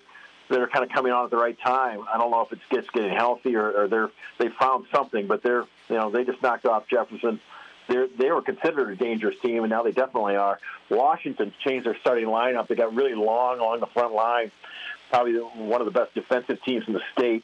that 0.49 0.59
are 0.59 0.67
kind 0.67 0.83
of 0.83 0.91
coming 0.91 1.11
on 1.11 1.25
at 1.25 1.31
the 1.31 1.37
right 1.37 1.57
time. 1.59 2.01
I 2.11 2.17
don't 2.17 2.31
know 2.31 2.41
if 2.41 2.51
it's 2.51 2.61
just 2.71 2.91
getting 2.93 3.15
healthy 3.15 3.55
or, 3.55 3.71
or 3.71 3.87
they're 3.87 4.11
they 4.37 4.49
found 4.49 4.85
something, 4.93 5.27
but 5.27 5.41
they're 5.41 5.65
you 5.89 5.95
know 5.95 6.09
they 6.09 6.23
just 6.23 6.41
knocked 6.41 6.65
off 6.65 6.87
Jefferson. 6.87 7.39
They 7.87 8.07
they 8.17 8.31
were 8.31 8.41
considered 8.41 8.89
a 8.89 8.95
dangerous 8.95 9.35
team, 9.41 9.63
and 9.63 9.69
now 9.69 9.83
they 9.83 9.91
definitely 9.91 10.35
are. 10.35 10.59
Washington 10.89 11.53
changed 11.63 11.85
their 11.85 11.97
starting 11.99 12.25
lineup. 12.25 12.67
They 12.67 12.75
got 12.75 12.93
really 12.93 13.15
long 13.15 13.59
along 13.59 13.79
the 13.79 13.87
front 13.87 14.13
line. 14.13 14.51
Probably 15.09 15.33
one 15.33 15.81
of 15.81 15.85
the 15.85 15.91
best 15.91 16.13
defensive 16.13 16.61
teams 16.63 16.85
in 16.87 16.93
the 16.93 17.01
state. 17.17 17.43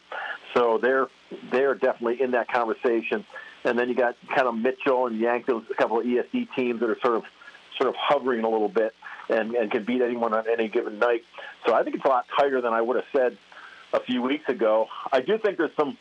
So 0.53 0.77
they're 0.77 1.07
they're 1.51 1.75
definitely 1.75 2.21
in 2.21 2.31
that 2.31 2.49
conversation. 2.49 3.25
And 3.63 3.77
then 3.77 3.89
you 3.89 3.95
got 3.95 4.15
kind 4.35 4.47
of 4.47 4.55
Mitchell 4.55 5.07
and 5.07 5.19
Yankton, 5.19 5.65
a 5.69 5.73
couple 5.75 5.99
of 5.99 6.05
ESD 6.05 6.47
teams 6.55 6.79
that 6.79 6.89
are 6.89 6.99
sort 7.01 7.15
of 7.15 7.23
sort 7.77 7.89
of 7.89 7.95
hovering 7.97 8.43
a 8.43 8.49
little 8.49 8.69
bit 8.69 8.93
and, 9.29 9.53
and 9.55 9.71
can 9.71 9.83
beat 9.83 10.01
anyone 10.01 10.33
on 10.33 10.45
any 10.49 10.67
given 10.67 10.99
night. 10.99 11.23
So 11.65 11.73
I 11.73 11.83
think 11.83 11.95
it's 11.95 12.05
a 12.05 12.07
lot 12.07 12.25
tighter 12.37 12.61
than 12.61 12.73
I 12.73 12.81
would 12.81 12.97
have 12.97 13.05
said 13.15 13.37
a 13.93 13.99
few 13.99 14.21
weeks 14.21 14.47
ago. 14.49 14.87
I 15.11 15.21
do 15.21 15.37
think 15.37 15.57
there's 15.57 15.75
some. 15.75 15.97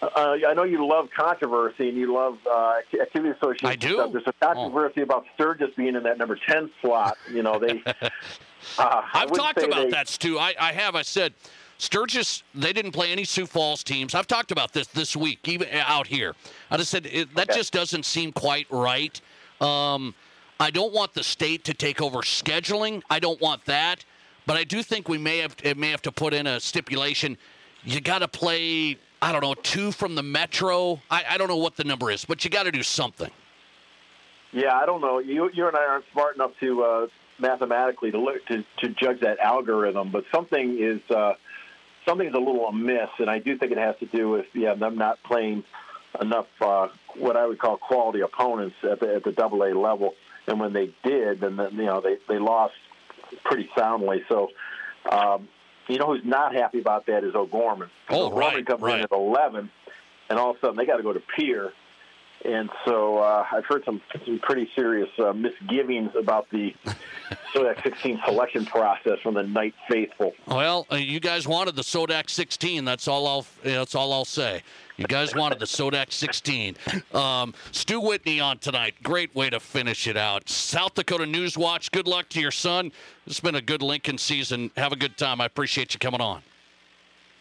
Uh, 0.00 0.36
I 0.46 0.54
know 0.54 0.62
you 0.62 0.86
love 0.86 1.08
controversy 1.16 1.88
and 1.88 1.98
you 1.98 2.14
love 2.14 2.38
uh, 2.48 2.78
activity 3.00 3.30
association. 3.30 3.66
I 3.66 3.74
do. 3.74 3.94
Stuff. 3.94 4.12
There's 4.12 4.26
a 4.28 4.32
controversy 4.34 5.00
about 5.00 5.26
Sturgis 5.34 5.74
being 5.76 5.96
in 5.96 6.04
that 6.04 6.18
number 6.18 6.38
ten 6.48 6.70
slot. 6.80 7.16
You 7.32 7.42
know 7.42 7.58
they. 7.58 7.82
Uh, 8.76 9.02
I've 9.14 9.30
talked 9.30 9.62
about 9.62 9.84
they- 9.84 9.90
that, 9.90 10.08
Stu. 10.08 10.36
I, 10.36 10.52
I 10.58 10.72
have. 10.72 10.96
I 10.96 11.02
said 11.02 11.32
Sturgis. 11.78 12.42
They 12.54 12.72
didn't 12.72 12.92
play 12.92 13.10
any 13.12 13.24
Sioux 13.24 13.46
Falls 13.46 13.82
teams. 13.82 14.14
I've 14.14 14.26
talked 14.26 14.50
about 14.50 14.72
this 14.72 14.88
this 14.88 15.16
week, 15.16 15.48
even 15.48 15.68
out 15.72 16.06
here. 16.06 16.34
I 16.70 16.76
just 16.76 16.90
said 16.90 17.06
it, 17.06 17.34
that 17.36 17.50
just 17.52 17.72
doesn't 17.72 18.04
seem 18.04 18.32
quite 18.32 18.66
right. 18.70 19.18
Um, 19.60 20.14
I 20.60 20.70
don't 20.70 20.92
want 20.92 21.14
the 21.14 21.22
state 21.22 21.64
to 21.64 21.74
take 21.74 22.02
over 22.02 22.18
scheduling. 22.18 23.02
I 23.08 23.20
don't 23.20 23.40
want 23.40 23.64
that, 23.66 24.04
but 24.44 24.56
I 24.56 24.64
do 24.64 24.82
think 24.82 25.08
we 25.08 25.18
may 25.18 25.38
have 25.38 25.56
it 25.62 25.76
may 25.76 25.90
have 25.90 26.02
to 26.02 26.12
put 26.12 26.34
in 26.34 26.46
a 26.46 26.60
stipulation. 26.60 27.38
You 27.84 28.00
got 28.00 28.18
to 28.18 28.28
play. 28.28 28.98
I 29.22 29.32
don't 29.32 29.42
know 29.42 29.54
two 29.54 29.92
from 29.92 30.14
the 30.14 30.22
metro. 30.22 31.00
I, 31.10 31.24
I 31.30 31.38
don't 31.38 31.48
know 31.48 31.56
what 31.56 31.76
the 31.76 31.84
number 31.84 32.10
is, 32.10 32.24
but 32.24 32.44
you 32.44 32.50
got 32.50 32.64
to 32.64 32.72
do 32.72 32.82
something. 32.82 33.30
Yeah, 34.52 34.74
I 34.74 34.84
don't 34.84 35.00
know. 35.00 35.20
You 35.20 35.50
you 35.52 35.68
and 35.68 35.76
I 35.76 35.84
aren't 35.84 36.04
smart 36.12 36.34
enough 36.34 36.52
to 36.58 36.82
uh, 36.82 37.06
mathematically 37.38 38.10
to 38.10 38.18
look 38.18 38.44
to, 38.46 38.64
to 38.78 38.88
judge 38.88 39.20
that 39.20 39.38
algorithm, 39.38 40.10
but 40.10 40.24
something 40.32 40.78
is 40.80 41.00
uh, 41.14 41.34
something's 42.08 42.34
a 42.34 42.38
little 42.38 42.66
amiss, 42.66 43.10
and 43.18 43.28
I 43.28 43.38
do 43.38 43.58
think 43.58 43.72
it 43.72 43.78
has 43.78 43.96
to 44.00 44.06
do 44.06 44.30
with 44.30 44.46
yeah 44.54 44.74
them 44.74 44.96
not 44.96 45.22
playing 45.22 45.64
enough 46.20 46.46
uh, 46.60 46.88
what 47.16 47.36
I 47.36 47.46
would 47.46 47.58
call 47.58 47.76
quality 47.76 48.20
opponents 48.20 48.76
at 48.82 49.00
the 49.00 49.16
at 49.16 49.24
the 49.24 49.32
double 49.32 49.62
A 49.62 49.74
level, 49.74 50.14
and 50.46 50.58
when 50.58 50.72
they 50.72 50.94
did, 51.04 51.40
then 51.40 51.58
you 51.72 51.84
know 51.84 52.00
they 52.00 52.16
they 52.28 52.38
lost 52.38 52.74
pretty 53.44 53.68
soundly. 53.76 54.22
So. 54.28 54.50
Um, 55.10 55.48
you 55.86 55.96
know 55.96 56.08
who's 56.08 56.24
not 56.24 56.54
happy 56.54 56.80
about 56.80 57.06
that 57.06 57.24
is 57.24 57.34
O'Gorman. 57.34 57.88
Oh, 58.10 58.26
O'Gorman 58.26 58.56
right, 58.56 58.66
comes 58.66 58.82
right. 58.82 58.98
in 58.98 59.04
at 59.04 59.12
11, 59.12 59.70
and 60.28 60.38
all 60.38 60.50
of 60.50 60.56
a 60.56 60.60
sudden 60.60 60.76
they 60.76 60.84
got 60.84 60.98
to 60.98 61.02
go 61.02 61.14
to 61.14 61.22
Pierre. 61.34 61.72
And 62.44 62.70
so 62.84 63.18
uh, 63.18 63.44
I've 63.52 63.64
heard 63.64 63.84
some, 63.84 64.00
some 64.24 64.38
pretty 64.38 64.70
serious 64.74 65.08
uh, 65.18 65.32
misgivings 65.32 66.12
about 66.16 66.48
the 66.50 66.74
Sodak 67.54 67.82
16 67.82 68.20
selection 68.24 68.64
process 68.64 69.18
from 69.22 69.34
the 69.34 69.42
Knight 69.42 69.74
faithful. 69.90 70.34
Well, 70.46 70.86
uh, 70.90 70.96
you 70.96 71.20
guys 71.20 71.48
wanted 71.48 71.74
the 71.76 71.82
Sodak 71.82 72.30
16. 72.30 72.84
That's 72.84 73.08
all 73.08 73.26
I'll. 73.26 73.46
That's 73.62 73.94
all 73.94 74.12
I'll 74.12 74.24
say. 74.24 74.62
You 74.96 75.06
guys 75.06 75.34
wanted 75.34 75.60
the 75.60 75.64
Sodak 75.64 76.12
16. 76.12 76.76
Um, 77.14 77.54
Stu 77.70 78.00
Whitney 78.00 78.40
on 78.40 78.58
tonight. 78.58 78.94
Great 79.02 79.32
way 79.34 79.48
to 79.48 79.60
finish 79.60 80.08
it 80.08 80.16
out. 80.16 80.48
South 80.48 80.94
Dakota 80.94 81.24
News 81.24 81.56
Watch. 81.56 81.92
Good 81.92 82.08
luck 82.08 82.28
to 82.30 82.40
your 82.40 82.50
son. 82.50 82.90
It's 83.26 83.40
been 83.40 83.54
a 83.54 83.62
good 83.62 83.82
Lincoln 83.82 84.18
season. 84.18 84.72
Have 84.76 84.92
a 84.92 84.96
good 84.96 85.16
time. 85.16 85.40
I 85.40 85.46
appreciate 85.46 85.94
you 85.94 86.00
coming 86.00 86.20
on. 86.20 86.42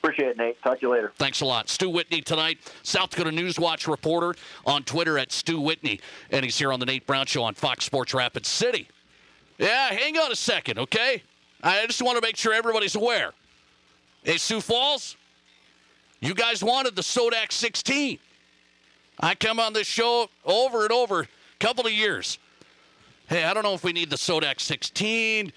Appreciate 0.01 0.29
it, 0.29 0.37
Nate. 0.37 0.61
Talk 0.61 0.79
to 0.79 0.85
you 0.85 0.91
later. 0.91 1.11
Thanks 1.17 1.41
a 1.41 1.45
lot. 1.45 1.69
Stu 1.69 1.89
Whitney 1.89 2.21
tonight, 2.21 2.59
South 2.83 3.09
Dakota 3.09 3.31
News 3.31 3.59
Watch 3.59 3.87
reporter 3.87 4.35
on 4.65 4.83
Twitter 4.83 5.17
at 5.17 5.31
Stu 5.31 5.59
Whitney. 5.59 5.99
And 6.31 6.45
he's 6.45 6.57
here 6.57 6.71
on 6.71 6.79
the 6.79 6.85
Nate 6.85 7.07
Brown 7.07 7.25
Show 7.25 7.43
on 7.43 7.55
Fox 7.55 7.85
Sports 7.85 8.13
Rapid 8.13 8.45
City. 8.45 8.87
Yeah, 9.57 9.89
hang 9.89 10.17
on 10.17 10.31
a 10.31 10.35
second, 10.35 10.77
okay? 10.79 11.23
I 11.63 11.85
just 11.87 12.01
want 12.01 12.17
to 12.17 12.21
make 12.21 12.37
sure 12.37 12.53
everybody's 12.53 12.95
aware. 12.95 13.33
Hey, 14.23 14.37
Sioux 14.37 14.61
Falls, 14.61 15.17
you 16.19 16.33
guys 16.33 16.63
wanted 16.63 16.95
the 16.95 17.01
Sodak 17.01 17.51
16. 17.51 18.19
I 19.19 19.35
come 19.35 19.59
on 19.59 19.73
this 19.73 19.87
show 19.87 20.29
over 20.45 20.83
and 20.83 20.91
over, 20.91 21.21
a 21.21 21.27
couple 21.59 21.87
of 21.87 21.91
years. 21.91 22.37
Hey, 23.27 23.43
I 23.43 23.53
don't 23.53 23.63
know 23.63 23.73
if 23.73 23.83
we 23.83 23.93
need 23.93 24.09
the 24.09 24.15
Sodak 24.15 24.59
16. 24.59 25.51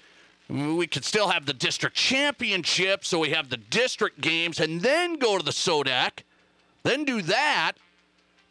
We 0.51 0.85
could 0.85 1.05
still 1.05 1.29
have 1.29 1.45
the 1.45 1.53
district 1.53 1.95
championship, 1.95 3.05
so 3.05 3.19
we 3.19 3.29
have 3.29 3.49
the 3.49 3.55
district 3.55 4.19
games 4.19 4.59
and 4.59 4.81
then 4.81 5.15
go 5.15 5.37
to 5.37 5.45
the 5.45 5.51
Sodak, 5.51 6.23
then 6.83 7.05
do 7.05 7.21
that. 7.21 7.73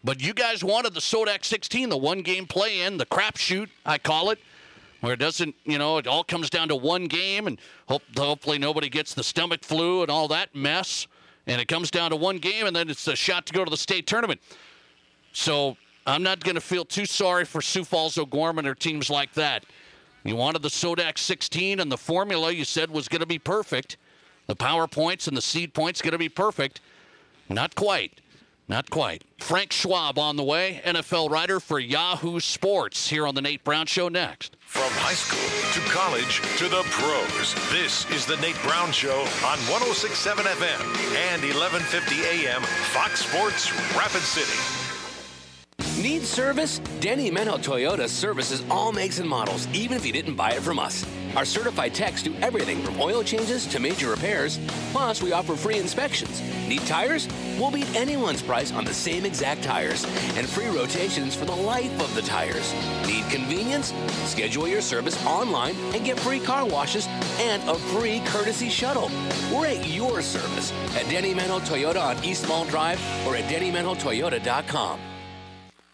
But 0.02 0.22
you 0.22 0.32
guys 0.32 0.64
wanted 0.64 0.94
the 0.94 1.00
Sodak 1.00 1.44
16, 1.44 1.90
the 1.90 1.98
one 1.98 2.22
game 2.22 2.46
play 2.46 2.80
in, 2.80 2.96
the 2.96 3.04
crapshoot, 3.04 3.68
I 3.84 3.98
call 3.98 4.30
it, 4.30 4.38
where 5.02 5.12
it 5.12 5.18
doesn't, 5.18 5.54
you 5.64 5.76
know, 5.76 5.98
it 5.98 6.06
all 6.06 6.24
comes 6.24 6.48
down 6.48 6.68
to 6.68 6.76
one 6.76 7.04
game 7.04 7.46
and 7.46 7.58
hope, 7.86 8.02
hopefully 8.16 8.56
nobody 8.56 8.88
gets 8.88 9.12
the 9.12 9.22
stomach 9.22 9.62
flu 9.62 10.00
and 10.00 10.10
all 10.10 10.26
that 10.28 10.54
mess. 10.54 11.06
and 11.46 11.60
it 11.60 11.68
comes 11.68 11.90
down 11.90 12.10
to 12.10 12.16
one 12.16 12.38
game, 12.38 12.66
and 12.66 12.74
then 12.74 12.88
it's 12.88 13.08
a 13.08 13.16
shot 13.16 13.44
to 13.46 13.52
go 13.52 13.62
to 13.62 13.70
the 13.70 13.76
state 13.76 14.06
tournament. 14.06 14.40
So 15.32 15.76
I'm 16.06 16.22
not 16.22 16.42
going 16.42 16.54
to 16.54 16.60
feel 16.62 16.86
too 16.86 17.04
sorry 17.04 17.44
for 17.44 17.60
Sioux 17.60 17.84
Falls, 17.84 18.16
O'Gorman, 18.16 18.66
or 18.66 18.74
teams 18.74 19.10
like 19.10 19.34
that. 19.34 19.64
You 20.24 20.36
wanted 20.36 20.62
the 20.62 20.68
Sodak 20.68 21.18
16, 21.18 21.80
and 21.80 21.90
the 21.90 21.96
formula 21.96 22.52
you 22.52 22.64
said 22.64 22.90
was 22.90 23.08
going 23.08 23.20
to 23.20 23.26
be 23.26 23.38
perfect. 23.38 23.96
The 24.46 24.56
power 24.56 24.86
points 24.86 25.26
and 25.26 25.36
the 25.36 25.42
seed 25.42 25.74
points 25.74 26.02
going 26.02 26.12
to 26.12 26.18
be 26.18 26.28
perfect. 26.28 26.80
Not 27.48 27.74
quite. 27.74 28.20
Not 28.68 28.88
quite. 28.88 29.24
Frank 29.38 29.72
Schwab 29.72 30.16
on 30.16 30.36
the 30.36 30.44
way, 30.44 30.80
NFL 30.84 31.28
writer 31.28 31.58
for 31.58 31.80
Yahoo 31.80 32.38
Sports, 32.38 33.08
here 33.08 33.26
on 33.26 33.34
the 33.34 33.42
Nate 33.42 33.64
Brown 33.64 33.86
Show 33.86 34.08
next. 34.08 34.56
From 34.60 34.92
high 34.92 35.14
school 35.14 35.40
to 35.72 35.90
college 35.90 36.40
to 36.58 36.68
the 36.68 36.82
pros, 36.90 37.54
this 37.72 38.08
is 38.12 38.26
the 38.26 38.36
Nate 38.36 38.62
Brown 38.62 38.92
Show 38.92 39.22
on 39.42 39.58
1067 39.66 40.44
FM 40.44 40.80
and 41.32 41.42
1150 41.42 42.22
AM 42.22 42.62
Fox 42.92 43.24
Sports 43.26 43.72
Rapid 43.96 44.22
City. 44.22 44.79
Need 45.98 46.22
service? 46.22 46.78
Denny 47.00 47.30
Menholt 47.30 47.62
Toyota 47.62 48.08
services 48.08 48.62
all 48.70 48.90
makes 48.92 49.18
and 49.18 49.28
models, 49.28 49.66
even 49.74 49.96
if 49.96 50.06
you 50.06 50.12
didn't 50.12 50.34
buy 50.34 50.52
it 50.52 50.62
from 50.62 50.78
us. 50.78 51.04
Our 51.36 51.44
certified 51.44 51.94
techs 51.94 52.22
do 52.22 52.34
everything 52.36 52.82
from 52.82 52.98
oil 53.00 53.22
changes 53.22 53.66
to 53.66 53.78
major 53.78 54.08
repairs. 54.10 54.58
Plus, 54.92 55.22
we 55.22 55.32
offer 55.32 55.56
free 55.56 55.78
inspections. 55.78 56.40
Need 56.68 56.86
tires? 56.86 57.28
We'll 57.58 57.70
beat 57.70 57.94
anyone's 57.94 58.40
price 58.40 58.72
on 58.72 58.84
the 58.84 58.94
same 58.94 59.26
exact 59.26 59.62
tires 59.62 60.04
and 60.36 60.48
free 60.48 60.68
rotations 60.68 61.34
for 61.34 61.44
the 61.44 61.54
life 61.54 61.92
of 62.00 62.14
the 62.14 62.22
tires. 62.22 62.72
Need 63.06 63.28
convenience? 63.28 63.92
Schedule 64.24 64.68
your 64.68 64.80
service 64.80 65.22
online 65.26 65.76
and 65.94 66.04
get 66.04 66.18
free 66.18 66.40
car 66.40 66.64
washes 66.64 67.06
and 67.38 67.62
a 67.68 67.74
free 67.74 68.22
courtesy 68.26 68.70
shuttle. 68.70 69.10
We're 69.52 69.66
at 69.66 69.86
your 69.86 70.22
service 70.22 70.72
at 70.96 71.08
Denny 71.10 71.34
Menholt 71.34 71.62
Toyota 71.62 72.00
on 72.00 72.24
East 72.24 72.48
Mall 72.48 72.64
Drive 72.64 73.00
or 73.26 73.36
at 73.36 73.44
DennyMenholtToyota.com. 73.44 75.00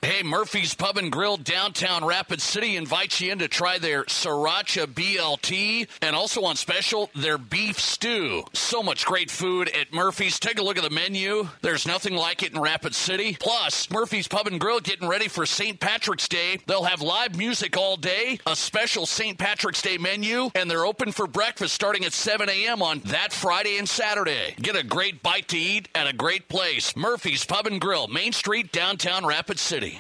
Hey, 0.07 0.23
Murphy's 0.23 0.73
Pub 0.73 0.99
and 0.99 1.11
Grill 1.11 1.37
downtown 1.37 2.05
Rapid 2.05 2.41
City 2.41 2.77
invites 2.77 3.21
you 3.21 3.33
in 3.33 3.41
to 3.41 3.49
try 3.49 3.79
their 3.79 4.05
Sriracha 4.05 4.87
BLT 4.87 5.89
and 6.01 6.15
also 6.15 6.45
on 6.45 6.55
special 6.55 7.11
their 7.17 7.39
beef 7.39 7.81
stew. 7.81 8.45
So 8.53 8.85
much 8.85 9.05
great 9.05 9.33
food 9.33 9.69
at 9.71 9.93
Murphy's. 9.93 10.39
Take 10.39 10.61
a 10.61 10.63
look 10.63 10.77
at 10.77 10.85
the 10.85 10.91
menu. 10.91 11.49
There's 11.61 11.89
nothing 11.89 12.15
like 12.15 12.45
it 12.45 12.55
in 12.55 12.61
Rapid 12.61 12.95
City. 12.95 13.37
Plus, 13.41 13.91
Murphy's 13.91 14.29
Pub 14.29 14.47
and 14.47 14.61
Grill 14.61 14.79
getting 14.79 15.09
ready 15.09 15.27
for 15.27 15.45
St. 15.45 15.81
Patrick's 15.81 16.29
Day. 16.29 16.61
They'll 16.67 16.85
have 16.85 17.03
live 17.03 17.37
music 17.37 17.77
all 17.77 17.97
day, 17.97 18.39
a 18.47 18.55
special 18.55 19.07
St. 19.07 19.37
Patrick's 19.37 19.83
Day 19.83 19.99
menu, 19.99 20.51
and 20.55 20.71
they're 20.71 20.87
open 20.87 21.11
for 21.11 21.27
breakfast 21.27 21.75
starting 21.75 22.05
at 22.05 22.13
7 22.13 22.49
a.m. 22.49 22.81
on 22.81 23.01
that 23.07 23.33
Friday 23.33 23.77
and 23.77 23.89
Saturday. 23.89 24.55
Get 24.63 24.77
a 24.77 24.85
great 24.85 25.25
bite 25.25 25.49
to 25.49 25.59
eat 25.59 25.89
at 25.97 26.07
a 26.07 26.13
great 26.13 26.49
place. 26.49 26.95
Murphy's 26.95 27.45
Pub 27.45 27.67
and 27.67 27.81
Grill, 27.81 28.07
Main 28.07 28.33
Street, 28.33 28.71
downtown 28.71 29.27
Rapid 29.27 29.59
City. 29.59 29.96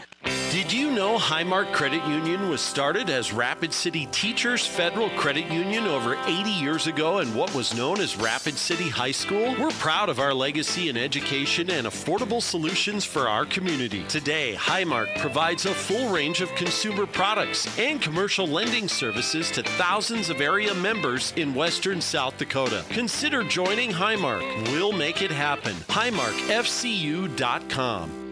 Did 0.51 0.72
you 0.72 0.91
know 0.91 1.18
Highmark 1.18 1.72
Credit 1.72 2.05
Union 2.07 2.49
was 2.49 2.61
started 2.61 3.11
as 3.11 3.33
Rapid 3.33 3.72
City 3.72 4.07
Teachers 4.07 4.66
Federal 4.66 5.09
Credit 5.11 5.49
Union 5.53 5.87
over 5.87 6.18
80 6.24 6.51
years 6.51 6.89
ago 6.89 7.20
in 7.20 7.33
what 7.33 7.55
was 7.55 7.77
known 7.77 8.01
as 8.01 8.16
Rapid 8.16 8.59
City 8.59 8.89
High 8.89 9.12
School? 9.12 9.55
We're 9.61 9.70
proud 9.70 10.09
of 10.09 10.18
our 10.18 10.35
legacy 10.35 10.89
in 10.89 10.97
education 10.97 11.70
and 11.70 11.87
affordable 11.87 12.43
solutions 12.43 13.05
for 13.05 13.29
our 13.29 13.47
community. 13.47 14.03
Today, 14.09 14.57
Highmark 14.59 15.16
provides 15.18 15.64
a 15.66 15.74
full 15.74 16.09
range 16.09 16.41
of 16.41 16.53
consumer 16.57 17.07
products 17.07 17.68
and 17.79 18.03
commercial 18.03 18.49
lending 18.49 18.89
services 18.89 19.53
to 19.53 19.62
thousands 19.62 20.29
of 20.29 20.41
area 20.41 20.74
members 20.74 21.33
in 21.37 21.55
western 21.55 22.01
South 22.01 22.37
Dakota. 22.39 22.85
Consider 22.89 23.45
joining 23.45 23.91
Highmark. 23.91 24.41
We'll 24.72 24.91
make 24.91 25.22
it 25.22 25.31
happen. 25.31 25.74
HighmarkFCU.com. 25.74 28.26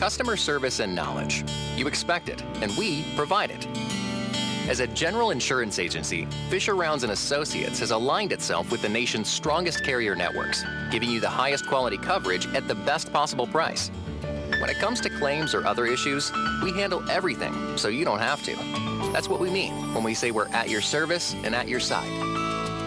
Customer 0.00 0.36
service 0.36 0.80
and 0.80 0.94
knowledge. 0.94 1.44
You 1.76 1.86
expect 1.86 2.30
it, 2.30 2.42
and 2.62 2.74
we 2.78 3.04
provide 3.16 3.50
it. 3.50 3.66
As 4.66 4.80
a 4.80 4.86
general 4.86 5.30
insurance 5.30 5.78
agency, 5.78 6.26
Fisher 6.48 6.74
Rounds 6.74 7.02
and 7.02 7.12
Associates 7.12 7.78
has 7.80 7.90
aligned 7.90 8.32
itself 8.32 8.70
with 8.70 8.80
the 8.80 8.88
nation's 8.88 9.28
strongest 9.28 9.84
carrier 9.84 10.16
networks, 10.16 10.64
giving 10.90 11.10
you 11.10 11.20
the 11.20 11.28
highest 11.28 11.66
quality 11.66 11.98
coverage 11.98 12.46
at 12.54 12.66
the 12.66 12.74
best 12.74 13.12
possible 13.12 13.46
price. 13.46 13.90
When 14.58 14.70
it 14.70 14.78
comes 14.78 15.02
to 15.02 15.10
claims 15.10 15.54
or 15.54 15.66
other 15.66 15.84
issues, 15.84 16.32
we 16.62 16.72
handle 16.72 17.08
everything 17.10 17.76
so 17.76 17.88
you 17.88 18.06
don't 18.06 18.20
have 18.20 18.42
to. 18.44 18.54
That's 19.12 19.28
what 19.28 19.38
we 19.38 19.50
mean 19.50 19.92
when 19.92 20.02
we 20.02 20.14
say 20.14 20.30
we're 20.30 20.48
at 20.48 20.70
your 20.70 20.80
service 20.80 21.34
and 21.44 21.54
at 21.54 21.68
your 21.68 21.80
side. 21.80 22.10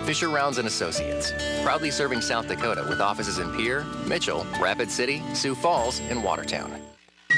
Fisher 0.08 0.30
Rounds 0.30 0.58
and 0.58 0.68
Associates, 0.68 1.32
proudly 1.64 1.92
serving 1.92 2.22
South 2.22 2.48
Dakota 2.48 2.86
with 2.90 3.02
offices 3.02 3.40
in 3.40 3.56
Pierre, 3.56 3.84
Mitchell, 4.08 4.46
Rapid 4.60 4.92
City, 4.92 5.22
Sioux 5.34 5.54
Falls, 5.56 6.00
and 6.10 6.24
Watertown. 6.24 6.83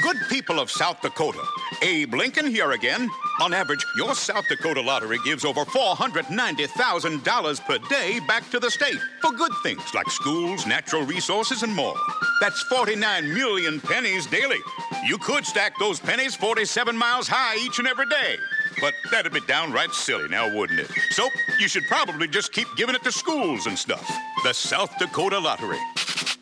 Good 0.02 0.16
people 0.28 0.60
of 0.60 0.70
South 0.70 1.00
Dakota, 1.00 1.42
Abe 1.82 2.14
Lincoln 2.14 2.46
here 2.46 2.72
again. 2.72 3.08
On 3.40 3.54
average, 3.54 3.84
your 3.96 4.14
South 4.14 4.46
Dakota 4.48 4.82
lottery 4.82 5.18
gives 5.24 5.44
over 5.44 5.64
$490,000 5.64 7.64
per 7.64 7.78
day 7.88 8.20
back 8.28 8.48
to 8.50 8.60
the 8.60 8.70
state 8.70 8.98
for 9.22 9.32
good 9.32 9.52
things 9.62 9.94
like 9.94 10.10
schools, 10.10 10.66
natural 10.66 11.02
resources, 11.02 11.62
and 11.62 11.74
more. 11.74 11.96
That's 12.42 12.60
49 12.64 13.32
million 13.32 13.80
pennies 13.80 14.26
daily. 14.26 14.58
You 15.06 15.16
could 15.16 15.46
stack 15.46 15.72
those 15.78 15.98
pennies 15.98 16.34
47 16.34 16.96
miles 16.96 17.26
high 17.26 17.56
each 17.56 17.78
and 17.78 17.88
every 17.88 18.06
day. 18.06 18.36
But 18.80 18.92
that'd 19.10 19.32
be 19.32 19.40
downright 19.48 19.94
silly 19.94 20.28
now, 20.28 20.54
wouldn't 20.54 20.80
it? 20.80 20.90
So 21.10 21.30
you 21.58 21.68
should 21.68 21.86
probably 21.86 22.28
just 22.28 22.52
keep 22.52 22.68
giving 22.76 22.94
it 22.94 23.02
to 23.04 23.12
schools 23.12 23.66
and 23.66 23.78
stuff. 23.78 24.06
The 24.44 24.52
South 24.52 24.92
Dakota 24.98 25.38
Lottery. 25.38 25.78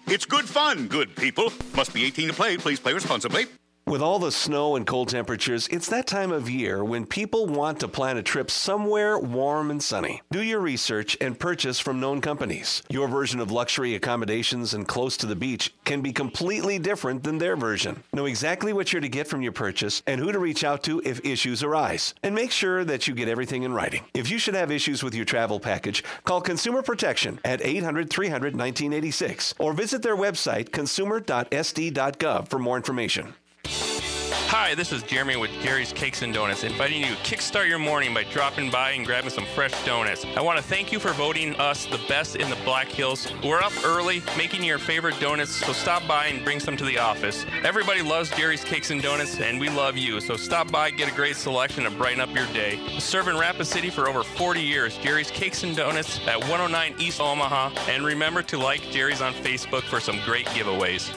It's 0.06 0.26
good 0.26 0.44
fun, 0.44 0.86
good 0.88 1.16
people. 1.16 1.52
Must 1.74 1.92
be 1.94 2.04
18 2.04 2.28
to 2.28 2.34
play. 2.34 2.56
Please 2.56 2.80
play 2.80 2.92
responsibly. 2.92 3.46
With 3.86 4.00
all 4.00 4.18
the 4.18 4.32
snow 4.32 4.76
and 4.76 4.86
cold 4.86 5.10
temperatures, 5.10 5.68
it's 5.70 5.90
that 5.90 6.06
time 6.06 6.32
of 6.32 6.48
year 6.48 6.82
when 6.82 7.04
people 7.04 7.44
want 7.46 7.80
to 7.80 7.86
plan 7.86 8.16
a 8.16 8.22
trip 8.22 8.50
somewhere 8.50 9.18
warm 9.18 9.70
and 9.70 9.82
sunny. 9.82 10.22
Do 10.30 10.42
your 10.42 10.60
research 10.60 11.18
and 11.20 11.38
purchase 11.38 11.80
from 11.80 12.00
known 12.00 12.22
companies. 12.22 12.82
Your 12.88 13.08
version 13.08 13.40
of 13.40 13.50
luxury 13.50 13.94
accommodations 13.94 14.72
and 14.72 14.88
close 14.88 15.18
to 15.18 15.26
the 15.26 15.36
beach 15.36 15.74
can 15.84 16.00
be 16.00 16.14
completely 16.14 16.78
different 16.78 17.24
than 17.24 17.36
their 17.36 17.56
version. 17.56 18.02
Know 18.14 18.24
exactly 18.24 18.72
what 18.72 18.90
you're 18.90 19.02
to 19.02 19.08
get 19.08 19.28
from 19.28 19.42
your 19.42 19.52
purchase 19.52 20.02
and 20.06 20.18
who 20.18 20.32
to 20.32 20.38
reach 20.38 20.64
out 20.64 20.82
to 20.84 21.02
if 21.04 21.22
issues 21.22 21.62
arise. 21.62 22.14
And 22.22 22.34
make 22.34 22.52
sure 22.52 22.84
that 22.86 23.06
you 23.06 23.14
get 23.14 23.28
everything 23.28 23.64
in 23.64 23.74
writing. 23.74 24.06
If 24.14 24.30
you 24.30 24.38
should 24.38 24.54
have 24.54 24.72
issues 24.72 25.02
with 25.02 25.14
your 25.14 25.26
travel 25.26 25.60
package, 25.60 26.02
call 26.24 26.40
Consumer 26.40 26.80
Protection 26.80 27.38
at 27.44 27.60
800 27.62 28.08
300 28.08 28.54
1986 28.54 29.54
or 29.58 29.74
visit 29.74 30.00
their 30.00 30.16
website 30.16 30.72
consumer.sd.gov 30.72 32.48
for 32.48 32.58
more 32.58 32.76
information. 32.78 33.34
Hi, 34.30 34.74
this 34.74 34.92
is 34.92 35.02
Jeremy 35.02 35.36
with 35.36 35.50
Jerry's 35.62 35.92
Cakes 35.92 36.22
and 36.22 36.32
Donuts, 36.32 36.64
inviting 36.64 37.02
you 37.02 37.08
to 37.08 37.16
kickstart 37.22 37.68
your 37.68 37.78
morning 37.78 38.14
by 38.14 38.24
dropping 38.24 38.70
by 38.70 38.92
and 38.92 39.04
grabbing 39.04 39.30
some 39.30 39.44
fresh 39.46 39.72
donuts. 39.84 40.24
I 40.36 40.40
want 40.40 40.56
to 40.58 40.64
thank 40.64 40.92
you 40.92 40.98
for 40.98 41.12
voting 41.12 41.54
us 41.56 41.86
the 41.86 42.00
best 42.08 42.36
in 42.36 42.48
the 42.48 42.56
Black 42.64 42.86
Hills. 42.86 43.30
We're 43.42 43.60
up 43.60 43.72
early 43.84 44.22
making 44.38 44.62
your 44.62 44.78
favorite 44.78 45.18
donuts, 45.20 45.50
so 45.50 45.72
stop 45.72 46.06
by 46.06 46.26
and 46.26 46.44
bring 46.44 46.60
some 46.60 46.76
to 46.76 46.84
the 46.84 46.98
office. 46.98 47.44
Everybody 47.64 48.02
loves 48.02 48.30
Jerry's 48.36 48.64
Cakes 48.64 48.90
and 48.90 49.02
Donuts, 49.02 49.40
and 49.40 49.60
we 49.60 49.68
love 49.68 49.96
you, 49.96 50.20
so 50.20 50.36
stop 50.36 50.70
by, 50.70 50.90
get 50.90 51.10
a 51.10 51.14
great 51.14 51.36
selection, 51.36 51.84
and 51.84 51.98
brighten 51.98 52.20
up 52.20 52.34
your 52.34 52.46
day. 52.46 52.80
Serving 52.98 53.36
Rapid 53.36 53.66
City 53.66 53.90
for 53.90 54.08
over 54.08 54.22
40 54.22 54.60
years, 54.60 54.96
Jerry's 54.98 55.30
Cakes 55.30 55.64
and 55.64 55.76
Donuts 55.76 56.20
at 56.26 56.38
109 56.38 56.94
East 56.98 57.20
Omaha, 57.20 57.70
and 57.88 58.04
remember 58.04 58.42
to 58.42 58.58
like 58.58 58.82
Jerry's 58.90 59.20
on 59.20 59.34
Facebook 59.34 59.82
for 59.82 60.00
some 60.00 60.20
great 60.24 60.46
giveaways. 60.46 61.12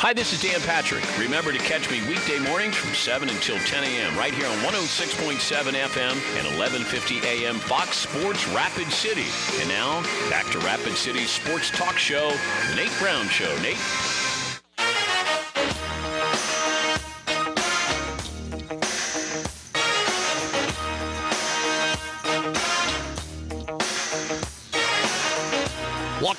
Hi, 0.00 0.14
this 0.14 0.32
is 0.32 0.40
Dan 0.40 0.62
Patrick. 0.62 1.04
Remember 1.18 1.52
to 1.52 1.58
catch 1.58 1.90
me 1.90 2.00
weekday 2.08 2.38
mornings 2.38 2.74
from 2.74 2.94
7 2.94 3.28
until 3.28 3.58
10 3.58 3.84
a.m. 3.84 4.16
right 4.16 4.32
here 4.32 4.46
on 4.46 4.56
106.7 4.60 5.36
FM 5.36 6.12
and 6.38 6.46
1150 6.56 7.18
a.m. 7.20 7.56
Fox 7.56 7.98
Sports 7.98 8.48
Rapid 8.48 8.90
City. 8.90 9.26
And 9.60 9.68
now, 9.68 10.00
back 10.30 10.46
to 10.52 10.58
Rapid 10.60 10.96
City's 10.96 11.28
sports 11.28 11.68
talk 11.68 11.98
show, 11.98 12.32
Nate 12.74 12.98
Brown 12.98 13.28
Show. 13.28 13.54
Nate? 13.60 14.29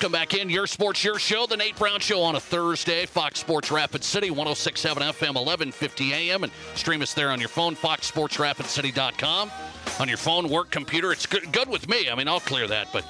Welcome 0.02 0.18
back 0.18 0.34
in. 0.34 0.50
Your 0.50 0.66
Sports, 0.66 1.04
Your 1.04 1.16
Show, 1.16 1.46
the 1.46 1.56
Nate 1.56 1.78
Brown 1.78 2.00
Show 2.00 2.22
on 2.22 2.34
a 2.34 2.40
Thursday. 2.40 3.06
Fox 3.06 3.38
Sports 3.38 3.70
Rapid 3.70 4.02
City, 4.02 4.32
1067 4.32 5.00
FM, 5.00 5.36
1150 5.36 6.12
AM. 6.12 6.42
And 6.42 6.52
stream 6.74 7.02
us 7.02 7.14
there 7.14 7.30
on 7.30 7.38
your 7.38 7.48
phone, 7.48 7.76
foxsportsrapidcity.com. 7.76 9.52
On 10.00 10.08
your 10.08 10.16
phone, 10.16 10.48
work, 10.48 10.72
computer. 10.72 11.12
It's 11.12 11.24
good, 11.24 11.52
good 11.52 11.68
with 11.68 11.88
me. 11.88 12.10
I 12.10 12.16
mean, 12.16 12.26
I'll 12.26 12.40
clear 12.40 12.66
that. 12.66 12.88
But, 12.92 13.04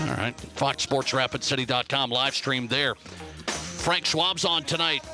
all 0.00 0.08
right, 0.08 0.36
foxsportsrapidcity.com, 0.56 2.10
live 2.10 2.34
stream 2.34 2.66
there. 2.66 2.96
Frank 2.96 4.04
Schwab's 4.04 4.44
on 4.44 4.64
tonight. 4.64 5.04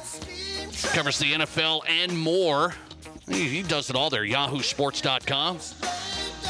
Covers 0.95 1.19
the 1.19 1.35
NFL 1.35 1.83
and 1.87 2.19
more. 2.19 2.73
He, 3.29 3.47
he 3.47 3.63
does 3.63 3.91
it 3.91 3.97
all 3.97 4.09
there. 4.09 4.25
YahooSports.com. 4.25 5.59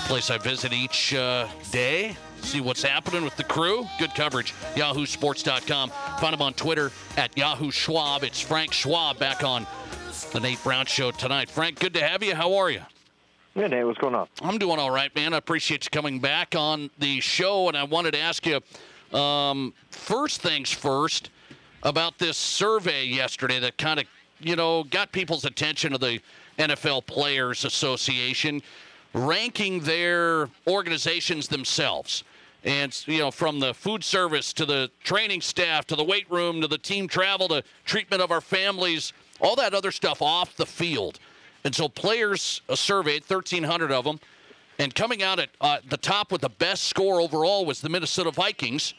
Place 0.07 0.30
I 0.30 0.38
visit 0.38 0.72
each 0.72 1.12
uh, 1.12 1.48
day 1.72 2.16
see 2.45 2.61
what's 2.61 2.82
happening 2.82 3.24
with 3.24 3.36
the 3.36 3.45
crew. 3.45 3.86
Good 3.99 4.14
coverage. 4.14 4.53
YahooSports.com. 4.74 5.90
Find 6.20 6.34
him 6.34 6.42
on 6.42 6.55
Twitter 6.55 6.92
at 7.16 7.36
Yahoo 7.36 7.70
Schwab. 7.70 8.22
It's 8.22 8.40
Frank 8.40 8.72
Schwab 8.72 9.18
back 9.18 9.42
on 9.42 9.66
the 10.32 10.40
Nate 10.40 10.62
Brown 10.62 10.86
Show 10.86 11.11
tonight. 11.11 11.51
Frank, 11.51 11.80
good 11.80 11.95
to 11.95 12.07
have 12.07 12.22
you. 12.22 12.34
How 12.34 12.55
are 12.55 12.70
you? 12.70 12.82
Yeah, 13.55 13.68
Nate, 13.68 13.86
what's 13.86 13.99
going 13.99 14.14
on? 14.14 14.28
I'm 14.42 14.59
doing 14.59 14.78
all 14.78 14.90
right, 14.90 15.14
man. 15.14 15.32
I 15.32 15.36
appreciate 15.36 15.84
you 15.84 15.90
coming 15.90 16.18
back 16.18 16.55
on 16.57 16.90
the 16.99 17.20
show, 17.20 17.68
and 17.68 17.76
I 17.76 17.84
wanted 17.84 18.12
to 18.12 18.18
ask 18.18 18.45
you 18.47 18.61
um, 19.16 19.72
first 19.90 20.40
things 20.40 20.72
first 20.72 21.30
about 21.84 22.18
this 22.18 22.36
survey 22.36 23.05
yesterday 23.05 23.61
that 23.61 23.78
kind 23.78 24.01
of, 24.01 24.07
you 24.40 24.57
know, 24.57 24.84
got 24.84 25.12
people's 25.12 25.45
attention 25.45 25.92
to 25.92 25.99
the 25.99 26.20
NFL 26.59 27.07
Players 27.07 27.64
Association, 27.64 28.61
ranking 29.12 29.80
their 29.80 30.49
organizations 30.66 31.47
themselves. 31.47 32.24
And, 32.64 32.98
you 33.06 33.18
know, 33.18 33.30
from 33.30 33.60
the 33.60 33.74
food 33.74 34.02
service 34.02 34.52
to 34.54 34.64
the 34.64 34.90
training 35.02 35.42
staff 35.42 35.86
to 35.88 35.96
the 35.96 36.04
weight 36.04 36.30
room 36.30 36.62
to 36.62 36.66
the 36.66 36.78
team 36.78 37.06
travel 37.06 37.46
to 37.48 37.62
treatment 37.84 38.22
of 38.22 38.30
our 38.30 38.40
families, 38.40 39.12
all 39.40 39.54
that 39.56 39.74
other 39.74 39.90
stuff 39.90 40.22
off 40.22 40.56
the 40.56 40.66
field. 40.66 41.18
And 41.64 41.74
so 41.74 41.88
players 41.88 42.62
uh, 42.68 42.76
surveyed, 42.76 43.22
1,300 43.26 43.92
of 43.92 44.04
them, 44.04 44.18
and 44.78 44.94
coming 44.94 45.22
out 45.22 45.38
at 45.38 45.50
uh, 45.60 45.78
the 45.88 45.96
top 45.96 46.32
with 46.32 46.40
the 46.40 46.48
best 46.48 46.84
score 46.84 47.20
overall 47.20 47.64
was 47.64 47.80
the 47.80 47.88
Minnesota 47.88 48.30
Vikings. 48.30 48.94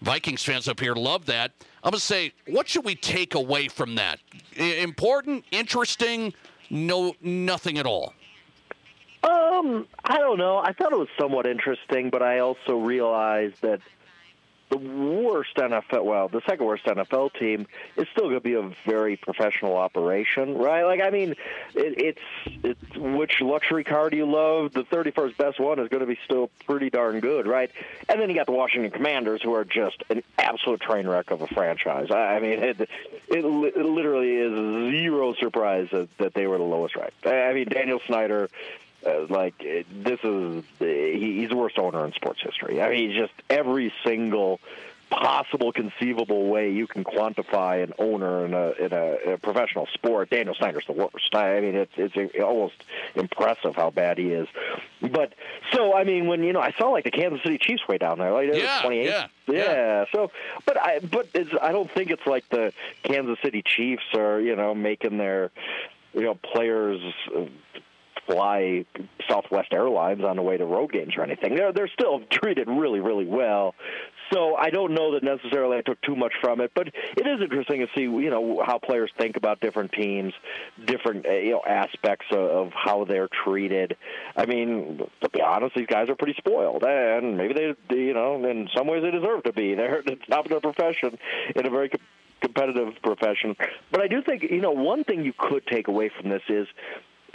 Vikings 0.00 0.42
fans 0.42 0.66
up 0.66 0.80
here 0.80 0.94
love 0.94 1.26
that. 1.26 1.52
I'm 1.84 1.90
going 1.90 1.98
to 1.98 2.04
say, 2.04 2.32
what 2.48 2.68
should 2.68 2.84
we 2.84 2.94
take 2.94 3.34
away 3.34 3.68
from 3.68 3.94
that? 3.96 4.18
Important, 4.56 5.44
interesting, 5.50 6.34
no, 6.70 7.14
nothing 7.20 7.78
at 7.78 7.86
all. 7.86 8.14
Um, 9.62 9.86
I 10.04 10.18
don't 10.18 10.38
know. 10.38 10.58
I 10.58 10.72
thought 10.72 10.92
it 10.92 10.98
was 10.98 11.08
somewhat 11.18 11.46
interesting, 11.46 12.10
but 12.10 12.22
I 12.22 12.40
also 12.40 12.78
realized 12.78 13.62
that 13.62 13.80
the 14.72 14.78
worst 14.78 15.54
NFL, 15.56 16.02
well, 16.02 16.28
the 16.28 16.40
second 16.48 16.64
worst 16.64 16.86
NFL 16.86 17.38
team 17.38 17.66
is 17.96 18.06
still 18.12 18.24
going 18.24 18.36
to 18.36 18.40
be 18.40 18.54
a 18.54 18.70
very 18.86 19.16
professional 19.16 19.76
operation, 19.76 20.56
right? 20.56 20.84
Like, 20.84 21.02
I 21.02 21.10
mean, 21.10 21.32
it, 21.74 22.16
it's 22.46 22.64
it's 22.64 22.96
which 22.96 23.42
luxury 23.42 23.84
car 23.84 24.08
do 24.08 24.16
you 24.16 24.24
love? 24.24 24.72
The 24.72 24.84
31st 24.84 25.36
best 25.36 25.60
one 25.60 25.78
is 25.78 25.90
going 25.90 26.00
to 26.00 26.06
be 26.06 26.18
still 26.24 26.48
pretty 26.64 26.88
darn 26.88 27.20
good, 27.20 27.46
right? 27.46 27.70
And 28.08 28.18
then 28.18 28.30
you 28.30 28.34
got 28.34 28.46
the 28.46 28.52
Washington 28.52 28.90
Commanders, 28.90 29.42
who 29.42 29.52
are 29.52 29.66
just 29.66 30.02
an 30.08 30.22
absolute 30.38 30.80
train 30.80 31.06
wreck 31.06 31.30
of 31.30 31.42
a 31.42 31.46
franchise. 31.48 32.10
I, 32.10 32.36
I 32.36 32.40
mean, 32.40 32.62
it, 32.62 32.80
it, 32.80 32.88
it 33.28 33.44
literally 33.44 34.36
is 34.36 34.90
zero 34.90 35.34
surprise 35.34 35.88
that, 35.92 36.16
that 36.16 36.32
they 36.32 36.46
were 36.46 36.56
the 36.56 36.64
lowest 36.64 36.96
ranked. 36.96 37.26
I 37.26 37.50
I 37.50 37.52
mean, 37.52 37.68
Daniel 37.68 38.00
Snyder 38.06 38.48
uh, 39.06 39.26
like 39.28 39.58
this 39.58 40.20
is 40.22 40.64
he, 40.78 41.40
he's 41.40 41.48
the 41.50 41.56
worst 41.56 41.78
owner 41.78 42.04
in 42.04 42.12
sports 42.12 42.40
history. 42.42 42.80
I 42.82 42.90
mean, 42.90 43.12
just 43.12 43.32
every 43.50 43.92
single 44.04 44.60
possible 45.10 45.72
conceivable 45.72 46.46
way 46.48 46.72
you 46.72 46.86
can 46.86 47.04
quantify 47.04 47.82
an 47.84 47.92
owner 47.98 48.46
in 48.46 48.54
a 48.54 48.70
in 48.72 48.92
a, 48.94 49.32
a 49.34 49.38
professional 49.38 49.86
sport. 49.92 50.30
Daniel 50.30 50.54
Snyder's 50.54 50.86
the 50.86 50.94
worst. 50.94 51.34
I 51.34 51.60
mean, 51.60 51.74
it's 51.74 51.92
it's 51.96 52.34
almost 52.40 52.82
impressive 53.14 53.76
how 53.76 53.90
bad 53.90 54.16
he 54.16 54.28
is. 54.30 54.48
But 55.02 55.34
so 55.72 55.94
I 55.94 56.04
mean, 56.04 56.28
when 56.28 56.42
you 56.42 56.54
know, 56.54 56.60
I 56.60 56.72
saw 56.78 56.88
like 56.88 57.04
the 57.04 57.10
Kansas 57.10 57.42
City 57.42 57.58
Chiefs 57.58 57.86
way 57.86 57.98
down 57.98 58.18
there, 58.18 58.32
like 58.32 58.54
Yeah, 58.54 58.80
28. 58.82 59.04
yeah, 59.04 59.26
yeah. 59.48 60.04
So, 60.12 60.30
but 60.64 60.78
I 60.80 61.00
but 61.00 61.28
it's, 61.34 61.50
I 61.60 61.72
don't 61.72 61.90
think 61.90 62.10
it's 62.10 62.26
like 62.26 62.48
the 62.48 62.72
Kansas 63.02 63.38
City 63.42 63.62
Chiefs 63.62 64.14
are 64.14 64.40
you 64.40 64.56
know 64.56 64.74
making 64.74 65.18
their 65.18 65.50
you 66.14 66.22
know 66.22 66.36
players. 66.36 67.00
Fly 68.26 68.84
Southwest 69.28 69.72
Airlines 69.72 70.22
on 70.24 70.36
the 70.36 70.42
way 70.42 70.56
to 70.56 70.64
road 70.64 70.92
games 70.92 71.14
or 71.16 71.22
anything. 71.22 71.54
They're 71.54 71.72
they're 71.72 71.90
still 71.92 72.20
treated 72.30 72.68
really 72.68 73.00
really 73.00 73.26
well. 73.26 73.74
So 74.32 74.56
I 74.56 74.70
don't 74.70 74.94
know 74.94 75.12
that 75.12 75.22
necessarily 75.22 75.76
I 75.76 75.82
took 75.82 76.00
too 76.00 76.16
much 76.16 76.32
from 76.40 76.60
it, 76.60 76.72
but 76.74 76.88
it 76.88 77.26
is 77.26 77.40
interesting 77.42 77.80
to 77.80 77.86
see 77.94 78.02
you 78.02 78.30
know 78.30 78.62
how 78.64 78.78
players 78.78 79.10
think 79.18 79.36
about 79.36 79.60
different 79.60 79.92
teams, 79.92 80.32
different 80.84 81.26
uh, 81.26 81.32
you 81.32 81.52
know 81.52 81.62
aspects 81.66 82.26
of, 82.30 82.38
of 82.38 82.72
how 82.72 83.04
they're 83.04 83.28
treated. 83.44 83.96
I 84.36 84.46
mean, 84.46 85.02
to 85.22 85.28
be 85.30 85.40
honest, 85.42 85.74
these 85.74 85.86
guys 85.86 86.08
are 86.08 86.16
pretty 86.16 86.34
spoiled, 86.38 86.84
and 86.84 87.36
maybe 87.36 87.54
they 87.54 87.74
they, 87.90 88.00
you 88.00 88.14
know 88.14 88.42
in 88.44 88.68
some 88.74 88.86
ways 88.86 89.02
they 89.02 89.10
deserve 89.10 89.42
to 89.44 89.52
be. 89.52 89.74
They're 89.82 89.98
at 89.98 90.06
the 90.06 90.16
top 90.28 90.44
of 90.44 90.50
their 90.50 90.60
profession 90.60 91.18
in 91.56 91.66
a 91.66 91.70
very 91.70 91.90
competitive 92.40 92.94
profession. 93.02 93.56
But 93.90 94.00
I 94.00 94.08
do 94.08 94.22
think 94.22 94.42
you 94.42 94.60
know 94.60 94.72
one 94.72 95.04
thing 95.04 95.24
you 95.24 95.32
could 95.36 95.66
take 95.66 95.88
away 95.88 96.10
from 96.10 96.30
this 96.30 96.42
is 96.48 96.66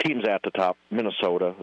teams 0.04 0.26
at 0.28 0.42
the 0.42 0.50
top, 0.50 0.76
Minnesota. 0.90 1.54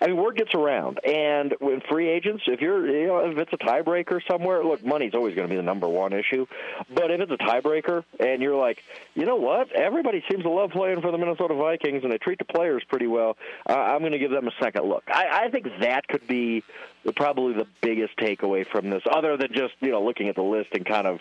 I 0.00 0.06
mean, 0.06 0.16
word 0.16 0.36
gets 0.36 0.54
around, 0.54 1.00
and 1.04 1.54
when 1.60 1.80
free 1.80 2.08
agents, 2.08 2.44
if 2.46 2.60
you're, 2.60 2.86
you 2.86 3.06
know, 3.06 3.30
if 3.30 3.38
it's 3.38 3.52
a 3.52 3.56
tiebreaker 3.56 4.20
somewhere, 4.30 4.62
look, 4.64 4.84
money's 4.84 5.14
always 5.14 5.34
going 5.34 5.48
to 5.48 5.52
be 5.52 5.56
the 5.56 5.62
number 5.62 5.88
one 5.88 6.12
issue. 6.12 6.46
But 6.92 7.10
if 7.10 7.20
it's 7.20 7.32
a 7.32 7.36
tiebreaker, 7.36 8.04
and 8.20 8.42
you're 8.42 8.56
like, 8.56 8.82
you 9.14 9.24
know 9.26 9.36
what, 9.36 9.72
everybody 9.72 10.22
seems 10.30 10.42
to 10.42 10.50
love 10.50 10.70
playing 10.70 11.00
for 11.00 11.10
the 11.10 11.18
Minnesota 11.18 11.54
Vikings, 11.54 12.02
and 12.04 12.12
they 12.12 12.18
treat 12.18 12.38
the 12.38 12.44
players 12.44 12.82
pretty 12.88 13.06
well. 13.06 13.36
Uh, 13.68 13.74
I'm 13.74 14.00
going 14.00 14.12
to 14.12 14.18
give 14.18 14.30
them 14.30 14.46
a 14.46 14.52
second 14.62 14.84
look. 14.84 15.04
I, 15.08 15.44
I 15.44 15.50
think 15.50 15.66
that 15.80 16.06
could 16.08 16.26
be 16.26 16.62
probably 17.12 17.54
the 17.54 17.66
biggest 17.80 18.16
takeaway 18.16 18.66
from 18.66 18.90
this, 18.90 19.02
other 19.10 19.36
than 19.36 19.48
just 19.52 19.74
you 19.80 19.90
know 19.90 20.02
looking 20.02 20.28
at 20.28 20.34
the 20.34 20.42
list 20.42 20.70
and 20.72 20.84
kind 20.84 21.06
of 21.06 21.20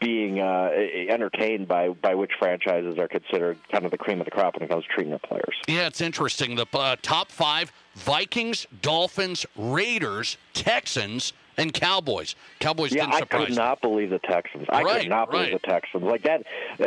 being 0.00 0.40
uh, 0.40 0.70
entertained 1.08 1.68
by 1.68 1.88
by 1.88 2.14
which 2.14 2.32
franchises 2.38 2.98
are 2.98 3.08
considered 3.08 3.58
kind 3.70 3.84
of 3.84 3.90
the 3.90 3.98
cream 3.98 4.20
of 4.20 4.24
the 4.24 4.30
crop 4.30 4.54
when 4.54 4.62
it 4.62 4.70
comes 4.70 4.84
to 4.84 4.90
treating 4.90 5.10
their 5.10 5.18
players. 5.18 5.56
Yeah, 5.68 5.86
it's 5.86 6.00
interesting. 6.00 6.56
The 6.56 6.66
uh, 6.72 6.96
top 7.02 7.30
five 7.30 7.72
Vikings, 7.94 8.66
Dolphins, 8.82 9.46
Raiders, 9.56 10.36
Texans, 10.52 11.32
and 11.56 11.72
Cowboys. 11.72 12.34
Cowboys 12.60 12.92
yeah, 12.92 13.02
didn't 13.02 13.14
I 13.14 13.18
surprise 13.20 13.46
could 13.46 13.56
not 13.56 13.80
believe 13.80 14.10
the 14.10 14.18
Texans. 14.18 14.66
I 14.68 14.82
Right, 14.82 15.00
could 15.02 15.10
not 15.10 15.30
believe 15.30 15.52
right. 15.52 15.62
the 15.62 15.66
Texans. 15.66 16.02
Like 16.02 16.22
that. 16.22 16.44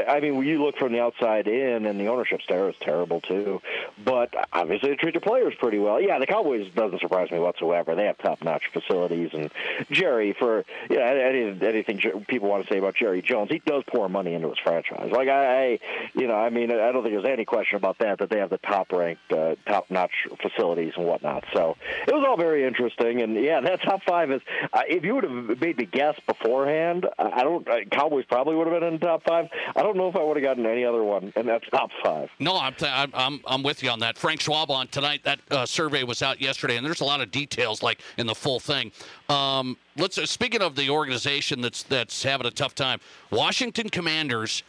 I 0.07 0.20
mean, 0.20 0.43
you 0.43 0.63
look 0.63 0.78
from 0.78 0.91
the 0.91 1.01
outside 1.01 1.47
in, 1.47 1.86
and 1.86 1.99
the 1.99 2.07
ownership 2.07 2.41
there 2.49 2.70
is 2.70 2.76
terrible 2.82 3.22
too. 3.22 3.61
But 4.03 4.34
obviously, 4.53 4.89
they 4.89 4.95
treat 4.95 5.13
their 5.13 5.22
players 5.22 5.53
pretty 5.59 5.80
well. 5.80 6.01
Yeah, 6.01 6.20
the 6.20 6.28
Cowboys 6.28 6.70
doesn't 6.76 6.99
surprise 6.99 7.32
me 7.32 7.39
whatsoever. 7.39 7.95
They 7.95 8.05
have 8.05 8.18
top-notch 8.18 8.63
facilities, 8.74 9.30
and 9.34 9.51
Jerry, 9.91 10.34
for 10.34 10.65
you 10.89 10.97
know, 10.97 11.03
any, 11.03 11.65
anything 11.65 11.99
people 12.28 12.49
want 12.49 12.65
to 12.68 12.74
say 12.74 12.80
about 12.80 12.95
Jerry 12.95 13.22
Jones, 13.22 13.49
he 13.49 13.59
does 13.59 13.84
pour 13.88 14.09
money 14.09 14.34
into 14.34 14.49
his 14.49 14.57
franchise. 14.59 15.11
Like 15.11 15.30
I, 15.30 15.63
I 15.74 15.80
you 16.13 16.28
know, 16.28 16.36
I 16.36 16.49
mean, 16.49 16.72
I 16.72 16.91
don't 16.91 17.03
think 17.03 17.13
there's 17.15 17.32
any 17.32 17.45
question 17.45 17.78
about 17.78 17.97
that. 17.99 18.20
That 18.20 18.30
they 18.30 18.39
have 18.39 18.49
the 18.49 18.57
top-ranked, 18.59 19.32
uh, 19.32 19.55
top-notch 19.68 20.28
facilities 20.41 20.93
and 20.97 21.05
whatnot. 21.05 21.45
So 21.53 21.78
it 22.07 22.13
was 22.13 22.26
all 22.28 22.38
very 22.38 22.65
interesting, 22.65 23.22
and 23.22 23.36
yeah, 23.36 23.61
that 23.61 23.82
top 23.82 24.03
five 24.03 24.32
is. 24.32 24.41
Uh, 24.74 24.82
if 24.88 25.03
you 25.03 25.16
would 25.16 25.24
have 25.24 25.60
made 25.60 25.78
me 25.78 25.86
guess 25.86 26.20
beforehand, 26.26 27.05
I 27.18 27.43
don't. 27.43 27.68
Uh, 27.68 27.80
Cowboys 27.91 28.26
probably 28.26 28.55
would 28.55 28.68
have 28.68 28.80
been 28.80 28.88
in 28.88 28.99
the 28.99 29.05
top 29.05 29.24
five. 29.28 29.47
I 29.76 29.84
don't 29.84 29.97
know 29.97 30.08
if 30.08 30.16
I 30.16 30.24
would 30.24 30.38
have 30.38 30.43
gotten 30.43 30.66
any 30.66 30.86
other 30.86 31.03
one 31.03 31.34
in 31.36 31.45
that 31.47 31.62
top 31.72 31.89
five. 32.03 32.30
No, 32.39 32.58
I'm, 32.58 32.74
th- 32.74 32.91
I'm, 32.91 33.12
I'm, 33.14 33.41
I'm 33.45 33.64
with 33.64 33.84
you 33.84 33.89
on 33.89 33.99
that. 33.99 34.18
Frank 34.18 34.41
Schwab 34.41 34.72
on 34.72 34.88
tonight. 34.88 35.22
That 35.24 35.39
uh, 35.51 35.66
survey 35.66 36.03
was 36.03 36.22
out 36.22 36.41
yesterday, 36.41 36.78
and 36.78 36.86
there's 36.86 37.01
a 37.01 37.05
lot 37.05 37.22
of 37.22 37.32
details, 37.32 37.84
like 37.84 38.01
in 38.18 38.28
the 38.28 38.36
full 38.36 38.60
thing. 38.60 38.91
Um, 39.30 39.78
let's. 39.97 40.18
Uh, 40.18 40.26
speaking 40.26 40.62
of 40.62 40.76
the 40.76 40.89
organization 40.89 41.62
that's 41.62 41.84
that's 41.84 42.24
having 42.24 42.47
a 42.47 42.51
tough 42.51 42.76
time, 42.76 42.99
Washington 43.32 43.89
Commanders. 43.89 44.64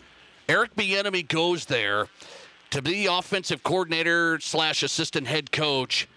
Eric 0.48 0.74
Bieniemy 0.76 1.28
goes 1.28 1.66
there 1.66 2.06
to 2.70 2.80
be 2.80 3.04
offensive 3.04 3.62
coordinator 3.62 4.40
slash 4.40 4.82
assistant 4.82 5.26
head 5.26 5.52
coach. 5.52 6.08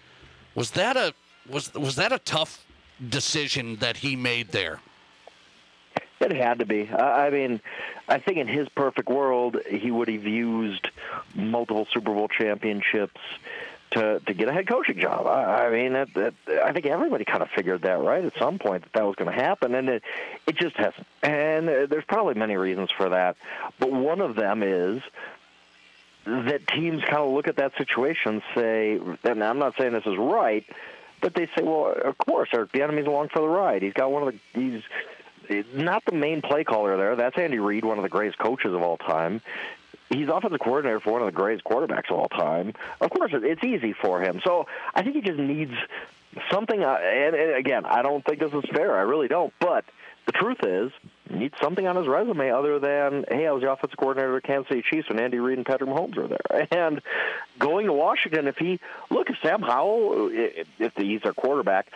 Was 0.54 0.70
that 0.72 0.96
a 0.96 1.14
was 1.48 1.72
was 1.74 1.96
that 1.96 2.12
a 2.12 2.18
tough 2.18 2.64
decision 3.08 3.76
that 3.76 3.98
he 3.98 4.16
made 4.16 4.48
there? 4.48 4.80
It 6.20 6.32
had 6.32 6.60
to 6.60 6.66
be. 6.66 6.88
I 6.88 7.30
mean, 7.30 7.60
I 8.08 8.18
think 8.18 8.38
in 8.38 8.46
his 8.46 8.68
perfect 8.68 9.08
world, 9.08 9.56
he 9.68 9.90
would 9.90 10.08
have 10.08 10.24
used 10.24 10.88
multiple 11.34 11.86
Super 11.92 12.12
Bowl 12.12 12.28
championships 12.28 13.20
to 13.92 14.20
to 14.20 14.34
get 14.34 14.48
a 14.48 14.52
head 14.52 14.66
coaching 14.66 14.98
job. 14.98 15.26
I, 15.26 15.70
mean, 15.70 15.94
I 15.96 16.72
think 16.72 16.86
everybody 16.86 17.24
kind 17.24 17.42
of 17.42 17.50
figured 17.50 17.82
that 17.82 18.00
right 18.00 18.24
at 18.24 18.36
some 18.38 18.58
point 18.58 18.84
that 18.84 18.92
that 18.92 19.04
was 19.04 19.16
going 19.16 19.30
to 19.30 19.36
happen, 19.36 19.74
and 19.74 19.88
it 19.88 20.02
it 20.46 20.56
just 20.56 20.76
hasn't. 20.76 21.06
And 21.22 21.68
uh, 21.68 21.86
there's 21.86 22.04
probably 22.04 22.34
many 22.34 22.56
reasons 22.56 22.90
for 22.90 23.10
that, 23.10 23.36
but 23.78 23.90
one 23.90 24.20
of 24.20 24.36
them 24.36 24.62
is 24.62 25.02
that 26.24 26.66
teams 26.68 27.02
kind 27.02 27.16
of 27.16 27.32
look 27.32 27.48
at 27.48 27.56
that 27.56 27.76
situation 27.76 28.34
and 28.34 28.42
say, 28.54 29.00
and 29.24 29.42
I'm 29.42 29.58
not 29.58 29.76
saying 29.76 29.92
this 29.92 30.06
is 30.06 30.16
right, 30.16 30.64
but 31.22 31.34
they 31.34 31.46
say, 31.56 31.62
well, 31.62 31.94
of 32.04 32.18
course, 32.18 32.50
Eric 32.52 32.72
Bieniemy's 32.72 33.06
along 33.06 33.30
for 33.30 33.40
the 33.40 33.48
ride. 33.48 33.82
He's 33.82 33.94
got 33.94 34.10
one 34.10 34.26
of 34.28 34.34
the 34.34 34.82
he's 35.48 35.64
not 35.72 36.04
the 36.04 36.12
main 36.14 36.42
play 36.42 36.64
caller 36.64 36.96
there. 36.96 37.16
That's 37.16 37.38
Andy 37.38 37.58
Reid, 37.58 37.84
one 37.84 37.98
of 37.98 38.02
the 38.02 38.08
greatest 38.10 38.38
coaches 38.38 38.74
of 38.74 38.82
all 38.82 38.96
time. 38.98 39.40
He's 40.10 40.28
offensive 40.28 40.60
coordinator 40.60 41.00
for 41.00 41.12
one 41.12 41.22
of 41.22 41.26
the 41.26 41.32
greatest 41.32 41.64
quarterbacks 41.64 42.10
of 42.10 42.18
all 42.18 42.28
time. 42.28 42.74
Of 43.00 43.10
course, 43.10 43.32
it- 43.32 43.44
it's 43.44 43.64
easy 43.64 43.92
for 43.94 44.20
him. 44.20 44.40
So 44.44 44.66
I 44.94 45.02
think 45.02 45.14
he 45.16 45.22
just 45.22 45.38
needs 45.38 45.72
something. 46.50 46.82
Uh, 46.84 46.92
and, 46.94 47.34
again, 47.56 47.86
I 47.86 48.02
don't 48.02 48.24
think 48.24 48.40
this 48.40 48.52
is 48.52 48.64
fair. 48.74 48.96
I 48.96 49.02
really 49.02 49.28
don't. 49.28 49.52
But 49.58 49.84
the 50.26 50.32
truth 50.32 50.62
is, 50.64 50.92
needs 51.30 51.54
something 51.60 51.86
on 51.86 51.96
his 51.96 52.06
resume 52.06 52.50
other 52.50 52.78
than, 52.78 53.24
hey, 53.28 53.46
I 53.46 53.52
was 53.52 53.62
the 53.62 53.70
offensive 53.70 53.96
coordinator 53.96 54.36
of 54.36 54.42
Kansas 54.42 54.68
City 54.68 54.82
Chiefs 54.82 55.08
when 55.08 55.20
Andy 55.20 55.38
Reid 55.38 55.58
and 55.58 55.66
Patrick 55.66 55.90
Mahomes 55.90 56.16
were 56.16 56.28
there. 56.28 56.68
And 56.70 57.00
going 57.58 57.86
to 57.86 57.92
Washington, 57.92 58.48
if 58.48 58.56
he 58.56 58.80
look, 59.10 59.30
if 59.30 59.36
Sam 59.42 59.62
Howell, 59.62 60.30
if 60.32 60.66
if 60.78 60.92
he's 60.96 61.22
their 61.22 61.32
quarterback, 61.32 61.88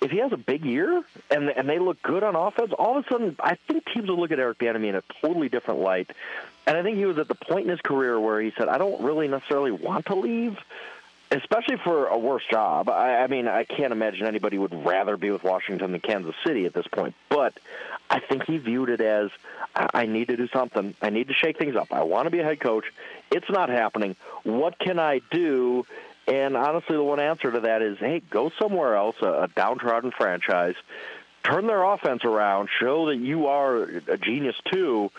if 0.00 0.10
he 0.10 0.18
has 0.18 0.32
a 0.32 0.36
big 0.36 0.64
year 0.64 1.02
and 1.30 1.48
and 1.48 1.68
they 1.68 1.78
look 1.78 2.02
good 2.02 2.22
on 2.22 2.34
offense, 2.34 2.72
all 2.78 2.98
of 2.98 3.04
a 3.04 3.08
sudden 3.08 3.36
I 3.40 3.56
think 3.68 3.84
teams 3.92 4.08
will 4.08 4.18
look 4.18 4.32
at 4.32 4.38
Eric 4.38 4.58
Bieniemy 4.58 4.88
in 4.88 4.94
a 4.96 5.02
totally 5.20 5.48
different 5.48 5.80
light. 5.80 6.10
And 6.66 6.76
I 6.76 6.82
think 6.82 6.96
he 6.96 7.06
was 7.06 7.18
at 7.18 7.28
the 7.28 7.34
point 7.34 7.64
in 7.64 7.70
his 7.70 7.80
career 7.80 8.18
where 8.18 8.40
he 8.40 8.52
said, 8.56 8.68
"I 8.68 8.78
don't 8.78 9.02
really 9.02 9.28
necessarily 9.28 9.70
want 9.70 10.06
to 10.06 10.14
leave." 10.14 10.58
Especially 11.32 11.76
for 11.82 12.06
a 12.06 12.18
worse 12.18 12.44
job. 12.50 12.88
I, 12.88 13.22
I 13.22 13.26
mean, 13.26 13.48
I 13.48 13.64
can't 13.64 13.92
imagine 13.92 14.26
anybody 14.26 14.58
would 14.58 14.84
rather 14.84 15.16
be 15.16 15.30
with 15.30 15.42
Washington 15.42 15.92
than 15.92 16.00
Kansas 16.00 16.34
City 16.44 16.66
at 16.66 16.74
this 16.74 16.86
point. 16.86 17.14
But 17.28 17.54
I 18.10 18.20
think 18.20 18.44
he 18.44 18.58
viewed 18.58 18.90
it 18.90 19.00
as 19.00 19.30
I, 19.74 19.88
I 19.94 20.06
need 20.06 20.28
to 20.28 20.36
do 20.36 20.48
something. 20.48 20.94
I 21.00 21.10
need 21.10 21.28
to 21.28 21.34
shake 21.34 21.58
things 21.58 21.74
up. 21.74 21.88
I 21.90 22.02
want 22.02 22.26
to 22.26 22.30
be 22.30 22.40
a 22.40 22.44
head 22.44 22.60
coach. 22.60 22.84
It's 23.30 23.48
not 23.48 23.70
happening. 23.70 24.16
What 24.42 24.78
can 24.78 24.98
I 24.98 25.20
do? 25.30 25.86
And 26.28 26.56
honestly, 26.56 26.96
the 26.96 27.02
one 27.02 27.18
answer 27.18 27.50
to 27.50 27.60
that 27.60 27.82
is, 27.82 27.98
hey, 27.98 28.20
go 28.30 28.50
somewhere 28.60 28.94
else, 28.94 29.16
a, 29.22 29.42
a 29.42 29.48
downtrodden 29.48 30.12
franchise, 30.12 30.74
turn 31.42 31.66
their 31.66 31.82
offense 31.82 32.24
around, 32.24 32.68
show 32.78 33.06
that 33.06 33.16
you 33.16 33.46
are 33.46 33.82
a 33.82 34.18
genius 34.18 34.56
too. 34.70 35.10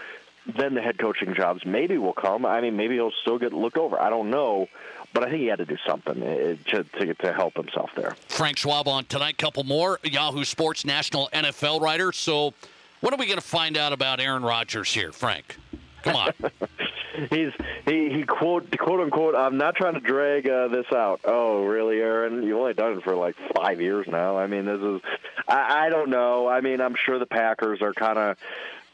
Then 0.46 0.74
the 0.76 0.82
head 0.82 0.98
coaching 0.98 1.34
jobs 1.34 1.66
maybe 1.66 1.98
will 1.98 2.14
come. 2.14 2.46
I 2.46 2.62
mean, 2.62 2.76
maybe 2.76 2.96
he'll 2.96 3.14
still 3.22 3.40
get 3.40 3.54
looked 3.54 3.78
over. 3.78 4.00
I 4.00 4.10
don't 4.10 4.30
know 4.30 4.68
but 5.14 5.24
I 5.24 5.30
think 5.30 5.42
he 5.42 5.48
had 5.48 5.60
to 5.60 5.66
do 5.66 5.78
something 5.88 6.22
uh, 6.22 6.56
to, 6.72 6.84
to, 6.84 7.14
to 7.14 7.34
help 7.34 7.56
himself 7.56 7.92
there. 7.96 8.16
Frank 8.28 8.58
Schwab 8.58 8.88
on 8.88 9.06
tonight. 9.06 9.38
Couple 9.38 9.64
more 9.64 10.00
Yahoo 10.04 10.44
Sports 10.44 10.86
national 10.86 11.30
NFL 11.34 11.82
writer. 11.82 12.12
So, 12.12 12.54
what 13.02 13.14
are 13.14 13.18
we 13.18 13.26
going 13.26 13.38
to 13.38 13.46
find 13.46 13.78
out 13.78 13.94
about 13.94 14.20
Aaron 14.20 14.44
Rodgers 14.44 14.94
here, 14.94 15.12
Frank? 15.12 15.58
Come 16.04 16.16
on. 16.16 16.34
He's 17.30 17.52
he 17.86 18.10
he 18.10 18.24
quote 18.24 18.76
quote 18.78 19.00
unquote. 19.00 19.36
I'm 19.36 19.58
not 19.58 19.76
trying 19.76 19.94
to 19.94 20.00
drag 20.00 20.48
uh, 20.48 20.68
this 20.68 20.88
out. 20.92 21.22
Oh, 21.24 21.64
really, 21.64 22.00
Aaron? 22.00 22.44
You've 22.44 22.58
only 22.58 22.74
done 22.74 22.98
it 22.98 23.04
for 23.04 23.16
like 23.16 23.36
five 23.56 23.80
years 23.80 24.08
now. 24.08 24.38
I 24.38 24.48
mean, 24.48 24.66
this 24.66 24.82
is. 24.82 25.02
I, 25.48 25.86
I 25.86 25.90
don't 25.90 26.10
know. 26.10 26.48
I 26.48 26.62
mean, 26.62 26.82
I'm 26.82 26.96
sure 26.96 27.20
the 27.20 27.28
Packers 27.28 27.82
are 27.82 27.94
kind 27.94 28.18
of 28.18 28.38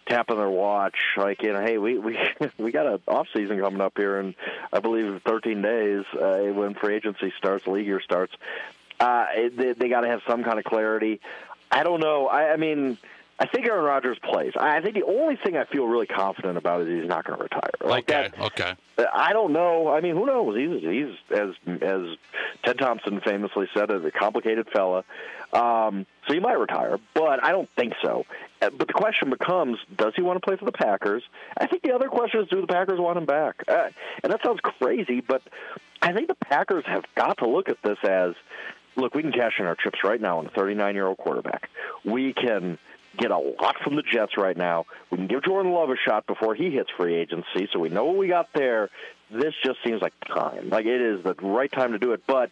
tapping 0.10 0.38
their 0.38 0.50
watch, 0.50 0.98
like 1.16 1.42
you 1.42 1.54
know, 1.54 1.62
hey, 1.62 1.78
we 1.78 1.98
we 1.98 2.18
we 2.58 2.72
got 2.72 2.88
an 2.88 3.00
off 3.08 3.28
season 3.34 3.60
coming 3.60 3.82
up 3.82 3.94
here, 3.96 4.20
and 4.20 4.36
I 4.74 4.80
believe 4.80 5.22
13 5.26 5.62
days 5.62 6.04
uh, 6.14 6.40
when 6.54 6.74
free 6.74 6.96
agency 6.96 7.32
starts, 7.38 7.68
league 7.68 7.86
year 7.86 8.02
starts. 8.02 8.34
Uh, 9.00 9.28
they, 9.56 9.74
they 9.74 9.88
got 9.88 10.02
to 10.02 10.08
have 10.08 10.22
some 10.28 10.44
kind 10.44 10.60
of 10.60 10.66
clarity. 10.66 11.22
I 11.72 11.84
don't 11.84 12.02
know. 12.02 12.28
I, 12.28 12.54
I 12.54 12.58
mean. 12.58 12.98
I 13.40 13.48
think 13.48 13.66
Aaron 13.66 13.86
Rodgers 13.86 14.18
plays. 14.20 14.52
I 14.60 14.82
think 14.82 14.96
the 14.96 15.06
only 15.06 15.38
thing 15.38 15.56
I 15.56 15.64
feel 15.64 15.88
really 15.88 16.08
confident 16.08 16.58
about 16.58 16.82
is 16.82 16.88
he's 16.90 17.08
not 17.08 17.24
going 17.24 17.38
to 17.38 17.44
retire. 17.44 17.72
Like 17.82 18.10
okay, 18.10 18.30
that, 18.36 18.46
okay. 18.48 18.74
I 19.14 19.32
don't 19.32 19.54
know. 19.54 19.88
I 19.88 20.02
mean, 20.02 20.16
who 20.16 20.26
knows? 20.26 20.58
He's 20.58 20.82
he's 20.82 21.38
as 21.38 21.56
as 21.82 22.18
Ted 22.64 22.78
Thompson 22.78 23.22
famously 23.22 23.70
said, 23.74 23.90
a 23.92 24.12
complicated 24.12 24.68
fella. 24.70 25.06
Um, 25.54 26.06
so 26.28 26.34
he 26.34 26.40
might 26.40 26.60
retire, 26.60 27.00
but 27.14 27.44
I 27.44 27.52
don't 27.52 27.70
think 27.76 27.94
so. 28.04 28.26
Uh, 28.62 28.70
but 28.70 28.88
the 28.88 28.94
question 28.94 29.30
becomes, 29.30 29.80
does 29.96 30.14
he 30.16 30.22
want 30.22 30.40
to 30.40 30.46
play 30.46 30.58
for 30.58 30.66
the 30.66 30.72
Packers? 30.72 31.24
I 31.58 31.66
think 31.66 31.82
the 31.82 31.94
other 31.94 32.08
question 32.08 32.42
is, 32.42 32.50
do 32.50 32.62
the 32.62 32.68
Packers 32.68 33.00
want 33.00 33.18
him 33.18 33.26
back? 33.26 33.64
Uh, 33.68 33.90
and 34.22 34.32
that 34.32 34.44
sounds 34.44 34.60
crazy, 34.62 35.22
but 35.22 35.42
I 36.02 36.14
think 36.14 36.28
the 36.28 36.36
Packers 36.36 36.86
have 36.86 37.06
got 37.16 37.40
to 37.40 37.50
look 37.50 37.70
at 37.70 37.82
this 37.82 37.98
as, 38.04 38.36
look, 38.96 39.16
we 39.16 39.24
can 39.24 39.32
cash 39.32 39.54
in 39.58 39.66
our 39.66 39.76
chips 39.76 40.04
right 40.04 40.22
now 40.22 40.38
on 40.38 40.46
a 40.46 40.50
39-year-old 40.50 41.18
quarterback. 41.18 41.70
We 42.04 42.34
can 42.34 42.78
get 43.18 43.32
a 43.32 43.38
lot 43.38 43.76
from 43.84 43.96
the 43.96 44.04
Jets 44.04 44.38
right 44.38 44.56
now. 44.56 44.86
We 45.10 45.18
can 45.18 45.28
give 45.28 45.44
Jordan 45.44 45.72
Love 45.72 45.90
a 45.90 45.96
shot 45.96 46.28
before 46.28 46.56
he 46.56 46.72
hits 46.72 46.90
free 46.98 47.16
agency, 47.16 47.68
so 47.72 47.80
we 47.80 47.90
know 47.90 48.06
what 48.06 48.18
we 48.18 48.28
got 48.28 48.50
there. 48.54 48.90
This 49.32 49.54
just 49.64 49.80
seems 49.86 50.02
like 50.02 50.14
time. 50.26 50.70
Like 50.70 50.86
it 50.86 51.02
is 51.02 51.24
the 51.24 51.36
right 51.36 51.72
time 51.72 51.92
to 51.92 52.00
do 52.00 52.14
it. 52.14 52.24
But 52.26 52.52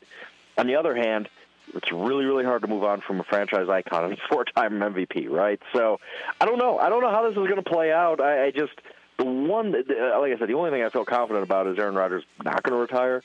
on 0.57 0.67
the 0.67 0.75
other 0.75 0.95
hand, 0.95 1.29
it's 1.73 1.91
really, 1.91 2.25
really 2.25 2.45
hard 2.45 2.61
to 2.61 2.67
move 2.67 2.83
on 2.83 3.01
from 3.01 3.19
a 3.19 3.23
franchise 3.23 3.67
icon 3.69 4.05
and 4.05 4.17
four-time 4.29 4.79
MVP, 4.79 5.29
right? 5.29 5.59
So 5.73 5.99
I 6.39 6.45
don't 6.45 6.57
know. 6.57 6.77
I 6.77 6.89
don't 6.89 7.01
know 7.01 7.11
how 7.11 7.23
this 7.23 7.31
is 7.31 7.47
going 7.47 7.61
to 7.61 7.69
play 7.69 7.91
out. 7.91 8.21
I, 8.21 8.45
I 8.45 8.51
just 8.51 8.73
the 9.17 9.25
one, 9.25 9.71
like 9.71 9.87
I 9.89 10.37
said, 10.37 10.47
the 10.47 10.53
only 10.53 10.69
thing 10.69 10.83
I 10.83 10.89
feel 10.89 11.05
confident 11.05 11.43
about 11.43 11.67
is 11.67 11.77
Aaron 11.79 11.95
Rodgers 11.95 12.23
not 12.43 12.61
going 12.63 12.75
to 12.75 12.81
retire. 12.81 13.23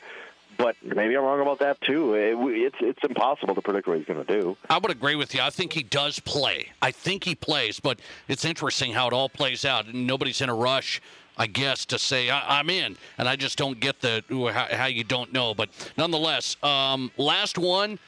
But 0.59 0.76
maybe 0.82 1.16
I'm 1.16 1.24
wrong 1.24 1.40
about 1.40 1.59
that 1.61 1.80
too. 1.80 2.14
It, 2.14 2.36
it's 2.38 2.76
it's 2.80 2.98
impossible 3.03 3.55
to 3.55 3.62
predict 3.62 3.88
what 3.88 3.98
he's 3.98 4.07
going 4.07 4.24
to 4.24 4.40
do. 4.40 4.57
I 4.68 4.78
would 4.78 4.90
agree 4.90 5.16
with 5.16 5.34
you. 5.34 5.40
I 5.40 5.50
think 5.50 5.72
he 5.72 5.82
does 5.82 6.20
play. 6.20 6.68
I 6.80 6.90
think 6.90 7.24
he 7.24 7.34
plays, 7.34 7.80
but 7.80 8.00
it's 8.28 8.44
interesting 8.44 8.92
how 8.92 9.07
it 9.09 9.12
all 9.12 9.28
plays 9.28 9.64
out. 9.64 9.92
Nobody's 9.92 10.40
in 10.40 10.48
a 10.48 10.55
rush. 10.55 11.00
I 11.38 11.46
guess 11.46 11.86
to 11.86 11.98
say 11.98 12.28
I, 12.28 12.61
am 12.61 12.68
in, 12.68 12.96
and 13.16 13.26
I 13.26 13.36
just 13.36 13.57
don't 13.57 13.80
get 13.80 14.00
the 14.00 14.22
how, 14.30 14.76
how 14.76 14.86
you 14.86 15.03
don't 15.03 15.32
know. 15.32 15.55
But 15.55 15.70
nonetheless, 15.96 16.57
um, 16.62 17.11
last 17.16 17.59
one. 17.59 17.98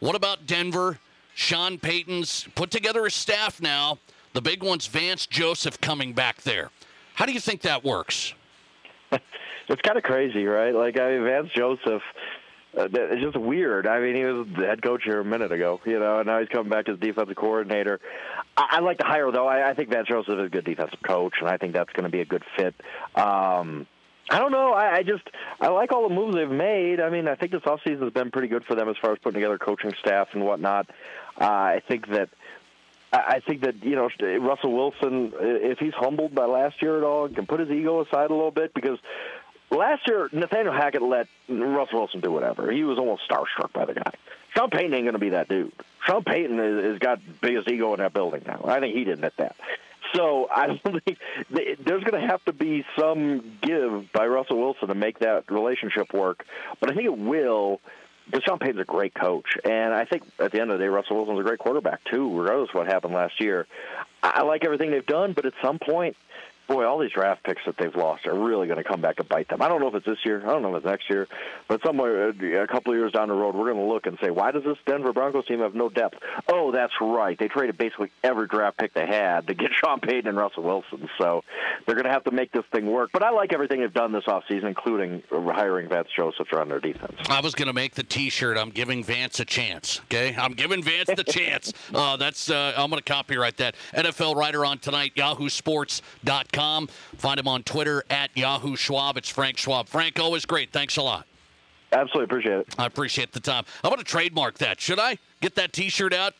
What 0.00 0.14
about 0.14 0.46
Denver? 0.46 0.98
Sean 1.34 1.78
Payton's 1.78 2.46
put 2.54 2.70
together 2.70 3.04
a 3.06 3.10
staff 3.10 3.60
now. 3.60 3.98
The 4.32 4.42
big 4.42 4.62
one's 4.62 4.86
Vance 4.86 5.26
Joseph 5.26 5.80
coming 5.80 6.12
back 6.12 6.42
there. 6.42 6.70
How 7.14 7.26
do 7.26 7.32
you 7.32 7.40
think 7.40 7.62
that 7.62 7.84
works? 7.84 8.34
it's 9.68 9.82
kind 9.82 9.98
of 9.98 10.04
crazy, 10.04 10.44
right? 10.44 10.74
Like 10.74 10.98
I 10.98 11.12
mean, 11.12 11.24
Vance 11.24 11.50
Joseph. 11.54 12.02
Uh, 12.76 12.86
it's 12.92 13.22
just 13.22 13.36
weird. 13.36 13.86
I 13.86 13.98
mean, 13.98 14.14
he 14.14 14.24
was 14.24 14.46
the 14.56 14.66
head 14.66 14.82
coach 14.82 15.02
here 15.02 15.20
a 15.20 15.24
minute 15.24 15.50
ago, 15.50 15.80
you 15.86 15.98
know, 15.98 16.18
and 16.18 16.26
now 16.26 16.38
he's 16.38 16.50
coming 16.50 16.68
back 16.68 16.86
as 16.88 16.98
defensive 16.98 17.34
coordinator. 17.34 17.98
I, 18.58 18.66
I 18.72 18.80
like 18.80 18.98
to 18.98 19.06
hire 19.06 19.32
though. 19.32 19.46
I, 19.46 19.70
I 19.70 19.74
think 19.74 19.88
Vance 19.88 20.06
Joseph 20.06 20.38
is 20.38 20.46
a 20.46 20.50
good 20.50 20.66
defensive 20.66 21.00
coach, 21.02 21.34
and 21.40 21.48
I 21.48 21.56
think 21.56 21.72
that's 21.72 21.92
going 21.94 22.04
to 22.04 22.10
be 22.10 22.20
a 22.20 22.26
good 22.26 22.44
fit. 22.56 22.74
Um, 23.14 23.86
I 24.30 24.38
don't 24.38 24.52
know. 24.52 24.72
I, 24.74 24.96
I 24.96 25.02
just 25.02 25.22
I 25.60 25.68
like 25.68 25.92
all 25.92 26.08
the 26.08 26.14
moves 26.14 26.36
they've 26.36 26.48
made. 26.48 27.00
I 27.00 27.08
mean, 27.08 27.26
I 27.26 27.34
think 27.34 27.52
this 27.52 27.62
offseason 27.62 28.02
has 28.02 28.12
been 28.12 28.30
pretty 28.30 28.48
good 28.48 28.64
for 28.64 28.74
them 28.74 28.88
as 28.88 28.96
far 29.00 29.12
as 29.12 29.18
putting 29.18 29.40
together 29.40 29.58
coaching 29.58 29.94
staff 30.00 30.28
and 30.34 30.44
whatnot. 30.44 30.90
Uh, 31.40 31.44
I 31.44 31.82
think 31.88 32.08
that 32.08 32.28
I 33.10 33.40
think 33.40 33.62
that 33.62 33.82
you 33.82 33.96
know 33.96 34.10
Russell 34.40 34.74
Wilson, 34.74 35.32
if 35.40 35.78
he's 35.78 35.94
humbled 35.94 36.34
by 36.34 36.44
last 36.44 36.82
year 36.82 36.98
at 36.98 37.04
all, 37.04 37.28
can 37.28 37.46
put 37.46 37.60
his 37.60 37.70
ego 37.70 38.02
aside 38.02 38.30
a 38.30 38.34
little 38.34 38.50
bit 38.50 38.74
because 38.74 38.98
last 39.70 40.06
year 40.06 40.28
Nathaniel 40.32 40.72
Hackett 40.72 41.02
let 41.02 41.28
Russell 41.48 42.00
Wilson 42.00 42.20
do 42.20 42.30
whatever. 42.30 42.70
He 42.70 42.84
was 42.84 42.98
almost 42.98 43.22
starstruck 43.28 43.72
by 43.72 43.84
the 43.84 43.94
guy. 43.94 44.12
Sean 44.56 44.70
Payton 44.70 44.94
ain't 44.94 45.04
going 45.04 45.12
to 45.12 45.18
be 45.18 45.30
that 45.30 45.48
dude. 45.48 45.72
Sean 46.06 46.24
Payton 46.24 46.58
has 46.58 46.98
got 46.98 47.20
biggest 47.40 47.70
ego 47.70 47.92
in 47.94 48.00
that 48.00 48.12
building 48.12 48.42
now. 48.46 48.64
I 48.66 48.80
think 48.80 48.96
he'd 48.96 49.08
admit 49.08 49.34
that. 49.36 49.56
So 50.14 50.48
I 50.50 50.66
don't 50.68 50.82
think 51.04 51.18
there's 51.50 52.04
going 52.04 52.20
to 52.20 52.26
have 52.26 52.44
to 52.46 52.52
be 52.52 52.84
some 52.98 53.58
give 53.62 54.10
by 54.12 54.26
Russell 54.26 54.58
Wilson 54.58 54.88
to 54.88 54.94
make 54.94 55.20
that 55.20 55.50
relationship 55.50 56.12
work. 56.12 56.44
But 56.80 56.90
I 56.90 56.94
think 56.94 57.06
it 57.06 57.18
will. 57.18 57.80
Because 58.26 58.44
Sean 58.44 58.58
Payton's 58.58 58.80
a 58.80 58.84
great 58.84 59.14
coach, 59.14 59.56
and 59.64 59.94
I 59.94 60.04
think 60.04 60.22
at 60.38 60.52
the 60.52 60.60
end 60.60 60.70
of 60.70 60.78
the 60.78 60.84
day, 60.84 60.88
Russell 60.88 61.16
Wilson's 61.16 61.40
a 61.40 61.42
great 61.42 61.58
quarterback 61.58 62.04
too, 62.04 62.38
regardless 62.38 62.68
of 62.68 62.74
what 62.74 62.86
happened 62.86 63.14
last 63.14 63.40
year. 63.40 63.66
I 64.22 64.42
like 64.42 64.66
everything 64.66 64.90
they've 64.90 65.06
done, 65.06 65.32
but 65.32 65.46
at 65.46 65.54
some 65.62 65.78
point, 65.78 66.14
boy, 66.68 66.86
all 66.86 66.98
these 66.98 67.10
draft 67.10 67.42
picks 67.42 67.62
that 67.66 67.76
they've 67.78 67.94
lost 67.94 68.26
are 68.26 68.38
really 68.38 68.66
going 68.66 68.76
to 68.78 68.84
come 68.84 69.00
back 69.00 69.18
and 69.18 69.28
bite 69.28 69.48
them. 69.48 69.62
I 69.62 69.68
don't 69.68 69.80
know 69.80 69.88
if 69.88 69.94
it's 69.94 70.06
this 70.06 70.18
year. 70.24 70.42
I 70.44 70.52
don't 70.52 70.62
know 70.62 70.76
if 70.76 70.84
it's 70.84 70.86
next 70.86 71.10
year. 71.10 71.26
But 71.66 71.82
somewhere, 71.84 72.28
a 72.28 72.66
couple 72.68 72.92
of 72.92 72.98
years 72.98 73.12
down 73.12 73.28
the 73.28 73.34
road, 73.34 73.54
we're 73.54 73.72
going 73.72 73.84
to 73.84 73.92
look 73.92 74.06
and 74.06 74.18
say, 74.22 74.30
why 74.30 74.52
does 74.52 74.64
this 74.64 74.76
Denver 74.86 75.12
Broncos 75.12 75.46
team 75.46 75.60
have 75.60 75.74
no 75.74 75.88
depth? 75.88 76.18
Oh, 76.46 76.70
that's 76.70 76.92
right. 77.00 77.38
They 77.38 77.48
traded 77.48 77.78
basically 77.78 78.10
every 78.22 78.46
draft 78.46 78.78
pick 78.78 78.92
they 78.94 79.06
had 79.06 79.46
to 79.46 79.54
get 79.54 79.70
Sean 79.82 80.00
Payton 80.00 80.28
and 80.28 80.36
Russell 80.36 80.62
Wilson. 80.62 81.08
So 81.18 81.42
they're 81.86 81.94
going 81.94 82.04
to 82.04 82.12
have 82.12 82.24
to 82.24 82.30
make 82.30 82.52
this 82.52 82.64
thing 82.70 82.86
work. 82.86 83.10
But 83.12 83.22
I 83.22 83.30
like 83.30 83.52
everything 83.52 83.80
they've 83.80 83.92
done 83.92 84.12
this 84.12 84.24
offseason, 84.24 84.64
including 84.64 85.22
hiring 85.30 85.88
Vance 85.88 86.08
Joseph 86.14 86.52
on 86.52 86.68
their 86.68 86.80
defense. 86.80 87.16
I 87.28 87.40
was 87.40 87.54
going 87.54 87.68
to 87.68 87.72
make 87.72 87.94
the 87.94 88.02
T-shirt. 88.02 88.58
I'm 88.58 88.70
giving 88.70 89.02
Vance 89.02 89.40
a 89.40 89.44
chance. 89.44 90.00
Okay, 90.04 90.36
I'm 90.36 90.52
giving 90.52 90.82
Vance 90.82 91.10
the 91.14 91.24
chance. 91.24 91.72
Uh, 91.94 92.16
that's 92.16 92.50
uh, 92.50 92.74
I'm 92.76 92.90
going 92.90 93.02
to 93.02 93.12
copyright 93.12 93.56
that. 93.56 93.74
NFL 93.94 94.36
writer 94.36 94.64
on 94.64 94.78
tonight, 94.78 95.12
YahooSports.com. 95.16 96.57
Find 96.58 97.38
him 97.38 97.46
on 97.46 97.62
Twitter 97.62 98.02
at 98.10 98.36
Yahoo 98.36 98.74
Schwab. 98.74 99.16
It's 99.16 99.28
Frank 99.28 99.58
Schwab. 99.58 99.88
Frank, 99.88 100.18
always 100.18 100.44
great. 100.44 100.72
Thanks 100.72 100.96
a 100.96 101.02
lot. 101.02 101.24
Absolutely 101.92 102.24
appreciate 102.24 102.58
it. 102.58 102.74
I 102.76 102.86
appreciate 102.86 103.32
the 103.32 103.40
time. 103.40 103.64
I'm 103.84 103.90
going 103.90 103.98
to 103.98 104.04
trademark 104.04 104.58
that. 104.58 104.80
Should 104.80 104.98
I 104.98 105.18
get 105.40 105.54
that 105.54 105.72
T-shirt 105.72 106.12
out? 106.12 106.34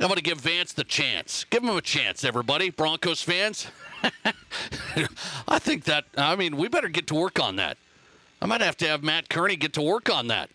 I'm 0.00 0.06
going 0.06 0.16
to 0.16 0.22
give 0.22 0.40
Vance 0.40 0.72
the 0.72 0.84
chance. 0.84 1.44
Give 1.50 1.62
him 1.62 1.70
a 1.70 1.80
chance, 1.80 2.24
everybody. 2.24 2.70
Broncos 2.70 3.20
fans. 3.20 3.66
I 5.48 5.58
think 5.58 5.84
that. 5.84 6.06
I 6.16 6.34
mean, 6.34 6.56
we 6.56 6.68
better 6.68 6.88
get 6.88 7.06
to 7.08 7.14
work 7.14 7.38
on 7.40 7.56
that. 7.56 7.76
I 8.40 8.46
might 8.46 8.60
have 8.60 8.76
to 8.78 8.88
have 8.88 9.02
Matt 9.02 9.28
Kearney 9.28 9.56
get 9.56 9.72
to 9.74 9.82
work 9.82 10.08
on 10.08 10.28
that. 10.28 10.50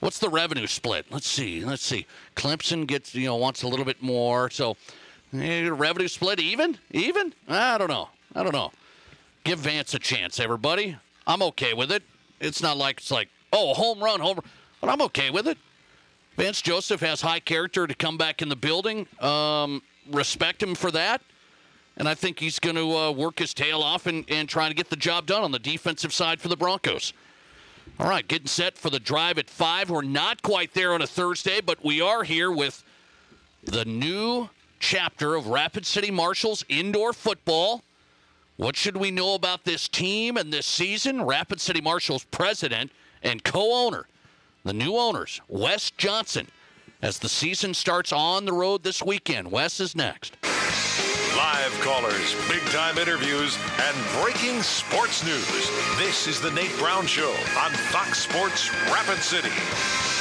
What's 0.00 0.18
the 0.18 0.30
revenue 0.30 0.66
split? 0.66 1.06
Let's 1.10 1.28
see. 1.28 1.64
Let's 1.64 1.82
see. 1.82 2.06
Clemson 2.34 2.86
gets 2.86 3.14
you 3.14 3.26
know 3.26 3.36
wants 3.36 3.62
a 3.62 3.68
little 3.68 3.84
bit 3.84 4.02
more. 4.02 4.48
So 4.50 4.76
revenue 5.32 6.08
split 6.08 6.40
even? 6.40 6.78
Even? 6.90 7.34
I 7.48 7.78
don't 7.78 7.90
know. 7.90 8.08
I 8.34 8.42
don't 8.42 8.52
know. 8.52 8.72
Give 9.44 9.58
Vance 9.58 9.94
a 9.94 9.98
chance, 9.98 10.40
everybody. 10.40 10.96
I'm 11.26 11.42
okay 11.42 11.74
with 11.74 11.92
it. 11.92 12.02
It's 12.40 12.62
not 12.62 12.76
like 12.76 12.98
it's 12.98 13.10
like, 13.10 13.28
oh, 13.52 13.74
home 13.74 14.02
run, 14.02 14.20
home 14.20 14.36
run. 14.36 14.50
But 14.80 14.90
I'm 14.90 15.02
okay 15.02 15.30
with 15.30 15.48
it. 15.48 15.58
Vance 16.36 16.62
Joseph 16.62 17.00
has 17.00 17.20
high 17.20 17.40
character 17.40 17.86
to 17.86 17.94
come 17.94 18.16
back 18.16 18.42
in 18.42 18.48
the 18.48 18.56
building. 18.56 19.08
Um, 19.20 19.82
respect 20.10 20.62
him 20.62 20.74
for 20.74 20.90
that. 20.92 21.20
And 21.96 22.08
I 22.08 22.14
think 22.14 22.38
he's 22.38 22.60
going 22.60 22.76
to 22.76 22.96
uh, 22.96 23.10
work 23.10 23.40
his 23.40 23.52
tail 23.52 23.82
off 23.82 24.06
and, 24.06 24.24
and 24.28 24.48
try 24.48 24.68
to 24.68 24.74
get 24.74 24.88
the 24.88 24.96
job 24.96 25.26
done 25.26 25.42
on 25.42 25.50
the 25.50 25.58
defensive 25.58 26.12
side 26.12 26.40
for 26.40 26.46
the 26.46 26.56
Broncos. 26.56 27.12
All 27.98 28.08
right, 28.08 28.26
getting 28.26 28.46
set 28.46 28.78
for 28.78 28.90
the 28.90 29.00
drive 29.00 29.38
at 29.38 29.50
5. 29.50 29.90
We're 29.90 30.02
not 30.02 30.42
quite 30.42 30.74
there 30.74 30.92
on 30.94 31.02
a 31.02 31.06
Thursday, 31.06 31.60
but 31.60 31.84
we 31.84 32.00
are 32.00 32.22
here 32.22 32.52
with 32.52 32.84
the 33.64 33.84
new 33.84 34.48
chapter 34.78 35.34
of 35.34 35.48
Rapid 35.48 35.86
City 35.86 36.10
Marshals 36.10 36.64
indoor 36.68 37.12
football. 37.12 37.82
What 38.56 38.76
should 38.76 38.96
we 38.96 39.10
know 39.10 39.34
about 39.34 39.64
this 39.64 39.88
team 39.88 40.36
and 40.36 40.52
this 40.52 40.66
season? 40.66 41.22
Rapid 41.22 41.60
City 41.60 41.80
Marshals 41.80 42.24
president 42.24 42.90
and 43.22 43.42
co 43.44 43.86
owner, 43.86 44.06
the 44.64 44.72
new 44.72 44.96
owners, 44.96 45.40
Wes 45.48 45.90
Johnson, 45.92 46.48
as 47.02 47.18
the 47.18 47.28
season 47.28 47.74
starts 47.74 48.12
on 48.12 48.44
the 48.44 48.52
road 48.52 48.82
this 48.82 49.02
weekend. 49.02 49.50
Wes 49.50 49.80
is 49.80 49.94
next. 49.94 50.36
Live 51.36 51.80
callers, 51.82 52.34
big 52.48 52.62
time 52.72 52.98
interviews, 52.98 53.56
and 53.78 53.96
breaking 54.20 54.60
sports 54.62 55.24
news. 55.24 55.70
This 55.96 56.26
is 56.26 56.40
The 56.40 56.50
Nate 56.50 56.76
Brown 56.78 57.06
Show 57.06 57.30
on 57.60 57.70
Fox 57.70 58.18
Sports 58.18 58.72
Rapid 58.90 59.18
City. 59.18 60.17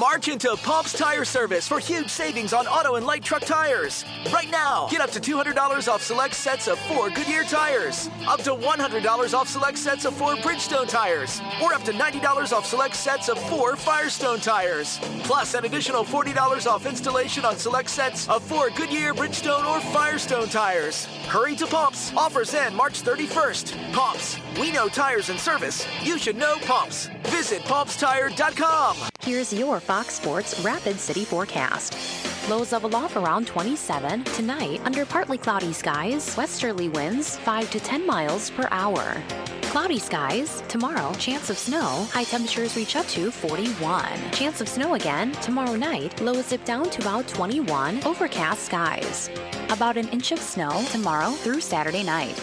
March 0.00 0.28
into 0.28 0.56
Pomp's 0.62 0.94
Tire 0.94 1.26
Service 1.26 1.68
for 1.68 1.78
huge 1.78 2.08
savings 2.08 2.54
on 2.54 2.66
auto 2.66 2.94
and 2.94 3.04
light 3.04 3.22
truck 3.22 3.42
tires. 3.42 4.06
Right 4.32 4.50
now, 4.50 4.88
get 4.90 5.02
up 5.02 5.10
to 5.10 5.20
$200 5.20 5.92
off 5.92 6.02
select 6.02 6.34
sets 6.34 6.68
of 6.68 6.78
four 6.78 7.10
Goodyear 7.10 7.44
tires, 7.44 8.08
up 8.26 8.40
to 8.44 8.54
$100 8.54 9.34
off 9.34 9.46
select 9.46 9.76
sets 9.76 10.06
of 10.06 10.14
four 10.14 10.36
Bridgestone 10.36 10.88
tires, 10.88 11.42
or 11.62 11.74
up 11.74 11.82
to 11.82 11.92
$90 11.92 12.50
off 12.50 12.64
select 12.64 12.96
sets 12.96 13.28
of 13.28 13.38
four 13.50 13.76
Firestone 13.76 14.40
tires. 14.40 14.98
Plus, 15.24 15.52
an 15.52 15.66
additional 15.66 16.02
$40 16.02 16.66
off 16.66 16.86
installation 16.86 17.44
on 17.44 17.58
select 17.58 17.90
sets 17.90 18.26
of 18.30 18.42
four 18.42 18.70
Goodyear, 18.70 19.12
Bridgestone, 19.12 19.66
or 19.66 19.80
Firestone 19.92 20.48
tires. 20.48 21.04
Hurry 21.28 21.54
to 21.56 21.66
Pomp's. 22.00 22.16
Offers 22.16 22.54
end 22.54 22.74
March 22.74 23.02
31st. 23.02 23.92
Pomp's. 23.92 24.38
We 24.58 24.72
know 24.72 24.88
tires 24.88 25.28
and 25.28 25.38
service. 25.38 25.86
You 26.02 26.18
should 26.18 26.36
know 26.36 26.56
Pomp's. 26.62 27.08
Visit 27.24 27.62
pompstire.com. 27.62 28.96
Here's 29.20 29.52
your 29.52 29.80
Fox 29.80 30.14
Sports 30.14 30.60
Rapid 30.60 30.98
City 30.98 31.24
forecast. 31.24 31.96
Lows 32.48 32.72
of 32.72 32.84
aloft 32.84 33.16
around 33.16 33.46
27. 33.46 34.24
Tonight, 34.24 34.80
under 34.84 35.04
partly 35.04 35.38
cloudy 35.38 35.72
skies, 35.72 36.36
westerly 36.36 36.88
winds 36.88 37.36
5 37.38 37.70
to 37.70 37.80
10 37.80 38.06
miles 38.06 38.50
per 38.50 38.66
hour. 38.70 39.22
Cloudy 39.70 40.00
skies. 40.00 40.64
Tomorrow, 40.66 41.14
chance 41.14 41.48
of 41.48 41.56
snow. 41.56 42.04
High 42.10 42.24
temperatures 42.24 42.76
reach 42.76 42.96
up 42.96 43.06
to 43.06 43.30
41. 43.30 44.04
Chance 44.32 44.60
of 44.60 44.68
snow 44.68 44.94
again. 44.94 45.30
Tomorrow 45.42 45.76
night, 45.76 46.20
lows 46.20 46.48
dip 46.48 46.64
down 46.64 46.90
to 46.90 47.00
about 47.02 47.28
21. 47.28 48.02
Overcast 48.04 48.64
skies. 48.64 49.30
About 49.68 49.96
an 49.96 50.08
inch 50.08 50.32
of 50.32 50.40
snow 50.40 50.84
tomorrow 50.90 51.30
through 51.30 51.60
Saturday 51.60 52.02
night. 52.02 52.34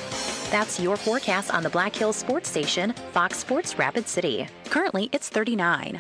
That's 0.51 0.79
your 0.79 0.95
forecast 0.95 1.53
on 1.53 1.63
the 1.63 1.69
Black 1.69 1.93
Hills 1.93 2.15
Sports 2.15 2.49
Station, 2.49 2.93
Fox 3.11 3.39
Sports 3.39 3.77
Rapid 3.77 4.07
City. 4.07 4.47
Currently, 4.69 5.09
it's 5.11 5.27
39. 5.27 5.99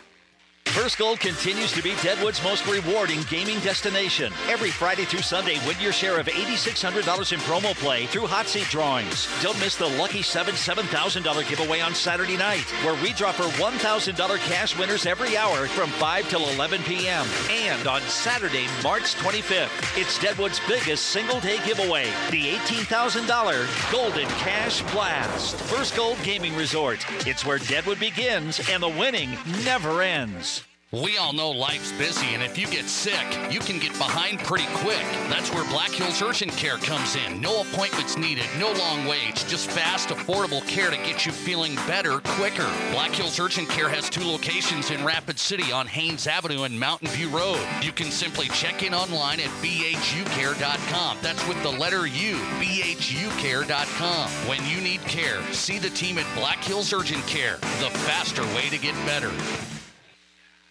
First 0.77 0.99
Gold 0.99 1.19
continues 1.19 1.71
to 1.71 1.81
be 1.81 1.95
Deadwood's 2.03 2.43
most 2.43 2.67
rewarding 2.67 3.23
gaming 3.31 3.59
destination. 3.61 4.31
Every 4.47 4.69
Friday 4.69 5.05
through 5.05 5.23
Sunday, 5.23 5.57
win 5.65 5.75
your 5.79 5.91
share 5.91 6.19
of 6.19 6.27
$8,600 6.27 7.33
in 7.33 7.39
promo 7.39 7.75
play 7.79 8.05
through 8.05 8.27
hot 8.27 8.45
seat 8.45 8.67
drawings. 8.69 9.27
Don't 9.41 9.59
miss 9.59 9.75
the 9.75 9.87
Lucky 9.87 10.21
7 10.21 10.53
$7,000 10.53 11.49
giveaway 11.49 11.79
on 11.79 11.95
Saturday 11.95 12.37
night, 12.37 12.69
where 12.85 12.93
we 13.01 13.11
draw 13.13 13.31
for 13.31 13.45
$1,000 13.59 14.37
cash 14.37 14.77
winners 14.77 15.07
every 15.07 15.35
hour 15.35 15.67
from 15.67 15.89
5 15.89 16.29
till 16.29 16.47
11 16.49 16.83
p.m. 16.83 17.25
And 17.49 17.87
on 17.87 18.01
Saturday, 18.03 18.67
March 18.83 19.15
25th, 19.15 19.99
it's 19.99 20.19
Deadwood's 20.19 20.61
biggest 20.67 21.07
single 21.07 21.39
day 21.39 21.57
giveaway 21.65 22.05
the 22.29 22.51
$18,000 22.51 23.91
Golden 23.91 24.27
Cash 24.27 24.83
Blast. 24.93 25.55
First 25.55 25.95
Gold 25.95 26.19
Gaming 26.21 26.55
Resort. 26.55 27.03
It's 27.25 27.47
where 27.47 27.57
Deadwood 27.57 27.99
begins 27.99 28.61
and 28.69 28.83
the 28.83 28.89
winning 28.89 29.35
never 29.63 30.03
ends. 30.03 30.66
We 30.93 31.17
all 31.17 31.33
know 31.33 31.51
life's 31.51 31.91
busy, 31.91 32.27
and 32.27 32.41
if 32.41 32.57
you 32.57 32.65
get 32.65 32.85
sick, 32.85 33.25
you 33.51 33.59
can 33.59 33.77
get 33.77 33.91
behind 33.97 34.39
pretty 34.39 34.67
quick. 34.75 35.03
That's 35.27 35.53
where 35.53 35.69
Black 35.69 35.91
Hills 35.91 36.21
Urgent 36.21 36.53
Care 36.53 36.77
comes 36.77 37.17
in. 37.17 37.41
No 37.41 37.59
appointments 37.59 38.17
needed, 38.17 38.45
no 38.57 38.71
long 38.71 39.05
waits, 39.05 39.43
just 39.43 39.69
fast, 39.69 40.07
affordable 40.07 40.65
care 40.65 40.89
to 40.89 40.95
get 40.95 41.25
you 41.25 41.33
feeling 41.33 41.75
better 41.87 42.19
quicker. 42.23 42.71
Black 42.93 43.11
Hills 43.11 43.37
Urgent 43.37 43.67
Care 43.67 43.89
has 43.89 44.09
two 44.09 44.23
locations 44.23 44.89
in 44.89 45.03
Rapid 45.03 45.37
City 45.37 45.73
on 45.73 45.87
Haynes 45.87 46.25
Avenue 46.25 46.63
and 46.63 46.79
Mountain 46.79 47.09
View 47.09 47.27
Road. 47.27 47.59
You 47.81 47.91
can 47.91 48.09
simply 48.09 48.47
check 48.47 48.81
in 48.81 48.93
online 48.93 49.41
at 49.41 49.49
bhucare.com. 49.61 51.17
That's 51.21 51.45
with 51.49 51.61
the 51.63 51.71
letter 51.71 52.07
U, 52.07 52.35
bhucare.com. 52.61 54.29
When 54.47 54.65
you 54.65 54.79
need 54.79 55.01
care, 55.01 55.43
see 55.51 55.79
the 55.79 55.89
team 55.89 56.17
at 56.17 56.39
Black 56.39 56.63
Hills 56.63 56.93
Urgent 56.93 57.27
Care, 57.27 57.57
the 57.57 57.91
faster 58.07 58.43
way 58.55 58.69
to 58.69 58.77
get 58.77 58.95
better. 59.05 59.33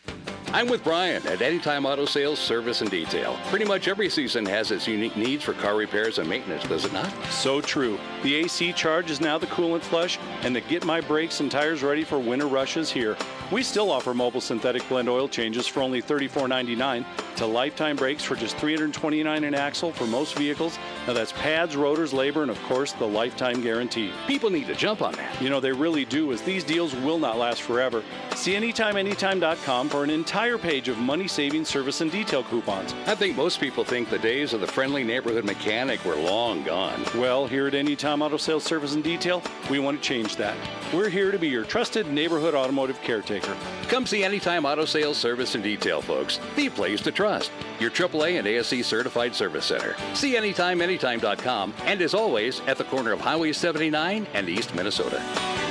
Bye. 0.06 0.45
I'm 0.56 0.68
with 0.68 0.82
Brian 0.84 1.26
at 1.26 1.42
Anytime 1.42 1.84
Auto 1.84 2.06
Sales, 2.06 2.38
Service, 2.38 2.80
and 2.80 2.90
Detail. 2.90 3.38
Pretty 3.48 3.66
much 3.66 3.88
every 3.88 4.08
season 4.08 4.46
has 4.46 4.70
its 4.70 4.88
unique 4.88 5.14
needs 5.14 5.44
for 5.44 5.52
car 5.52 5.76
repairs 5.76 6.16
and 6.16 6.26
maintenance, 6.26 6.64
does 6.64 6.86
it 6.86 6.94
not? 6.94 7.12
So 7.24 7.60
true. 7.60 7.98
The 8.22 8.36
AC 8.36 8.72
charge 8.72 9.10
is 9.10 9.20
now 9.20 9.36
the 9.36 9.48
coolant 9.48 9.82
flush, 9.82 10.18
and 10.44 10.56
the 10.56 10.62
Get 10.62 10.86
My 10.86 11.02
Brakes 11.02 11.40
and 11.40 11.50
Tires 11.50 11.82
Ready 11.82 12.04
for 12.04 12.18
Winter 12.18 12.46
Rush 12.46 12.78
is 12.78 12.90
here. 12.90 13.18
We 13.52 13.62
still 13.62 13.90
offer 13.90 14.14
mobile 14.14 14.40
synthetic 14.40 14.88
blend 14.88 15.10
oil 15.10 15.28
changes 15.28 15.66
for 15.66 15.82
only 15.82 16.00
$34.99 16.00 17.04
to 17.36 17.46
lifetime 17.46 17.96
brakes 17.96 18.24
for 18.24 18.34
just 18.34 18.56
329 18.56 19.44
an 19.44 19.54
axle 19.54 19.92
for 19.92 20.06
most 20.06 20.36
vehicles. 20.36 20.78
Now 21.06 21.12
that's 21.12 21.32
pads, 21.32 21.76
rotors, 21.76 22.14
labor, 22.14 22.40
and 22.42 22.50
of 22.50 22.60
course 22.62 22.92
the 22.92 23.06
lifetime 23.06 23.60
guarantee. 23.60 24.10
People 24.26 24.48
need 24.48 24.66
to 24.68 24.74
jump 24.74 25.02
on 25.02 25.12
that. 25.16 25.40
You 25.40 25.50
know, 25.50 25.60
they 25.60 25.70
really 25.70 26.06
do, 26.06 26.32
as 26.32 26.40
these 26.42 26.64
deals 26.64 26.94
will 26.96 27.18
not 27.18 27.36
last 27.36 27.60
forever. 27.60 28.02
See 28.34 28.54
AnytimeAnytime.com 28.54 29.90
for 29.90 30.02
an 30.02 30.10
entire 30.10 30.45
page 30.56 30.88
of 30.88 30.96
money 30.98 31.26
saving 31.26 31.64
service 31.64 32.00
and 32.00 32.10
detail 32.10 32.44
coupons. 32.44 32.94
I 33.06 33.14
think 33.14 33.36
most 33.36 33.60
people 33.60 33.84
think 33.84 34.08
the 34.08 34.18
days 34.18 34.52
of 34.52 34.60
the 34.60 34.66
friendly 34.66 35.02
neighborhood 35.02 35.44
mechanic 35.44 36.04
were 36.04 36.14
long 36.14 36.62
gone. 36.62 37.04
Well, 37.16 37.46
here 37.46 37.66
at 37.66 37.74
Anytime 37.74 38.22
Auto 38.22 38.36
Sales 38.36 38.62
Service 38.62 38.94
and 38.94 39.02
Detail, 39.02 39.42
we 39.68 39.78
want 39.80 40.00
to 40.00 40.08
change 40.08 40.36
that. 40.36 40.56
We're 40.94 41.08
here 41.08 41.32
to 41.32 41.38
be 41.38 41.48
your 41.48 41.64
trusted 41.64 42.06
neighborhood 42.06 42.54
automotive 42.54 43.00
caretaker. 43.02 43.56
Come 43.88 44.06
see 44.06 44.22
Anytime 44.22 44.64
Auto 44.64 44.84
Sales 44.84 45.16
Service 45.16 45.56
and 45.56 45.64
Detail, 45.64 46.00
folks. 46.00 46.38
The 46.54 46.68
place 46.68 47.00
to 47.02 47.10
trust. 47.10 47.50
Your 47.80 47.90
AAA 47.90 48.38
and 48.38 48.46
ASE 48.46 48.86
certified 48.86 49.34
service 49.34 49.66
center. 49.66 49.96
See 50.14 50.36
AnytimeAnytime.com 50.36 51.74
and 51.84 52.00
as 52.00 52.14
always 52.14 52.60
at 52.68 52.78
the 52.78 52.84
corner 52.84 53.12
of 53.12 53.20
Highway 53.20 53.52
79 53.52 54.26
and 54.32 54.48
East 54.48 54.74
Minnesota. 54.74 55.20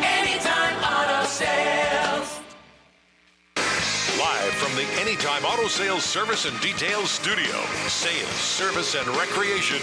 Anytime 0.02 0.78
Auto 0.84 1.26
Sales. 1.28 2.45
Live 4.20 4.54
from 4.54 4.74
the 4.76 4.86
Anytime 5.02 5.44
Auto 5.44 5.68
Sales 5.68 6.06
Service 6.06 6.46
and 6.46 6.58
Details 6.62 7.12
Studio, 7.12 7.62
sales, 7.88 8.30
service, 8.32 8.96
and 8.96 9.06
recreation, 9.18 9.82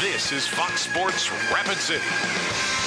this 0.00 0.32
is 0.32 0.46
Fox 0.46 0.82
Sports 0.82 1.30
Rapid 1.52 1.76
City. 1.76 2.83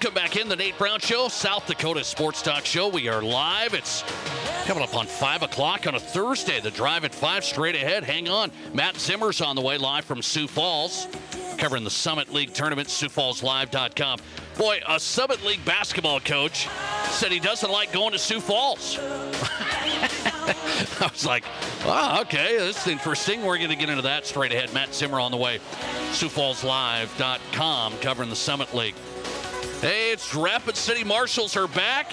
Welcome 0.00 0.14
back 0.14 0.36
in 0.36 0.48
the 0.48 0.54
Nate 0.54 0.78
Brown 0.78 1.00
Show, 1.00 1.26
South 1.26 1.66
Dakota 1.66 2.04
Sports 2.04 2.40
Talk 2.40 2.64
Show. 2.64 2.86
We 2.86 3.08
are 3.08 3.20
live. 3.20 3.74
It's 3.74 4.04
coming 4.64 4.84
up 4.84 4.94
on 4.94 5.06
5 5.06 5.42
o'clock 5.42 5.88
on 5.88 5.96
a 5.96 5.98
Thursday. 5.98 6.60
The 6.60 6.70
drive 6.70 7.04
at 7.04 7.12
5 7.12 7.44
straight 7.44 7.74
ahead. 7.74 8.04
Hang 8.04 8.28
on. 8.28 8.52
Matt 8.72 8.96
Zimmer's 8.96 9.40
on 9.40 9.56
the 9.56 9.60
way 9.60 9.76
live 9.76 10.04
from 10.04 10.22
Sioux 10.22 10.46
Falls, 10.46 11.08
covering 11.56 11.82
the 11.82 11.90
Summit 11.90 12.32
League 12.32 12.54
tournament, 12.54 12.86
SiouxFallsLive.com. 12.86 14.20
Boy, 14.56 14.80
a 14.88 15.00
Summit 15.00 15.44
League 15.44 15.64
basketball 15.64 16.20
coach 16.20 16.68
said 17.10 17.32
he 17.32 17.40
doesn't 17.40 17.72
like 17.72 17.90
going 17.92 18.12
to 18.12 18.20
Sioux 18.20 18.40
Falls. 18.40 19.00
I 21.00 21.10
was 21.10 21.26
like, 21.26 21.42
oh, 21.86 22.20
okay, 22.20 22.56
that's 22.56 22.86
interesting. 22.86 23.42
We're 23.42 23.58
going 23.58 23.70
to 23.70 23.76
get 23.76 23.90
into 23.90 24.02
that 24.02 24.26
straight 24.26 24.52
ahead. 24.52 24.72
Matt 24.72 24.94
Zimmer 24.94 25.18
on 25.18 25.32
the 25.32 25.36
way. 25.36 25.58
SiouxFallsLive.com 26.12 27.98
covering 27.98 28.30
the 28.30 28.36
Summit 28.36 28.72
League. 28.72 28.94
Hey, 29.80 30.10
it's 30.10 30.34
Rapid 30.34 30.76
City 30.76 31.04
Marshals 31.04 31.56
are 31.56 31.68
back. 31.68 32.12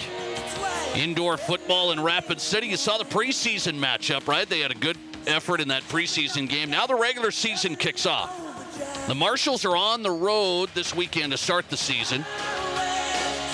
Indoor 0.94 1.36
football 1.36 1.90
in 1.90 2.00
Rapid 2.00 2.40
City. 2.40 2.68
You 2.68 2.76
saw 2.76 2.96
the 2.96 3.04
preseason 3.04 3.80
matchup, 3.80 4.28
right? 4.28 4.48
They 4.48 4.60
had 4.60 4.70
a 4.70 4.76
good 4.76 4.96
effort 5.26 5.60
in 5.60 5.66
that 5.66 5.82
preseason 5.82 6.48
game. 6.48 6.70
Now 6.70 6.86
the 6.86 6.94
regular 6.94 7.32
season 7.32 7.74
kicks 7.74 8.06
off. 8.06 9.08
The 9.08 9.16
Marshals 9.16 9.64
are 9.64 9.76
on 9.76 10.04
the 10.04 10.12
road 10.12 10.68
this 10.74 10.94
weekend 10.94 11.32
to 11.32 11.38
start 11.38 11.68
the 11.68 11.76
season, 11.76 12.24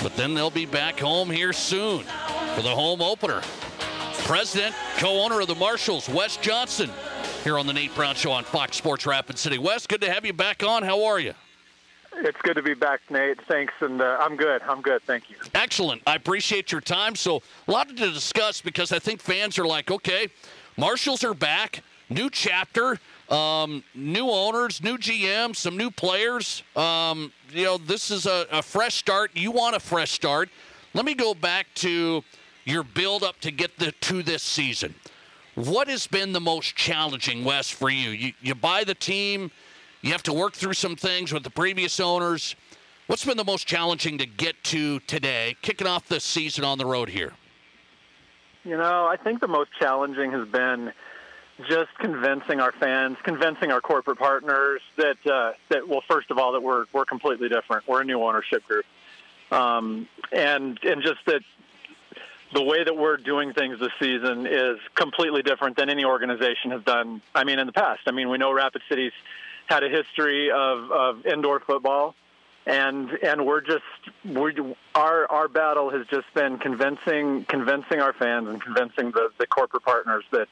but 0.03 0.15
then 0.15 0.35
they'll 0.35 0.51
be 0.51 0.67
back 0.67 0.99
home 0.99 1.31
here 1.31 1.51
soon 1.51 2.03
for 2.53 2.61
the 2.61 2.69
home 2.69 3.01
opener. 3.01 3.41
President, 4.25 4.75
co 4.97 5.23
owner 5.23 5.41
of 5.41 5.47
the 5.47 5.55
Marshals, 5.55 6.07
Wes 6.07 6.37
Johnson, 6.37 6.91
here 7.43 7.57
on 7.57 7.65
the 7.65 7.73
Nate 7.73 7.95
Brown 7.95 8.13
Show 8.13 8.31
on 8.31 8.43
Fox 8.43 8.77
Sports 8.77 9.07
Rapid 9.07 9.39
City. 9.39 9.57
Wes, 9.57 9.87
good 9.87 10.01
to 10.01 10.13
have 10.13 10.23
you 10.23 10.33
back 10.33 10.61
on. 10.61 10.83
How 10.83 11.03
are 11.03 11.19
you? 11.19 11.33
It's 12.17 12.39
good 12.41 12.55
to 12.55 12.61
be 12.61 12.73
back, 12.73 13.01
Nate. 13.09 13.41
Thanks, 13.47 13.73
and 13.81 14.01
uh, 14.01 14.17
I'm 14.19 14.35
good. 14.35 14.61
I'm 14.63 14.81
good. 14.81 15.01
Thank 15.03 15.29
you. 15.29 15.37
Excellent. 15.53 16.01
I 16.05 16.15
appreciate 16.15 16.71
your 16.71 16.81
time. 16.81 17.15
So, 17.15 17.41
a 17.67 17.71
lot 17.71 17.89
to 17.89 17.95
discuss 17.95 18.61
because 18.61 18.91
I 18.91 18.99
think 18.99 19.19
fans 19.21 19.57
are 19.57 19.65
like, 19.65 19.89
okay, 19.91 20.27
Marshals 20.77 21.23
are 21.23 21.33
back. 21.33 21.83
new 22.09 22.29
chapter, 22.29 22.99
um, 23.29 23.83
new 23.95 24.29
owners, 24.29 24.83
new 24.83 24.97
GM, 24.97 25.55
some 25.55 25.77
new 25.77 25.89
players. 25.89 26.63
Um, 26.75 27.31
you 27.51 27.65
know, 27.65 27.77
this 27.77 28.11
is 28.11 28.25
a, 28.25 28.45
a 28.51 28.61
fresh 28.61 28.95
start. 28.95 29.31
You 29.33 29.51
want 29.51 29.75
a 29.75 29.79
fresh 29.79 30.11
start. 30.11 30.49
Let 30.93 31.05
me 31.05 31.15
go 31.15 31.33
back 31.33 31.67
to 31.75 32.23
your 32.65 32.83
build 32.83 33.23
up 33.23 33.39
to 33.41 33.51
get 33.51 33.77
the, 33.77 33.91
to 33.91 34.23
this 34.23 34.43
season. 34.43 34.93
What 35.55 35.87
has 35.87 36.07
been 36.07 36.33
the 36.33 36.41
most 36.41 36.75
challenging, 36.75 37.43
Wes, 37.43 37.69
for 37.69 37.89
you? 37.89 38.09
You, 38.09 38.33
you 38.41 38.55
buy 38.55 38.83
the 38.83 38.95
team, 38.95 39.51
you 40.03 40.11
have 40.11 40.23
to 40.23 40.33
work 40.33 40.53
through 40.53 40.73
some 40.73 40.95
things 40.95 41.33
with 41.33 41.43
the 41.43 41.49
previous 41.49 41.99
owners. 41.99 42.55
What's 43.07 43.25
been 43.25 43.37
the 43.37 43.43
most 43.43 43.65
challenging 43.65 44.17
to 44.19 44.25
get 44.25 44.61
to 44.65 44.99
today, 45.01 45.55
kicking 45.61 45.87
off 45.87 46.07
the 46.07 46.19
season 46.19 46.63
on 46.65 46.77
the 46.77 46.85
road 46.85 47.09
here? 47.09 47.31
You 48.63 48.77
know, 48.77 49.07
I 49.07 49.17
think 49.17 49.39
the 49.39 49.47
most 49.47 49.71
challenging 49.79 50.31
has 50.31 50.47
been 50.47 50.91
just 51.69 51.97
convincing 51.99 52.59
our 52.59 52.73
fans, 52.73 53.17
convincing 53.23 53.71
our 53.71 53.81
corporate 53.81 54.19
partners 54.19 54.81
that 54.97 55.17
uh, 55.25 55.53
that 55.69 55.87
well, 55.87 56.03
first 56.07 56.31
of 56.31 56.37
all, 56.37 56.51
that 56.53 56.61
we're 56.61 56.85
we're 56.93 57.05
completely 57.05 57.49
different. 57.49 57.87
We're 57.87 58.01
a 58.01 58.05
new 58.05 58.21
ownership 58.21 58.65
group, 58.65 58.85
um, 59.51 60.07
and 60.31 60.79
and 60.83 61.01
just 61.01 61.25
that 61.27 61.41
the 62.53 62.63
way 62.63 62.83
that 62.83 62.95
we're 62.95 63.17
doing 63.17 63.53
things 63.53 63.79
this 63.79 63.91
season 63.99 64.47
is 64.47 64.79
completely 64.95 65.41
different 65.41 65.75
than 65.75 65.89
any 65.89 66.05
organization 66.05 66.71
has 66.71 66.83
done. 66.83 67.21
I 67.35 67.43
mean, 67.43 67.59
in 67.59 67.67
the 67.67 67.73
past. 67.73 68.01
I 68.07 68.11
mean, 68.11 68.29
we 68.29 68.37
know 68.37 68.51
Rapid 68.51 68.81
City's 68.89 69.13
had 69.67 69.83
a 69.83 69.89
history 69.89 70.51
of, 70.51 70.91
of 70.91 71.25
indoor 71.25 71.59
football, 71.59 72.15
and 72.65 73.09
and 73.23 73.45
we're 73.45 73.61
just 73.61 73.83
we 74.25 74.53
our 74.95 75.29
our 75.29 75.47
battle 75.47 75.89
has 75.89 76.05
just 76.07 76.33
been 76.33 76.57
convincing 76.57 77.45
convincing 77.45 77.99
our 77.99 78.13
fans 78.13 78.47
and 78.47 78.61
convincing 78.61 79.11
the, 79.11 79.29
the 79.37 79.47
corporate 79.47 79.83
partners 79.83 80.23
that 80.31 80.47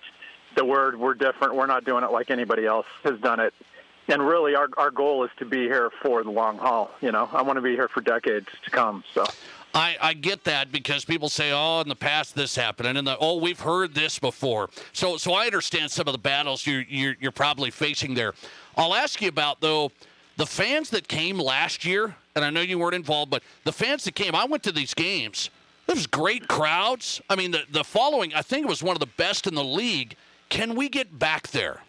the 0.55 0.65
we're 0.65 0.97
we're 0.97 1.13
different. 1.13 1.55
We're 1.55 1.67
not 1.67 1.85
doing 1.85 2.03
it 2.03 2.11
like 2.11 2.29
anybody 2.29 2.65
else 2.65 2.87
has 3.03 3.19
done 3.19 3.39
it. 3.39 3.53
And 4.07 4.25
really, 4.25 4.55
our 4.55 4.67
our 4.77 4.91
goal 4.91 5.23
is 5.23 5.31
to 5.37 5.45
be 5.45 5.63
here 5.63 5.89
for 6.01 6.23
the 6.23 6.31
long 6.31 6.57
haul. 6.57 6.91
You 7.01 7.11
know, 7.11 7.29
I 7.31 7.41
want 7.43 7.57
to 7.57 7.61
be 7.61 7.71
here 7.71 7.87
for 7.87 8.01
decades 8.01 8.47
to 8.65 8.71
come. 8.71 9.03
So. 9.13 9.25
I, 9.73 9.95
I 10.01 10.13
get 10.13 10.43
that 10.45 10.71
because 10.71 11.05
people 11.05 11.29
say, 11.29 11.51
"Oh, 11.53 11.79
in 11.79 11.87
the 11.87 11.95
past 11.95 12.35
this 12.35 12.55
happened," 12.55 12.89
and 12.89 12.97
in 12.97 13.05
the 13.05 13.17
"Oh, 13.19 13.37
we've 13.37 13.59
heard 13.59 13.95
this 13.95 14.19
before." 14.19 14.69
So, 14.91 15.15
so 15.15 15.33
I 15.33 15.45
understand 15.45 15.91
some 15.91 16.07
of 16.07 16.11
the 16.13 16.19
battles 16.19 16.67
you're 16.67 16.81
you're, 16.81 17.15
you're 17.21 17.31
probably 17.31 17.71
facing 17.71 18.13
there. 18.13 18.33
I'll 18.77 18.95
ask 18.95 19.21
you 19.21 19.27
about 19.27 19.61
though 19.61 19.91
the 20.37 20.45
fans 20.45 20.89
that 20.91 21.07
came 21.07 21.37
last 21.37 21.85
year, 21.85 22.15
and 22.35 22.45
I 22.45 22.49
know 22.49 22.61
you 22.61 22.79
weren't 22.79 22.95
involved, 22.95 23.31
but 23.31 23.43
the 23.63 23.71
fans 23.71 24.03
that 24.05 24.15
came. 24.15 24.33
I 24.35 24.45
went 24.45 24.63
to 24.63 24.71
these 24.71 24.93
games. 24.93 25.49
There 25.87 25.95
was 25.95 26.07
great 26.07 26.47
crowds. 26.47 27.21
I 27.29 27.35
mean, 27.35 27.51
the 27.51 27.63
the 27.71 27.83
following. 27.83 28.33
I 28.33 28.41
think 28.41 28.65
it 28.65 28.69
was 28.69 28.81
one 28.81 28.95
of 28.95 28.99
the 28.99 29.13
best 29.17 29.47
in 29.47 29.55
the 29.55 29.63
league. 29.63 30.15
Can 30.49 30.75
we 30.75 30.89
get 30.89 31.17
back 31.17 31.49
there? 31.49 31.81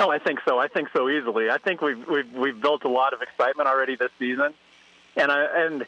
Oh, 0.00 0.10
I 0.10 0.18
think 0.18 0.40
so. 0.46 0.58
I 0.58 0.68
think 0.68 0.88
so 0.94 1.08
easily. 1.08 1.50
I 1.50 1.58
think 1.58 1.80
we've 1.80 2.06
we've 2.08 2.32
we've 2.32 2.60
built 2.60 2.84
a 2.84 2.88
lot 2.88 3.12
of 3.12 3.22
excitement 3.22 3.68
already 3.68 3.96
this 3.96 4.10
season, 4.18 4.54
and 5.16 5.32
I 5.32 5.44
and 5.64 5.86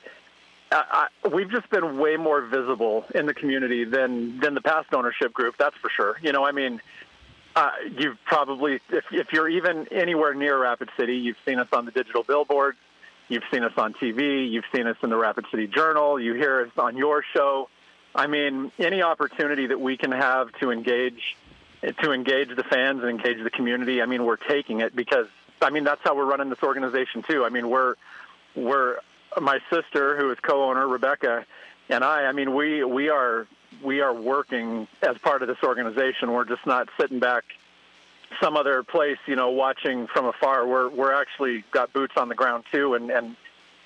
I, 0.73 1.09
we've 1.33 1.51
just 1.51 1.69
been 1.71 1.99
way 1.99 2.17
more 2.17 2.43
visible 2.43 3.05
in 3.15 3.27
the 3.27 3.35
community 3.35 3.85
than 3.85 4.41
than 4.41 4.55
the 4.55 4.61
past 4.61 4.93
ownership 4.93 5.33
group. 5.33 5.57
That's 5.59 5.77
for 5.77 5.91
sure. 5.91 6.17
You 6.23 6.33
know, 6.33 6.45
I 6.45 6.53
mean, 6.53 6.81
uh, 7.57 7.71
you've 7.99 8.19
probably 8.25 8.81
if 8.91 9.05
if 9.11 9.33
you're 9.33 9.49
even 9.49 9.89
anywhere 9.91 10.35
near 10.35 10.59
Rapid 10.59 10.91
City, 10.97 11.17
you've 11.17 11.39
seen 11.45 11.59
us 11.59 11.69
on 11.73 11.85
the 11.85 11.91
digital 11.91 12.23
billboards. 12.23 12.79
You've 13.29 13.45
seen 13.53 13.63
us 13.63 13.73
on 13.77 13.95
TV. 13.95 14.51
You've 14.51 14.65
seen 14.75 14.87
us 14.87 14.97
in 15.03 15.11
the 15.11 15.17
Rapid 15.17 15.47
City 15.51 15.67
Journal. 15.67 16.19
You 16.19 16.35
hear 16.35 16.63
us 16.63 16.79
on 16.79 16.97
your 16.97 17.25
show. 17.35 17.69
I 18.15 18.27
mean, 18.27 18.73
any 18.79 19.03
opportunity 19.03 19.69
that 19.69 19.81
we 19.81 19.97
can 19.97 20.11
have 20.11 20.53
to 20.61 20.71
engage 20.71 21.37
to 22.03 22.13
engage 22.13 22.55
the 22.55 22.65
fans 22.65 23.03
and 23.03 23.11
engage 23.11 23.43
the 23.43 23.51
community. 23.51 24.03
I 24.03 24.07
mean, 24.07 24.25
we're 24.25 24.37
taking 24.37 24.81
it 24.81 24.95
because 24.95 25.29
I 25.63 25.71
mean 25.71 25.85
that's 25.85 26.01
how 26.03 26.15
we're 26.15 26.27
running 26.27 26.51
this 26.51 26.63
organization 26.63 27.23
too. 27.23 27.45
I 27.45 27.49
mean, 27.49 27.69
we're 27.69 27.95
we're 28.55 28.99
my 29.41 29.61
sister, 29.71 30.17
who 30.17 30.31
is 30.31 30.39
co-owner 30.41 30.87
Rebecca, 30.87 31.47
and 31.89 32.05
I. 32.05 32.27
I 32.27 32.33
mean, 32.33 32.55
we 32.55 32.85
we 32.85 33.09
are 33.09 33.47
we 33.83 34.01
are 34.01 34.15
working 34.15 34.89
as 35.03 35.17
part 35.19 35.43
of 35.43 35.49
this 35.49 35.59
organization. 35.63 36.33
We're 36.33 36.45
just 36.45 36.67
not 36.67 36.89
sitting 36.99 37.19
back 37.19 37.45
some 38.41 38.57
other 38.57 38.83
place, 38.83 39.19
you 39.27 39.37
know, 39.37 39.51
watching 39.51 40.07
from 40.07 40.27
afar. 40.27 40.67
We're 40.67 40.89
we're 40.89 41.13
actually 41.13 41.65
got 41.71 41.93
boots 41.93 42.15
on 42.17 42.29
the 42.29 42.35
ground 42.35 42.65
too, 42.71 42.95
and 42.95 43.11
and 43.11 43.37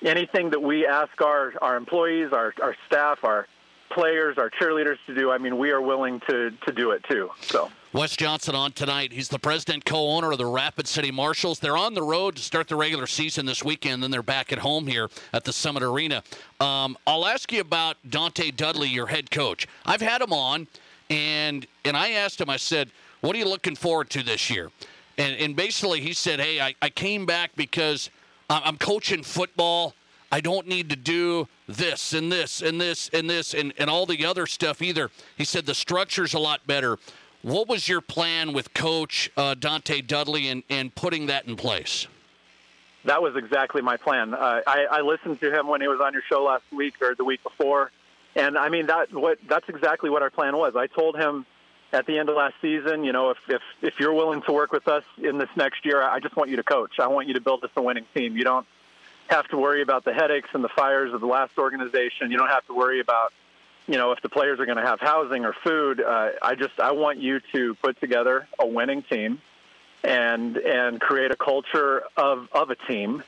anything 0.03 0.51
that 0.51 0.61
we 0.61 0.85
ask 0.85 1.21
our 1.21 1.53
our 1.61 1.75
employees, 1.75 2.31
our 2.31 2.53
our 2.61 2.75
staff, 2.87 3.23
our 3.23 3.47
players, 3.89 4.37
our 4.37 4.49
cheerleaders 4.49 4.97
to 5.07 5.15
do, 5.15 5.31
I 5.31 5.37
mean, 5.37 5.57
we 5.57 5.71
are 5.71 5.81
willing 5.81 6.19
to 6.21 6.51
to 6.51 6.71
do 6.71 6.91
it 6.91 7.03
too. 7.03 7.31
So. 7.41 7.71
Wes 7.95 8.17
Johnson 8.17 8.55
on 8.55 8.73
tonight. 8.73 9.13
He's 9.13 9.29
the 9.29 9.39
president 9.39 9.85
co 9.85 10.09
owner 10.09 10.33
of 10.33 10.37
the 10.37 10.45
Rapid 10.45 10.85
City 10.85 11.11
Marshals. 11.11 11.59
They're 11.59 11.77
on 11.77 11.93
the 11.93 12.03
road 12.03 12.35
to 12.35 12.41
start 12.41 12.67
the 12.67 12.75
regular 12.75 13.07
season 13.07 13.45
this 13.45 13.63
weekend, 13.63 14.03
then 14.03 14.11
they're 14.11 14.21
back 14.21 14.51
at 14.51 14.59
home 14.59 14.85
here 14.85 15.09
at 15.31 15.45
the 15.45 15.53
Summit 15.53 15.81
Arena. 15.81 16.21
Um, 16.59 16.97
I'll 17.07 17.25
ask 17.25 17.53
you 17.53 17.61
about 17.61 17.95
Dante 18.09 18.51
Dudley, 18.51 18.89
your 18.89 19.07
head 19.07 19.31
coach. 19.31 19.65
I've 19.85 20.01
had 20.01 20.21
him 20.21 20.33
on, 20.33 20.67
and 21.09 21.65
and 21.85 21.95
I 21.95 22.09
asked 22.09 22.41
him, 22.41 22.49
I 22.49 22.57
said, 22.57 22.89
What 23.21 23.33
are 23.33 23.39
you 23.39 23.47
looking 23.47 23.77
forward 23.77 24.09
to 24.09 24.23
this 24.23 24.49
year? 24.49 24.71
And, 25.17 25.37
and 25.37 25.55
basically, 25.55 26.01
he 26.01 26.11
said, 26.11 26.41
Hey, 26.41 26.59
I, 26.59 26.75
I 26.81 26.89
came 26.89 27.25
back 27.25 27.51
because 27.55 28.09
I'm 28.49 28.75
coaching 28.75 29.23
football. 29.23 29.93
I 30.33 30.41
don't 30.41 30.67
need 30.67 30.89
to 30.89 30.97
do 30.97 31.47
this 31.69 32.11
and 32.11 32.29
this 32.29 32.61
and 32.61 32.81
this 32.81 33.09
and 33.13 33.29
this 33.29 33.53
and, 33.53 33.73
and 33.77 33.89
all 33.89 34.05
the 34.05 34.25
other 34.25 34.47
stuff 34.47 34.81
either. 34.81 35.11
He 35.37 35.45
said 35.45 35.65
the 35.65 35.73
structure's 35.73 36.33
a 36.33 36.39
lot 36.39 36.67
better. 36.67 36.99
What 37.45 37.67
was 37.67 37.87
your 37.87 38.01
plan 38.01 38.53
with 38.53 38.73
Coach 38.73 39.29
uh, 39.37 39.53
Dante 39.53 40.01
Dudley 40.01 40.47
and, 40.47 40.63
and 40.67 40.95
putting 40.95 41.27
that 41.27 41.45
in 41.45 41.55
place? 41.55 42.07
That 43.03 43.21
was 43.21 43.35
exactly 43.35 43.83
my 43.83 43.97
plan. 43.97 44.33
Uh, 44.33 44.61
I, 44.65 44.87
I 44.89 45.01
listened 45.01 45.39
to 45.41 45.51
him 45.51 45.67
when 45.67 45.79
he 45.79 45.87
was 45.87 45.99
on 46.01 46.11
your 46.11 46.23
show 46.27 46.43
last 46.43 46.63
week 46.71 46.95
or 47.03 47.13
the 47.13 47.23
week 47.23 47.43
before, 47.43 47.91
and 48.35 48.57
I 48.57 48.69
mean 48.69 48.87
that 48.87 49.13
what 49.13 49.37
that's 49.47 49.69
exactly 49.69 50.09
what 50.09 50.23
our 50.23 50.31
plan 50.31 50.57
was. 50.57 50.75
I 50.75 50.87
told 50.87 51.17
him 51.17 51.45
at 51.93 52.07
the 52.07 52.17
end 52.17 52.29
of 52.29 52.35
last 52.35 52.55
season, 52.63 53.03
you 53.03 53.11
know, 53.11 53.29
if 53.29 53.37
if 53.47 53.61
if 53.83 53.99
you're 53.99 54.13
willing 54.13 54.41
to 54.41 54.51
work 54.51 54.71
with 54.71 54.87
us 54.87 55.03
in 55.21 55.37
this 55.37 55.49
next 55.55 55.85
year, 55.85 56.01
I 56.01 56.19
just 56.19 56.35
want 56.35 56.49
you 56.49 56.55
to 56.55 56.63
coach. 56.63 56.99
I 56.99 57.05
want 57.05 57.27
you 57.27 57.35
to 57.35 57.41
build 57.41 57.63
us 57.63 57.69
a 57.75 57.81
winning 57.83 58.07
team. 58.15 58.35
You 58.35 58.43
don't 58.43 58.65
have 59.27 59.47
to 59.49 59.57
worry 59.57 59.83
about 59.83 60.03
the 60.03 60.15
headaches 60.15 60.49
and 60.53 60.63
the 60.63 60.69
fires 60.69 61.13
of 61.13 61.21
the 61.21 61.27
last 61.27 61.59
organization. 61.59 62.31
You 62.31 62.39
don't 62.39 62.49
have 62.49 62.65
to 62.65 62.73
worry 62.73 63.01
about 63.01 63.33
you 63.87 63.97
know, 63.97 64.11
if 64.11 64.21
the 64.21 64.29
players 64.29 64.59
are 64.59 64.65
going 64.65 64.77
to 64.77 64.85
have 64.85 64.99
housing 64.99 65.45
or 65.45 65.53
food, 65.53 66.01
uh, 66.01 66.31
I 66.41 66.55
just 66.55 66.79
I 66.79 66.91
want 66.91 67.19
you 67.19 67.39
to 67.53 67.75
put 67.75 67.99
together 67.99 68.47
a 68.59 68.65
winning 68.65 69.03
team 69.03 69.41
and 70.03 70.57
and 70.57 70.99
create 70.99 71.31
a 71.31 71.35
culture 71.35 72.03
of 72.17 72.47
of 72.51 72.69
a 72.69 72.75
team. 72.75 73.23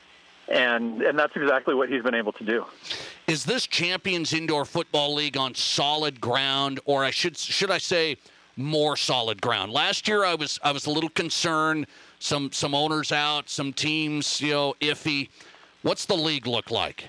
And 0.48 1.02
and 1.02 1.18
that's 1.18 1.36
exactly 1.36 1.74
what 1.74 1.88
he's 1.90 2.02
been 2.02 2.14
able 2.14 2.32
to 2.32 2.44
do. 2.44 2.64
Is 3.26 3.44
this 3.44 3.66
Champions 3.66 4.32
Indoor 4.32 4.64
Football 4.64 5.14
League 5.14 5.36
on 5.36 5.54
solid 5.54 6.20
ground 6.20 6.80
or 6.86 7.04
I 7.04 7.10
should 7.10 7.36
should 7.36 7.70
I 7.70 7.78
say 7.78 8.16
more 8.56 8.96
solid 8.96 9.40
ground? 9.42 9.72
Last 9.72 10.08
year 10.08 10.24
I 10.24 10.34
was 10.34 10.58
I 10.64 10.72
was 10.72 10.86
a 10.86 10.90
little 10.90 11.10
concerned 11.10 11.86
some 12.18 12.50
some 12.52 12.74
owners 12.74 13.12
out, 13.12 13.48
some 13.48 13.72
teams, 13.72 14.40
you 14.40 14.52
know, 14.52 14.74
iffy. 14.80 15.28
What's 15.82 16.06
the 16.06 16.16
league 16.16 16.46
look 16.46 16.70
like? 16.70 17.08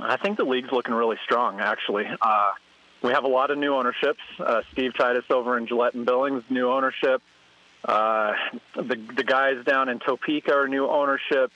I 0.00 0.16
think 0.16 0.36
the 0.36 0.44
league's 0.44 0.72
looking 0.72 0.94
really 0.94 1.16
strong, 1.24 1.60
actually. 1.60 2.06
Uh, 2.20 2.50
we 3.02 3.12
have 3.12 3.24
a 3.24 3.28
lot 3.28 3.50
of 3.50 3.58
new 3.58 3.74
ownerships. 3.74 4.20
Uh, 4.38 4.62
Steve 4.72 4.94
Titus 4.94 5.24
over 5.30 5.56
in 5.56 5.66
Gillette 5.66 5.94
and 5.94 6.04
Billings, 6.04 6.42
new 6.50 6.70
ownership. 6.70 7.22
Uh, 7.84 8.34
the 8.74 8.96
the 8.96 9.22
guys 9.22 9.64
down 9.64 9.88
in 9.88 10.00
Topeka 10.00 10.52
are 10.52 10.66
new 10.66 10.88
ownership. 10.88 11.52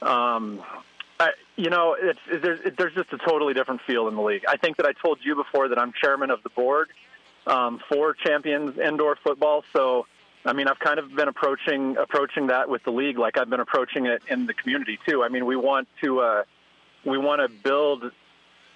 Um, 0.00 0.62
I, 1.18 1.30
you 1.56 1.70
know, 1.70 1.96
it's, 1.98 2.18
it, 2.30 2.42
there's, 2.42 2.60
it, 2.60 2.76
there's 2.76 2.94
just 2.94 3.12
a 3.12 3.18
totally 3.18 3.54
different 3.54 3.80
feel 3.82 4.08
in 4.08 4.14
the 4.14 4.22
league. 4.22 4.44
I 4.48 4.56
think 4.56 4.76
that 4.76 4.86
I 4.86 4.92
told 4.92 5.18
you 5.22 5.34
before 5.34 5.68
that 5.68 5.78
I'm 5.78 5.92
chairman 5.92 6.30
of 6.30 6.42
the 6.42 6.50
board 6.50 6.90
um, 7.46 7.80
for 7.88 8.14
Champions 8.14 8.78
Indoor 8.78 9.16
Football. 9.16 9.64
So, 9.72 10.06
I 10.44 10.52
mean, 10.52 10.68
I've 10.68 10.78
kind 10.78 10.98
of 10.98 11.14
been 11.14 11.28
approaching 11.28 11.96
approaching 11.96 12.48
that 12.48 12.68
with 12.68 12.84
the 12.84 12.92
league 12.92 13.18
like 13.18 13.38
I've 13.38 13.50
been 13.50 13.60
approaching 13.60 14.06
it 14.06 14.22
in 14.28 14.46
the 14.46 14.54
community 14.54 14.98
too. 15.06 15.24
I 15.24 15.28
mean, 15.28 15.46
we 15.46 15.56
want 15.56 15.88
to. 16.02 16.20
Uh, 16.20 16.42
we 17.04 17.18
want 17.18 17.40
to 17.40 17.48
build 17.48 18.10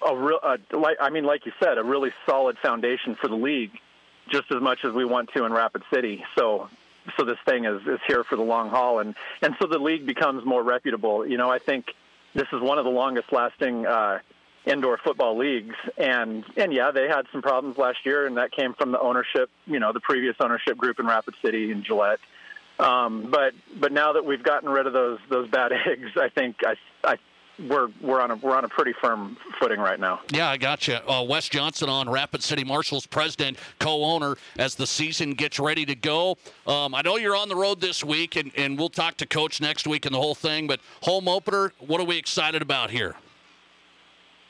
a 0.07 0.15
real, 0.15 0.39
uh, 0.41 0.57
like 0.71 0.97
I 1.01 1.09
mean, 1.09 1.23
like 1.23 1.45
you 1.45 1.51
said, 1.61 1.77
a 1.77 1.83
really 1.83 2.11
solid 2.25 2.57
foundation 2.59 3.15
for 3.15 3.27
the 3.27 3.35
league, 3.35 3.71
just 4.29 4.51
as 4.51 4.61
much 4.61 4.85
as 4.85 4.93
we 4.93 5.05
want 5.05 5.29
to 5.35 5.45
in 5.45 5.53
Rapid 5.53 5.83
City. 5.93 6.23
So, 6.37 6.69
so 7.17 7.25
this 7.25 7.37
thing 7.45 7.65
is 7.65 7.81
is 7.87 7.99
here 8.07 8.23
for 8.23 8.35
the 8.35 8.43
long 8.43 8.69
haul, 8.69 8.99
and 8.99 9.15
and 9.41 9.55
so 9.59 9.67
the 9.67 9.79
league 9.79 10.05
becomes 10.05 10.45
more 10.45 10.63
reputable. 10.63 11.25
You 11.27 11.37
know, 11.37 11.49
I 11.49 11.59
think 11.59 11.93
this 12.33 12.47
is 12.53 12.61
one 12.61 12.77
of 12.77 12.85
the 12.85 12.91
longest 12.91 13.31
lasting 13.31 13.85
uh, 13.85 14.19
indoor 14.65 14.97
football 14.97 15.37
leagues, 15.37 15.75
and 15.97 16.45
and 16.55 16.73
yeah, 16.73 16.91
they 16.91 17.07
had 17.07 17.25
some 17.31 17.41
problems 17.41 17.77
last 17.77 18.05
year, 18.05 18.25
and 18.25 18.37
that 18.37 18.51
came 18.51 18.73
from 18.73 18.91
the 18.91 18.99
ownership. 18.99 19.49
You 19.65 19.79
know, 19.79 19.91
the 19.91 19.99
previous 19.99 20.35
ownership 20.39 20.77
group 20.77 20.99
in 20.99 21.07
Rapid 21.07 21.35
City 21.41 21.71
and 21.71 21.83
Gillette. 21.83 22.19
Um, 22.79 23.29
but 23.29 23.53
but 23.77 23.91
now 23.91 24.13
that 24.13 24.23
we've 24.23 24.43
gotten 24.43 24.69
rid 24.69 24.87
of 24.87 24.93
those 24.93 25.19
those 25.29 25.49
bad 25.49 25.71
eggs, 25.85 26.11
I 26.15 26.29
think 26.29 26.57
I 26.65 26.75
I 27.03 27.17
we're 27.67 27.89
we're 28.01 28.21
on 28.21 28.31
a 28.31 28.35
we're 28.35 28.55
on 28.55 28.65
a 28.65 28.69
pretty 28.69 28.93
firm 29.01 29.37
footing 29.59 29.79
right 29.79 29.99
now. 29.99 30.21
Yeah, 30.31 30.49
I 30.49 30.57
got 30.57 30.87
you. 30.87 30.95
Uh, 30.95 31.25
Wes 31.27 31.49
Johnson 31.49 31.89
on 31.89 32.09
Rapid 32.09 32.43
City 32.43 32.63
Marshals, 32.63 33.05
president, 33.05 33.57
co-owner, 33.79 34.35
as 34.57 34.75
the 34.75 34.87
season 34.87 35.33
gets 35.33 35.59
ready 35.59 35.85
to 35.85 35.95
go. 35.95 36.37
Um, 36.67 36.95
I 36.95 37.01
know 37.01 37.17
you're 37.17 37.35
on 37.35 37.49
the 37.49 37.55
road 37.55 37.81
this 37.81 38.03
week, 38.03 38.35
and, 38.35 38.51
and 38.55 38.77
we'll 38.77 38.89
talk 38.89 39.17
to 39.17 39.25
Coach 39.25 39.61
next 39.61 39.87
week 39.87 40.05
and 40.05 40.13
the 40.13 40.19
whole 40.19 40.35
thing. 40.35 40.67
But 40.67 40.79
home 41.01 41.27
opener, 41.27 41.73
what 41.79 41.99
are 41.99 42.05
we 42.05 42.17
excited 42.17 42.61
about 42.61 42.91
here? 42.91 43.15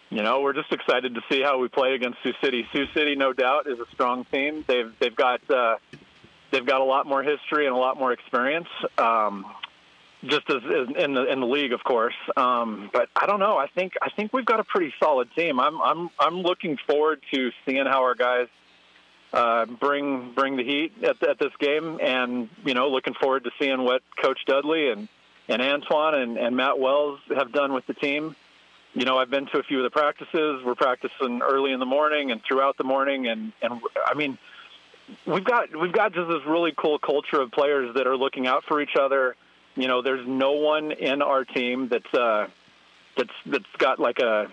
You 0.09 0.23
know, 0.23 0.41
we're 0.41 0.53
just 0.53 0.71
excited 0.71 1.13
to 1.15 1.21
see 1.29 1.41
how 1.41 1.59
we 1.59 1.67
play 1.67 1.93
against 1.93 2.17
Sioux 2.23 2.33
City. 2.43 2.67
Sioux 2.73 2.87
City, 2.95 3.15
no 3.15 3.31
doubt, 3.31 3.67
is 3.67 3.79
a 3.79 3.85
strong 3.93 4.25
team. 4.25 4.65
They've 4.67 4.91
they've 4.99 5.15
got 5.15 5.41
uh, 5.49 5.77
they've 6.51 6.65
got 6.65 6.81
a 6.81 6.85
lot 6.85 7.05
more 7.05 7.21
history 7.21 7.67
and 7.67 7.75
a 7.75 7.77
lot 7.77 7.97
more 7.97 8.11
experience. 8.11 8.67
Um, 8.97 9.45
just 10.23 10.49
as, 10.49 10.57
as 10.57 11.03
in 11.03 11.13
the 11.13 11.31
in 11.31 11.39
the 11.39 11.47
league, 11.47 11.71
of 11.71 11.83
course. 11.83 12.15
Um, 12.35 12.89
but 12.91 13.09
I 13.15 13.25
don't 13.25 13.39
know. 13.39 13.57
I 13.57 13.67
think 13.67 13.93
I 14.01 14.09
think 14.09 14.33
we've 14.33 14.45
got 14.45 14.59
a 14.59 14.63
pretty 14.63 14.93
solid 14.99 15.29
team. 15.35 15.59
I'm 15.59 15.81
I'm 15.81 16.09
I'm 16.19 16.41
looking 16.41 16.77
forward 16.87 17.21
to 17.33 17.51
seeing 17.65 17.85
how 17.85 18.03
our 18.03 18.15
guys 18.15 18.47
uh, 19.31 19.65
bring 19.65 20.33
bring 20.33 20.57
the 20.57 20.63
heat 20.63 20.93
at, 21.03 21.21
at 21.23 21.39
this 21.39 21.53
game, 21.59 21.99
and 22.01 22.49
you 22.65 22.73
know, 22.73 22.89
looking 22.89 23.13
forward 23.13 23.45
to 23.45 23.51
seeing 23.59 23.81
what 23.83 24.01
Coach 24.21 24.39
Dudley 24.45 24.89
and 24.91 25.07
and 25.47 25.61
Antoine 25.61 26.15
and, 26.15 26.37
and 26.37 26.55
Matt 26.55 26.79
Wells 26.79 27.19
have 27.35 27.51
done 27.51 27.73
with 27.73 27.87
the 27.87 27.93
team. 27.93 28.35
You 28.93 29.05
know, 29.05 29.17
I've 29.17 29.29
been 29.29 29.45
to 29.47 29.59
a 29.59 29.63
few 29.63 29.77
of 29.77 29.83
the 29.83 29.91
practices. 29.91 30.63
We're 30.65 30.75
practicing 30.75 31.41
early 31.41 31.71
in 31.71 31.79
the 31.79 31.85
morning 31.85 32.31
and 32.31 32.41
throughout 32.43 32.77
the 32.77 32.83
morning, 32.83 33.27
and 33.27 33.53
and 33.61 33.79
I 34.05 34.15
mean, 34.15 34.37
we've 35.25 35.45
got 35.45 35.73
we've 35.79 35.93
got 35.93 36.13
just 36.13 36.27
this 36.27 36.45
really 36.45 36.73
cool 36.75 36.99
culture 36.99 37.39
of 37.39 37.51
players 37.51 37.95
that 37.95 38.05
are 38.05 38.17
looking 38.17 38.47
out 38.47 38.65
for 38.65 38.81
each 38.81 38.97
other 38.99 39.37
you 39.81 39.87
know, 39.87 40.01
there's 40.01 40.27
no 40.27 40.51
one 40.51 40.91
in 40.91 41.21
our 41.21 41.45
team 41.45 41.87
that's 41.89 42.13
uh, 42.13 42.47
that's 43.17 43.33
that's 43.45 43.65
got 43.77 43.99
like 43.99 44.19
a 44.19 44.47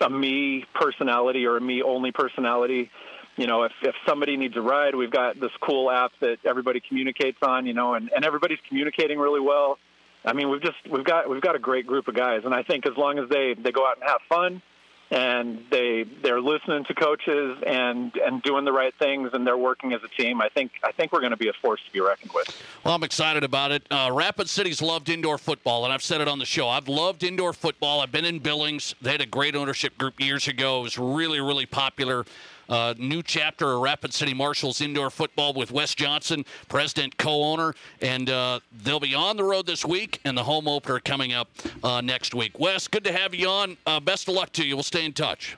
a 0.00 0.10
me 0.10 0.64
personality 0.74 1.46
or 1.46 1.56
a 1.56 1.60
me 1.60 1.82
only 1.82 2.12
personality. 2.12 2.90
You 3.36 3.46
know, 3.46 3.62
if 3.64 3.72
if 3.82 3.94
somebody 4.06 4.36
needs 4.36 4.56
a 4.56 4.60
ride, 4.60 4.94
we've 4.94 5.10
got 5.10 5.38
this 5.38 5.52
cool 5.60 5.90
app 5.90 6.12
that 6.20 6.38
everybody 6.44 6.80
communicates 6.80 7.38
on. 7.42 7.66
You 7.66 7.74
know, 7.74 7.94
and 7.94 8.10
and 8.14 8.24
everybody's 8.24 8.58
communicating 8.68 9.18
really 9.18 9.40
well. 9.40 9.78
I 10.24 10.32
mean, 10.32 10.50
we've 10.50 10.62
just 10.62 10.76
we've 10.90 11.04
got 11.04 11.28
we've 11.28 11.40
got 11.40 11.56
a 11.56 11.60
great 11.60 11.86
group 11.86 12.08
of 12.08 12.14
guys, 12.14 12.42
and 12.44 12.54
I 12.54 12.62
think 12.62 12.86
as 12.86 12.96
long 12.96 13.18
as 13.18 13.28
they 13.28 13.54
they 13.54 13.72
go 13.72 13.86
out 13.86 13.98
and 14.00 14.08
have 14.08 14.20
fun 14.28 14.62
and 15.10 15.64
they 15.70 16.04
they're 16.22 16.40
listening 16.40 16.84
to 16.84 16.94
coaches 16.94 17.58
and 17.66 18.14
and 18.16 18.42
doing 18.42 18.64
the 18.64 18.72
right 18.72 18.94
things 18.98 19.30
and 19.32 19.46
they're 19.46 19.56
working 19.56 19.92
as 19.92 20.00
a 20.04 20.08
team. 20.08 20.40
I 20.40 20.48
think 20.48 20.72
I 20.84 20.92
think 20.92 21.12
we're 21.12 21.20
going 21.20 21.32
to 21.32 21.36
be 21.36 21.48
a 21.48 21.52
force 21.52 21.80
to 21.84 21.92
be 21.92 22.00
reckoned 22.00 22.32
with. 22.34 22.62
Well, 22.84 22.94
I'm 22.94 23.02
excited 23.02 23.42
about 23.42 23.72
it. 23.72 23.82
Uh, 23.90 24.10
Rapid 24.12 24.48
City's 24.48 24.80
loved 24.80 25.08
indoor 25.08 25.38
football, 25.38 25.84
and 25.84 25.92
I've 25.92 26.02
said 26.02 26.20
it 26.20 26.28
on 26.28 26.38
the 26.38 26.46
show. 26.46 26.68
I've 26.68 26.88
loved 26.88 27.24
indoor 27.24 27.52
football. 27.52 28.00
I've 28.00 28.12
been 28.12 28.24
in 28.24 28.38
Billings. 28.38 28.94
They 29.02 29.12
had 29.12 29.20
a 29.20 29.26
great 29.26 29.56
ownership 29.56 29.98
group 29.98 30.20
years 30.20 30.46
ago. 30.46 30.80
It 30.80 30.82
was 30.82 30.98
really 30.98 31.40
really 31.40 31.66
popular. 31.66 32.24
Uh, 32.70 32.94
new 32.98 33.20
chapter 33.20 33.72
of 33.72 33.80
Rapid 33.80 34.14
City 34.14 34.32
Marshals 34.32 34.80
indoor 34.80 35.10
football 35.10 35.52
with 35.52 35.72
Wes 35.72 35.92
Johnson, 35.92 36.44
president, 36.68 37.18
co-owner, 37.18 37.74
and 38.00 38.30
uh, 38.30 38.60
they'll 38.84 39.00
be 39.00 39.12
on 39.12 39.36
the 39.36 39.42
road 39.42 39.66
this 39.66 39.84
week, 39.84 40.20
and 40.24 40.38
the 40.38 40.44
home 40.44 40.68
opener 40.68 41.00
coming 41.00 41.32
up 41.32 41.48
uh, 41.82 42.00
next 42.00 42.32
week. 42.32 42.60
Wes, 42.60 42.86
good 42.86 43.02
to 43.02 43.12
have 43.12 43.34
you 43.34 43.48
on. 43.48 43.76
Uh, 43.86 43.98
best 43.98 44.28
of 44.28 44.34
luck 44.34 44.52
to 44.52 44.64
you. 44.64 44.76
We'll 44.76 44.84
stay 44.84 45.04
in 45.04 45.12
touch. 45.12 45.56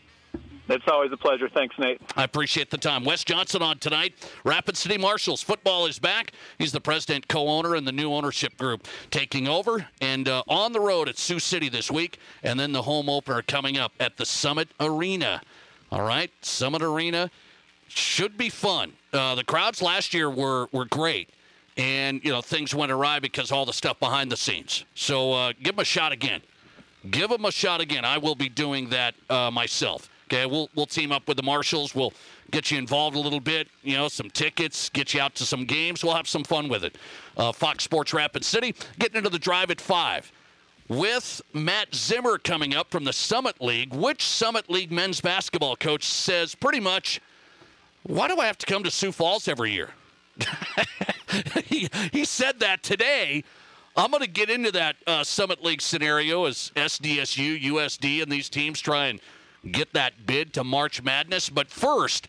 It's 0.69 0.85
always 0.89 1.13
a 1.13 1.19
pleasure. 1.19 1.51
Thanks, 1.53 1.75
Nate. 1.79 2.01
I 2.17 2.25
appreciate 2.25 2.71
the 2.71 2.79
time. 2.79 3.05
Wes 3.05 3.25
Johnson 3.25 3.61
on 3.61 3.79
tonight. 3.79 4.15
Rapid 4.45 4.79
City 4.79 4.97
Marshals 4.97 5.43
football 5.43 5.85
is 5.87 5.99
back. 5.99 6.33
He's 6.57 6.73
the 6.73 6.81
president, 6.81 7.29
co-owner, 7.29 7.75
and 7.75 7.87
the 7.87 7.93
new 7.93 8.11
ownership 8.11 8.57
group 8.57 8.87
taking 9.11 9.49
over 9.49 9.87
and 10.01 10.29
uh, 10.29 10.45
on 10.49 10.73
the 10.73 10.81
road 10.81 11.09
at 11.11 11.19
Sioux 11.19 11.41
City 11.41 11.69
this 11.69 11.91
week, 11.91 12.19
and 12.43 12.59
then 12.59 12.73
the 12.73 12.83
home 12.83 13.11
opener 13.11 13.43
coming 13.43 13.77
up 13.77 13.93
at 14.01 14.17
the 14.17 14.25
Summit 14.25 14.69
Arena. 14.81 15.43
All 15.93 16.01
right, 16.01 16.30
Summit 16.40 16.80
Arena 16.80 17.30
should 17.86 18.38
be 18.38 18.49
fun. 18.49 18.95
Uh, 19.12 19.34
the 19.34 19.45
crowds 19.45 19.82
last 19.82 20.14
year 20.14 20.30
were 20.30 20.68
were 20.72 20.86
great, 20.86 21.28
and 21.76 22.24
you 22.24 22.32
know 22.32 22.40
things 22.40 22.74
went 22.74 22.90
awry 22.90 23.18
because 23.18 23.53
all 23.53 23.66
the 23.66 23.74
stuff 23.74 24.01
behind 24.01 24.32
the 24.32 24.36
scenes. 24.38 24.86
So 24.95 25.34
uh, 25.34 25.53
give 25.62 25.76
them 25.76 25.82
a 25.82 25.84
shot 25.84 26.11
again. 26.11 26.40
Give 27.11 27.28
them 27.28 27.45
a 27.45 27.53
shot 27.53 27.82
again. 27.82 28.07
I 28.07 28.16
will 28.16 28.34
be 28.34 28.49
doing 28.49 28.88
that 28.88 29.14
uh, 29.28 29.51
myself. 29.51 30.09
Okay, 30.28 30.47
we'll 30.47 30.70
we'll 30.74 30.86
team 30.86 31.12
up 31.12 31.28
with 31.28 31.36
the 31.36 31.43
Marshals. 31.43 31.95
We'll 31.95 32.14
get 32.51 32.70
you 32.70 32.78
involved 32.78 33.14
a 33.14 33.20
little 33.20 33.40
bit. 33.40 33.68
You 33.82 33.99
know, 33.99 34.09
some 34.09 34.30
tickets, 34.30 34.88
get 34.88 35.12
you 35.12 35.20
out 35.20 35.34
to 35.34 35.45
some 35.45 35.66
games. 35.66 36.03
We'll 36.03 36.14
have 36.14 36.26
some 36.26 36.43
fun 36.43 36.70
with 36.70 36.84
it. 36.84 36.97
Uh, 37.36 37.53
Fox 37.53 37.84
Sports 37.84 38.14
Rapid 38.14 38.47
City 38.47 38.74
getting 38.99 39.18
into 39.18 39.28
the 39.28 39.38
drive 39.38 39.70
at 39.70 39.78
five 39.78 40.32
with 40.93 41.40
Matt 41.55 41.95
Zimmer 41.95 42.36
coming 42.36 42.74
up 42.74 42.90
from 42.90 43.05
the 43.05 43.12
Summit 43.12 43.61
League. 43.62 43.95
Which 43.95 44.22
Summit 44.22 44.70
League 44.70 44.93
men's 44.93 45.20
basketball 45.20 45.76
coach 45.76 46.05
says 46.05 46.55
pretty 46.55 46.80
much, 46.80 47.20
why 48.03 48.28
do 48.28 48.38
I 48.38 48.47
have 48.47 48.59
to 48.59 48.66
come 48.66 48.82
to 48.84 48.90
Sioux 48.90 49.12
Falls 49.12 49.49
every 49.49 49.72
year? 49.72 49.90
he, 51.64 51.88
he 52.12 52.24
said 52.24 52.61
that 52.61 52.82
today. 52.82 53.43
I'm 53.97 54.11
going 54.11 54.22
to 54.22 54.28
get 54.28 54.51
into 54.51 54.70
that 54.72 54.97
uh, 55.07 55.24
Summit 55.24 55.62
League 55.62 55.82
scenario 55.82 56.45
as 56.45 56.72
SDSU, 56.76 57.62
USD, 57.62 58.22
and 58.22 58.30
these 58.30 58.49
teams 58.49 58.80
try 58.80 59.07
and 59.07 59.20
get 59.70 59.93
that 59.93 60.26
bid 60.26 60.53
to 60.55 60.64
March 60.64 61.03
Madness. 61.03 61.49
But 61.49 61.68
first, 61.68 62.28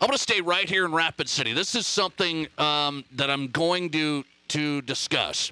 I'm 0.00 0.06
going 0.06 0.16
to 0.16 0.22
stay 0.22 0.40
right 0.40 0.68
here 0.68 0.84
in 0.84 0.92
Rapid 0.92 1.28
City. 1.28 1.52
This 1.52 1.74
is 1.74 1.86
something 1.86 2.48
um, 2.58 3.04
that 3.12 3.30
I'm 3.30 3.48
going 3.48 3.90
to 3.90 4.24
to 4.46 4.82
discuss 4.82 5.50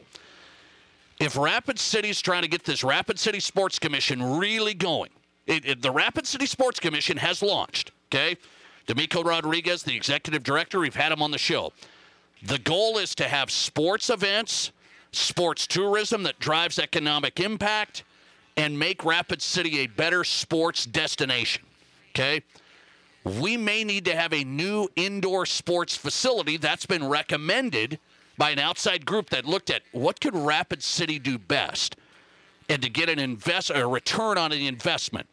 if 1.23 1.37
Rapid 1.37 1.79
City 1.79 2.11
is 2.11 2.21
trying 2.21 2.43
to 2.43 2.49
get 2.49 2.65
this 2.65 2.83
Rapid 2.83 3.17
City 3.17 3.39
Sports 3.39 3.79
Commission 3.79 4.39
really 4.39 4.75
going, 4.75 5.11
it, 5.47 5.65
it, 5.65 5.83
the 5.83 5.91
Rapid 5.91 6.27
City 6.27 6.47
Sports 6.47 6.81
Commission 6.81 7.17
has 7.17 7.43
launched. 7.43 7.93
Okay, 8.07 8.37
D'Amico 8.87 9.23
Rodriguez, 9.23 9.85
the 9.85 9.95
executive 9.95 10.43
director, 10.43 10.81
we've 10.81 10.97
had 10.97 11.13
him 11.13 11.23
on 11.23 11.31
the 11.31 11.39
show. 11.39 11.73
The 12.43 12.59
goal 12.59 12.99
is 12.99 13.15
to 13.15 13.29
have 13.29 13.53
sports 13.53 14.11
events, 14.11 14.73
sports 15.13 15.69
tourism 15.69 16.25
that 16.25 16.41
drives 16.41 16.81
economic 16.81 17.39
impact, 17.39 18.03
and 18.57 18.77
make 18.77 19.05
Rapid 19.05 19.41
City 19.41 19.79
a 19.79 19.87
better 19.87 20.25
sports 20.25 20.87
destination. 20.87 21.63
Okay. 22.11 22.43
We 23.25 23.57
may 23.57 23.85
need 23.85 24.05
to 24.07 24.17
have 24.17 24.33
a 24.33 24.43
new 24.43 24.89
indoor 24.97 25.47
sports 25.47 25.97
facility 25.97 26.57
that's 26.57 26.85
been 26.85 27.09
recommended 27.09 28.01
by 28.39 28.51
an 28.51 28.59
outside 28.59 29.05
group 29.07 29.31
that 29.31 29.45
looked 29.45 29.71
at 29.71 29.83
what 29.93 30.21
could 30.21 30.35
Rapid 30.35 30.83
City 30.83 31.19
do 31.19 31.39
best 31.39 31.97
and 32.69 32.81
to 32.83 32.89
get 32.89 33.09
an 33.09 33.19
invest 33.19 33.71
a 33.75 33.87
return 33.87 34.39
on 34.39 34.53
an 34.53 34.61
investment. 34.61 35.27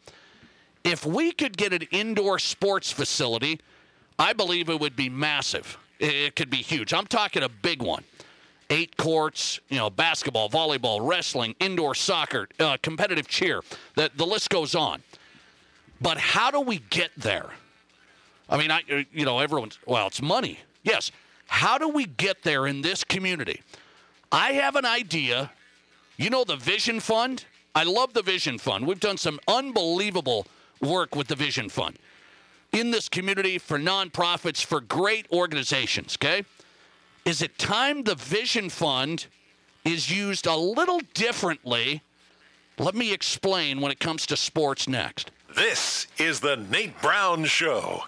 If 0.84 1.04
we 1.04 1.32
could 1.32 1.56
get 1.56 1.72
an 1.72 1.82
indoor 1.90 2.38
sports 2.38 2.90
facility, 2.90 3.60
I 4.18 4.32
believe 4.32 4.68
it 4.68 4.80
would 4.80 4.96
be 4.96 5.08
massive. 5.08 5.78
It 5.98 6.36
could 6.36 6.50
be 6.50 6.58
huge. 6.58 6.92
I'm 6.92 7.06
talking 7.06 7.42
a 7.42 7.48
big 7.48 7.82
one. 7.82 8.04
Eight 8.70 8.96
courts, 8.96 9.60
you 9.68 9.76
know, 9.76 9.90
basketball, 9.90 10.48
volleyball, 10.48 11.06
wrestling, 11.06 11.54
indoor 11.60 11.94
soccer, 11.94 12.48
uh, 12.58 12.76
competitive 12.82 13.26
cheer. 13.26 13.62
The, 13.96 14.10
the 14.14 14.26
list 14.26 14.48
goes 14.48 14.74
on. 14.74 15.02
But 16.00 16.18
how 16.18 16.50
do 16.50 16.60
we 16.60 16.78
get 16.90 17.10
there? 17.16 17.50
I 18.48 18.56
mean, 18.56 18.70
I, 18.70 19.06
you 19.12 19.24
know, 19.24 19.38
everyone's, 19.38 19.78
well, 19.86 20.06
it's 20.06 20.22
money. 20.22 20.60
Yes. 20.82 21.10
How 21.50 21.76
do 21.78 21.88
we 21.88 22.06
get 22.06 22.42
there 22.44 22.66
in 22.66 22.80
this 22.80 23.02
community? 23.04 23.60
I 24.32 24.52
have 24.52 24.76
an 24.76 24.86
idea. 24.86 25.50
You 26.16 26.30
know 26.30 26.44
the 26.44 26.56
Vision 26.56 27.00
Fund? 27.00 27.44
I 27.74 27.82
love 27.82 28.14
the 28.14 28.22
Vision 28.22 28.56
Fund. 28.56 28.86
We've 28.86 29.00
done 29.00 29.18
some 29.18 29.40
unbelievable 29.48 30.46
work 30.80 31.14
with 31.16 31.26
the 31.26 31.34
Vision 31.34 31.68
Fund 31.68 31.98
in 32.72 32.92
this 32.92 33.08
community 33.08 33.58
for 33.58 33.78
nonprofits, 33.78 34.64
for 34.64 34.80
great 34.80 35.26
organizations, 35.32 36.16
okay? 36.16 36.44
Is 37.24 37.42
it 37.42 37.58
time 37.58 38.04
the 38.04 38.14
Vision 38.14 38.70
Fund 38.70 39.26
is 39.84 40.08
used 40.08 40.46
a 40.46 40.56
little 40.56 41.00
differently? 41.14 42.00
Let 42.78 42.94
me 42.94 43.12
explain 43.12 43.80
when 43.80 43.90
it 43.90 43.98
comes 43.98 44.24
to 44.26 44.36
sports 44.36 44.88
next. 44.88 45.32
This 45.54 46.06
is 46.16 46.40
the 46.40 46.56
Nate 46.56 47.02
Brown 47.02 47.44
Show. 47.44 48.04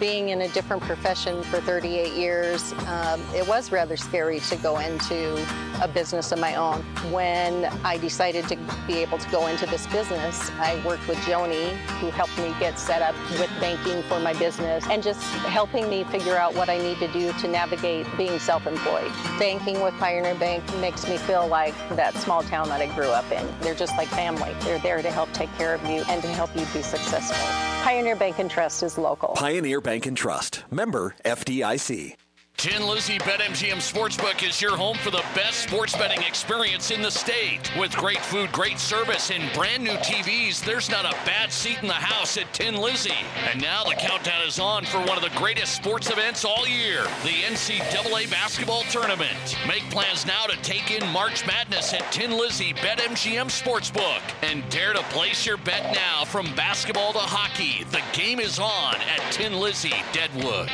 Being 0.00 0.30
in 0.30 0.40
a 0.40 0.48
different 0.48 0.82
profession 0.82 1.44
for 1.44 1.60
38 1.60 2.14
years, 2.14 2.72
um, 2.88 3.22
it 3.32 3.46
was 3.46 3.70
rather 3.70 3.96
scary 3.96 4.40
to 4.40 4.56
go 4.56 4.78
into 4.78 5.46
a 5.80 5.86
business 5.86 6.32
of 6.32 6.40
my 6.40 6.56
own. 6.56 6.80
When 7.12 7.66
I 7.84 7.98
decided 7.98 8.48
to 8.48 8.56
be 8.88 8.94
able 8.94 9.18
to 9.18 9.30
go 9.30 9.46
into 9.46 9.66
this 9.66 9.86
business, 9.86 10.50
I 10.58 10.82
worked 10.84 11.06
with 11.06 11.18
Joni, 11.18 11.76
who 12.00 12.10
helped 12.10 12.36
me 12.38 12.52
get 12.58 12.76
set 12.76 13.02
up 13.02 13.14
with 13.38 13.48
banking 13.60 14.02
for 14.02 14.18
my 14.18 14.32
business 14.32 14.84
and 14.90 15.00
just 15.00 15.22
helping 15.22 15.88
me 15.88 16.02
figure 16.02 16.36
out 16.36 16.56
what 16.56 16.68
I 16.68 16.78
need 16.78 16.98
to 16.98 17.08
do 17.12 17.32
to 17.32 17.46
navigate 17.46 18.04
being 18.16 18.40
self-employed. 18.40 19.12
Banking 19.38 19.80
with 19.80 19.94
Pioneer 19.98 20.34
Bank 20.34 20.64
makes 20.80 21.08
me 21.08 21.18
feel 21.18 21.46
like 21.46 21.74
that 21.90 22.14
small 22.14 22.42
town 22.42 22.68
that 22.68 22.80
I 22.80 22.92
grew 22.96 23.10
up 23.10 23.30
in. 23.30 23.46
They're 23.60 23.76
just 23.76 23.96
like 23.96 24.08
family. 24.08 24.56
They're 24.62 24.80
there 24.80 25.02
to 25.02 25.10
help 25.12 25.32
take 25.32 25.54
care 25.56 25.72
of 25.72 25.82
you 25.84 26.02
and 26.08 26.20
to 26.22 26.28
help 26.28 26.50
you 26.56 26.66
be 26.74 26.82
successful. 26.82 27.36
Pioneer 27.84 28.16
Bank 28.16 28.38
and 28.38 28.50
Trust 28.50 28.82
is 28.82 28.96
local. 28.96 29.34
Pioneer 29.34 29.82
Bank 29.84 30.06
and 30.06 30.16
Trust, 30.16 30.64
member 30.70 31.14
FDIC. 31.26 32.14
Tin 32.56 32.86
Lizzie 32.86 33.18
BetMGM 33.18 33.76
Sportsbook 33.76 34.46
is 34.48 34.62
your 34.62 34.76
home 34.76 34.96
for 34.98 35.10
the 35.10 35.22
best 35.34 35.64
sports 35.64 35.94
betting 35.96 36.22
experience 36.22 36.90
in 36.90 37.02
the 37.02 37.10
state. 37.10 37.70
With 37.78 37.94
great 37.94 38.20
food, 38.20 38.50
great 38.52 38.78
service, 38.78 39.30
and 39.30 39.52
brand 39.52 39.84
new 39.84 39.96
TVs, 39.96 40.64
there's 40.64 40.88
not 40.88 41.04
a 41.04 41.14
bad 41.26 41.52
seat 41.52 41.82
in 41.82 41.88
the 41.88 41.92
house 41.92 42.38
at 42.38 42.50
Tin 42.54 42.76
Lizzie. 42.76 43.12
And 43.50 43.60
now 43.60 43.84
the 43.84 43.94
countdown 43.96 44.46
is 44.46 44.58
on 44.58 44.84
for 44.86 44.98
one 44.98 45.18
of 45.18 45.22
the 45.22 45.36
greatest 45.36 45.74
sports 45.74 46.10
events 46.10 46.44
all 46.44 46.66
year 46.66 47.02
the 47.22 47.42
NCAA 47.44 48.30
Basketball 48.30 48.82
Tournament. 48.84 49.56
Make 49.66 49.82
plans 49.90 50.24
now 50.24 50.46
to 50.46 50.56
take 50.62 50.90
in 50.90 51.06
March 51.10 51.46
Madness 51.46 51.92
at 51.92 52.10
Tin 52.12 52.30
Lizzie 52.30 52.72
BetMGM 52.74 53.50
Sportsbook. 53.50 54.22
And 54.42 54.66
dare 54.70 54.94
to 54.94 55.02
place 55.10 55.44
your 55.44 55.58
bet 55.58 55.94
now 55.94 56.24
from 56.24 56.46
basketball 56.54 57.12
to 57.12 57.18
hockey. 57.18 57.84
The 57.90 58.02
game 58.12 58.40
is 58.40 58.58
on 58.58 58.94
at 58.94 59.32
Tin 59.32 59.54
Lizzie 59.54 60.02
Deadwood. 60.12 60.70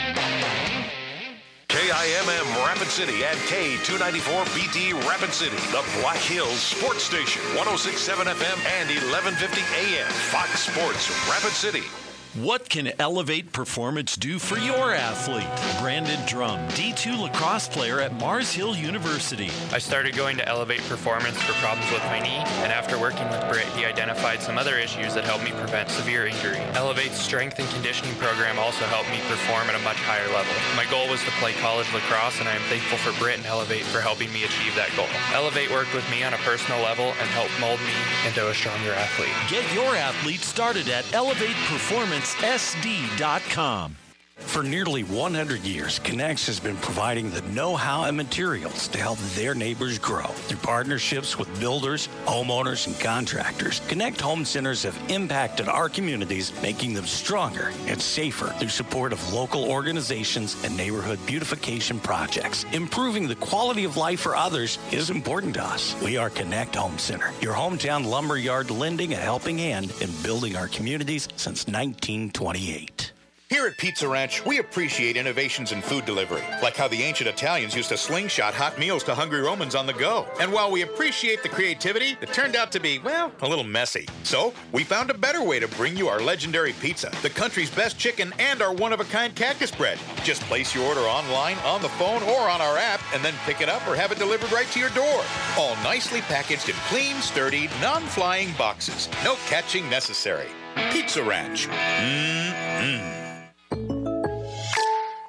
KIMM 1.70 2.66
Rapid 2.66 2.88
City 2.88 3.22
and 3.22 3.38
K294BT 3.46 4.92
Rapid 5.08 5.32
City, 5.32 5.56
the 5.70 5.84
Black 6.00 6.16
Hills 6.16 6.58
Sports 6.58 7.04
Station, 7.04 7.42
1067 7.54 8.26
FM 8.26 8.58
and 8.66 8.88
1150 8.90 9.62
AM. 9.78 10.10
Fox 10.10 10.66
Sports 10.66 11.08
Rapid 11.30 11.52
City. 11.52 12.09
What 12.34 12.68
can 12.68 12.92
Elevate 13.00 13.52
Performance 13.52 14.14
do 14.14 14.38
for 14.38 14.56
your 14.56 14.94
athlete? 14.94 15.50
Brandon 15.82 16.20
Drum, 16.28 16.60
D2 16.78 17.18
lacrosse 17.18 17.66
player 17.66 17.98
at 17.98 18.14
Mars 18.20 18.52
Hill 18.52 18.76
University. 18.76 19.50
I 19.72 19.80
started 19.80 20.14
going 20.14 20.36
to 20.36 20.48
Elevate 20.48 20.82
Performance 20.82 21.42
for 21.42 21.54
problems 21.54 21.90
with 21.90 22.04
my 22.04 22.20
knee, 22.20 22.38
and 22.62 22.70
after 22.70 23.00
working 23.00 23.28
with 23.30 23.42
Britt, 23.50 23.66
he 23.74 23.84
identified 23.84 24.40
some 24.40 24.58
other 24.58 24.78
issues 24.78 25.12
that 25.14 25.24
helped 25.24 25.42
me 25.42 25.50
prevent 25.50 25.90
severe 25.90 26.28
injury. 26.28 26.58
Elevate's 26.78 27.18
strength 27.18 27.58
and 27.58 27.68
conditioning 27.70 28.14
program 28.14 28.60
also 28.60 28.84
helped 28.84 29.10
me 29.10 29.18
perform 29.26 29.66
at 29.66 29.74
a 29.74 29.82
much 29.82 29.98
higher 29.98 30.30
level. 30.30 30.54
My 30.76 30.86
goal 30.86 31.10
was 31.10 31.24
to 31.24 31.34
play 31.42 31.52
college 31.54 31.92
lacrosse, 31.92 32.38
and 32.38 32.48
I 32.48 32.54
am 32.54 32.62
thankful 32.70 32.98
for 32.98 33.10
Britt 33.18 33.38
and 33.38 33.46
Elevate 33.46 33.82
for 33.90 34.00
helping 34.00 34.32
me 34.32 34.44
achieve 34.44 34.76
that 34.76 34.94
goal. 34.94 35.10
Elevate 35.34 35.72
worked 35.72 35.94
with 35.98 36.08
me 36.14 36.22
on 36.22 36.34
a 36.34 36.38
personal 36.46 36.78
level 36.78 37.10
and 37.18 37.26
helped 37.34 37.58
mold 37.58 37.82
me 37.82 37.98
into 38.22 38.46
a 38.46 38.54
stronger 38.54 38.94
athlete. 38.94 39.34
Get 39.50 39.66
your 39.74 39.98
athlete 39.98 40.46
started 40.46 40.86
at 40.86 41.02
Elevate 41.12 41.58
Performance 41.66 42.19
sd.com. 42.24 44.09
For 44.50 44.64
nearly 44.64 45.04
100 45.04 45.60
years, 45.60 46.00
Knecht's 46.00 46.46
has 46.46 46.58
been 46.58 46.76
providing 46.78 47.30
the 47.30 47.40
know 47.42 47.76
how 47.76 48.04
and 48.04 48.16
materials 48.16 48.88
to 48.88 48.98
help 48.98 49.18
their 49.36 49.54
neighbors 49.54 49.98
grow. 49.98 50.26
Through 50.26 50.58
partnerships 50.58 51.38
with 51.38 51.60
builders, 51.60 52.08
homeowners, 52.24 52.88
and 52.88 52.98
contractors, 52.98 53.80
Knecht 53.88 54.20
Home 54.20 54.44
Centers 54.44 54.82
have 54.82 54.98
impacted 55.08 55.68
our 55.68 55.88
communities, 55.88 56.52
making 56.62 56.94
them 56.94 57.06
stronger 57.06 57.70
and 57.86 58.02
safer 58.02 58.48
through 58.58 58.70
support 58.70 59.12
of 59.12 59.32
local 59.32 59.70
organizations 59.70 60.62
and 60.64 60.76
neighborhood 60.76 61.24
beautification 61.26 62.00
projects. 62.00 62.64
Improving 62.72 63.28
the 63.28 63.36
quality 63.36 63.84
of 63.84 63.96
life 63.96 64.20
for 64.20 64.34
others 64.34 64.78
is 64.90 65.10
important 65.10 65.54
to 65.54 65.62
us. 65.62 65.94
We 66.02 66.16
are 66.16 66.28
Knecht 66.28 66.74
Home 66.74 66.98
Center, 66.98 67.30
your 67.40 67.54
hometown 67.54 68.04
lumberyard 68.04 68.70
lending 68.70 69.12
a 69.12 69.16
helping 69.16 69.58
hand 69.58 69.92
in 70.00 70.10
building 70.22 70.56
our 70.56 70.68
communities 70.68 71.28
since 71.36 71.66
1928. 71.66 73.12
Here 73.50 73.66
at 73.66 73.76
Pizza 73.78 74.06
Ranch, 74.06 74.46
we 74.46 74.60
appreciate 74.60 75.16
innovations 75.16 75.72
in 75.72 75.82
food 75.82 76.04
delivery, 76.04 76.44
like 76.62 76.76
how 76.76 76.86
the 76.86 77.02
ancient 77.02 77.28
Italians 77.28 77.74
used 77.74 77.88
to 77.88 77.96
slingshot 77.96 78.54
hot 78.54 78.78
meals 78.78 79.02
to 79.02 79.12
hungry 79.12 79.40
Romans 79.40 79.74
on 79.74 79.86
the 79.86 79.92
go. 79.92 80.28
And 80.38 80.52
while 80.52 80.70
we 80.70 80.82
appreciate 80.82 81.42
the 81.42 81.48
creativity, 81.48 82.16
it 82.20 82.32
turned 82.32 82.54
out 82.54 82.70
to 82.70 82.78
be, 82.78 83.00
well, 83.00 83.32
a 83.42 83.48
little 83.48 83.64
messy. 83.64 84.06
So, 84.22 84.54
we 84.70 84.84
found 84.84 85.10
a 85.10 85.14
better 85.14 85.42
way 85.42 85.58
to 85.58 85.66
bring 85.66 85.96
you 85.96 86.06
our 86.06 86.20
legendary 86.20 86.74
pizza, 86.74 87.10
the 87.22 87.30
country's 87.30 87.72
best 87.72 87.98
chicken, 87.98 88.32
and 88.38 88.62
our 88.62 88.72
one 88.72 88.92
of 88.92 89.00
a 89.00 89.04
kind 89.06 89.34
cactus 89.34 89.72
bread. 89.72 89.98
Just 90.22 90.42
place 90.42 90.72
your 90.72 90.84
order 90.84 91.00
online, 91.00 91.58
on 91.64 91.82
the 91.82 91.88
phone, 91.88 92.22
or 92.22 92.48
on 92.48 92.60
our 92.60 92.78
app, 92.78 93.00
and 93.12 93.24
then 93.24 93.34
pick 93.46 93.60
it 93.60 93.68
up 93.68 93.84
or 93.88 93.96
have 93.96 94.12
it 94.12 94.18
delivered 94.18 94.52
right 94.52 94.68
to 94.68 94.78
your 94.78 94.90
door. 94.90 95.24
All 95.58 95.74
nicely 95.82 96.20
packaged 96.20 96.68
in 96.68 96.76
clean, 96.86 97.16
sturdy, 97.16 97.68
non 97.82 98.02
flying 98.02 98.52
boxes. 98.52 99.08
No 99.24 99.34
catching 99.48 99.90
necessary. 99.90 100.46
Pizza 100.92 101.24
Ranch. 101.24 101.66
Mmm. 101.66 103.19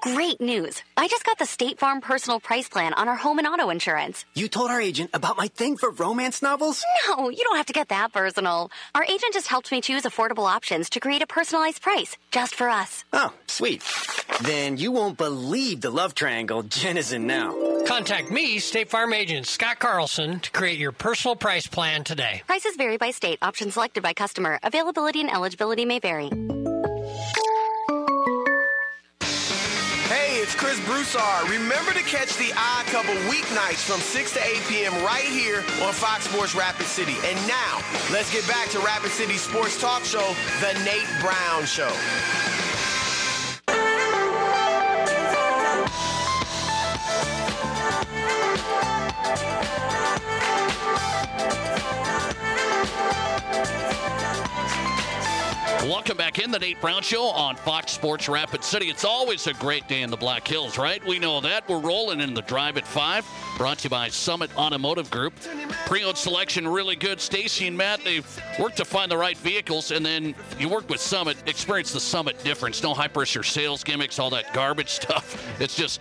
Great 0.02 0.42
news. 0.42 0.82
I 0.98 1.08
just 1.08 1.24
got 1.26 1.38
the 1.38 1.46
State 1.46 1.78
Farm 1.78 2.02
personal 2.02 2.40
price 2.40 2.68
plan 2.68 2.96
on 2.96 3.08
our 3.08 3.16
home 3.16 3.38
and 3.38 3.48
auto 3.48 3.70
insurance. 3.70 4.26
You 4.34 4.48
told 4.48 4.72
our 4.72 4.82
agent 4.82 5.12
about 5.14 5.38
my 5.38 5.48
thing 5.48 5.78
for 5.78 5.92
romance 5.92 6.42
novels? 6.42 6.84
No, 7.08 7.30
you 7.30 7.44
don't 7.44 7.56
have 7.58 7.68
to 7.68 7.74
get 7.74 7.90
that 7.90 8.12
personal. 8.12 8.72
Our 8.96 9.04
agent 9.04 9.34
just 9.34 9.48
helped 9.48 9.72
me 9.72 9.80
choose 9.80 10.02
affordable 10.02 10.50
options 10.50 10.90
to 10.92 11.00
create 11.00 11.22
a 11.22 11.28
personalized 11.28 11.84
price 11.84 12.18
just 12.32 12.56
for 12.56 12.68
us. 12.68 13.06
Oh, 13.14 13.32
sweet. 13.46 13.84
Then 14.42 14.78
you 14.78 14.92
won't 14.92 15.18
believe 15.20 15.82
the 15.82 15.92
love 15.92 16.16
triangle 16.16 16.64
Jen 16.64 16.98
is 16.98 17.14
in 17.14 17.28
now. 17.28 17.56
Contact 17.86 18.32
me, 18.32 18.58
State 18.58 18.90
Farm 18.90 19.14
agent 19.14 19.46
Scott 19.46 19.78
Carlson, 19.78 20.40
to 20.40 20.52
create 20.52 20.80
your 20.80 20.92
personal 20.92 21.36
price 21.36 21.68
plan 21.68 22.04
today. 22.04 22.42
Prices 22.48 22.76
vary 22.76 22.98
by 22.98 23.12
state, 23.12 23.38
options 23.44 23.74
selected 23.74 24.02
by 24.02 24.14
customer. 24.14 24.60
Availability 24.64 25.22
and 25.22 25.32
eligibility 25.32 25.86
may 25.86 26.00
vary. 26.00 26.32
Chris 30.72 30.86
Broussard. 30.86 31.50
Remember 31.50 31.92
to 31.92 32.02
catch 32.04 32.38
the 32.38 32.54
Odd 32.56 32.86
Couple 32.86 33.14
weeknights 33.30 33.84
from 33.84 34.00
6 34.00 34.32
to 34.32 34.40
8 34.42 34.62
p.m. 34.70 34.94
right 35.04 35.26
here 35.26 35.58
on 35.84 35.92
Fox 35.92 36.30
Sports 36.30 36.56
Rapid 36.56 36.86
City. 36.86 37.16
And 37.26 37.36
now, 37.46 37.82
let's 38.10 38.32
get 38.32 38.48
back 38.48 38.70
to 38.70 38.80
Rapid 38.80 39.12
City 39.12 39.36
Sports 39.36 39.82
Talk 39.82 40.06
Show, 40.06 40.34
The 40.62 40.82
Nate 40.86 41.10
Brown 41.20 41.66
Show. 41.66 41.92
Welcome 55.86 56.16
back 56.16 56.38
in 56.38 56.52
the 56.52 56.60
Nate 56.60 56.80
Brown 56.80 57.02
Show 57.02 57.24
on 57.24 57.56
Fox 57.56 57.92
Sports 57.92 58.30
Rapid 58.30 58.64
City. 58.64 58.86
It's 58.90 59.04
always 59.04 59.48
a 59.48 59.54
great 59.54 59.88
day 59.88 60.04
in 60.04 60.12
the 60.12 60.18
Black 60.18 60.48
Hills, 60.48 60.78
right? 60.78 61.04
We 61.08 61.18
know 61.18 61.42
that. 61.42 61.68
We're 61.68 61.80
rolling 61.80 62.22
in 62.22 62.36
the 62.36 62.44
drive 62.44 62.78
at 62.78 62.86
five. 62.86 63.28
Brought 63.58 63.80
to 63.80 63.86
you 63.86 63.90
by 63.90 64.10
Summit 64.10 64.56
Automotive 64.56 65.10
Group. 65.10 65.34
Pre-owned 65.88 66.18
selection, 66.18 66.68
really 66.68 66.96
good. 66.96 67.20
Stacy 67.20 67.66
and 67.66 67.76
Matt, 67.76 68.04
they've 68.04 68.42
worked 68.60 68.78
to 68.78 68.86
find 68.86 69.12
the 69.12 69.18
right 69.18 69.38
vehicles, 69.40 69.90
and 69.90 70.06
then 70.06 70.36
you 70.60 70.70
work 70.70 70.88
with 70.88 71.02
Summit. 71.02 71.36
Experience 71.48 71.92
the 71.92 72.00
Summit 72.00 72.42
difference. 72.44 72.84
No 72.84 72.94
high 72.94 73.08
pressure 73.08 73.42
sales 73.42 73.84
gimmicks, 73.84 74.20
all 74.20 74.30
that 74.30 74.54
garbage 74.54 74.90
stuff. 75.02 75.44
It's 75.60 75.76
just 75.76 76.00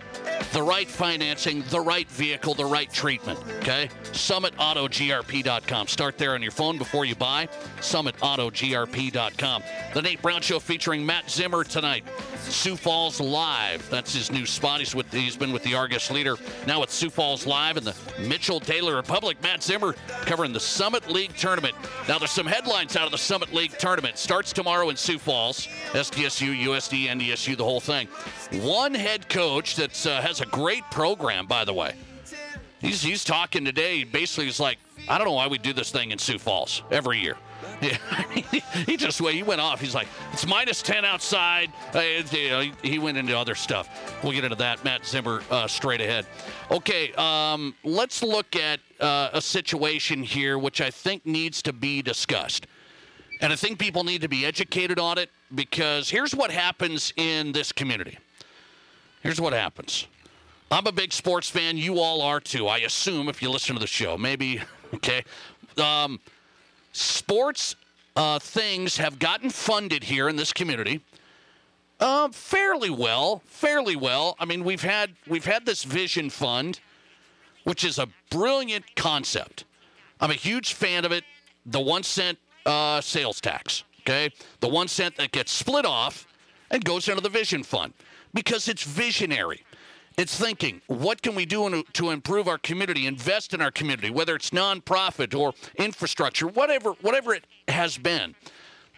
the 0.53 0.63
right 0.63 0.89
financing, 0.89 1.65
the 1.71 1.81
right 1.81 2.09
vehicle, 2.11 2.53
the 2.53 2.67
right 2.67 2.93
treatment. 2.93 3.41
Okay? 3.61 3.89
SummitAutoGRP.com. 4.13 5.87
Start 5.89 6.19
there 6.19 6.35
on 6.35 6.43
your 6.43 6.53
phone 6.53 6.79
before 6.79 7.05
you 7.05 7.15
buy. 7.15 7.49
SummitAutoGRP.com. 7.79 9.63
The 9.95 10.03
Nate 10.03 10.23
Brown 10.23 10.43
Show 10.43 10.59
featuring 10.59 11.05
Matt 11.05 11.31
Zimmer 11.31 11.65
tonight. 11.65 12.05
Sioux 12.39 12.77
Falls 12.77 13.21
Live. 13.21 13.89
That's 13.91 14.15
his 14.15 14.31
new 14.31 14.47
spot. 14.47 14.81
He's 14.81 14.95
with 14.95 15.13
he's 15.13 15.37
been 15.37 15.53
with 15.53 15.63
the 15.63 15.75
Argus 15.75 16.11
leader. 16.11 16.37
Now 16.67 16.81
with 16.81 16.91
Sioux 16.91 17.11
Falls 17.11 17.47
Live 17.47 17.77
and 17.77 17.87
the 17.87 17.95
Mitchell 18.21 18.61
Daily 18.61 18.93
Republic. 18.93 19.37
Matt 19.43 19.63
Zimmer 19.63 19.95
covering 20.23 20.53
the 20.53 20.61
Summit 20.61 21.09
League 21.09 21.37
tournament. 21.37 21.75
Now 22.09 22.19
there's 22.19 22.31
some 22.31 22.47
headlines 22.47 22.97
out 22.97 23.07
of 23.07 23.13
the 23.13 23.19
Summit 23.19 23.53
League 23.53 23.77
tournament. 23.79 24.19
Starts 24.19 24.53
tomorrow 24.53 24.89
in 24.91 24.97
Sioux 24.97 25.19
Falls. 25.19 25.69
SDSU, 25.93 26.65
USD, 26.65 27.07
NDSU, 27.07 27.57
the 27.57 27.65
whole 27.65 27.81
thing. 27.81 28.09
One 28.63 28.95
head 28.95 29.29
coach 29.29 29.77
that 29.77 30.07
uh, 30.07 30.21
has 30.21 30.41
a 30.41 30.47
great 30.47 30.85
program, 30.91 31.47
by 31.47 31.65
the 31.65 31.75
way. 31.75 31.95
He's 32.81 33.03
he's 33.03 33.25
talking 33.25 33.65
today. 33.65 34.05
Basically, 34.05 34.47
he's 34.47 34.61
like, 34.61 34.79
I 35.09 35.19
don't 35.19 35.27
know 35.27 35.35
why 35.35 35.49
we 35.49 35.59
do 35.59 35.73
this 35.73 35.91
thing 35.91 36.13
in 36.13 36.19
Sioux 36.19 36.39
Falls 36.39 36.83
every 36.91 37.19
year. 37.19 37.37
Yeah, 37.83 37.97
he 38.87 38.97
just 38.97 39.19
he 39.19 39.43
went 39.43 39.61
off. 39.61 39.81
He's 39.81 39.95
like, 39.95 40.09
it's 40.33 40.47
minus 40.47 40.81
ten 40.81 41.05
outside. 41.05 41.71
Uh, 41.95 42.01
you 42.01 42.49
know, 42.49 42.71
he 42.83 42.99
went 42.99 43.19
into 43.19 43.37
other 43.37 43.55
stuff. 43.55 44.23
We'll 44.23 44.33
get 44.33 44.45
into 44.45 44.57
that. 44.57 44.83
Matt 44.83 45.05
Zimmer 45.05 45.43
uh, 45.51 45.67
straight 45.67 46.01
ahead. 46.01 46.27
Okay, 46.71 47.13
um, 47.15 47.75
let's 47.85 48.23
look 48.23 48.57
at 48.57 48.81
uh, 48.99 49.31
a 49.35 49.43
situation 49.43 50.23
here 50.23 50.59
which 50.59 50.81
I 50.81 50.91
think 50.91 51.27
needs 51.27 51.61
to 51.63 51.75
be 51.75 52.01
discussed, 52.01 52.67
and 53.43 53.53
I 53.53 53.57
think 53.57 53.79
people 53.79 54.05
need 54.05 54.23
to 54.23 54.29
be 54.29 54.47
educated 54.47 54.99
on 54.99 55.19
it 55.19 55.31
because 55.55 56.09
here's 56.09 56.35
what 56.35 56.51
happens 56.51 57.13
in 57.17 57.53
this 57.53 57.73
community. 57.73 58.19
Here's 59.23 59.41
what 59.41 59.53
happens. 59.53 60.07
I'm 60.71 60.87
a 60.87 60.93
big 60.93 61.13
sports 61.13 61.51
fan. 61.51 61.77
You 61.77 61.99
all 61.99 62.23
are 62.23 62.41
too. 62.41 62.69
I 62.69 62.79
assume 62.79 63.29
if 63.29 63.43
you 63.43 63.51
listen 63.51 63.75
to 63.75 63.81
the 63.81 63.87
show, 63.87 64.17
maybe 64.17 64.61
okay. 64.95 65.25
Um, 65.77 66.21
sports 66.93 67.77
uh, 68.17 68.39
things 68.39 68.97
have 68.97 69.19
gotten 69.19 69.51
funded 69.51 70.05
here 70.05 70.29
in 70.29 70.37
this 70.37 70.53
community 70.53 71.01
uh, 72.01 72.29
fairly 72.31 72.91
well. 72.91 73.43
Fairly 73.47 73.97
well. 73.97 74.37
I 74.39 74.45
mean, 74.45 74.65
we've 74.65 74.83
had 74.83 75.15
we've 75.27 75.45
had 75.45 75.67
this 75.67 75.85
Vision 75.85 76.31
Fund, 76.31 76.81
which 77.65 77.85
is 77.85 77.99
a 77.99 78.09
brilliant 78.31 78.85
concept. 78.97 79.65
I'm 80.21 80.31
a 80.31 80.35
huge 80.35 80.73
fan 80.73 81.05
of 81.05 81.13
it. 81.13 81.25
The 81.67 81.81
one 81.81 82.03
cent 82.03 82.39
uh, 82.67 83.01
sales 83.01 83.41
tax. 83.41 83.85
Okay, 84.01 84.31
the 84.61 84.69
one 84.69 84.89
cent 84.89 85.17
that 85.17 85.31
gets 85.31 85.53
split 85.53 85.85
off 85.85 86.27
and 86.71 86.85
goes 86.85 87.09
into 87.09 87.21
the 87.21 87.29
Vision 87.29 87.63
Fund 87.63 87.93
because 88.33 88.69
it's 88.69 88.83
visionary. 88.83 89.63
It's 90.21 90.39
thinking, 90.39 90.83
what 90.87 91.23
can 91.23 91.35
we 91.35 91.47
do 91.47 91.83
to 91.95 92.11
improve 92.11 92.47
our 92.47 92.59
community, 92.59 93.07
invest 93.07 93.55
in 93.55 93.63
our 93.63 93.71
community, 93.71 94.11
whether 94.11 94.37
it's 94.37 94.51
nonprofit 94.51 95.35
or 95.35 95.55
infrastructure, 95.77 96.47
whatever, 96.47 96.91
whatever 97.01 97.33
it 97.33 97.45
has 97.69 97.97
been. 97.97 98.35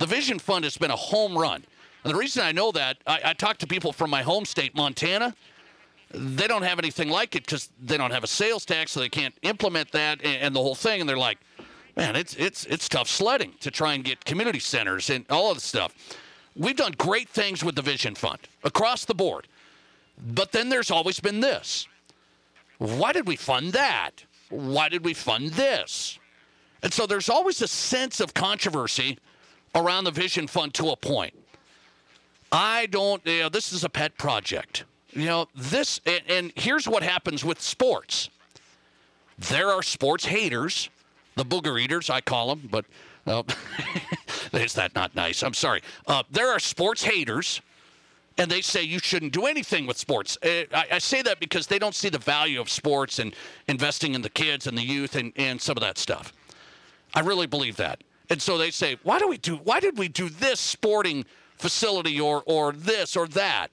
The 0.01 0.07
Vision 0.07 0.41
Fund 0.41 0.65
has 0.65 0.77
been 0.77 0.91
a 0.91 0.97
home 0.97 1.39
run. 1.39 1.63
And 2.03 2.13
the 2.13 2.19
reason 2.19 2.43
I 2.43 2.51
know 2.51 2.73
that, 2.73 2.97
I, 3.07 3.21
I 3.27 3.33
talk 3.35 3.59
to 3.59 3.69
people 3.69 3.93
from 3.93 4.11
my 4.11 4.23
home 4.23 4.45
state, 4.45 4.75
Montana. 4.75 5.33
They 6.11 6.49
don't 6.49 6.65
have 6.65 6.81
anything 6.81 7.09
like 7.09 7.37
it 7.37 7.45
because 7.45 7.71
they 7.81 7.97
don't 7.97 8.11
have 8.11 8.25
a 8.25 8.27
sales 8.27 8.65
tax, 8.65 8.91
so 8.91 8.99
they 8.99 9.09
can't 9.09 9.37
implement 9.43 9.93
that 9.93 10.21
and, 10.25 10.43
and 10.43 10.57
the 10.57 10.61
whole 10.61 10.75
thing. 10.75 11.01
And 11.01 11.09
they're 11.09 11.17
like, 11.17 11.39
man, 11.97 12.17
it's 12.17 12.35
it's 12.35 12.65
it's 12.65 12.89
tough 12.89 13.07
sledding 13.07 13.53
to 13.61 13.71
try 13.71 13.95
and 13.95 14.03
get 14.03 14.25
community 14.25 14.59
centers 14.59 15.09
and 15.09 15.25
all 15.31 15.53
of 15.53 15.59
the 15.59 15.63
stuff. 15.63 15.95
We've 16.57 16.75
done 16.75 16.95
great 16.99 17.29
things 17.29 17.63
with 17.63 17.77
the 17.77 17.83
Vision 17.83 18.17
Fund 18.17 18.41
across 18.65 19.05
the 19.05 19.15
board. 19.15 19.47
But 20.19 20.53
then 20.53 20.69
there's 20.69 20.91
always 20.91 21.21
been 21.21 21.41
this. 21.41 21.87
Why 22.79 23.13
did 23.13 23.27
we 23.27 23.37
fund 23.37 23.73
that? 23.73 24.25
Why 24.49 24.89
did 24.89 25.05
we 25.05 25.15
fund 25.15 25.51
this? 25.51 26.19
And 26.83 26.93
so 26.93 27.07
there's 27.07 27.29
always 27.29 27.63
a 27.63 27.69
sense 27.69 28.21
of 28.21 28.35
controversy 28.35 29.19
around 29.75 30.05
the 30.05 30.11
Vision 30.11 30.47
Fund 30.47 30.75
to 30.75 30.91
a 30.91 30.97
point. 30.97 31.35
I 32.51 32.87
don't, 32.87 33.25
you 33.25 33.41
know, 33.41 33.49
this 33.49 33.73
is 33.73 33.85
a 33.85 33.89
pet 33.89 34.19
project. 34.19 34.85
You 35.13 35.27
know, 35.27 35.49
this, 35.55 36.01
and, 36.07 36.23
and 36.29 36.53
here's 36.57 36.89
what 36.89 37.03
happens 37.03 37.45
with 37.45 37.61
sports 37.61 38.31
there 39.39 39.71
are 39.71 39.83
sports 39.83 40.25
haters, 40.27 40.89
the 41.37 41.45
booger 41.45 41.81
eaters, 41.81 42.11
I 42.11 42.21
call 42.21 42.55
them, 42.55 42.69
but 42.71 42.85
uh, 43.27 43.43
is 44.53 44.75
that 44.75 44.95
not 44.95 45.15
nice? 45.15 45.43
I'm 45.43 45.55
sorry. 45.55 45.83
Uh, 46.07 46.23
there 46.31 46.51
are 46.51 46.59
sports 46.59 47.03
haters 47.03 47.61
and 48.39 48.51
they 48.51 48.61
say 48.61 48.83
you 48.83 48.99
shouldn't 48.99 49.33
do 49.33 49.47
anything 49.47 49.87
with 49.87 49.97
sports. 49.97 50.39
Uh, 50.43 50.65
I, 50.73 50.87
I, 50.93 50.99
say 50.99 51.23
that 51.23 51.41
because 51.41 51.67
they 51.67 51.79
don't 51.79 51.95
see 51.95 52.09
the 52.09 52.19
value 52.19 52.61
of 52.61 52.71
sports 52.71 53.19
and 53.19 53.35
investing 53.69 54.15
in 54.15 54.23
the 54.23 54.31
kids 54.31 54.67
and 54.67 54.77
the 54.77 54.83
youth 54.83 55.17
and, 55.17 55.33
and 55.37 55.61
some 55.61 55.77
of 55.77 55.83
that 55.83 55.99
stuff. 55.99 56.33
I 57.15 57.21
really 57.21 57.47
believe 57.47 57.77
that. 57.77 58.03
And 58.31 58.41
so 58.41 58.57
they 58.57 58.71
say, 58.71 58.97
why 59.03 59.19
do 59.19 59.29
we 59.29 59.37
do 59.37 59.57
why 59.57 59.81
did 59.81 59.99
we 59.99 60.09
do 60.09 60.29
this 60.29 60.61
sporting 60.61 61.25
facility 61.57 62.21
or 62.21 62.43
or 62.47 62.73
this 62.73 63.17
or 63.17 63.29
that? 63.29 63.69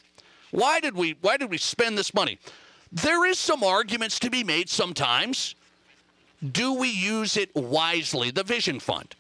Why 0.52 0.80
did 0.80 0.96
we 0.96 1.16
why 1.22 1.38
did 1.38 1.50
we 1.50 1.58
spend 1.58 1.98
this 1.98 2.14
money? 2.14 2.40
There 2.92 3.26
is 3.26 3.38
some 3.38 3.64
arguments 3.64 4.20
to 4.20 4.30
be 4.30 4.44
made 4.44 4.70
sometimes. 4.70 5.56
Do 6.52 6.74
we 6.74 6.90
use 6.90 7.38
it 7.38 7.54
wisely? 7.56 8.32
The 8.32 8.44
Vision 8.44 8.80
Fund. 8.80 9.16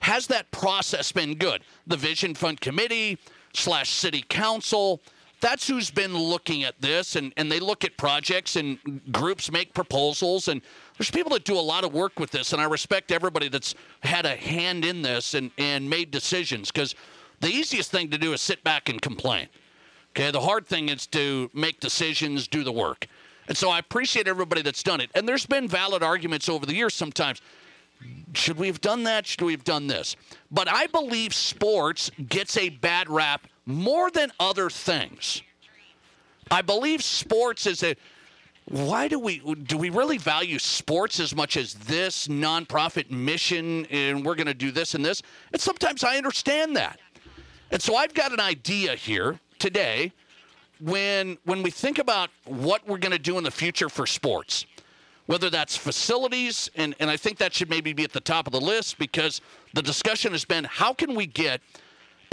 Has 0.00 0.28
that 0.28 0.50
process 0.50 1.10
been 1.12 1.34
good? 1.34 1.62
The 1.86 1.96
Vision 1.96 2.34
Fund 2.34 2.60
Committee, 2.60 3.18
slash 3.52 3.90
city 3.90 4.24
council. 4.28 5.00
That's 5.40 5.68
who's 5.68 5.90
been 5.90 6.16
looking 6.16 6.64
at 6.64 6.80
this, 6.80 7.14
and, 7.14 7.32
and 7.36 7.50
they 7.50 7.60
look 7.60 7.84
at 7.84 7.96
projects 7.96 8.56
and 8.56 8.78
groups 9.12 9.52
make 9.52 9.72
proposals, 9.72 10.48
and 10.48 10.60
there's 10.96 11.12
people 11.12 11.30
that 11.30 11.44
do 11.44 11.56
a 11.56 11.60
lot 11.60 11.84
of 11.84 11.92
work 11.92 12.18
with 12.18 12.32
this, 12.32 12.52
and 12.52 12.60
I 12.60 12.64
respect 12.64 13.12
everybody 13.12 13.48
that's 13.48 13.76
had 14.02 14.26
a 14.26 14.34
hand 14.34 14.84
in 14.84 15.02
this 15.02 15.34
and, 15.34 15.52
and 15.56 15.88
made 15.88 16.10
decisions 16.10 16.72
because 16.72 16.96
the 17.38 17.48
easiest 17.48 17.92
thing 17.92 18.10
to 18.10 18.18
do 18.18 18.32
is 18.32 18.40
sit 18.40 18.64
back 18.64 18.88
and 18.88 19.00
complain. 19.00 19.48
Okay, 20.10 20.32
the 20.32 20.40
hard 20.40 20.66
thing 20.66 20.88
is 20.88 21.06
to 21.08 21.48
make 21.54 21.78
decisions, 21.78 22.48
do 22.48 22.64
the 22.64 22.72
work. 22.72 23.06
And 23.46 23.56
so 23.56 23.70
I 23.70 23.78
appreciate 23.78 24.26
everybody 24.26 24.62
that's 24.62 24.82
done 24.82 25.00
it. 25.00 25.10
And 25.14 25.28
there's 25.28 25.46
been 25.46 25.68
valid 25.68 26.02
arguments 26.02 26.48
over 26.48 26.66
the 26.66 26.74
years 26.74 26.94
sometimes. 26.94 27.40
Should 28.34 28.58
we 28.58 28.66
have 28.66 28.80
done 28.80 29.04
that? 29.04 29.26
Should 29.26 29.42
we 29.42 29.52
have 29.52 29.64
done 29.64 29.86
this? 29.86 30.16
But 30.50 30.68
I 30.68 30.86
believe 30.86 31.34
sports 31.34 32.10
gets 32.28 32.56
a 32.56 32.68
bad 32.68 33.08
rap 33.08 33.46
more 33.66 34.10
than 34.10 34.32
other 34.38 34.70
things. 34.70 35.42
I 36.50 36.62
believe 36.62 37.02
sports 37.02 37.66
is 37.66 37.82
a 37.82 37.96
why 38.66 39.08
do 39.08 39.18
we 39.18 39.38
do 39.38 39.78
we 39.78 39.88
really 39.88 40.18
value 40.18 40.58
sports 40.58 41.20
as 41.20 41.34
much 41.34 41.56
as 41.56 41.74
this 41.74 42.28
nonprofit 42.28 43.10
mission 43.10 43.86
and 43.86 44.24
we're 44.24 44.34
going 44.34 44.46
to 44.46 44.54
do 44.54 44.70
this 44.70 44.94
and 44.94 45.04
this? 45.04 45.22
And 45.52 45.60
sometimes 45.60 46.04
I 46.04 46.16
understand 46.16 46.76
that. 46.76 47.00
And 47.70 47.80
so 47.80 47.96
I've 47.96 48.14
got 48.14 48.32
an 48.32 48.40
idea 48.40 48.94
here 48.94 49.38
today 49.58 50.12
when 50.80 51.38
when 51.44 51.62
we 51.62 51.70
think 51.70 51.98
about 51.98 52.30
what 52.44 52.86
we're 52.86 52.98
going 52.98 53.12
to 53.12 53.18
do 53.18 53.38
in 53.38 53.44
the 53.44 53.50
future 53.50 53.88
for 53.88 54.06
sports 54.06 54.66
whether 55.28 55.50
that's 55.50 55.76
facilities, 55.76 56.70
and, 56.74 56.94
and 57.00 57.10
I 57.10 57.18
think 57.18 57.36
that 57.36 57.52
should 57.52 57.68
maybe 57.68 57.92
be 57.92 58.02
at 58.02 58.14
the 58.14 58.20
top 58.20 58.46
of 58.46 58.52
the 58.54 58.60
list 58.60 58.98
because 58.98 59.42
the 59.74 59.82
discussion 59.82 60.32
has 60.32 60.46
been 60.46 60.64
how 60.64 60.94
can 60.94 61.14
we 61.14 61.26
get 61.26 61.60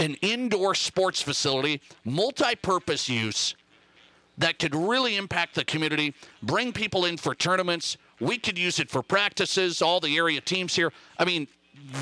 an 0.00 0.14
indoor 0.22 0.74
sports 0.74 1.20
facility, 1.20 1.82
multi 2.06 2.54
purpose 2.54 3.06
use, 3.06 3.54
that 4.38 4.58
could 4.58 4.74
really 4.74 5.16
impact 5.16 5.56
the 5.56 5.64
community, 5.66 6.14
bring 6.42 6.72
people 6.72 7.04
in 7.04 7.18
for 7.18 7.34
tournaments. 7.34 7.98
We 8.18 8.38
could 8.38 8.58
use 8.58 8.80
it 8.80 8.88
for 8.88 9.02
practices, 9.02 9.82
all 9.82 10.00
the 10.00 10.16
area 10.16 10.40
teams 10.40 10.74
here. 10.74 10.90
I 11.18 11.26
mean, 11.26 11.48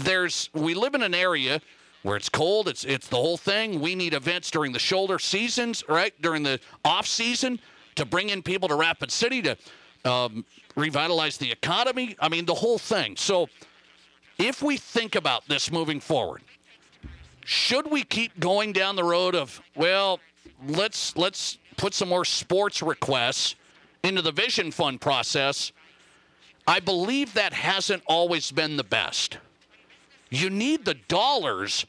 there's 0.05 0.49
we 0.55 0.75
live 0.75 0.95
in 0.95 1.03
an 1.03 1.15
area 1.15 1.61
where 2.05 2.16
it's 2.16 2.29
cold, 2.29 2.69
it's 2.69 2.85
it's 2.85 3.09
the 3.09 3.16
whole 3.16 3.37
thing. 3.37 3.81
We 3.81 3.97
need 3.97 4.15
events 4.15 4.49
during 4.49 4.71
the 4.71 4.79
shoulder 4.79 5.19
seasons, 5.19 5.83
right? 5.89 6.15
During 6.23 6.45
the 6.45 6.61
off 6.85 7.09
season 7.09 7.59
to 7.97 8.05
bring 8.05 8.31
in 8.31 8.43
people 8.43 8.69
to 8.69 8.77
Rapid 8.77 9.11
City 9.11 9.43
to 9.43 9.57
um, 10.05 10.45
revitalize 10.76 11.36
the 11.36 11.51
economy. 11.51 12.16
I 12.20 12.28
mean, 12.28 12.44
the 12.46 12.55
whole 12.55 12.78
thing. 12.78 13.16
So, 13.16 13.48
if 14.38 14.62
we 14.62 14.76
think 14.76 15.14
about 15.14 15.46
this 15.46 15.70
moving 15.70 16.01
forward, 16.01 16.42
should 17.44 17.90
we 17.90 18.02
keep 18.02 18.38
going 18.40 18.72
down 18.72 18.96
the 18.96 19.05
road 19.05 19.34
of 19.34 19.60
well, 19.76 20.20
let's 20.66 21.16
let's 21.16 21.59
put 21.76 21.94
some 21.94 22.09
more 22.09 22.24
sports 22.24 22.82
requests 22.82 23.55
into 24.02 24.22
the 24.22 24.32
Vision 24.32 24.70
Fund 24.70 25.01
process? 25.01 25.72
I 26.66 26.80
believe 26.80 27.34
that 27.34 27.52
hasn't 27.52 28.02
always 28.06 28.51
been 28.51 28.76
the 28.76 28.84
best. 28.84 29.38
You 30.30 30.48
need 30.51 30.84
the 30.84 30.94
dollars, 30.94 31.84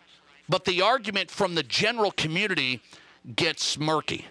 but 0.50 0.66
the 0.66 0.82
argument 0.82 1.32
from 1.32 1.56
the 1.56 1.64
general 1.64 2.12
community 2.12 2.82
gets 3.36 3.80
murky. 3.80 4.26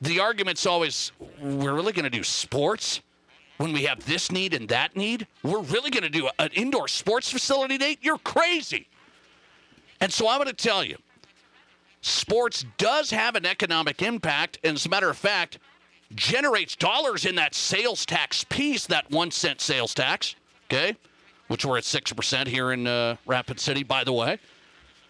The 0.00 0.20
argument's 0.20 0.66
always, 0.66 1.12
we're 1.40 1.74
really 1.74 1.92
going 1.92 2.04
to 2.04 2.10
do 2.10 2.22
sports? 2.22 3.00
When 3.58 3.72
we 3.72 3.84
have 3.84 4.04
this 4.06 4.30
need 4.30 4.54
and 4.54 4.68
that 4.68 4.96
need? 4.96 5.26
We're 5.42 5.62
really 5.62 5.90
going 5.90 6.02
to 6.02 6.08
do 6.08 6.28
an 6.38 6.50
indoor 6.54 6.88
sports 6.88 7.30
facility, 7.30 7.78
Nate? 7.78 7.98
You're 8.02 8.18
crazy. 8.18 8.86
And 10.00 10.12
so 10.12 10.28
I'm 10.28 10.38
going 10.38 10.48
to 10.48 10.52
tell 10.52 10.84
you 10.84 10.96
sports 12.02 12.64
does 12.78 13.10
have 13.10 13.34
an 13.34 13.46
economic 13.46 14.02
impact. 14.02 14.58
And 14.62 14.76
as 14.76 14.86
a 14.86 14.88
matter 14.88 15.10
of 15.10 15.16
fact, 15.16 15.58
generates 16.14 16.76
dollars 16.76 17.24
in 17.24 17.34
that 17.36 17.54
sales 17.54 18.06
tax 18.06 18.44
piece, 18.44 18.86
that 18.86 19.10
one 19.10 19.30
cent 19.30 19.60
sales 19.60 19.94
tax, 19.94 20.36
okay, 20.68 20.96
which 21.48 21.64
we're 21.64 21.78
at 21.78 21.84
6% 21.84 22.46
here 22.46 22.72
in 22.72 22.86
uh, 22.86 23.16
Rapid 23.26 23.58
City, 23.58 23.82
by 23.82 24.04
the 24.04 24.12
way. 24.12 24.38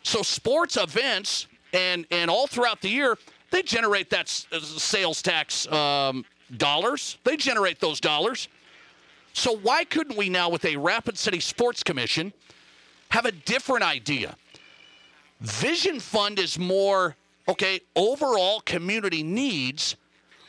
So 0.03 0.23
sports 0.23 0.77
events 0.77 1.49
and, 1.73 2.07
and 2.11 2.31
all 2.31 2.47
throughout 2.47 2.81
the 2.81 2.89
year, 2.89 3.19
they 3.51 3.63
generate 3.63 4.11
that 4.11 4.29
sales 4.29 5.23
tax 5.23 5.71
um, 5.71 6.25
dollars. 6.57 7.19
They 7.25 7.37
generate 7.37 7.81
those 7.81 8.01
dollars. 8.01 8.49
So 9.33 9.57
why 9.57 9.85
couldn't 9.85 10.17
we 10.17 10.29
now, 10.29 10.49
with 10.49 10.65
a 10.65 10.77
Rapid 10.77 11.19
City 11.19 11.41
Sports 11.41 11.83
Commission, 11.83 12.33
have 13.11 13.27
a 13.27 13.33
different 13.33 13.85
idea? 13.85 14.37
Vision 15.41 16.01
Fund 16.01 16.39
is 16.39 16.59
more, 16.59 17.17
okay, 17.49 17.81
overall 17.95 18.61
community 18.61 19.23
needs, 19.23 19.97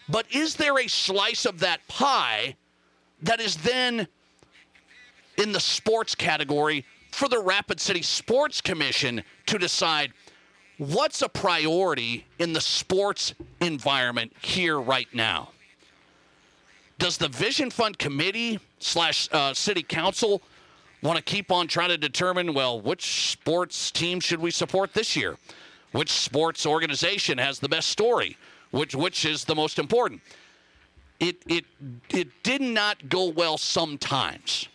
but 0.07 0.25
is 0.31 0.55
there 0.55 0.79
a 0.79 0.87
slice 0.87 1.45
of 1.45 1.59
that 1.59 1.85
pie 1.87 2.55
that 3.21 3.41
is 3.41 3.57
then 3.57 4.07
in 5.37 5.51
the 5.51 5.59
sports 5.59 6.15
category 6.15 6.85
for 7.11 7.27
the 7.27 7.39
Rapid 7.39 7.79
City 7.79 8.01
Sports 8.01 8.61
Commission 8.61 9.23
to 9.47 9.57
decide 9.57 10.13
what's 10.77 11.21
a 11.21 11.29
priority 11.29 12.25
in 12.39 12.53
the 12.53 12.61
sports 12.61 13.33
environment 13.59 14.31
here 14.41 14.79
right 14.79 15.07
now? 15.13 15.49
Does 16.99 17.17
the 17.17 17.27
Vision 17.27 17.69
Fund 17.69 17.99
committee 17.99 18.59
slash 18.79 19.29
uh, 19.31 19.53
city 19.53 19.83
council 19.83 20.41
want 21.03 21.17
to 21.17 21.23
keep 21.23 21.51
on 21.51 21.67
trying 21.67 21.89
to 21.89 21.97
determine, 21.97 22.53
well, 22.53 22.81
which 22.81 23.31
sports 23.31 23.91
team 23.91 24.19
should 24.19 24.39
we 24.39 24.49
support 24.49 24.93
this 24.93 25.15
year? 25.15 25.37
Which 25.91 26.11
sports 26.11 26.65
organization 26.65 27.37
has 27.37 27.59
the 27.59 27.69
best 27.69 27.89
story? 27.89 28.37
Which 28.71 28.95
which 28.95 29.25
is 29.25 29.45
the 29.45 29.55
most 29.55 29.79
important? 29.79 30.21
It 31.19 31.37
it 31.47 31.65
it 32.09 32.27
did 32.43 32.61
not 32.61 33.09
go 33.09 33.25
well 33.29 33.57
sometimes. 33.57 34.67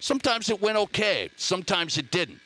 Sometimes 0.00 0.48
it 0.48 0.60
went 0.60 0.78
okay. 0.78 1.30
Sometimes 1.36 1.98
it 1.98 2.10
didn't. 2.10 2.40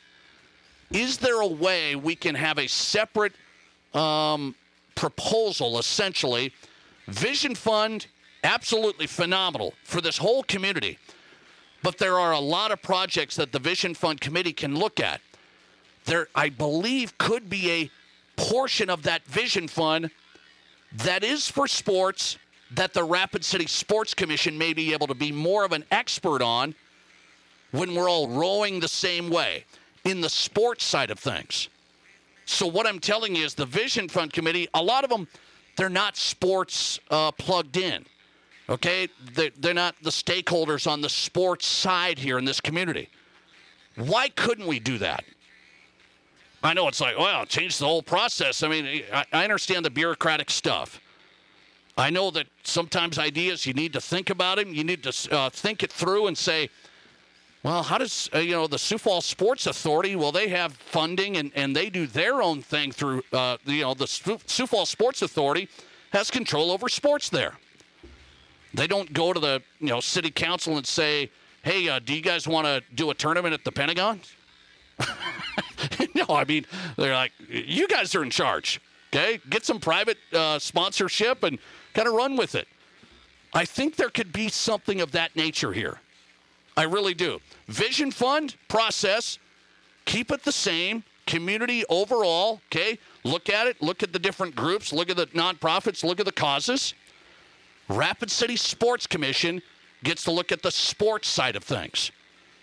Is 0.91 1.17
there 1.17 1.41
a 1.41 1.47
way 1.47 1.95
we 1.95 2.15
can 2.15 2.35
have 2.35 2.59
a 2.59 2.67
separate 2.67 3.33
um, 3.93 4.55
proposal, 4.93 5.79
essentially? 5.79 6.53
Vision 7.07 7.55
Fund 7.55 8.07
absolutely 8.45 9.07
phenomenal 9.07 9.73
for 9.83 9.99
this 9.99 10.17
whole 10.17 10.43
community. 10.43 10.97
But 11.83 11.97
there 11.97 12.17
are 12.17 12.31
a 12.31 12.39
lot 12.39 12.71
of 12.71 12.81
projects 12.81 13.35
that 13.35 13.51
the 13.51 13.59
Vision 13.59 13.93
Fund 13.93 14.21
Committee 14.21 14.53
can 14.53 14.75
look 14.75 14.99
at. 14.99 15.21
There, 16.05 16.27
I 16.33 16.49
believe, 16.49 17.17
could 17.17 17.49
be 17.49 17.71
a 17.71 17.91
portion 18.37 18.89
of 18.89 19.03
that 19.03 19.25
Vision 19.25 19.67
Fund 19.67 20.11
that 20.93 21.23
is 21.23 21.49
for 21.49 21.67
sports 21.67 22.37
that 22.71 22.93
the 22.93 23.03
Rapid 23.03 23.43
City 23.43 23.67
Sports 23.67 24.13
Commission 24.13 24.57
may 24.57 24.73
be 24.73 24.93
able 24.93 25.07
to 25.07 25.13
be 25.13 25.31
more 25.31 25.65
of 25.65 25.71
an 25.71 25.83
expert 25.91 26.41
on 26.41 26.73
when 27.71 27.93
we're 27.93 28.09
all 28.09 28.27
rowing 28.27 28.79
the 28.79 28.87
same 28.87 29.29
way 29.29 29.65
in 30.03 30.21
the 30.21 30.29
sports 30.29 30.83
side 30.83 31.11
of 31.11 31.19
things. 31.19 31.69
So, 32.45 32.67
what 32.67 32.87
I'm 32.87 32.99
telling 32.99 33.35
you 33.35 33.43
is 33.43 33.55
the 33.55 33.65
Vision 33.65 34.07
Fund 34.07 34.31
Committee, 34.31 34.67
a 34.73 34.81
lot 34.81 35.03
of 35.03 35.09
them, 35.09 35.27
they're 35.75 35.89
not 35.89 36.15
sports 36.15 36.99
uh, 37.09 37.31
plugged 37.31 37.77
in. 37.77 38.05
Okay? 38.69 39.07
They're, 39.33 39.73
not 39.73 39.95
the 40.01 40.09
stakeholders 40.09 40.89
on 40.89 41.01
the 41.01 41.09
sports 41.09 41.65
side 41.65 42.17
here 42.17 42.37
in 42.37 42.45
this 42.45 42.59
community. 42.59 43.09
Why 43.95 44.29
couldn't 44.29 44.67
we 44.67 44.79
do 44.79 44.97
that? 44.97 45.23
I 46.63 46.73
know 46.73 46.87
it's 46.87 46.99
like, 46.99 47.17
well, 47.17 47.45
change 47.45 47.77
the 47.77 47.85
whole 47.85 48.01
process. 48.01 48.63
I 48.63 48.67
mean, 48.67 49.03
I, 49.13 49.25
I 49.31 49.43
understand 49.43 49.85
the 49.85 49.91
bureaucratic 49.91 50.49
stuff. 50.49 50.99
I 51.97 52.09
know 52.09 52.31
that 52.31 52.47
sometimes 52.63 53.19
ideas 53.19 53.65
you 53.65 53.73
need 53.73 53.93
to 53.93 54.01
think 54.01 54.29
about 54.29 54.57
them. 54.57 54.73
You 54.73 54.83
need 54.83 55.03
to 55.03 55.13
uh, 55.31 55.49
think 55.49 55.83
it 55.83 55.91
through 55.91 56.27
and 56.27 56.37
say, 56.37 56.69
well, 57.63 57.83
how 57.83 57.97
does 57.97 58.29
uh, 58.33 58.39
you 58.39 58.51
know 58.51 58.67
the 58.67 58.77
Sioux 58.77 58.97
Falls 58.97 59.25
Sports 59.25 59.65
Authority? 59.65 60.15
Well, 60.15 60.31
they 60.31 60.49
have 60.49 60.73
funding 60.73 61.37
and, 61.37 61.51
and 61.55 61.75
they 61.75 61.89
do 61.89 62.05
their 62.05 62.41
own 62.41 62.61
thing 62.61 62.91
through 62.91 63.23
uh, 63.31 63.57
you 63.65 63.81
know 63.81 63.93
the 63.93 64.07
Sioux 64.07 64.67
Falls 64.67 64.89
Sports 64.89 65.21
Authority 65.21 65.69
has 66.11 66.29
control 66.29 66.69
over 66.69 66.89
sports 66.89 67.29
there. 67.29 67.53
They 68.75 68.87
don't 68.87 69.13
go 69.13 69.31
to 69.31 69.39
the 69.39 69.61
you 69.79 69.87
know 69.87 70.01
city 70.01 70.31
council 70.31 70.77
and 70.77 70.85
say, 70.85 71.31
"Hey, 71.63 71.87
uh, 71.87 71.99
do 71.99 72.13
you 72.13 72.21
guys 72.21 72.47
want 72.47 72.67
to 72.67 72.83
do 72.93 73.09
a 73.09 73.13
tournament 73.13 73.53
at 73.53 73.63
the 73.63 73.71
Pentagon?" 73.71 74.19
no, 76.15 76.25
I 76.29 76.43
mean 76.45 76.65
they're 76.97 77.13
like, 77.13 77.31
"You 77.49 77.87
guys 77.87 78.13
are 78.15 78.23
in 78.23 78.29
charge." 78.29 78.81
Okay, 79.13 79.39
get 79.49 79.65
some 79.65 79.79
private 79.79 80.17
uh, 80.33 80.59
sponsorship 80.59 81.43
and 81.43 81.57
kind 81.93 82.07
of 82.07 82.13
run 82.13 82.35
with 82.35 82.53
it. 82.53 82.67
I 83.53 83.63
think 83.63 83.95
there 83.95 84.09
could 84.09 84.33
be 84.33 84.49
something 84.49 84.99
of 84.99 85.13
that 85.13 85.35
nature 85.37 85.71
here. 85.71 86.01
I 86.75 86.83
really 86.83 87.13
do. 87.13 87.39
Vision 87.67 88.11
Fund 88.11 88.55
process, 88.67 89.39
keep 90.03 90.31
it 90.31 90.43
the 90.43 90.51
same. 90.51 91.03
Community 91.25 91.83
overall, 91.89 92.61
okay? 92.67 92.99
Look 93.23 93.49
at 93.49 93.65
it. 93.67 93.81
Look 93.81 94.03
at 94.03 94.11
the 94.13 94.19
different 94.19 94.55
groups. 94.55 94.91
Look 94.91 95.09
at 95.09 95.15
the 95.15 95.27
nonprofits. 95.27 96.03
Look 96.03 96.19
at 96.19 96.25
the 96.25 96.31
causes. 96.31 96.93
Rapid 97.87 98.31
City 98.31 98.55
Sports 98.55 99.05
Commission 99.07 99.61
gets 100.03 100.23
to 100.23 100.31
look 100.31 100.51
at 100.51 100.61
the 100.61 100.71
sports 100.71 101.27
side 101.27 101.55
of 101.55 101.63
things. 101.63 102.11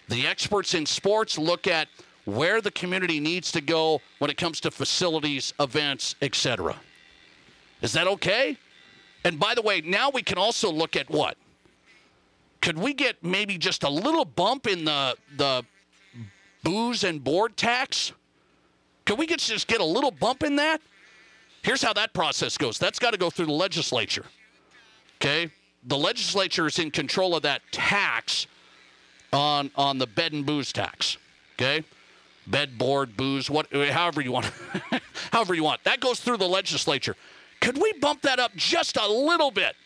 The 0.08 0.26
experts 0.26 0.74
in 0.74 0.86
sports 0.86 1.38
look 1.38 1.66
at 1.66 1.88
where 2.24 2.60
the 2.60 2.70
community 2.70 3.20
needs 3.20 3.50
to 3.52 3.60
go 3.60 4.00
when 4.18 4.30
it 4.30 4.36
comes 4.36 4.60
to 4.60 4.70
facilities, 4.70 5.52
events, 5.58 6.14
etc. 6.22 6.76
Is 7.80 7.92
that 7.92 8.06
okay? 8.06 8.56
And 9.24 9.38
by 9.38 9.54
the 9.54 9.62
way, 9.62 9.80
now 9.80 10.10
we 10.10 10.22
can 10.22 10.38
also 10.38 10.70
look 10.70 10.96
at 10.96 11.08
what? 11.10 11.36
Could 12.60 12.78
we 12.78 12.94
get 12.94 13.22
maybe 13.24 13.58
just 13.58 13.82
a 13.82 13.88
little 13.88 14.24
bump 14.24 14.66
in 14.66 14.84
the 14.84 15.16
the 15.36 15.64
booze 16.62 17.02
and 17.02 17.22
board 17.22 17.56
tax? 17.56 18.12
Could 19.04 19.18
we 19.18 19.26
get, 19.26 19.40
just 19.40 19.66
get 19.66 19.80
a 19.80 19.84
little 19.84 20.12
bump 20.12 20.44
in 20.44 20.56
that? 20.56 20.80
Here's 21.62 21.82
how 21.82 21.92
that 21.94 22.12
process 22.12 22.56
goes. 22.56 22.78
That's 22.78 23.00
got 23.00 23.12
to 23.12 23.18
go 23.18 23.30
through 23.30 23.46
the 23.46 23.52
legislature. 23.52 24.24
Okay? 25.22 25.50
The 25.84 25.96
legislature 25.96 26.66
is 26.66 26.80
in 26.80 26.90
control 26.90 27.36
of 27.36 27.42
that 27.42 27.62
tax 27.70 28.48
on 29.32 29.70
on 29.76 29.98
the 29.98 30.06
bed 30.06 30.32
and 30.32 30.44
booze 30.44 30.72
tax. 30.72 31.16
Okay? 31.54 31.84
Bed, 32.46 32.76
board, 32.76 33.16
booze, 33.16 33.48
what 33.48 33.72
however 33.72 34.20
you 34.20 34.32
want. 34.32 34.50
however 35.32 35.54
you 35.54 35.62
want. 35.62 35.84
That 35.84 36.00
goes 36.00 36.18
through 36.18 36.38
the 36.38 36.48
legislature. 36.48 37.16
Could 37.60 37.80
we 37.80 37.92
bump 37.94 38.22
that 38.22 38.40
up 38.40 38.50
just 38.56 38.96
a 38.96 39.06
little 39.06 39.52
bit? 39.52 39.76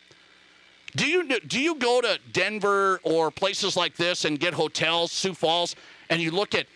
Do 0.95 1.07
you 1.07 1.39
do 1.41 1.61
you 1.61 1.75
go 1.75 2.01
to 2.01 2.19
Denver 2.33 2.99
or 3.03 3.31
places 3.31 3.77
like 3.77 3.97
this 3.97 4.25
and 4.25 4.41
get 4.41 4.55
hotels, 4.55 5.13
Sioux 5.13 5.35
Falls, 5.35 5.77
and 6.09 6.23
you 6.23 6.31
look 6.31 6.55
at 6.55 6.67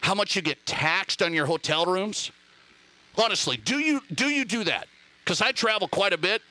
how 0.00 0.14
much 0.14 0.34
you 0.34 0.42
get 0.42 0.64
taxed 0.66 1.22
on 1.22 1.32
your 1.32 1.46
hotel 1.46 1.86
rooms? 1.86 2.32
Honestly, 3.16 3.56
do 3.56 3.78
you 3.78 4.00
do 4.12 4.26
you 4.26 4.44
do 4.44 4.64
that? 4.64 4.88
Because 5.24 5.40
I 5.40 5.52
travel 5.52 5.86
quite 5.86 6.12
a 6.12 6.18
bit. 6.18 6.42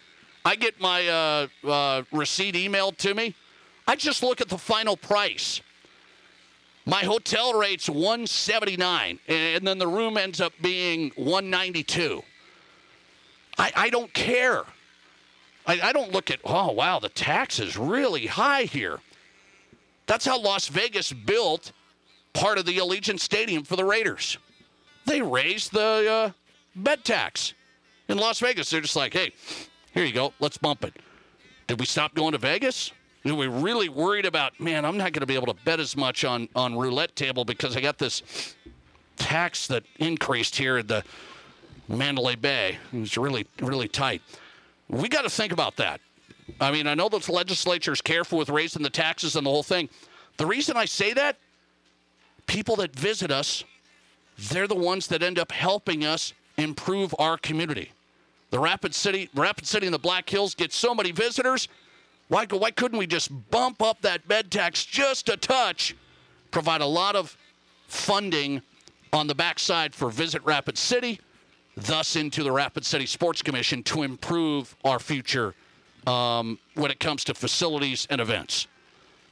I 0.45 0.55
get 0.55 0.79
my 0.79 1.07
uh, 1.07 1.47
uh, 1.67 2.03
receipt 2.11 2.55
emailed 2.55 2.97
to 2.97 3.13
me. 3.13 3.35
I 3.87 3.95
just 3.95 4.23
look 4.23 4.41
at 4.41 4.49
the 4.49 4.57
final 4.57 4.97
price. 4.97 5.61
My 6.85 7.03
hotel 7.03 7.53
rate's 7.53 7.89
179, 7.89 9.19
and 9.27 9.67
then 9.67 9.77
the 9.77 9.87
room 9.87 10.17
ends 10.17 10.39
up 10.39 10.53
being 10.61 11.11
192. 11.15 12.23
I, 13.57 13.71
I 13.75 13.89
don't 13.89 14.13
care. 14.13 14.63
I, 15.65 15.81
I 15.83 15.91
don't 15.91 16.13
look 16.13 16.31
at, 16.31 16.39
oh, 16.45 16.71
wow, 16.71 16.99
the 16.99 17.09
tax 17.09 17.59
is 17.59 17.77
really 17.77 18.25
high 18.27 18.63
here. 18.63 18.99
That's 20.05 20.25
how 20.25 20.39
Las 20.39 20.69
Vegas 20.69 21.11
built 21.11 21.73
part 22.33 22.57
of 22.57 22.65
the 22.65 22.77
Allegiant 22.77 23.19
Stadium 23.19 23.63
for 23.63 23.75
the 23.75 23.83
Raiders. 23.83 24.37
They 25.05 25.21
raised 25.21 25.73
the 25.73 26.09
uh, 26.09 26.31
bed 26.75 27.03
tax 27.03 27.53
in 28.07 28.17
Las 28.17 28.39
Vegas. 28.39 28.69
They're 28.69 28.81
just 28.81 28.95
like, 28.95 29.13
hey, 29.13 29.33
here 29.97 30.05
you 30.05 30.13
go, 30.13 30.31
let's 30.39 30.59
bump 30.59 30.83
it. 30.83 30.95
Did 31.65 31.79
we 31.79 31.87
stop 31.87 32.13
going 32.13 32.33
to 32.33 32.37
Vegas? 32.37 32.91
Are 33.25 33.33
we 33.33 33.47
really 33.47 33.89
worried 33.89 34.27
about, 34.27 34.59
man, 34.59 34.85
I'm 34.85 34.95
not 34.95 35.11
going 35.11 35.21
to 35.21 35.25
be 35.25 35.33
able 35.33 35.47
to 35.47 35.55
bet 35.65 35.79
as 35.79 35.97
much 35.97 36.23
on, 36.23 36.47
on 36.55 36.77
roulette 36.77 37.15
table 37.15 37.43
because 37.43 37.75
I 37.75 37.81
got 37.81 37.97
this 37.97 38.55
tax 39.15 39.65
that 39.67 39.83
increased 39.97 40.55
here 40.55 40.77
at 40.77 40.87
the 40.87 41.03
Mandalay 41.87 42.35
Bay. 42.35 42.77
It 42.93 42.99
was 42.99 43.17
really, 43.17 43.47
really 43.59 43.87
tight. 43.87 44.21
We 44.87 45.09
got 45.09 45.23
to 45.23 45.31
think 45.31 45.51
about 45.51 45.77
that. 45.77 45.99
I 46.61 46.71
mean, 46.71 46.85
I 46.85 46.93
know 46.93 47.09
the 47.09 47.31
legislature 47.31 47.91
is 47.91 47.99
careful 47.99 48.37
with 48.37 48.49
raising 48.49 48.83
the 48.83 48.91
taxes 48.91 49.35
and 49.35 49.47
the 49.47 49.49
whole 49.49 49.63
thing. 49.63 49.89
The 50.37 50.45
reason 50.45 50.77
I 50.77 50.85
say 50.85 51.11
that, 51.13 51.37
people 52.45 52.75
that 52.75 52.95
visit 52.95 53.31
us, 53.31 53.63
they're 54.37 54.67
the 54.67 54.75
ones 54.75 55.07
that 55.07 55.23
end 55.23 55.39
up 55.39 55.51
helping 55.51 56.05
us 56.05 56.33
improve 56.55 57.15
our 57.17 57.39
community. 57.39 57.93
The 58.49 58.59
Rapid 58.59 58.95
City, 58.95 59.29
Rapid 59.35 59.67
City 59.67 59.87
and 59.87 59.93
the 59.93 59.99
Black 59.99 60.29
Hills 60.29 60.55
get 60.55 60.71
so 60.71 60.95
many 60.95 61.11
visitors. 61.11 61.67
Why, 62.29 62.45
why 62.45 62.71
couldn't 62.71 62.97
we 62.97 63.07
just 63.07 63.29
bump 63.51 63.81
up 63.81 64.01
that 64.01 64.27
bed 64.27 64.51
tax 64.51 64.85
just 64.85 65.29
a 65.29 65.37
touch, 65.37 65.95
provide 66.51 66.81
a 66.81 66.85
lot 66.85 67.15
of 67.15 67.37
funding 67.87 68.61
on 69.13 69.27
the 69.27 69.35
backside 69.35 69.95
for 69.95 70.09
Visit 70.09 70.43
Rapid 70.43 70.77
City, 70.77 71.19
thus 71.75 72.15
into 72.15 72.43
the 72.43 72.51
Rapid 72.51 72.85
City 72.85 73.05
Sports 73.05 73.41
Commission 73.41 73.83
to 73.83 74.03
improve 74.03 74.75
our 74.83 74.99
future 74.99 75.53
um, 76.05 76.59
when 76.75 76.91
it 76.91 76.99
comes 76.99 77.23
to 77.25 77.33
facilities 77.33 78.07
and 78.09 78.19
events. 78.19 78.67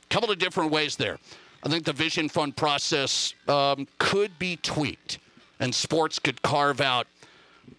A 0.09 0.13
couple 0.13 0.31
of 0.31 0.37
different 0.37 0.71
ways 0.71 0.95
there. 0.95 1.17
I 1.63 1.69
think 1.69 1.83
the 1.83 1.93
Vision 1.93 2.29
Fund 2.29 2.55
process 2.55 3.33
um, 3.47 3.87
could 3.97 4.37
be 4.37 4.57
tweaked, 4.57 5.17
and 5.59 5.73
sports 5.73 6.19
could 6.19 6.41
carve 6.41 6.79
out 6.79 7.07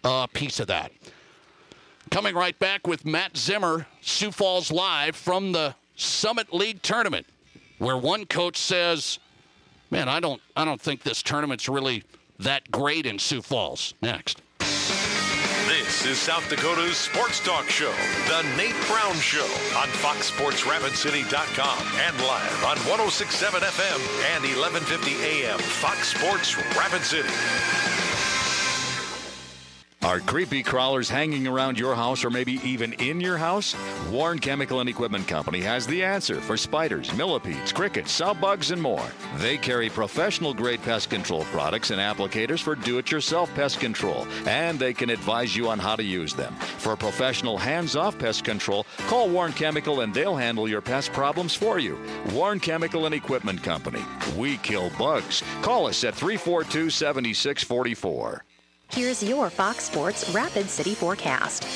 a 0.03 0.27
piece 0.31 0.59
of 0.59 0.67
that. 0.67 0.91
Coming 2.09 2.35
right 2.35 2.57
back 2.57 2.87
with 2.87 3.05
Matt 3.05 3.37
Zimmer, 3.37 3.85
Sioux 4.01 4.31
Falls 4.31 4.71
Live 4.71 5.15
from 5.15 5.51
the 5.51 5.75
Summit 5.95 6.53
League 6.53 6.81
tournament, 6.81 7.25
where 7.79 7.97
one 7.97 8.25
coach 8.25 8.57
says, 8.57 9.19
"Man, 9.91 10.07
I 10.07 10.19
don't, 10.19 10.41
I 10.55 10.63
don't 10.65 10.79
think 10.81 11.03
this 11.03 11.21
tournament's 11.21 11.67
really 11.67 12.03
that 12.39 12.71
great 12.71 13.05
in 13.05 13.19
Sioux 13.19 13.41
Falls." 13.41 13.93
Next. 14.01 14.41
This 15.67 16.05
is 16.05 16.17
South 16.17 16.49
Dakota's 16.49 16.97
sports 16.97 17.39
talk 17.43 17.67
show, 17.69 17.91
The 18.27 18.43
Nate 18.55 18.75
Brown 18.87 19.15
Show, 19.15 19.43
on 19.75 19.87
FoxSportsRapidCity.com 19.99 21.87
and 22.07 22.17
live 22.21 22.63
on 22.63 22.77
1067 22.87 23.61
FM 23.61 23.99
and 24.33 24.43
1150 24.43 25.43
AM. 25.43 25.59
Fox 25.59 26.13
Sports 26.13 26.57
Rapid 26.77 27.03
City. 27.03 28.06
Are 30.07 30.21
creepy 30.21 30.63
crawlers 30.63 31.09
hanging 31.09 31.47
around 31.47 31.77
your 31.77 31.93
house 31.93 32.23
or 32.23 32.29
maybe 32.29 32.61
even 32.63 32.93
in 32.93 33.19
your 33.19 33.35
house? 33.35 33.75
Warren 34.09 34.39
Chemical 34.39 34.79
and 34.79 34.87
Equipment 34.87 35.27
Company 35.27 35.59
has 35.59 35.85
the 35.85 36.01
answer 36.01 36.39
for 36.39 36.55
spiders, 36.55 37.13
millipedes, 37.13 37.73
crickets, 37.73 38.13
sow 38.13 38.33
bugs, 38.33 38.71
and 38.71 38.81
more. 38.81 39.05
They 39.35 39.57
carry 39.57 39.89
professional 39.89 40.53
grade 40.53 40.81
pest 40.81 41.09
control 41.09 41.43
products 41.51 41.91
and 41.91 41.99
applicators 41.99 42.61
for 42.61 42.73
do 42.73 42.99
it 42.99 43.11
yourself 43.11 43.53
pest 43.53 43.81
control, 43.81 44.25
and 44.45 44.79
they 44.79 44.93
can 44.93 45.09
advise 45.09 45.57
you 45.57 45.67
on 45.67 45.77
how 45.77 45.97
to 45.97 46.03
use 46.03 46.33
them. 46.33 46.55
For 46.55 46.95
professional 46.95 47.57
hands 47.57 47.97
off 47.97 48.17
pest 48.17 48.45
control, 48.45 48.85
call 49.07 49.27
Warren 49.27 49.51
Chemical 49.51 49.99
and 49.99 50.13
they'll 50.13 50.37
handle 50.37 50.69
your 50.69 50.81
pest 50.81 51.11
problems 51.11 51.53
for 51.53 51.79
you. 51.79 51.99
Warren 52.31 52.61
Chemical 52.61 53.07
and 53.07 53.13
Equipment 53.13 53.61
Company. 53.61 54.05
We 54.37 54.55
kill 54.59 54.89
bugs. 54.97 55.43
Call 55.61 55.85
us 55.85 56.05
at 56.05 56.15
342 56.15 56.91
7644. 56.91 58.45
Here's 58.93 59.21
your 59.21 59.49
Fox 59.49 59.83
Sports 59.83 60.29
Rapid 60.31 60.69
City 60.69 60.95
forecast. 60.95 61.67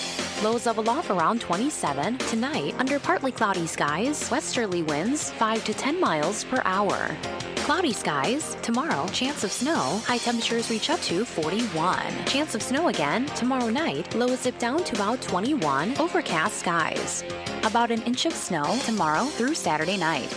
Lows 0.43 0.65
of 0.65 0.77
aloft 0.77 1.11
around 1.11 1.39
27. 1.41 2.17
Tonight, 2.17 2.73
under 2.79 2.99
partly 2.99 3.31
cloudy 3.31 3.67
skies, 3.67 4.31
westerly 4.31 4.81
winds 4.81 5.29
5 5.33 5.63
to 5.65 5.73
10 5.73 5.99
miles 5.99 6.43
per 6.45 6.61
hour. 6.65 7.15
Cloudy 7.57 7.93
skies. 7.93 8.57
Tomorrow, 8.63 9.07
chance 9.09 9.43
of 9.43 9.51
snow. 9.51 10.01
High 10.05 10.17
temperatures 10.17 10.71
reach 10.71 10.89
up 10.89 10.99
to 11.01 11.23
41. 11.23 12.25
Chance 12.25 12.55
of 12.55 12.63
snow 12.63 12.88
again. 12.88 13.27
Tomorrow 13.27 13.69
night, 13.69 14.15
lows 14.15 14.41
dip 14.43 14.57
down 14.57 14.83
to 14.85 14.95
about 14.95 15.21
21. 15.21 15.97
Overcast 15.99 16.57
skies. 16.57 17.23
About 17.63 17.91
an 17.91 18.01
inch 18.03 18.25
of 18.25 18.33
snow 18.33 18.79
tomorrow 18.85 19.25
through 19.25 19.53
Saturday 19.53 19.97
night. 19.97 20.29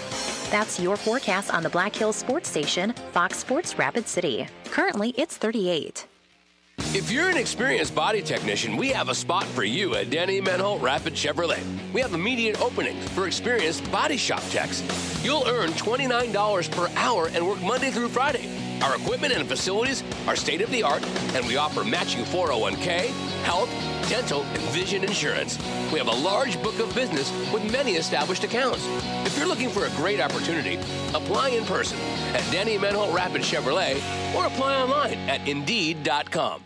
That's 0.50 0.78
your 0.78 0.96
forecast 0.98 1.54
on 1.54 1.62
the 1.62 1.70
Black 1.70 1.96
Hills 1.96 2.16
Sports 2.16 2.50
Station, 2.50 2.92
Fox 3.12 3.38
Sports 3.38 3.78
Rapid 3.78 4.06
City. 4.06 4.46
Currently, 4.66 5.14
it's 5.16 5.38
38. 5.38 6.06
If 6.94 7.10
you're 7.10 7.28
an 7.28 7.36
experienced 7.36 7.92
body 7.92 8.22
technician, 8.22 8.76
we 8.76 8.90
have 8.90 9.08
a 9.08 9.16
spot 9.16 9.46
for 9.46 9.64
you 9.64 9.96
at 9.96 10.10
Denny 10.10 10.40
Menholt 10.40 10.80
Rapid 10.80 11.14
Chevrolet. 11.14 11.60
We 11.92 12.00
have 12.00 12.14
immediate 12.14 12.60
openings 12.60 13.08
for 13.08 13.26
experienced 13.26 13.90
body 13.90 14.16
shop 14.16 14.44
techs. 14.50 14.80
You'll 15.24 15.44
earn 15.48 15.70
$29 15.70 16.70
per 16.70 16.88
hour 16.96 17.30
and 17.34 17.48
work 17.48 17.60
Monday 17.62 17.90
through 17.90 18.10
Friday. 18.10 18.48
Our 18.80 18.94
equipment 18.94 19.32
and 19.32 19.48
facilities 19.48 20.04
are 20.28 20.36
state 20.36 20.60
of 20.60 20.70
the 20.70 20.84
art, 20.84 21.04
and 21.34 21.44
we 21.48 21.56
offer 21.56 21.82
matching 21.82 22.24
401k, 22.26 23.08
health, 23.42 23.70
dental, 24.08 24.42
and 24.42 24.62
vision 24.70 25.02
insurance. 25.02 25.58
We 25.92 25.98
have 25.98 26.06
a 26.08 26.22
large 26.22 26.62
book 26.62 26.78
of 26.78 26.94
business 26.94 27.32
with 27.52 27.70
many 27.72 27.96
established 27.96 28.44
accounts. 28.44 28.86
If 29.26 29.36
you're 29.36 29.48
looking 29.48 29.68
for 29.68 29.86
a 29.86 29.90
great 29.90 30.20
opportunity, 30.20 30.76
apply 31.12 31.50
in 31.50 31.64
person 31.64 31.98
at 32.34 32.48
Denny 32.52 32.78
Menholt 32.78 33.12
Rapid 33.12 33.42
Chevrolet 33.42 33.96
or 34.34 34.46
apply 34.46 34.80
online 34.80 35.18
at 35.28 35.46
Indeed.com. 35.48 36.63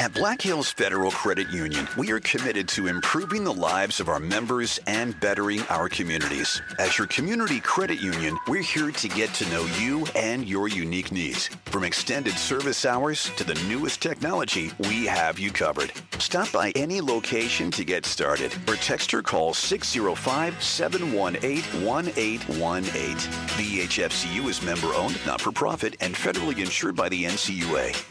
At 0.00 0.14
Black 0.14 0.40
Hills 0.40 0.72
Federal 0.72 1.10
Credit 1.10 1.50
Union, 1.50 1.86
we 1.98 2.10
are 2.10 2.20
committed 2.20 2.66
to 2.68 2.86
improving 2.86 3.44
the 3.44 3.52
lives 3.52 4.00
of 4.00 4.08
our 4.08 4.18
members 4.18 4.80
and 4.86 5.20
bettering 5.20 5.60
our 5.68 5.90
communities. 5.90 6.62
As 6.78 6.96
your 6.96 7.06
community 7.08 7.60
credit 7.60 8.00
union, 8.00 8.38
we're 8.48 8.62
here 8.62 8.90
to 8.92 9.08
get 9.08 9.34
to 9.34 9.50
know 9.50 9.66
you 9.78 10.06
and 10.16 10.48
your 10.48 10.68
unique 10.68 11.12
needs. 11.12 11.48
From 11.66 11.84
extended 11.84 12.32
service 12.32 12.86
hours 12.86 13.28
to 13.36 13.44
the 13.44 13.62
newest 13.68 14.00
technology, 14.00 14.72
we 14.78 15.04
have 15.04 15.38
you 15.38 15.50
covered. 15.50 15.92
Stop 16.18 16.50
by 16.50 16.70
any 16.76 17.02
location 17.02 17.70
to 17.72 17.84
get 17.84 18.06
started 18.06 18.54
or 18.66 18.76
text 18.76 19.12
or 19.12 19.20
call 19.20 19.52
605 19.52 20.62
718 20.62 21.84
1818. 21.86 23.16
The 23.58 23.86
HFCU 23.86 24.48
is 24.48 24.62
member 24.62 24.94
owned, 24.94 25.18
not 25.26 25.42
for 25.42 25.52
profit, 25.52 25.96
and 26.00 26.14
federally 26.14 26.58
insured 26.58 26.96
by 26.96 27.10
the 27.10 27.24
NCUA. 27.24 28.02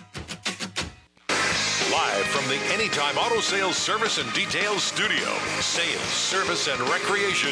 Live 1.99 2.27
from 2.27 2.47
the 2.47 2.55
Anytime 2.73 3.17
Auto 3.17 3.41
Sales 3.41 3.75
Service 3.75 4.19
and 4.19 4.31
Details 4.31 4.83
Studio, 4.83 5.27
sales, 5.59 6.01
service, 6.01 6.69
and 6.69 6.79
recreation, 6.87 7.51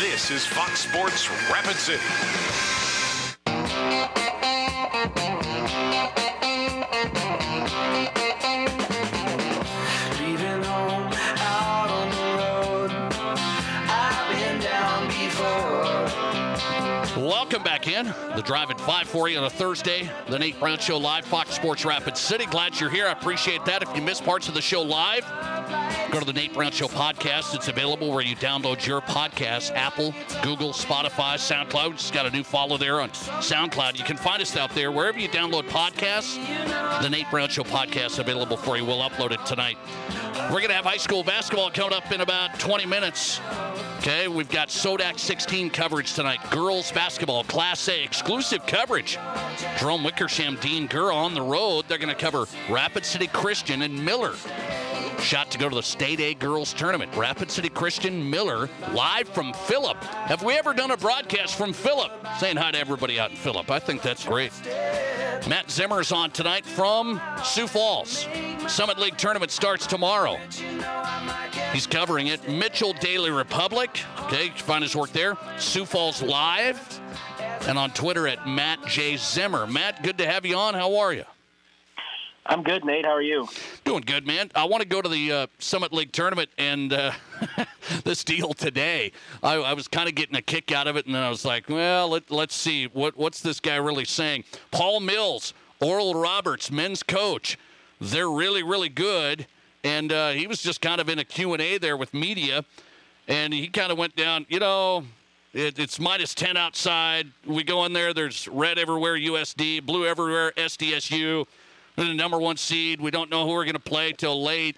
this 0.00 0.32
is 0.32 0.44
Fox 0.44 0.80
Sports 0.80 1.30
Rapid 1.48 1.76
City. 1.76 2.02
Back 17.84 17.92
in. 17.92 18.36
The 18.36 18.42
Drive 18.42 18.70
at 18.70 18.80
5 18.80 19.08
for 19.08 19.28
you 19.28 19.36
on 19.36 19.44
a 19.44 19.50
Thursday. 19.50 20.08
The 20.28 20.38
Nate 20.38 20.58
Brown 20.58 20.78
Show 20.78 20.96
live, 20.96 21.26
Fox 21.26 21.50
Sports 21.50 21.84
Rapid 21.84 22.16
City. 22.16 22.46
Glad 22.46 22.80
you're 22.80 22.88
here. 22.88 23.06
I 23.06 23.12
appreciate 23.12 23.62
that. 23.66 23.82
If 23.82 23.94
you 23.94 24.00
missed 24.00 24.24
parts 24.24 24.48
of 24.48 24.54
the 24.54 24.62
show 24.62 24.80
live, 24.80 25.22
go 26.10 26.18
to 26.18 26.24
the 26.24 26.32
Nate 26.32 26.54
Brown 26.54 26.72
Show 26.72 26.88
podcast. 26.88 27.54
It's 27.54 27.68
available 27.68 28.10
where 28.10 28.22
you 28.22 28.36
download 28.36 28.86
your 28.86 29.02
podcast 29.02 29.72
Apple, 29.74 30.14
Google, 30.42 30.72
Spotify, 30.72 31.34
SoundCloud. 31.34 31.92
Just 31.98 32.14
got 32.14 32.24
a 32.24 32.30
new 32.30 32.42
follow 32.42 32.78
there 32.78 33.02
on 33.02 33.10
SoundCloud. 33.10 33.98
You 33.98 34.04
can 34.04 34.16
find 34.16 34.40
us 34.40 34.56
out 34.56 34.74
there 34.74 34.90
wherever 34.90 35.18
you 35.18 35.28
download 35.28 35.64
podcasts. 35.64 36.36
The 37.02 37.10
Nate 37.10 37.30
Brown 37.30 37.50
Show 37.50 37.64
podcast 37.64 38.18
available 38.18 38.56
for 38.56 38.78
you. 38.78 38.86
We'll 38.86 39.02
upload 39.02 39.32
it 39.32 39.44
tonight. 39.44 39.76
We're 40.34 40.60
going 40.60 40.68
to 40.68 40.74
have 40.74 40.84
high 40.84 40.96
school 40.96 41.22
basketball 41.22 41.70
coming 41.70 41.96
up 41.96 42.10
in 42.12 42.20
about 42.20 42.58
20 42.58 42.86
minutes. 42.86 43.40
Okay, 43.98 44.28
we've 44.28 44.50
got 44.50 44.68
Sodak 44.68 45.18
16 45.18 45.70
coverage 45.70 46.12
tonight. 46.12 46.38
Girls 46.50 46.92
basketball, 46.92 47.44
Class 47.44 47.73
A, 47.88 48.02
exclusive 48.02 48.64
coverage. 48.66 49.18
Jerome 49.78 50.04
Wickersham, 50.04 50.56
Dean 50.60 50.86
Gurr 50.86 51.12
on 51.12 51.34
the 51.34 51.42
road. 51.42 51.84
They're 51.88 51.98
going 51.98 52.14
to 52.14 52.20
cover 52.20 52.46
Rapid 52.70 53.04
City 53.04 53.26
Christian 53.26 53.82
and 53.82 54.04
Miller. 54.04 54.34
Shot 55.20 55.50
to 55.50 55.58
go 55.58 55.68
to 55.68 55.74
the 55.74 55.82
State 55.82 56.20
A 56.20 56.34
girls 56.34 56.72
tournament. 56.72 57.14
Rapid 57.16 57.50
City 57.50 57.68
Christian 57.68 58.28
Miller, 58.28 58.68
live 58.92 59.28
from 59.28 59.52
Philip. 59.52 59.96
Have 60.04 60.42
we 60.42 60.54
ever 60.54 60.72
done 60.74 60.90
a 60.90 60.96
broadcast 60.96 61.56
from 61.56 61.72
Philip? 61.72 62.12
Saying 62.38 62.56
hi 62.56 62.72
to 62.72 62.78
everybody 62.78 63.18
out 63.18 63.30
in 63.30 63.36
Philip. 63.36 63.70
I 63.70 63.78
think 63.78 64.02
that's 64.02 64.24
great. 64.24 64.52
Matt 65.48 65.70
Zimmer's 65.70 66.12
on 66.12 66.30
tonight 66.30 66.64
from 66.64 67.20
Sioux 67.42 67.66
Falls. 67.66 68.26
Summit 68.66 68.98
League 68.98 69.16
tournament 69.16 69.50
starts 69.50 69.86
tomorrow. 69.86 70.38
He's 71.72 71.86
covering 71.86 72.28
it. 72.28 72.48
Mitchell 72.48 72.92
Daily 72.94 73.30
Republic. 73.30 74.00
Okay, 74.24 74.50
find 74.50 74.82
his 74.82 74.94
work 74.94 75.10
there. 75.12 75.36
Sioux 75.58 75.84
Falls 75.84 76.22
Live. 76.22 77.00
And 77.62 77.78
on 77.78 77.90
Twitter 77.92 78.28
at 78.28 78.46
Matt 78.46 78.84
J. 78.86 79.16
Zimmer. 79.16 79.66
Matt, 79.66 80.02
good 80.02 80.18
to 80.18 80.26
have 80.26 80.44
you 80.44 80.56
on. 80.56 80.74
How 80.74 80.96
are 80.96 81.12
you? 81.12 81.24
I'm 82.46 82.62
good, 82.62 82.84
Nate. 82.84 83.06
How 83.06 83.12
are 83.12 83.22
you? 83.22 83.48
Doing 83.86 84.02
good, 84.02 84.26
man. 84.26 84.50
I 84.54 84.64
want 84.64 84.82
to 84.82 84.88
go 84.88 85.00
to 85.00 85.08
the 85.08 85.32
uh, 85.32 85.46
Summit 85.58 85.94
League 85.94 86.12
tournament 86.12 86.50
and 86.58 86.92
uh, 86.92 87.12
this 88.04 88.22
deal 88.22 88.52
today. 88.52 89.12
I, 89.42 89.54
I 89.54 89.72
was 89.72 89.88
kind 89.88 90.10
of 90.10 90.14
getting 90.14 90.36
a 90.36 90.42
kick 90.42 90.70
out 90.70 90.86
of 90.86 90.96
it, 90.96 91.06
and 91.06 91.14
then 91.14 91.22
I 91.22 91.30
was 91.30 91.46
like, 91.46 91.70
well, 91.70 92.10
let, 92.10 92.30
let's 92.30 92.54
see 92.54 92.84
what 92.86 93.16
what's 93.16 93.40
this 93.40 93.60
guy 93.60 93.76
really 93.76 94.04
saying. 94.04 94.44
Paul 94.70 95.00
Mills, 95.00 95.54
Oral 95.80 96.14
Roberts, 96.14 96.70
men's 96.70 97.02
coach. 97.02 97.58
They're 97.98 98.30
really, 98.30 98.62
really 98.62 98.90
good, 98.90 99.46
and 99.82 100.12
uh, 100.12 100.30
he 100.30 100.46
was 100.46 100.62
just 100.62 100.82
kind 100.82 101.00
of 101.00 101.08
in 101.08 101.18
a 101.18 101.24
Q 101.24 101.54
and 101.54 101.62
A 101.62 101.78
there 101.78 101.96
with 101.96 102.12
media, 102.12 102.66
and 103.26 103.54
he 103.54 103.68
kind 103.68 103.90
of 103.90 103.96
went 103.96 104.16
down. 104.16 104.44
You 104.50 104.60
know, 104.60 105.04
it, 105.54 105.78
it's 105.78 106.00
minus 106.00 106.34
10 106.34 106.56
outside. 106.56 107.28
We 107.46 107.62
go 107.62 107.84
in 107.84 107.92
there, 107.92 108.12
there's 108.12 108.48
red 108.48 108.78
everywhere, 108.78 109.16
USD, 109.16 109.86
blue 109.86 110.06
everywhere, 110.06 110.52
SDSU. 110.56 111.46
They're 111.96 112.06
the 112.06 112.14
number 112.14 112.38
one 112.38 112.56
seed. 112.56 113.00
We 113.00 113.12
don't 113.12 113.30
know 113.30 113.46
who 113.46 113.52
we're 113.52 113.64
going 113.64 113.74
to 113.74 113.80
play 113.80 114.12
till 114.12 114.42
late. 114.42 114.76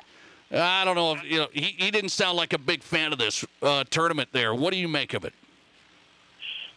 I 0.52 0.84
don't 0.84 0.94
know 0.94 1.14
if, 1.14 1.24
you 1.24 1.38
know, 1.38 1.48
he, 1.52 1.74
he 1.78 1.90
didn't 1.90 2.10
sound 2.10 2.36
like 2.36 2.52
a 2.52 2.58
big 2.58 2.82
fan 2.82 3.12
of 3.12 3.18
this 3.18 3.44
uh, 3.62 3.84
tournament 3.90 4.28
there. 4.32 4.54
What 4.54 4.72
do 4.72 4.78
you 4.78 4.86
make 4.86 5.14
of 5.14 5.24
it? 5.24 5.32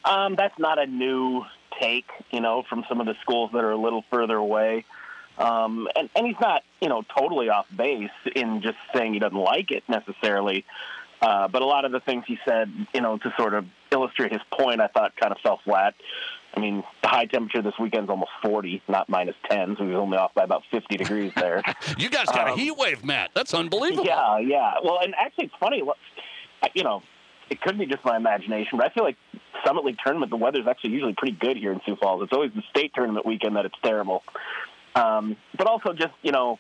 Um, 0.06 0.36
that's 0.36 0.58
not 0.58 0.80
a 0.80 0.88
new 0.88 1.44
take, 1.80 2.10
you 2.32 2.40
know, 2.40 2.64
from 2.68 2.86
some 2.88 3.00
of 3.00 3.06
the 3.06 3.16
schools 3.22 3.52
that 3.54 3.64
are 3.64 3.72
a 3.72 3.78
little 3.78 4.04
further 4.10 4.38
away. 4.38 4.86
Um, 5.38 5.88
and, 5.96 6.10
and 6.16 6.26
he's 6.26 6.40
not, 6.42 6.64
you 6.82 6.90
know, 6.90 7.04
totally 7.16 7.50
off 7.50 7.68
base 7.76 8.10
in 8.36 8.62
just 8.62 8.78
saying 8.94 9.14
he 9.14 9.20
doesn't 9.20 9.38
like 9.38 9.72
it 9.72 9.84
necessarily. 9.88 10.66
Uh, 11.22 11.48
but 11.48 11.62
a 11.62 11.66
lot 11.66 11.84
of 11.86 11.92
the 11.92 12.00
things 12.00 12.24
he 12.28 12.38
said, 12.48 12.72
you 12.94 13.02
know, 13.02 13.18
to 13.18 13.34
sort 13.38 13.54
of 13.54 13.66
illustrate 13.92 14.32
his 14.32 14.42
point, 14.58 14.80
I 14.80 14.88
thought 14.88 15.16
kind 15.18 15.32
of 15.34 15.38
fell 15.42 15.60
flat. 15.66 15.94
I 16.56 16.60
mean, 16.62 16.84
the 17.04 17.08
high 17.08 17.26
temperature 17.26 17.62
this 17.62 17.74
weekend's 17.80 18.10
almost 18.10 18.32
40, 18.42 18.82
not 18.88 19.08
minus 19.10 19.36
10, 19.50 19.76
so 19.78 19.84
he 19.84 19.90
was 19.92 19.98
only 20.00 20.18
off 20.18 20.34
by 20.34 20.44
about 20.44 20.64
50 20.72 20.98
degrees 20.98 21.32
there. 21.36 21.62
you 21.98 22.10
guys 22.10 22.26
got 22.26 22.48
Um, 22.48 22.54
a 22.54 22.58
heat 22.58 22.72
wave, 22.76 23.04
Matt. 23.04 23.32
That's 23.36 23.54
unbelievable. 23.54 24.06
Yeah, 24.06 24.40
yeah. 24.40 24.74
Well, 24.84 25.00
and 25.04 25.14
actually, 25.16 25.46
it's 25.46 25.54
funny. 25.60 25.84
You 26.74 26.84
know, 26.84 27.04
it 27.50 27.62
could 27.62 27.78
be 27.78 27.86
just 27.86 28.04
my 28.04 28.18
imagination, 28.18 28.78
but 28.80 28.90
I 28.90 28.94
feel 28.94 29.04
like 29.04 29.18
Summit 29.66 29.84
League 29.86 29.98
tournament, 30.04 30.30
the 30.32 30.38
weather's 30.38 30.68
actually 30.68 30.92
usually 30.92 31.14
pretty 31.18 31.38
good 31.40 31.58
here 31.58 31.72
in 31.72 31.82
Sioux 31.86 31.98
Falls. 32.02 32.24
It's 32.24 32.34
always 32.34 32.52
the 32.56 32.64
state 32.70 32.94
tournament 32.96 33.26
weekend 33.26 33.56
that 33.58 33.66
it's 33.66 33.76
terrible. 33.84 34.24
Um, 34.96 35.36
but 35.58 35.68
also, 35.68 35.94
just 35.94 36.14
you 36.24 36.32
know, 36.32 36.58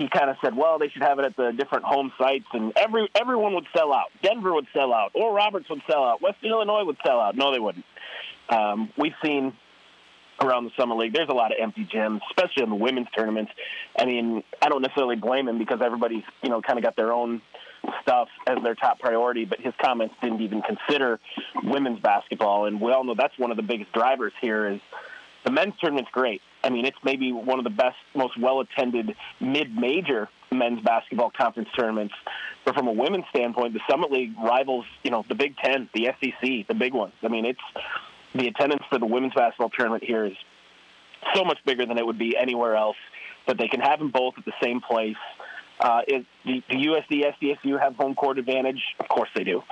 he 0.00 0.08
kind 0.08 0.30
of 0.30 0.36
said, 0.42 0.56
well, 0.56 0.78
they 0.78 0.88
should 0.88 1.02
have 1.02 1.18
it 1.18 1.26
at 1.26 1.36
the 1.36 1.52
different 1.52 1.84
home 1.84 2.10
sites, 2.16 2.46
and 2.54 2.72
every 2.74 3.10
everyone 3.14 3.54
would 3.54 3.66
sell 3.76 3.92
out. 3.92 4.06
Denver 4.22 4.54
would 4.54 4.66
sell 4.72 4.94
out, 4.94 5.10
Oral 5.14 5.34
Roberts 5.34 5.68
would 5.68 5.82
sell 5.88 6.02
out. 6.02 6.22
Western 6.22 6.50
Illinois 6.50 6.84
would 6.84 6.96
sell 7.04 7.20
out. 7.20 7.36
No, 7.36 7.52
they 7.52 7.58
wouldn't. 7.58 7.84
Um, 8.48 8.88
we've 8.96 9.14
seen 9.22 9.52
around 10.40 10.64
the 10.64 10.70
Summit 10.78 10.96
League. 10.96 11.12
There's 11.12 11.28
a 11.28 11.34
lot 11.34 11.52
of 11.52 11.58
empty 11.60 11.84
gyms, 11.84 12.20
especially 12.30 12.62
in 12.62 12.70
the 12.70 12.76
women's 12.76 13.08
tournaments. 13.14 13.52
I 13.98 14.06
mean, 14.06 14.42
I 14.62 14.70
don't 14.70 14.80
necessarily 14.80 15.16
blame 15.16 15.46
him 15.46 15.58
because 15.58 15.82
everybody's 15.82 16.24
you 16.42 16.48
know 16.48 16.62
kind 16.62 16.78
of 16.78 16.82
got 16.82 16.96
their 16.96 17.12
own 17.12 17.42
stuff 18.00 18.28
as 18.46 18.56
their 18.62 18.74
top 18.74 19.00
priority. 19.00 19.44
But 19.44 19.60
his 19.60 19.74
comments 19.82 20.14
didn't 20.22 20.40
even 20.40 20.62
consider 20.62 21.20
women's 21.62 22.00
basketball, 22.00 22.64
and 22.64 22.80
we 22.80 22.90
all 22.90 23.04
know 23.04 23.14
that's 23.14 23.38
one 23.38 23.50
of 23.50 23.58
the 23.58 23.62
biggest 23.62 23.92
drivers 23.92 24.32
here. 24.40 24.66
Is 24.66 24.80
the 25.44 25.50
men's 25.50 25.74
tournament's 25.78 26.10
great. 26.10 26.40
I 26.62 26.70
mean, 26.70 26.84
it's 26.84 26.98
maybe 27.02 27.32
one 27.32 27.58
of 27.58 27.64
the 27.64 27.70
best, 27.70 27.96
most 28.14 28.38
well-attended 28.38 29.16
mid-major 29.40 30.28
men's 30.52 30.82
basketball 30.82 31.30
conference 31.30 31.68
tournaments. 31.76 32.14
But 32.64 32.74
from 32.74 32.86
a 32.88 32.92
women's 32.92 33.24
standpoint, 33.30 33.72
the 33.72 33.80
Summit 33.88 34.12
League 34.12 34.34
rivals, 34.38 34.84
you 35.02 35.10
know, 35.10 35.24
the 35.28 35.34
Big 35.34 35.56
Ten, 35.56 35.88
the 35.94 36.10
SEC, 36.20 36.66
the 36.66 36.74
big 36.74 36.92
ones. 36.92 37.14
I 37.22 37.28
mean, 37.28 37.46
it's 37.46 37.60
the 38.34 38.48
attendance 38.48 38.82
for 38.90 38.98
the 38.98 39.06
women's 39.06 39.34
basketball 39.34 39.70
tournament 39.70 40.04
here 40.04 40.24
is 40.26 40.36
so 41.34 41.44
much 41.44 41.58
bigger 41.64 41.86
than 41.86 41.98
it 41.98 42.06
would 42.06 42.18
be 42.18 42.36
anywhere 42.36 42.76
else. 42.76 42.96
but 43.46 43.58
they 43.58 43.68
can 43.68 43.80
have 43.80 43.98
them 43.98 44.10
both 44.10 44.34
at 44.38 44.44
the 44.44 44.52
same 44.62 44.80
place. 44.80 45.16
Uh, 45.80 46.02
it, 46.06 46.26
the, 46.44 46.62
the 46.68 46.76
USD 46.76 47.34
SDSU 47.40 47.80
have 47.80 47.96
home 47.96 48.14
court 48.14 48.38
advantage? 48.38 48.82
Of 48.98 49.08
course 49.08 49.30
they 49.34 49.44
do. 49.44 49.62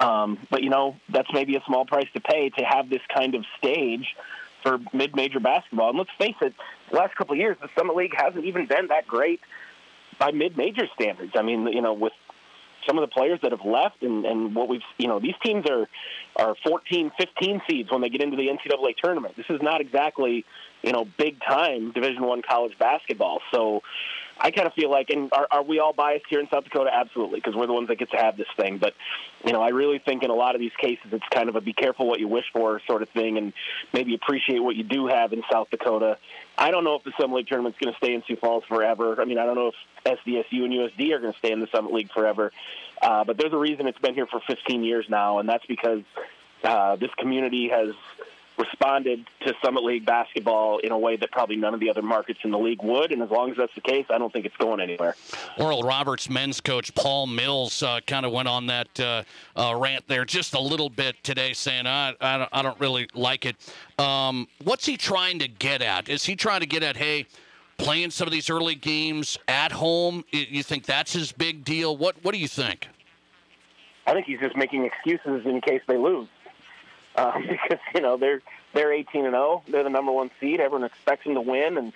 Um, 0.00 0.38
but 0.50 0.62
you 0.62 0.70
know 0.70 0.96
that's 1.08 1.32
maybe 1.32 1.56
a 1.56 1.62
small 1.66 1.84
price 1.84 2.06
to 2.14 2.20
pay 2.20 2.50
to 2.50 2.62
have 2.62 2.88
this 2.88 3.02
kind 3.12 3.34
of 3.34 3.44
stage 3.58 4.14
for 4.62 4.78
mid-major 4.92 5.40
basketball. 5.40 5.90
And 5.90 5.98
let's 5.98 6.10
face 6.18 6.36
it, 6.40 6.54
the 6.90 6.96
last 6.96 7.14
couple 7.16 7.34
of 7.34 7.38
years 7.38 7.56
the 7.60 7.68
Summit 7.78 7.96
League 7.96 8.14
hasn't 8.16 8.44
even 8.44 8.66
been 8.66 8.88
that 8.88 9.06
great 9.06 9.40
by 10.18 10.32
mid-major 10.32 10.86
standards. 10.94 11.32
I 11.36 11.42
mean, 11.42 11.66
you 11.68 11.82
know, 11.82 11.92
with 11.92 12.12
some 12.86 12.98
of 12.98 13.02
the 13.02 13.12
players 13.12 13.38
that 13.42 13.52
have 13.52 13.64
left 13.64 14.02
and, 14.02 14.24
and 14.24 14.54
what 14.54 14.68
we've 14.68 14.80
you 14.96 15.08
know 15.08 15.20
these 15.20 15.34
teams 15.44 15.66
are 15.68 15.86
are 16.36 16.54
14 16.64 17.10
15 17.18 17.62
seeds 17.68 17.90
when 17.90 18.00
they 18.00 18.08
get 18.08 18.22
into 18.22 18.36
the 18.36 18.46
ncaa 18.46 18.94
tournament 19.02 19.36
this 19.36 19.46
is 19.50 19.60
not 19.60 19.80
exactly 19.80 20.44
you 20.82 20.92
know 20.92 21.06
big 21.18 21.38
time 21.46 21.92
division 21.92 22.22
one 22.22 22.40
college 22.40 22.72
basketball 22.78 23.40
so 23.52 23.82
I 24.40 24.50
kind 24.50 24.66
of 24.66 24.74
feel 24.74 24.90
like, 24.90 25.10
and 25.10 25.32
are, 25.32 25.48
are 25.50 25.62
we 25.62 25.80
all 25.80 25.92
biased 25.92 26.26
here 26.28 26.40
in 26.40 26.48
South 26.48 26.64
Dakota? 26.64 26.90
Absolutely, 26.92 27.40
because 27.40 27.54
we're 27.54 27.66
the 27.66 27.72
ones 27.72 27.88
that 27.88 27.96
get 27.96 28.10
to 28.12 28.16
have 28.16 28.36
this 28.36 28.46
thing. 28.56 28.78
But 28.78 28.94
you 29.44 29.52
know, 29.52 29.60
I 29.60 29.70
really 29.70 29.98
think 29.98 30.22
in 30.22 30.30
a 30.30 30.34
lot 30.34 30.54
of 30.54 30.60
these 30.60 30.72
cases, 30.80 31.06
it's 31.12 31.26
kind 31.30 31.48
of 31.48 31.56
a 31.56 31.60
be 31.60 31.72
careful 31.72 32.06
what 32.06 32.20
you 32.20 32.28
wish 32.28 32.44
for 32.52 32.80
sort 32.86 33.02
of 33.02 33.08
thing, 33.10 33.38
and 33.38 33.52
maybe 33.92 34.14
appreciate 34.14 34.60
what 34.60 34.76
you 34.76 34.84
do 34.84 35.06
have 35.06 35.32
in 35.32 35.42
South 35.50 35.70
Dakota. 35.70 36.18
I 36.56 36.70
don't 36.70 36.84
know 36.84 36.94
if 36.96 37.04
the 37.04 37.12
Summit 37.20 37.36
League 37.36 37.48
tournament's 37.48 37.78
going 37.78 37.92
to 37.92 37.98
stay 37.98 38.14
in 38.14 38.22
Sioux 38.26 38.36
Falls 38.36 38.64
forever. 38.64 39.20
I 39.20 39.24
mean, 39.24 39.38
I 39.38 39.46
don't 39.46 39.56
know 39.56 39.72
if 40.04 40.18
SDSU 40.24 40.64
and 40.64 40.72
USD 40.72 41.12
are 41.12 41.20
going 41.20 41.32
to 41.32 41.38
stay 41.38 41.52
in 41.52 41.60
the 41.60 41.68
Summit 41.68 41.92
League 41.92 42.12
forever. 42.12 42.52
Uh, 43.00 43.24
but 43.24 43.38
there's 43.38 43.52
a 43.52 43.58
reason 43.58 43.86
it's 43.86 43.98
been 43.98 44.14
here 44.14 44.26
for 44.26 44.40
15 44.40 44.82
years 44.82 45.06
now, 45.08 45.38
and 45.38 45.48
that's 45.48 45.66
because 45.66 46.02
uh, 46.64 46.96
this 46.96 47.10
community 47.16 47.68
has 47.68 47.94
responded 48.58 49.24
to 49.46 49.54
Summit 49.64 49.84
League 49.84 50.04
basketball 50.04 50.78
in 50.78 50.92
a 50.92 50.98
way 50.98 51.16
that 51.16 51.30
probably 51.30 51.56
none 51.56 51.74
of 51.74 51.80
the 51.80 51.88
other 51.90 52.02
markets 52.02 52.40
in 52.42 52.50
the 52.50 52.58
league 52.58 52.82
would. 52.82 53.12
And 53.12 53.22
as 53.22 53.30
long 53.30 53.50
as 53.50 53.56
that's 53.56 53.74
the 53.74 53.80
case, 53.80 54.06
I 54.10 54.18
don't 54.18 54.32
think 54.32 54.46
it's 54.46 54.56
going 54.56 54.80
anywhere. 54.80 55.14
Oral 55.58 55.82
Roberts 55.82 56.28
men's 56.28 56.60
coach 56.60 56.94
Paul 56.94 57.26
Mills 57.26 57.82
uh, 57.82 58.00
kind 58.06 58.26
of 58.26 58.32
went 58.32 58.48
on 58.48 58.66
that 58.66 59.00
uh, 59.00 59.22
uh, 59.56 59.74
rant 59.76 60.06
there 60.08 60.24
just 60.24 60.54
a 60.54 60.60
little 60.60 60.90
bit 60.90 61.16
today, 61.22 61.52
saying, 61.52 61.86
I, 61.86 62.14
I, 62.20 62.38
don't, 62.38 62.50
I 62.52 62.62
don't 62.62 62.80
really 62.80 63.08
like 63.14 63.46
it. 63.46 63.56
Um, 63.98 64.48
what's 64.64 64.86
he 64.86 64.96
trying 64.96 65.38
to 65.38 65.48
get 65.48 65.82
at? 65.82 66.08
Is 66.08 66.24
he 66.24 66.36
trying 66.36 66.60
to 66.60 66.66
get 66.66 66.82
at, 66.82 66.96
hey, 66.96 67.26
playing 67.76 68.10
some 68.10 68.26
of 68.26 68.32
these 68.32 68.50
early 68.50 68.74
games 68.74 69.38
at 69.46 69.72
home? 69.72 70.24
You 70.32 70.62
think 70.62 70.84
that's 70.84 71.12
his 71.12 71.32
big 71.32 71.64
deal? 71.64 71.96
What 71.96 72.16
What 72.22 72.32
do 72.32 72.38
you 72.38 72.48
think? 72.48 72.88
I 74.06 74.14
think 74.14 74.24
he's 74.24 74.40
just 74.40 74.56
making 74.56 74.86
excuses 74.86 75.44
in 75.44 75.60
case 75.60 75.82
they 75.86 75.98
lose 75.98 76.28
um, 77.18 77.42
because 77.48 77.78
you 77.94 78.00
know 78.00 78.16
they're 78.16 78.42
they're 78.74 78.92
18 78.92 79.24
and 79.24 79.34
0. 79.34 79.62
They're 79.68 79.84
the 79.84 79.90
number 79.90 80.12
one 80.12 80.30
seed. 80.40 80.60
Everyone 80.60 80.84
expects 80.84 81.24
them 81.24 81.34
to 81.34 81.40
win, 81.40 81.78
and 81.78 81.92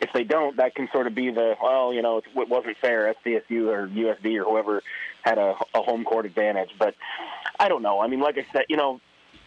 if 0.00 0.12
they 0.12 0.24
don't, 0.24 0.56
that 0.58 0.74
can 0.74 0.88
sort 0.92 1.06
of 1.06 1.14
be 1.14 1.30
the 1.30 1.56
well, 1.62 1.92
you 1.92 2.02
know, 2.02 2.18
it 2.18 2.48
wasn't 2.48 2.76
fair. 2.78 3.14
SDSU 3.24 3.68
or 3.68 3.88
USD 3.88 4.40
or 4.40 4.44
whoever 4.44 4.82
had 5.22 5.38
a, 5.38 5.56
a 5.74 5.82
home 5.82 6.04
court 6.04 6.26
advantage, 6.26 6.70
but 6.78 6.94
I 7.58 7.68
don't 7.68 7.82
know. 7.82 8.00
I 8.00 8.06
mean, 8.06 8.20
like 8.20 8.38
I 8.38 8.46
said, 8.52 8.66
you 8.68 8.76
know, 8.76 9.00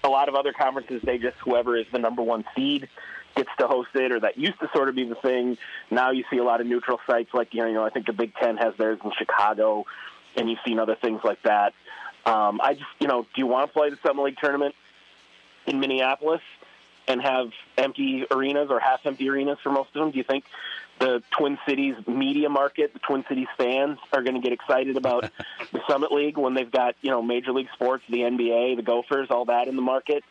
a 0.03 0.09
lot 0.09 0.29
of 0.29 0.35
other 0.35 0.53
conferences 0.53 1.01
they 1.03 1.17
just 1.17 1.37
whoever 1.37 1.77
is 1.77 1.85
the 1.91 1.99
number 1.99 2.21
one 2.21 2.43
seed 2.55 2.89
gets 3.35 3.49
to 3.59 3.67
host 3.67 3.89
it, 3.95 4.11
or 4.11 4.19
that 4.19 4.37
used 4.37 4.59
to 4.59 4.69
sort 4.73 4.89
of 4.89 4.95
be 4.95 5.05
the 5.05 5.15
thing. 5.15 5.57
Now 5.89 6.11
you 6.11 6.25
see 6.29 6.37
a 6.37 6.43
lot 6.43 6.59
of 6.59 6.67
neutral 6.67 6.99
sites, 7.07 7.29
like 7.33 7.53
you 7.53 7.61
know, 7.61 7.67
you 7.67 7.73
know 7.73 7.85
I 7.85 7.89
think 7.89 8.07
the 8.07 8.13
Big 8.13 8.33
Ten 8.35 8.57
has 8.57 8.73
theirs 8.77 8.99
in 9.03 9.11
Chicago, 9.17 9.85
and 10.35 10.49
you've 10.49 10.59
seen 10.65 10.79
other 10.79 10.95
things 10.95 11.21
like 11.23 11.41
that. 11.43 11.73
Um, 12.25 12.61
I 12.61 12.73
just, 12.73 12.85
you 12.99 13.07
know, 13.07 13.23
do 13.23 13.29
you 13.37 13.47
want 13.47 13.67
to 13.67 13.73
play 13.73 13.89
the 13.89 13.97
Summit 14.05 14.23
League 14.23 14.37
tournament? 14.41 14.75
In 15.71 15.79
Minneapolis 15.79 16.41
and 17.07 17.21
have 17.21 17.51
empty 17.77 18.25
arenas 18.29 18.67
or 18.69 18.79
half 18.79 19.05
empty 19.05 19.29
arenas 19.29 19.57
for 19.63 19.71
most 19.71 19.89
of 19.95 20.01
them? 20.01 20.11
Do 20.11 20.17
you 20.17 20.23
think 20.23 20.45
the 20.99 21.23
Twin 21.31 21.57
Cities 21.67 21.95
media 22.07 22.49
market, 22.49 22.93
the 22.93 22.99
Twin 22.99 23.25
Cities 23.27 23.47
fans 23.57 23.97
are 24.13 24.21
going 24.21 24.35
to 24.35 24.41
get 24.41 24.53
excited 24.53 24.97
about 24.97 25.29
the 25.71 25.81
Summit 25.89 26.11
League 26.11 26.37
when 26.37 26.53
they've 26.53 26.71
got, 26.71 26.95
you 27.01 27.09
know, 27.09 27.21
Major 27.21 27.51
League 27.51 27.69
Sports, 27.73 28.03
the 28.09 28.19
NBA, 28.19 28.75
the 28.75 28.83
Gophers, 28.83 29.27
all 29.31 29.45
that 29.45 29.67
in 29.67 29.75
the 29.75 29.81
market? 29.81 30.23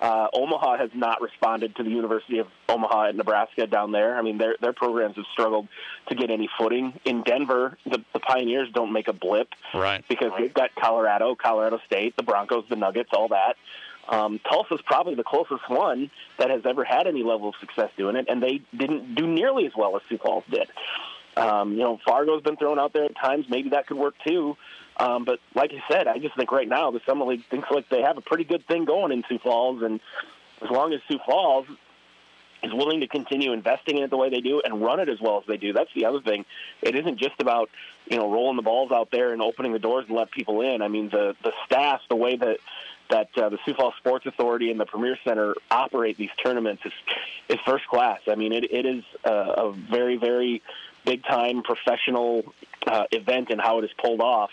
Uh, 0.00 0.28
Omaha 0.34 0.76
has 0.76 0.90
not 0.94 1.22
responded 1.22 1.74
to 1.76 1.82
the 1.82 1.88
University 1.88 2.38
of 2.38 2.48
Omaha 2.68 3.08
at 3.08 3.16
Nebraska 3.16 3.66
down 3.66 3.92
there. 3.92 4.18
I 4.18 4.22
mean, 4.22 4.36
their 4.36 4.54
their 4.60 4.74
programs 4.74 5.16
have 5.16 5.24
struggled 5.32 5.68
to 6.08 6.14
get 6.14 6.30
any 6.30 6.50
footing. 6.58 7.00
In 7.06 7.22
Denver, 7.22 7.78
the, 7.86 8.04
the 8.12 8.20
Pioneers 8.20 8.68
don't 8.74 8.92
make 8.92 9.08
a 9.08 9.14
blip, 9.14 9.48
right? 9.72 10.04
Because 10.06 10.32
they've 10.38 10.52
got 10.52 10.74
Colorado, 10.74 11.34
Colorado 11.34 11.80
State, 11.86 12.14
the 12.16 12.22
Broncos, 12.22 12.64
the 12.68 12.76
Nuggets, 12.76 13.10
all 13.14 13.28
that. 13.28 13.56
Um, 14.08 14.40
Tulsa's 14.48 14.80
probably 14.84 15.14
the 15.14 15.24
closest 15.24 15.68
one 15.68 16.10
that 16.38 16.50
has 16.50 16.64
ever 16.64 16.84
had 16.84 17.06
any 17.06 17.22
level 17.22 17.48
of 17.48 17.54
success 17.60 17.90
doing 17.96 18.16
it, 18.16 18.26
and 18.28 18.42
they 18.42 18.60
didn't 18.76 19.14
do 19.14 19.26
nearly 19.26 19.66
as 19.66 19.72
well 19.76 19.96
as 19.96 20.02
Sioux 20.08 20.18
Falls 20.18 20.44
did. 20.50 20.68
Um, 21.36 21.72
you 21.72 21.80
know, 21.80 21.98
Fargo's 22.06 22.42
been 22.42 22.56
thrown 22.56 22.78
out 22.78 22.92
there 22.92 23.04
at 23.04 23.16
times. 23.16 23.46
Maybe 23.48 23.70
that 23.70 23.86
could 23.86 23.98
work 23.98 24.14
too. 24.26 24.56
Um, 24.96 25.24
but 25.24 25.40
like 25.54 25.72
I 25.72 25.82
said, 25.92 26.06
I 26.06 26.18
just 26.18 26.34
think 26.36 26.50
right 26.50 26.68
now 26.68 26.90
the 26.90 27.00
Summit 27.04 27.26
League 27.26 27.44
thinks 27.50 27.70
like 27.70 27.88
they 27.90 28.02
have 28.02 28.16
a 28.16 28.22
pretty 28.22 28.44
good 28.44 28.66
thing 28.66 28.86
going 28.86 29.12
in 29.12 29.24
Sioux 29.28 29.38
Falls, 29.38 29.82
and 29.82 30.00
as 30.62 30.70
long 30.70 30.92
as 30.94 31.00
Sioux 31.08 31.18
Falls 31.26 31.66
is 32.62 32.72
willing 32.72 33.00
to 33.00 33.06
continue 33.06 33.52
investing 33.52 33.98
in 33.98 34.04
it 34.04 34.10
the 34.10 34.16
way 34.16 34.30
they 34.30 34.40
do 34.40 34.62
and 34.64 34.80
run 34.82 34.98
it 34.98 35.10
as 35.10 35.20
well 35.20 35.38
as 35.38 35.44
they 35.46 35.58
do, 35.58 35.74
that's 35.74 35.92
the 35.94 36.06
other 36.06 36.22
thing. 36.22 36.46
It 36.80 36.96
isn't 36.96 37.18
just 37.18 37.40
about 37.40 37.68
you 38.10 38.16
know 38.16 38.32
rolling 38.32 38.56
the 38.56 38.62
balls 38.62 38.90
out 38.90 39.10
there 39.10 39.32
and 39.32 39.42
opening 39.42 39.72
the 39.72 39.78
doors 39.78 40.06
and 40.08 40.16
let 40.16 40.30
people 40.30 40.62
in. 40.62 40.80
I 40.80 40.88
mean, 40.88 41.10
the 41.10 41.36
the 41.42 41.52
staff, 41.66 42.00
the 42.08 42.16
way 42.16 42.36
that 42.36 42.58
that 43.10 43.28
uh, 43.36 43.48
the 43.48 43.58
Sioux 43.64 43.74
Falls 43.74 43.94
Sports 43.98 44.26
Authority 44.26 44.70
and 44.70 44.80
the 44.80 44.86
Premier 44.86 45.18
Center 45.24 45.54
operate 45.70 46.16
these 46.16 46.30
tournaments 46.42 46.82
is 46.84 46.92
is 47.48 47.58
first 47.64 47.86
class. 47.86 48.20
I 48.28 48.34
mean, 48.34 48.52
it 48.52 48.64
it 48.64 48.86
is 48.86 49.04
a, 49.24 49.30
a 49.30 49.72
very 49.72 50.16
very 50.16 50.62
big 51.04 51.24
time 51.24 51.62
professional 51.62 52.52
uh, 52.86 53.04
event 53.12 53.48
and 53.50 53.60
how 53.60 53.78
it 53.78 53.84
is 53.84 53.90
pulled 54.02 54.20
off. 54.20 54.50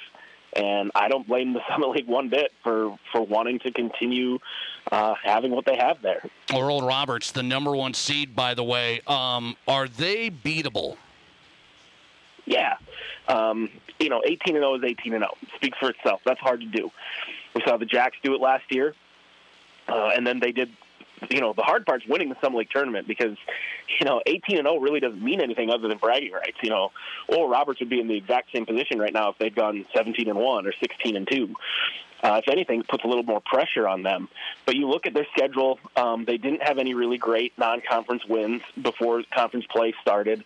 And 0.56 0.92
I 0.94 1.10
don't 1.10 1.28
blame 1.28 1.54
the 1.54 1.62
Summit 1.70 1.90
League 1.90 2.08
one 2.08 2.30
bit 2.30 2.54
for, 2.64 2.98
for 3.12 3.22
wanting 3.26 3.60
to 3.60 3.72
continue 3.72 4.40
uh, 4.92 5.16
having 5.22 5.52
what 5.52 5.66
they 5.66 5.76
have 5.76 6.02
there. 6.02 6.24
Oral 6.54 6.82
Roberts, 6.82 7.32
the 7.32 7.44
number 7.44 7.76
one 7.76 7.94
seed, 7.94 8.36
by 8.36 8.54
the 8.54 8.64
way, 8.64 9.02
um, 9.08 9.58
are 9.68 9.88
they 9.88 10.30
beatable? 10.30 10.98
Yeah. 12.46 12.76
Um, 13.28 13.70
you 14.00 14.10
know, 14.10 14.22
18 14.26 14.56
and 14.56 14.64
0 14.64 14.76
is 14.76 14.84
18 14.84 15.14
and 15.14 15.22
0. 15.22 15.32
Speaks 15.56 15.78
for 15.78 15.90
itself. 15.90 16.22
That's 16.26 16.40
hard 16.40 16.62
to 16.62 16.68
do. 16.68 16.92
We 17.54 17.62
saw 17.66 17.78
the 17.78 17.86
Jacks 17.86 18.18
do 18.24 18.34
it 18.34 18.42
last 18.42 18.66
year, 18.70 18.96
uh, 19.88 20.12
and 20.16 20.26
then 20.26 20.40
they 20.40 20.52
did. 20.52 20.72
You 21.30 21.40
know, 21.40 21.54
the 21.54 21.62
hard 21.62 21.86
part's 21.86 22.06
winning 22.06 22.28
the 22.28 22.36
Summit 22.42 22.58
League 22.58 22.70
tournament 22.70 23.08
because, 23.08 23.38
you 23.98 24.06
know, 24.06 24.22
18 24.26 24.58
and 24.58 24.68
0 24.68 24.80
really 24.80 25.00
doesn't 25.00 25.24
mean 25.24 25.40
anything 25.40 25.70
other 25.70 25.88
than 25.88 25.98
bragging 25.98 26.34
rights. 26.34 26.58
You 26.62 26.70
know, 26.70 26.92
Oral 27.30 27.48
Roberts 27.48 27.80
would 27.80 27.88
be 27.88 28.02
in 28.02 28.08
the 28.08 28.18
exact 28.18 28.52
same 28.52 28.66
position 28.66 29.00
right 29.00 29.14
now 29.14 29.30
if 29.30 29.38
they'd 29.38 29.56
gone 29.56 29.86
17 29.96 30.28
and 30.28 30.38
1 30.38 30.68
or 30.68 30.74
16 30.82 31.16
and 31.16 31.26
2. 31.26 31.56
Uh, 32.24 32.42
if 32.42 32.50
anything, 32.50 32.80
it 32.80 32.88
puts 32.88 33.04
a 33.04 33.08
little 33.08 33.24
more 33.24 33.42
pressure 33.42 33.86
on 33.86 34.02
them. 34.02 34.30
But 34.66 34.76
you 34.76 34.88
look 34.88 35.06
at 35.06 35.14
their 35.14 35.28
schedule; 35.36 35.78
um, 35.98 36.24
they 36.24 36.38
didn't 36.38 36.64
have 36.64 36.78
any 36.78 36.94
really 36.94 37.18
great 37.18 37.52
non-conference 37.58 38.26
wins 38.26 38.62
before 38.82 39.24
conference 39.34 39.66
play 39.66 39.94
started. 40.02 40.46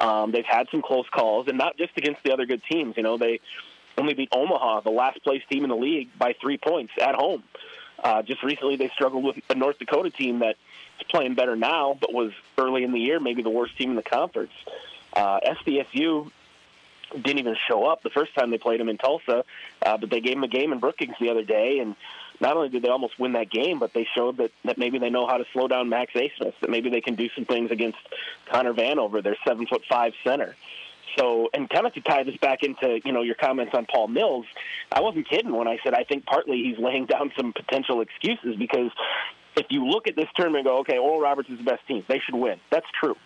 Um, 0.00 0.30
they've 0.30 0.44
had 0.44 0.68
some 0.70 0.82
close 0.82 1.08
calls, 1.10 1.48
and 1.48 1.58
not 1.58 1.76
just 1.76 1.96
against 1.96 2.22
the 2.22 2.32
other 2.32 2.46
good 2.46 2.62
teams. 2.70 2.96
You 2.96 3.02
know, 3.02 3.16
they 3.18 3.40
only 3.98 4.14
beat 4.14 4.28
Omaha, 4.32 4.80
the 4.80 4.90
last 4.90 5.22
place 5.22 5.42
team 5.50 5.64
in 5.64 5.70
the 5.70 5.76
league, 5.76 6.08
by 6.18 6.34
three 6.40 6.58
points 6.58 6.92
at 7.00 7.14
home. 7.14 7.42
Uh, 8.02 8.22
just 8.22 8.42
recently, 8.42 8.76
they 8.76 8.88
struggled 8.88 9.24
with 9.24 9.36
a 9.48 9.54
North 9.54 9.78
Dakota 9.78 10.10
team 10.10 10.40
that 10.40 10.56
is 11.00 11.06
playing 11.08 11.34
better 11.34 11.56
now, 11.56 11.96
but 12.00 12.12
was 12.12 12.32
early 12.58 12.84
in 12.84 12.92
the 12.92 13.00
year 13.00 13.20
maybe 13.20 13.42
the 13.42 13.50
worst 13.50 13.76
team 13.76 13.90
in 13.90 13.96
the 13.96 14.02
conference. 14.02 14.52
Uh, 15.12 15.40
SDSU 15.40 16.30
didn't 17.14 17.38
even 17.38 17.56
show 17.68 17.86
up 17.86 18.02
the 18.02 18.10
first 18.10 18.34
time 18.34 18.50
they 18.50 18.58
played 18.58 18.80
them 18.80 18.88
in 18.88 18.98
Tulsa, 18.98 19.44
uh, 19.84 19.96
but 19.96 20.10
they 20.10 20.20
gave 20.20 20.34
them 20.34 20.44
a 20.44 20.48
game 20.48 20.72
in 20.72 20.80
Brookings 20.80 21.14
the 21.20 21.30
other 21.30 21.44
day, 21.44 21.78
and 21.78 21.94
not 22.40 22.56
only 22.56 22.68
did 22.68 22.82
they 22.82 22.88
almost 22.88 23.18
win 23.18 23.32
that 23.32 23.50
game, 23.50 23.78
but 23.78 23.92
they 23.92 24.06
showed 24.14 24.38
that, 24.38 24.50
that 24.64 24.76
maybe 24.76 24.98
they 24.98 25.08
know 25.08 25.26
how 25.26 25.38
to 25.38 25.44
slow 25.52 25.68
down 25.68 25.88
Max 25.88 26.12
Abmas, 26.12 26.52
that 26.60 26.68
maybe 26.68 26.90
they 26.90 27.00
can 27.00 27.14
do 27.14 27.28
some 27.34 27.44
things 27.44 27.70
against 27.70 27.98
Connor 28.46 28.74
Vanover, 28.74 29.22
their 29.22 29.36
seven 29.46 29.66
foot 29.66 29.84
five 29.88 30.12
center. 30.22 30.54
So, 31.18 31.48
and 31.54 31.68
kind 31.68 31.86
of 31.86 31.94
to 31.94 32.00
tie 32.00 32.22
this 32.24 32.36
back 32.36 32.62
into 32.62 33.00
you 33.04 33.12
know 33.12 33.22
your 33.22 33.34
comments 33.34 33.74
on 33.74 33.86
Paul 33.86 34.08
Mills, 34.08 34.46
I 34.92 35.00
wasn't 35.00 35.28
kidding 35.28 35.52
when 35.52 35.68
I 35.68 35.78
said 35.82 35.94
I 35.94 36.04
think 36.04 36.26
partly 36.26 36.62
he's 36.62 36.78
laying 36.78 37.06
down 37.14 37.32
some 37.36 37.52
potential 37.52 38.00
excuses 38.00 38.56
because 38.56 38.90
if 39.56 39.66
you 39.70 39.86
look 39.86 40.06
at 40.06 40.16
this 40.16 40.28
tournament 40.36 40.66
and 40.66 40.74
go, 40.74 40.78
okay, 40.80 40.98
Oral 40.98 41.20
Roberts 41.20 41.48
is 41.48 41.58
the 41.58 41.64
best 41.64 41.86
team, 41.86 42.04
they 42.08 42.18
should 42.18 42.34
win. 42.34 42.60
That's 42.70 42.86
true. 43.00 43.16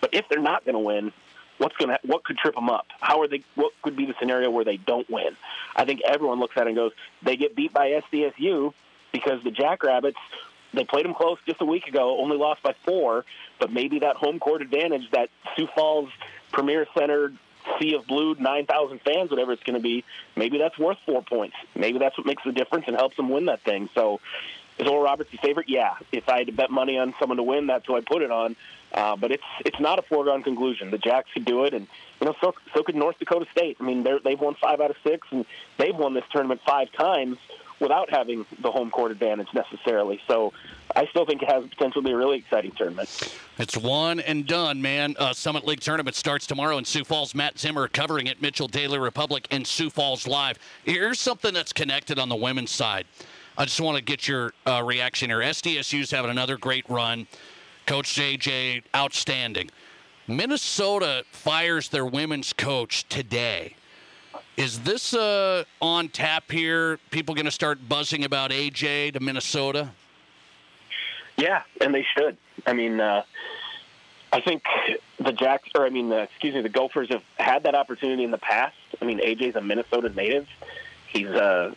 But 0.00 0.14
if 0.14 0.28
they're 0.28 0.40
not 0.40 0.64
going 0.64 0.74
to 0.74 0.80
win, 0.80 1.12
what's 1.58 1.76
going 1.76 1.90
to 1.90 1.98
what 2.04 2.24
could 2.24 2.38
trip 2.38 2.54
them 2.54 2.68
up? 2.68 2.86
How 3.00 3.20
are 3.20 3.28
they? 3.28 3.42
What 3.54 3.72
could 3.82 3.96
be 3.96 4.06
the 4.06 4.14
scenario 4.18 4.50
where 4.50 4.64
they 4.64 4.76
don't 4.76 5.08
win? 5.10 5.36
I 5.74 5.84
think 5.84 6.00
everyone 6.06 6.38
looks 6.38 6.56
at 6.56 6.66
it 6.66 6.68
and 6.68 6.76
goes, 6.76 6.92
they 7.22 7.36
get 7.36 7.56
beat 7.56 7.72
by 7.72 8.02
SDSU 8.12 8.72
because 9.12 9.42
the 9.42 9.50
Jackrabbits 9.50 10.18
they 10.74 10.84
played 10.84 11.04
them 11.04 11.14
close 11.14 11.38
just 11.46 11.60
a 11.60 11.64
week 11.64 11.86
ago, 11.86 12.18
only 12.18 12.36
lost 12.36 12.62
by 12.62 12.74
four, 12.84 13.24
but 13.58 13.70
maybe 13.70 13.98
that 14.00 14.16
home 14.16 14.38
court 14.38 14.62
advantage 14.62 15.10
that 15.12 15.28
Sioux 15.54 15.68
Falls 15.74 16.08
Premier 16.52 16.86
Center 16.96 17.32
sea 17.80 17.94
of 17.94 18.06
blue, 18.06 18.34
9,000 18.34 19.00
fans, 19.00 19.30
whatever 19.30 19.52
it's 19.52 19.62
going 19.62 19.76
to 19.76 19.82
be, 19.82 20.04
maybe 20.36 20.58
that's 20.58 20.78
worth 20.78 20.98
four 21.06 21.22
points. 21.22 21.56
Maybe 21.74 21.98
that's 21.98 22.16
what 22.18 22.26
makes 22.26 22.42
the 22.44 22.52
difference 22.52 22.86
and 22.88 22.96
helps 22.96 23.16
them 23.16 23.28
win 23.28 23.46
that 23.46 23.62
thing. 23.62 23.88
So 23.94 24.20
Is 24.78 24.86
Oral 24.86 25.02
Roberts 25.02 25.32
your 25.32 25.40
favorite? 25.40 25.68
Yeah. 25.68 25.94
If 26.10 26.28
I 26.28 26.38
had 26.38 26.46
to 26.48 26.52
bet 26.52 26.70
money 26.70 26.98
on 26.98 27.14
someone 27.20 27.36
to 27.36 27.42
win, 27.42 27.66
that's 27.66 27.86
who 27.86 27.96
I 27.96 28.00
put 28.00 28.22
it 28.22 28.30
on. 28.30 28.56
Uh, 28.92 29.16
but 29.16 29.30
it's 29.30 29.44
it's 29.64 29.80
not 29.80 29.98
a 29.98 30.02
foregone 30.02 30.42
conclusion. 30.42 30.90
The 30.90 30.98
Jacks 30.98 31.30
could 31.32 31.46
do 31.46 31.64
it, 31.64 31.72
and 31.72 31.86
you 32.20 32.26
know 32.26 32.34
so 32.42 32.52
so 32.74 32.82
could 32.82 32.94
North 32.94 33.18
Dakota 33.18 33.46
State. 33.50 33.78
I 33.80 33.84
mean, 33.84 34.06
they've 34.22 34.38
won 34.38 34.54
five 34.54 34.82
out 34.82 34.90
of 34.90 34.96
six, 35.02 35.26
and 35.30 35.46
they've 35.78 35.96
won 35.96 36.12
this 36.12 36.24
tournament 36.30 36.60
five 36.66 36.92
times 36.92 37.38
without 37.82 38.08
having 38.08 38.46
the 38.62 38.70
home 38.70 38.90
court 38.90 39.10
advantage 39.10 39.48
necessarily. 39.52 40.20
So 40.28 40.52
I 40.94 41.06
still 41.06 41.26
think 41.26 41.42
it 41.42 41.50
has 41.50 41.64
potential 41.66 42.00
to 42.00 42.06
be 42.06 42.12
a 42.12 42.16
really 42.16 42.38
exciting 42.38 42.70
tournament. 42.70 43.36
It's 43.58 43.76
one 43.76 44.20
and 44.20 44.46
done, 44.46 44.80
man. 44.80 45.16
Uh, 45.18 45.32
Summit 45.32 45.66
League 45.66 45.80
tournament 45.80 46.14
starts 46.14 46.46
tomorrow 46.46 46.78
in 46.78 46.84
Sioux 46.84 47.04
Falls. 47.04 47.34
Matt 47.34 47.58
Zimmer 47.58 47.88
covering 47.88 48.28
it, 48.28 48.40
Mitchell 48.40 48.68
Daily 48.68 48.98
Republic, 48.98 49.48
and 49.50 49.66
Sioux 49.66 49.90
Falls 49.90 50.26
Live. 50.26 50.58
Here's 50.84 51.18
something 51.20 51.52
that's 51.52 51.72
connected 51.72 52.18
on 52.18 52.28
the 52.28 52.36
women's 52.36 52.70
side. 52.70 53.04
I 53.58 53.64
just 53.64 53.80
want 53.80 53.98
to 53.98 54.02
get 54.02 54.26
your 54.26 54.54
uh, 54.66 54.82
reaction 54.84 55.28
here. 55.28 55.40
SDSU's 55.40 56.10
having 56.10 56.30
another 56.30 56.56
great 56.56 56.88
run. 56.88 57.26
Coach 57.86 58.14
JJ, 58.14 58.84
outstanding. 58.94 59.70
Minnesota 60.28 61.24
fires 61.32 61.88
their 61.88 62.06
women's 62.06 62.52
coach 62.52 63.06
today. 63.08 63.74
Is 64.56 64.80
this 64.80 65.14
uh, 65.14 65.64
on 65.80 66.08
tap 66.08 66.50
here? 66.50 66.98
People 67.10 67.34
going 67.34 67.46
to 67.46 67.50
start 67.50 67.88
buzzing 67.88 68.24
about 68.24 68.50
AJ 68.50 69.14
to 69.14 69.20
Minnesota? 69.20 69.90
Yeah, 71.38 71.62
and 71.80 71.94
they 71.94 72.04
should. 72.16 72.36
I 72.66 72.74
mean, 72.74 73.00
uh, 73.00 73.24
I 74.32 74.40
think 74.42 74.62
the 75.18 75.32
Jacks, 75.32 75.70
or 75.74 75.86
I 75.86 75.90
mean, 75.90 76.12
uh, 76.12 76.16
excuse 76.16 76.54
me, 76.54 76.60
the 76.60 76.68
Gophers 76.68 77.08
have 77.08 77.22
had 77.38 77.62
that 77.62 77.74
opportunity 77.74 78.24
in 78.24 78.30
the 78.30 78.38
past. 78.38 78.76
I 79.00 79.06
mean, 79.06 79.20
AJ's 79.20 79.56
a 79.56 79.62
Minnesota 79.62 80.10
native. 80.10 80.46
He's 81.08 81.28
uh, 81.28 81.74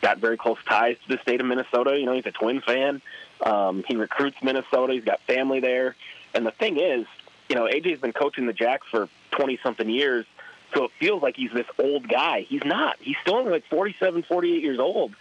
got 0.00 0.18
very 0.18 0.36
close 0.36 0.58
ties 0.64 0.96
to 1.08 1.16
the 1.16 1.22
state 1.22 1.40
of 1.40 1.46
Minnesota. 1.46 1.98
You 1.98 2.06
know, 2.06 2.12
he's 2.12 2.26
a 2.26 2.32
Twin 2.32 2.60
fan. 2.60 3.02
Um, 3.44 3.84
he 3.86 3.96
recruits 3.96 4.36
Minnesota. 4.42 4.92
He's 4.92 5.04
got 5.04 5.20
family 5.22 5.58
there. 5.58 5.96
And 6.34 6.46
the 6.46 6.52
thing 6.52 6.78
is, 6.78 7.06
you 7.48 7.56
know, 7.56 7.64
AJ's 7.64 8.00
been 8.00 8.12
coaching 8.12 8.46
the 8.46 8.52
Jacks 8.52 8.86
for 8.90 9.08
20 9.32 9.58
something 9.62 9.88
years. 9.88 10.26
So 10.74 10.84
it 10.84 10.90
feels 10.98 11.22
like 11.22 11.36
he's 11.36 11.52
this 11.52 11.66
old 11.78 12.08
guy. 12.08 12.42
He's 12.42 12.64
not. 12.64 12.96
He's 13.00 13.16
still 13.22 13.36
only 13.36 13.50
like 13.52 13.66
47, 13.66 14.22
48 14.24 14.62
years 14.62 14.78
old. 14.78 15.14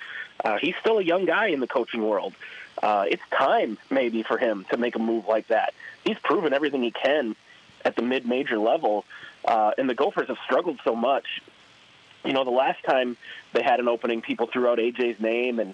Uh, 0.43 0.57
he's 0.57 0.75
still 0.81 0.97
a 0.97 1.03
young 1.03 1.25
guy 1.25 1.47
in 1.47 1.59
the 1.59 1.67
coaching 1.67 2.03
world. 2.03 2.33
Uh, 2.81 3.05
it's 3.07 3.23
time 3.31 3.77
maybe 3.89 4.23
for 4.23 4.37
him 4.37 4.65
to 4.69 4.77
make 4.77 4.95
a 4.95 4.99
move 4.99 5.27
like 5.27 5.47
that. 5.47 5.73
He's 6.03 6.19
proven 6.19 6.53
everything 6.53 6.83
he 6.83 6.91
can 6.91 7.35
at 7.83 7.95
the 7.95 8.01
mid-major 8.01 8.57
level, 8.57 9.05
uh, 9.45 9.71
and 9.77 9.89
the 9.89 9.93
Gophers 9.93 10.27
have 10.27 10.37
struggled 10.43 10.79
so 10.83 10.95
much. 10.95 11.41
You 12.25 12.33
know, 12.33 12.43
the 12.43 12.51
last 12.51 12.83
time 12.83 13.15
they 13.53 13.61
had 13.61 13.79
an 13.79 13.87
opening, 13.87 14.21
people 14.21 14.47
threw 14.47 14.67
out 14.67 14.79
AJ's 14.79 15.19
name, 15.19 15.59
and 15.59 15.73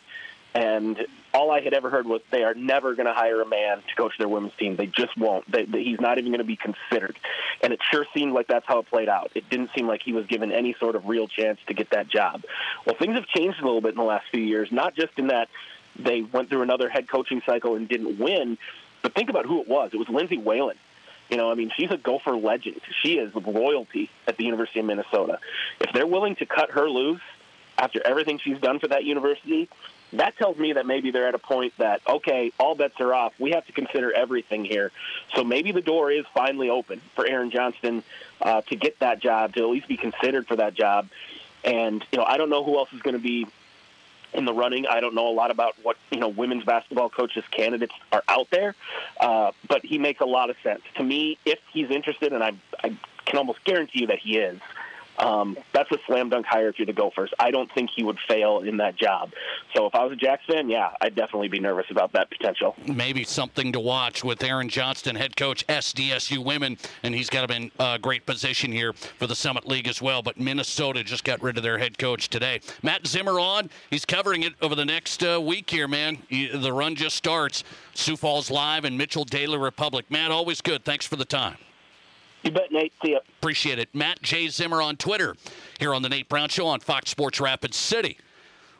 and 0.53 1.05
all 1.33 1.51
I 1.51 1.61
had 1.61 1.73
ever 1.73 1.89
heard 1.89 2.05
was 2.05 2.21
they 2.29 2.43
are 2.43 2.53
never 2.53 2.93
going 2.95 3.05
to 3.05 3.13
hire 3.13 3.41
a 3.41 3.47
man 3.47 3.77
to 3.77 3.95
coach 3.95 4.13
their 4.17 4.27
women's 4.27 4.53
team. 4.55 4.75
They 4.75 4.87
just 4.87 5.17
won't. 5.17 5.49
They, 5.49 5.65
they, 5.65 5.83
he's 5.83 5.99
not 5.99 6.17
even 6.17 6.31
going 6.31 6.39
to 6.39 6.45
be 6.45 6.57
considered. 6.57 7.17
And 7.61 7.71
it 7.71 7.79
sure 7.89 8.05
seemed 8.13 8.33
like 8.33 8.47
that's 8.47 8.65
how 8.67 8.79
it 8.79 8.87
played 8.87 9.09
out. 9.09 9.31
It 9.35 9.49
didn't 9.49 9.71
seem 9.75 9.87
like 9.87 10.01
he 10.03 10.13
was 10.13 10.25
given 10.27 10.51
any 10.51 10.75
sort 10.79 10.95
of 10.95 11.05
real 11.07 11.27
chance 11.27 11.59
to 11.67 11.73
get 11.73 11.91
that 11.91 12.09
job. 12.09 12.43
Well, 12.85 12.95
things 12.95 13.15
have 13.15 13.27
changed 13.27 13.61
a 13.61 13.65
little 13.65 13.81
bit 13.81 13.91
in 13.91 13.97
the 13.97 14.03
last 14.03 14.25
few 14.31 14.43
years, 14.43 14.71
not 14.71 14.95
just 14.95 15.17
in 15.17 15.27
that 15.27 15.49
they 15.97 16.21
went 16.21 16.49
through 16.49 16.61
another 16.61 16.89
head 16.89 17.07
coaching 17.09 17.41
cycle 17.45 17.75
and 17.75 17.87
didn't 17.87 18.19
win, 18.19 18.57
but 19.01 19.13
think 19.13 19.29
about 19.29 19.45
who 19.45 19.61
it 19.61 19.67
was. 19.67 19.91
It 19.93 19.97
was 19.97 20.09
Lindsay 20.09 20.37
Whalen. 20.37 20.77
You 21.29 21.37
know, 21.37 21.49
I 21.49 21.55
mean, 21.55 21.71
she's 21.75 21.91
a 21.91 21.97
Gopher 21.97 22.35
legend. 22.35 22.81
She 23.01 23.17
is 23.17 23.33
royalty 23.33 24.09
at 24.27 24.37
the 24.37 24.43
University 24.43 24.81
of 24.81 24.85
Minnesota. 24.85 25.39
If 25.79 25.93
they're 25.93 26.07
willing 26.07 26.35
to 26.37 26.45
cut 26.45 26.71
her 26.71 26.89
loose 26.89 27.21
after 27.77 28.05
everything 28.05 28.37
she's 28.37 28.59
done 28.59 28.79
for 28.79 28.89
that 28.89 29.05
university, 29.05 29.69
that 30.13 30.37
tells 30.37 30.57
me 30.57 30.73
that 30.73 30.85
maybe 30.85 31.11
they're 31.11 31.27
at 31.27 31.35
a 31.35 31.39
point 31.39 31.73
that 31.77 32.01
okay, 32.07 32.51
all 32.59 32.75
bets 32.75 32.99
are 32.99 33.13
off. 33.13 33.33
We 33.39 33.51
have 33.51 33.65
to 33.67 33.71
consider 33.71 34.11
everything 34.13 34.65
here. 34.65 34.91
So 35.35 35.43
maybe 35.43 35.71
the 35.71 35.81
door 35.81 36.11
is 36.11 36.25
finally 36.33 36.69
open 36.69 37.01
for 37.15 37.25
Aaron 37.25 37.51
Johnston 37.51 38.03
uh, 38.41 38.61
to 38.61 38.75
get 38.75 38.99
that 38.99 39.19
job, 39.19 39.53
to 39.55 39.63
at 39.63 39.69
least 39.69 39.87
be 39.87 39.97
considered 39.97 40.47
for 40.47 40.57
that 40.57 40.73
job. 40.73 41.09
And 41.63 42.05
you 42.11 42.17
know, 42.17 42.25
I 42.25 42.37
don't 42.37 42.49
know 42.49 42.63
who 42.63 42.77
else 42.77 42.91
is 42.93 43.01
going 43.01 43.15
to 43.15 43.21
be 43.21 43.47
in 44.33 44.45
the 44.45 44.53
running. 44.53 44.85
I 44.87 44.99
don't 44.99 45.15
know 45.15 45.29
a 45.29 45.33
lot 45.33 45.51
about 45.51 45.75
what 45.83 45.97
you 46.11 46.19
know 46.19 46.29
women's 46.29 46.63
basketball 46.63 47.09
coaches 47.09 47.43
candidates 47.51 47.93
are 48.11 48.23
out 48.27 48.49
there, 48.49 48.75
uh, 49.19 49.51
but 49.67 49.85
he 49.85 49.97
makes 49.97 50.21
a 50.21 50.25
lot 50.25 50.49
of 50.49 50.55
sense 50.63 50.81
to 50.95 51.03
me. 51.03 51.37
If 51.45 51.59
he's 51.71 51.89
interested, 51.89 52.33
and 52.33 52.43
I, 52.43 52.53
I 52.83 52.95
can 53.25 53.37
almost 53.37 53.63
guarantee 53.63 54.01
you 54.01 54.07
that 54.07 54.19
he 54.19 54.37
is, 54.37 54.59
um, 55.21 55.57
that's 55.71 55.91
a 55.91 55.97
slam 56.07 56.29
dunk 56.29 56.45
hire 56.45 56.69
if 56.69 56.79
you're 56.79 56.87
the 56.87 56.93
Gophers. 56.93 57.31
I 57.39 57.51
don't 57.51 57.71
think 57.73 57.91
he 57.95 58.03
would 58.03 58.17
fail 58.27 58.59
in 58.59 58.77
that 58.77 58.97
job. 58.97 59.31
So 59.75 59.85
if 59.85 59.95
I 59.95 60.03
was 60.03 60.13
a 60.13 60.15
Jacks 60.15 60.43
fan, 60.47 60.69
yeah, 60.69 60.91
I'd 60.99 61.15
definitely 61.15 61.47
be 61.47 61.59
nervous 61.59 61.85
about 61.91 62.11
that 62.13 62.29
potential. 62.29 62.75
Maybe 62.87 63.23
something 63.23 63.71
to 63.73 63.79
watch 63.79 64.23
with 64.23 64.43
Aaron 64.43 64.67
Johnston, 64.67 65.15
head 65.15 65.37
coach 65.37 65.65
SDSU 65.67 66.43
women, 66.43 66.77
and 67.03 67.13
he's 67.13 67.29
got 67.29 67.49
him 67.49 67.63
in 67.63 67.71
a 67.79 67.99
great 67.99 68.25
position 68.25 68.71
here 68.71 68.93
for 68.93 69.27
the 69.27 69.35
Summit 69.35 69.67
League 69.67 69.87
as 69.87 70.01
well. 70.01 70.23
But 70.23 70.39
Minnesota 70.39 71.03
just 71.03 71.23
got 71.23 71.41
rid 71.41 71.57
of 71.57 71.63
their 71.63 71.77
head 71.77 71.97
coach 71.97 72.29
today. 72.29 72.59
Matt 72.81 73.05
Zimmer 73.05 73.39
on. 73.39 73.69
He's 73.89 74.05
covering 74.05 74.43
it 74.43 74.53
over 74.61 74.75
the 74.75 74.85
next 74.85 75.23
uh, 75.23 75.39
week 75.39 75.69
here, 75.69 75.87
man. 75.87 76.17
The 76.29 76.73
run 76.73 76.95
just 76.95 77.15
starts. 77.15 77.63
Sioux 77.93 78.17
Falls 78.17 78.49
Live 78.49 78.85
and 78.85 78.97
Mitchell 78.97 79.25
Daily 79.25 79.57
Republic. 79.57 80.05
Matt, 80.09 80.31
always 80.31 80.61
good. 80.61 80.83
Thanks 80.83 81.05
for 81.05 81.15
the 81.15 81.25
time. 81.25 81.57
You 82.43 82.51
bet, 82.51 82.71
Nate. 82.71 82.93
See 83.03 83.11
ya. 83.11 83.19
Appreciate 83.39 83.79
it. 83.79 83.89
Matt 83.93 84.21
J. 84.21 84.47
Zimmer 84.47 84.81
on 84.81 84.97
Twitter 84.97 85.35
here 85.79 85.93
on 85.93 86.01
the 86.01 86.09
Nate 86.09 86.27
Brown 86.27 86.49
Show 86.49 86.67
on 86.67 86.79
Fox 86.79 87.09
Sports 87.11 87.39
Rapid 87.39 87.73
City. 87.73 88.17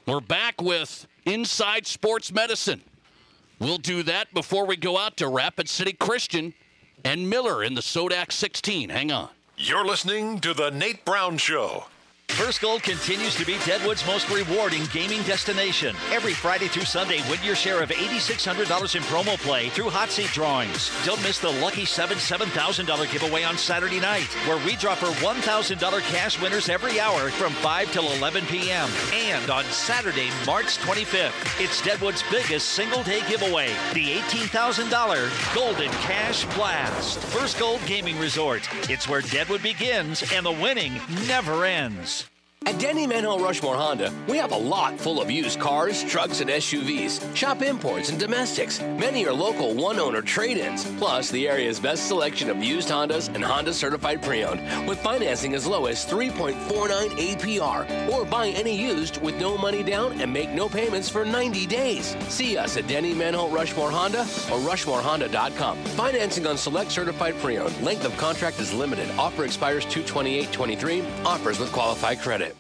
We're 0.07 0.19
back 0.19 0.61
with 0.61 1.07
Inside 1.25 1.85
Sports 1.85 2.31
Medicine. 2.31 2.81
We'll 3.59 3.77
do 3.77 4.01
that 4.03 4.33
before 4.33 4.65
we 4.65 4.75
go 4.75 4.97
out 4.97 5.17
to 5.17 5.27
Rapid 5.27 5.69
City 5.69 5.93
Christian 5.93 6.55
and 7.05 7.29
Miller 7.29 7.63
in 7.63 7.75
the 7.75 7.81
Sodak 7.81 8.31
16. 8.31 8.89
Hang 8.89 9.11
on. 9.11 9.29
You're 9.57 9.85
listening 9.85 10.39
to 10.39 10.55
The 10.55 10.71
Nate 10.71 11.05
Brown 11.05 11.37
Show. 11.37 11.85
First 12.35 12.61
Gold 12.61 12.81
continues 12.81 13.35
to 13.35 13.45
be 13.45 13.57
Deadwood's 13.65 14.05
most 14.07 14.29
rewarding 14.29 14.85
gaming 14.93 15.21
destination. 15.23 15.95
Every 16.11 16.33
Friday 16.33 16.67
through 16.67 16.85
Sunday, 16.85 17.19
win 17.29 17.39
your 17.43 17.55
share 17.55 17.83
of 17.83 17.89
$8,600 17.89 18.95
in 18.95 19.03
promo 19.03 19.37
play 19.37 19.69
through 19.69 19.89
hot 19.89 20.09
seat 20.09 20.31
drawings. 20.31 20.89
Don't 21.05 21.21
miss 21.23 21.39
the 21.39 21.49
Lucky 21.49 21.85
7 21.85 22.17
$7,000 22.17 23.11
giveaway 23.11 23.43
on 23.43 23.57
Saturday 23.57 23.99
night, 23.99 24.27
where 24.47 24.63
we 24.65 24.75
draw 24.75 24.95
for 24.95 25.07
$1,000 25.23 26.01
cash 26.03 26.41
winners 26.41 26.69
every 26.69 26.99
hour 26.99 27.29
from 27.31 27.51
5 27.53 27.91
till 27.91 28.11
11 28.13 28.45
p.m. 28.45 28.89
And 29.13 29.49
on 29.49 29.65
Saturday, 29.65 30.29
March 30.45 30.77
25th, 30.77 31.61
it's 31.63 31.81
Deadwood's 31.81 32.23
biggest 32.31 32.69
single 32.69 33.03
day 33.03 33.21
giveaway 33.27 33.69
the 33.93 34.13
$18,000 34.19 35.55
Golden 35.55 35.91
Cash 35.91 36.45
Blast. 36.55 37.19
First 37.19 37.59
Gold 37.59 37.81
Gaming 37.85 38.17
Resort. 38.19 38.67
It's 38.89 39.07
where 39.07 39.21
Deadwood 39.21 39.61
begins 39.61 40.23
and 40.33 40.45
the 40.45 40.51
winning 40.51 40.99
never 41.27 41.65
ends. 41.65 42.20
At 42.67 42.79
Denny 42.79 43.07
Menholt 43.07 43.41
Rushmore 43.41 43.75
Honda, 43.75 44.13
we 44.29 44.37
have 44.37 44.51
a 44.51 44.57
lot 44.57 44.99
full 44.99 45.19
of 45.19 45.31
used 45.31 45.59
cars, 45.59 46.03
trucks, 46.03 46.41
and 46.41 46.49
SUVs, 46.49 47.35
shop 47.35 47.63
imports, 47.63 48.09
and 48.09 48.19
domestics. 48.19 48.79
Many 48.79 49.25
are 49.25 49.33
local 49.33 49.73
one 49.73 49.99
owner 49.99 50.21
trade 50.21 50.57
ins, 50.57 50.85
plus 50.99 51.31
the 51.31 51.49
area's 51.49 51.79
best 51.79 52.07
selection 52.07 52.51
of 52.51 52.63
used 52.63 52.87
Hondas 52.87 53.33
and 53.33 53.43
Honda 53.43 53.73
certified 53.73 54.21
pre 54.21 54.43
owned, 54.43 54.87
with 54.87 55.01
financing 55.01 55.55
as 55.55 55.65
low 55.65 55.87
as 55.87 56.05
3.49 56.05 56.55
APR. 57.09 58.09
Or 58.09 58.25
buy 58.25 58.49
any 58.49 58.79
used 58.79 59.19
with 59.23 59.39
no 59.39 59.57
money 59.57 59.81
down 59.81 60.21
and 60.21 60.31
make 60.31 60.51
no 60.51 60.69
payments 60.69 61.09
for 61.09 61.25
90 61.25 61.65
days. 61.65 62.15
See 62.29 62.57
us 62.57 62.77
at 62.77 62.87
Denny 62.87 63.15
Menholt 63.15 63.51
Rushmore 63.51 63.91
Honda 63.91 64.21
or 64.21 64.59
RushmoreHonda.com. 64.59 65.83
Financing 65.97 66.45
on 66.45 66.57
select 66.57 66.91
certified 66.91 67.37
pre 67.39 67.57
owned. 67.57 67.81
Length 67.81 68.05
of 68.05 68.15
contract 68.17 68.59
is 68.59 68.71
limited. 68.71 69.09
Offer 69.17 69.45
expires 69.45 69.83
228 69.85 70.51
23. 70.51 71.03
Offers 71.25 71.59
with 71.59 71.71
qualified 71.71 72.21
credit. 72.21 72.50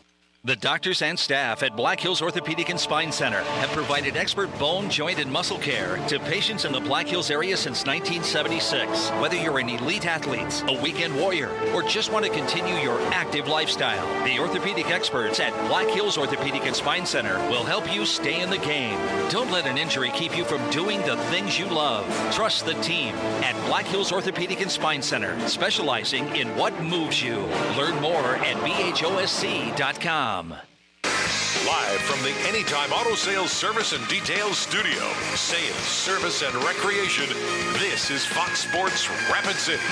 The 0.43 0.55
doctors 0.55 1.03
and 1.03 1.19
staff 1.19 1.61
at 1.61 1.75
Black 1.75 1.99
Hills 1.99 2.19
Orthopedic 2.19 2.69
and 2.69 2.79
Spine 2.79 3.11
Center 3.11 3.43
have 3.43 3.69
provided 3.69 4.17
expert 4.17 4.49
bone, 4.57 4.89
joint, 4.89 5.19
and 5.19 5.31
muscle 5.31 5.59
care 5.59 5.97
to 6.07 6.19
patients 6.21 6.65
in 6.65 6.71
the 6.71 6.79
Black 6.79 7.07
Hills 7.07 7.29
area 7.29 7.55
since 7.55 7.85
1976. 7.85 9.11
Whether 9.21 9.35
you're 9.35 9.59
an 9.59 9.69
elite 9.69 10.07
athlete, 10.07 10.63
a 10.67 10.81
weekend 10.81 11.15
warrior, 11.15 11.51
or 11.75 11.83
just 11.83 12.11
want 12.11 12.25
to 12.25 12.31
continue 12.31 12.73
your 12.77 12.99
active 13.13 13.47
lifestyle, 13.47 14.07
the 14.23 14.39
orthopedic 14.39 14.89
experts 14.89 15.39
at 15.39 15.53
Black 15.67 15.87
Hills 15.89 16.17
Orthopedic 16.17 16.65
and 16.65 16.75
Spine 16.75 17.05
Center 17.05 17.37
will 17.51 17.63
help 17.63 17.93
you 17.93 18.03
stay 18.03 18.41
in 18.41 18.49
the 18.49 18.57
game. 18.57 18.97
Don't 19.29 19.51
let 19.51 19.67
an 19.67 19.77
injury 19.77 20.09
keep 20.15 20.35
you 20.35 20.43
from 20.43 20.67
doing 20.71 21.01
the 21.01 21.17
things 21.29 21.59
you 21.59 21.67
love. 21.67 22.03
Trust 22.33 22.65
the 22.65 22.73
team 22.81 23.13
at 23.43 23.53
Black 23.67 23.85
Hills 23.85 24.11
Orthopedic 24.11 24.61
and 24.61 24.71
Spine 24.71 25.03
Center, 25.03 25.39
specializing 25.47 26.35
in 26.35 26.47
what 26.57 26.73
moves 26.81 27.21
you. 27.21 27.41
Learn 27.77 28.01
more 28.01 28.37
at 28.37 28.57
bhosc.com. 28.65 30.30
Live 30.31 31.99
from 32.03 32.23
the 32.23 32.33
Anytime 32.47 32.93
Auto 32.93 33.15
Sales 33.15 33.51
Service 33.51 33.91
and 33.91 34.07
Details 34.07 34.57
Studio, 34.57 35.11
sales, 35.35 35.75
service, 35.75 36.41
and 36.41 36.55
recreation, 36.63 37.27
this 37.73 38.09
is 38.09 38.25
Fox 38.25 38.65
Sports 38.65 39.09
Rapid 39.29 39.57
City. 39.57 39.83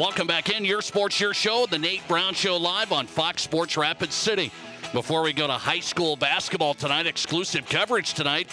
Welcome 0.00 0.26
back 0.26 0.48
in. 0.48 0.64
Your 0.64 0.80
Sports, 0.80 1.20
Your 1.20 1.34
Show, 1.34 1.66
the 1.66 1.78
Nate 1.78 2.08
Brown 2.08 2.32
Show 2.32 2.56
live 2.56 2.92
on 2.92 3.06
Fox 3.06 3.42
Sports 3.42 3.76
Rapid 3.76 4.10
City. 4.10 4.50
Before 4.92 5.22
we 5.22 5.32
go 5.32 5.46
to 5.46 5.52
high 5.52 5.78
school 5.78 6.16
basketball 6.16 6.74
tonight, 6.74 7.06
exclusive 7.06 7.68
coverage 7.68 8.12
tonight. 8.12 8.48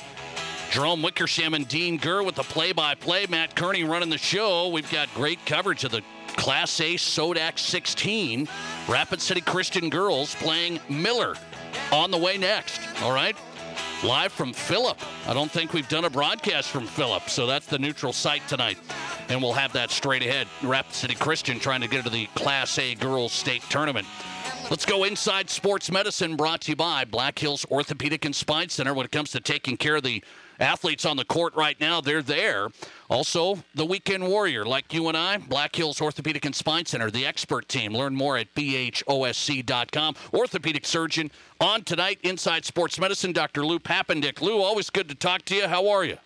Jerome 0.69 1.01
Wickersham 1.01 1.55
and 1.55 1.67
Dean 1.67 1.97
Gurr 1.97 2.21
with 2.21 2.35
the 2.35 2.43
play-by-play. 2.43 3.25
Matt 3.27 3.55
Kearney 3.55 3.83
running 3.83 4.11
the 4.11 4.19
show. 4.19 4.67
We've 4.67 4.91
got 4.91 5.11
great 5.15 5.43
coverage 5.47 5.83
of 5.83 5.89
the 5.89 6.03
Class 6.35 6.79
A 6.79 6.93
Sodak 6.93 7.57
16. 7.57 8.47
Rapid 8.87 9.19
City 9.19 9.41
Christian 9.41 9.89
girls 9.89 10.35
playing 10.35 10.79
Miller 10.89 11.33
on 11.91 12.11
the 12.11 12.17
way 12.17 12.37
next. 12.37 12.81
All 13.01 13.11
right. 13.11 13.35
Live 14.03 14.31
from 14.31 14.53
Philip. 14.53 14.99
I 15.25 15.33
don't 15.33 15.49
think 15.49 15.73
we've 15.73 15.89
done 15.89 16.05
a 16.05 16.09
broadcast 16.09 16.69
from 16.69 16.85
Philip, 16.85 17.31
so 17.31 17.47
that's 17.47 17.65
the 17.65 17.79
neutral 17.79 18.13
site 18.13 18.47
tonight. 18.47 18.77
And 19.29 19.41
we'll 19.41 19.53
have 19.53 19.73
that 19.73 19.89
straight 19.89 20.21
ahead. 20.21 20.47
Rapid 20.61 20.93
City 20.93 21.15
Christian 21.15 21.59
trying 21.59 21.81
to 21.81 21.87
get 21.87 21.99
into 21.99 22.11
the 22.11 22.27
Class 22.35 22.77
A 22.77 22.93
Girls 22.93 23.33
State 23.33 23.63
Tournament. 23.69 24.05
Let's 24.69 24.85
go 24.85 25.05
inside 25.05 25.49
sports 25.49 25.89
medicine 25.89 26.35
brought 26.35 26.59
to 26.61 26.73
you 26.73 26.75
by 26.75 27.05
Black 27.05 27.39
Hills 27.39 27.65
Orthopedic 27.71 28.25
and 28.25 28.35
Spine 28.35 28.67
Center. 28.67 28.93
When 28.93 29.05
it 29.05 29.13
comes 29.13 29.31
to 29.31 29.39
taking 29.39 29.77
care 29.77 29.95
of 29.95 30.03
the 30.03 30.21
athletes 30.59 31.05
on 31.05 31.15
the 31.15 31.23
court 31.23 31.55
right 31.55 31.79
now, 31.79 32.01
they're 32.01 32.21
there. 32.21 32.67
Also, 33.09 33.59
the 33.75 33.85
weekend 33.85 34.27
warrior, 34.27 34.65
like 34.65 34.93
you 34.93 35.07
and 35.07 35.15
I, 35.15 35.37
Black 35.37 35.73
Hills 35.73 36.01
Orthopedic 36.01 36.43
and 36.43 36.53
Spine 36.53 36.85
Center, 36.85 37.09
the 37.09 37.25
expert 37.25 37.69
team. 37.69 37.95
Learn 37.95 38.13
more 38.13 38.37
at 38.37 38.53
bhosc.com. 38.55 40.15
Orthopedic 40.33 40.85
surgeon 40.85 41.31
on 41.61 41.83
tonight, 41.83 42.19
Inside 42.23 42.65
Sports 42.65 42.99
Medicine, 42.99 43.31
Dr. 43.31 43.65
Lou 43.65 43.79
Papendick. 43.79 44.41
Lou, 44.41 44.61
always 44.61 44.89
good 44.89 45.07
to 45.07 45.15
talk 45.15 45.43
to 45.45 45.55
you. 45.55 45.69
How 45.69 45.87
are 45.87 46.03
you? 46.03 46.17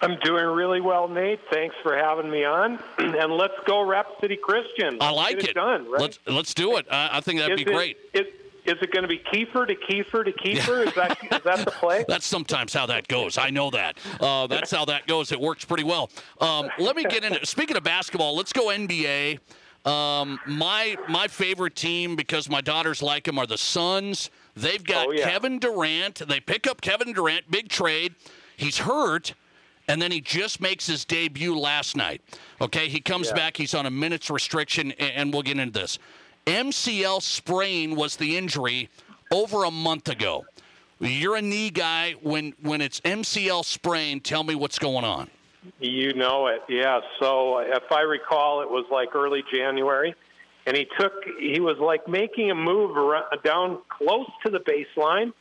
I'm 0.00 0.16
doing 0.20 0.44
really 0.46 0.80
well, 0.80 1.08
Nate. 1.08 1.40
Thanks 1.52 1.74
for 1.82 1.96
having 1.96 2.30
me 2.30 2.44
on. 2.44 2.78
and 2.98 3.32
let's 3.32 3.54
go 3.66 3.84
Rapid 3.84 4.14
City 4.20 4.36
Christian. 4.36 4.98
I 5.00 5.10
like 5.10 5.40
Get 5.40 5.50
it. 5.50 5.54
Done, 5.54 5.90
right? 5.90 6.00
Let's 6.00 6.18
let's 6.26 6.54
do 6.54 6.76
it. 6.76 6.86
I, 6.90 7.10
I 7.14 7.20
think 7.20 7.40
that'd 7.40 7.58
Is 7.58 7.64
be 7.64 7.70
it- 7.70 7.74
great. 7.74 7.96
Is, 8.14 8.26
is 8.64 8.74
it 8.82 8.92
going 8.92 9.02
to 9.02 9.08
be 9.08 9.18
Kiefer 9.18 9.66
to 9.66 9.74
Kiefer 9.74 10.24
to 10.26 10.32
Kiefer? 10.32 10.86
Is 10.86 10.94
that 10.94 11.16
is 11.22 11.42
that 11.42 11.64
the 11.64 11.70
play? 11.80 12.04
That's 12.06 12.26
sometimes 12.26 12.74
how 12.74 12.84
that 12.86 13.08
goes. 13.08 13.38
I 13.38 13.48
know 13.48 13.70
that. 13.70 13.96
Uh, 14.20 14.46
that's 14.46 14.70
how 14.70 14.84
that 14.84 15.06
goes. 15.06 15.32
It 15.32 15.40
works 15.40 15.64
pretty 15.64 15.84
well. 15.84 16.10
Um, 16.40 16.68
let 16.78 16.94
me 16.94 17.04
get 17.04 17.24
into. 17.24 17.44
Speaking 17.46 17.78
of 17.78 17.82
basketball, 17.82 18.36
let's 18.36 18.52
go 18.52 18.66
NBA. 18.66 19.38
Um, 19.86 20.38
my 20.46 20.96
my 21.08 21.28
favorite 21.28 21.76
team 21.76 22.14
because 22.14 22.50
my 22.50 22.60
daughters 22.60 23.02
like 23.02 23.24
them 23.24 23.38
are 23.38 23.46
the 23.46 23.56
Suns. 23.56 24.28
They've 24.54 24.84
got 24.84 25.16
Kevin 25.16 25.58
Durant. 25.58 26.16
They 26.28 26.40
pick 26.40 26.66
up 26.66 26.82
Kevin 26.82 27.12
Durant, 27.14 27.50
big 27.50 27.68
trade. 27.70 28.16
He's 28.56 28.78
hurt, 28.78 29.32
and 29.88 30.00
then 30.00 30.12
he 30.12 30.20
just 30.20 30.60
makes 30.60 30.86
his 30.86 31.04
debut 31.04 31.58
last 31.58 31.96
night. 31.96 32.20
Okay, 32.60 32.88
he 32.88 33.00
comes 33.00 33.28
Yeah. 33.28 33.34
back. 33.34 33.56
He's 33.56 33.74
on 33.74 33.86
a 33.86 33.90
minutes 33.90 34.30
restriction, 34.30 34.92
and 34.92 35.32
we'll 35.32 35.42
get 35.42 35.58
into 35.58 35.80
this. 35.80 35.98
MCL 36.46 37.20
sprain 37.20 37.96
was 37.96 38.16
the 38.16 38.36
injury 38.36 38.88
over 39.32 39.64
a 39.64 39.70
month 39.70 40.08
ago. 40.08 40.46
You're 41.00 41.36
a 41.36 41.42
knee 41.42 41.70
guy. 41.70 42.12
When 42.22 42.54
when 42.62 42.80
it's 42.80 43.00
MCL 43.00 43.64
sprain, 43.64 44.20
tell 44.20 44.44
me 44.44 44.54
what's 44.54 44.78
going 44.78 45.04
on. 45.04 45.30
You 45.80 46.14
know 46.14 46.46
it, 46.46 46.62
yeah. 46.68 47.00
So 47.20 47.58
if 47.58 47.90
I 47.90 48.00
recall, 48.02 48.62
it 48.62 48.70
was 48.70 48.86
like 48.90 49.14
early 49.14 49.42
January, 49.52 50.14
and 50.66 50.76
he 50.76 50.86
took 50.98 51.12
he 51.38 51.60
was 51.60 51.78
like 51.78 52.08
making 52.08 52.50
a 52.50 52.54
move 52.54 52.96
around, 52.96 53.24
down 53.44 53.78
close 53.88 54.28
to 54.44 54.50
the 54.50 54.60
baseline, 54.60 55.32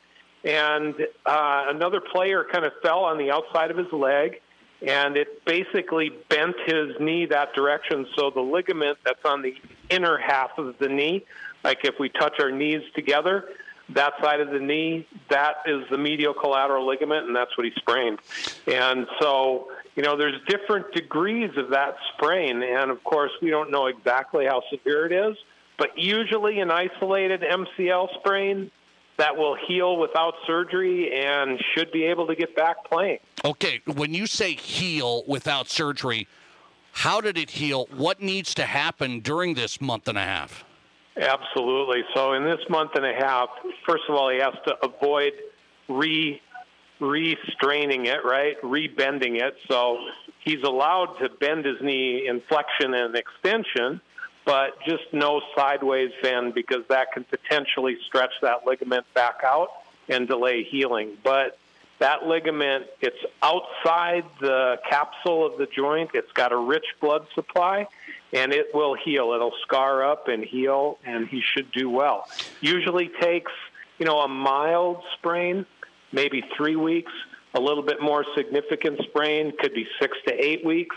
and 0.47 0.95
uh, 1.25 1.65
another 1.67 1.99
player 1.99 2.45
kind 2.49 2.63
of 2.63 2.71
fell 2.81 2.99
on 2.99 3.17
the 3.17 3.31
outside 3.31 3.69
of 3.69 3.77
his 3.77 3.91
leg, 3.91 4.39
and 4.81 5.17
it 5.17 5.43
basically 5.43 6.09
bent 6.29 6.55
his 6.65 6.97
knee 7.01 7.25
that 7.25 7.53
direction. 7.53 8.07
So 8.15 8.29
the 8.29 8.41
ligament 8.41 8.97
that's 9.03 9.25
on 9.25 9.41
the 9.41 9.55
inner 9.89 10.17
half 10.17 10.57
of 10.57 10.77
the 10.79 10.87
knee, 10.87 11.25
like 11.65 11.79
if 11.83 11.95
we 11.99 12.07
touch 12.07 12.39
our 12.39 12.49
knees 12.49 12.81
together, 12.95 13.49
that 13.89 14.13
side 14.21 14.39
of 14.39 14.49
the 14.51 14.59
knee, 14.59 15.05
that 15.29 15.57
is 15.65 15.83
the 15.89 15.97
medial 15.97 16.33
collateral 16.33 16.87
ligament, 16.87 17.27
and 17.27 17.35
that's 17.35 17.57
what 17.57 17.65
he 17.65 17.73
sprained. 17.75 18.19
And 18.67 19.05
so, 19.19 19.67
you 19.97 20.03
know, 20.03 20.15
there's 20.15 20.39
different 20.47 20.93
degrees 20.93 21.51
of 21.57 21.71
that 21.71 21.97
sprain, 22.13 22.63
and 22.63 22.89
of 22.89 23.03
course, 23.03 23.31
we 23.41 23.49
don't 23.49 23.69
know 23.69 23.87
exactly 23.87 24.45
how 24.45 24.61
severe 24.69 25.05
it 25.05 25.11
is, 25.11 25.37
but 25.77 25.97
usually 25.97 26.59
an 26.59 26.71
isolated 26.71 27.41
MCL 27.41 28.13
sprain 28.19 28.71
that 29.17 29.35
will 29.35 29.55
heal 29.67 29.97
without 29.97 30.35
surgery 30.45 31.11
and 31.13 31.59
should 31.75 31.91
be 31.91 32.03
able 32.05 32.27
to 32.27 32.35
get 32.35 32.55
back 32.55 32.85
playing. 32.85 33.19
Okay, 33.43 33.81
when 33.85 34.13
you 34.13 34.27
say 34.27 34.53
heal 34.53 35.23
without 35.27 35.67
surgery, 35.67 36.27
how 36.91 37.21
did 37.21 37.37
it 37.37 37.51
heal? 37.51 37.87
What 37.95 38.21
needs 38.21 38.53
to 38.55 38.65
happen 38.65 39.19
during 39.19 39.55
this 39.55 39.81
month 39.81 40.07
and 40.07 40.17
a 40.17 40.23
half? 40.23 40.63
Absolutely. 41.19 42.03
So 42.15 42.33
in 42.33 42.43
this 42.43 42.59
month 42.69 42.91
and 42.95 43.05
a 43.05 43.13
half, 43.13 43.49
first 43.87 44.03
of 44.07 44.15
all, 44.15 44.29
he 44.29 44.37
has 44.37 44.53
to 44.67 44.75
avoid 44.85 45.33
re 45.89 46.41
re-straining 46.99 48.07
it, 48.07 48.25
right? 48.25 48.55
Re-bending 48.63 49.35
it. 49.35 49.55
So 49.69 49.99
he's 50.43 50.63
allowed 50.63 51.17
to 51.21 51.29
bend 51.29 51.65
his 51.65 51.75
knee 51.81 52.27
in 52.27 52.41
flexion 52.49 52.93
and 52.95 53.15
extension, 53.15 54.01
but 54.47 54.81
just 54.85 55.03
no 55.11 55.41
sideways 55.53 56.09
bend 56.23 56.53
because 56.53 56.87
that 56.87 57.11
can 57.11 57.25
potentially 57.25 57.97
stretch 58.07 58.31
that 58.41 58.65
ligament 58.65 59.05
back 59.13 59.41
out 59.43 59.69
and 60.07 60.25
delay 60.25 60.63
healing. 60.63 61.17
But 61.21 61.59
that 61.99 62.25
ligament, 62.25 62.85
it's 63.01 63.17
outside 63.43 64.23
the 64.39 64.79
capsule 64.89 65.45
of 65.45 65.57
the 65.57 65.65
joint. 65.65 66.11
It's 66.13 66.31
got 66.31 66.53
a 66.53 66.57
rich 66.57 66.85
blood 67.01 67.27
supply, 67.35 67.87
and 68.31 68.53
it 68.53 68.73
will 68.73 68.93
heal. 68.95 69.33
It'll 69.33 69.51
scar 69.63 70.09
up 70.09 70.29
and 70.29 70.45
heal, 70.45 70.97
and 71.03 71.27
he 71.27 71.41
should 71.41 71.69
do 71.73 71.89
well. 71.89 72.29
Usually 72.61 73.09
takes, 73.19 73.51
you 73.99 74.05
know, 74.05 74.19
a 74.19 74.29
mild 74.29 75.03
sprain, 75.17 75.65
maybe 76.13 76.41
three 76.55 76.77
weeks. 76.77 77.11
A 77.53 77.59
little 77.59 77.83
bit 77.83 78.01
more 78.01 78.23
significant 78.33 79.01
sprain 79.09 79.51
could 79.59 79.73
be 79.73 79.87
six 79.99 80.17
to 80.25 80.33
eight 80.33 80.63
weeks. 80.63 80.95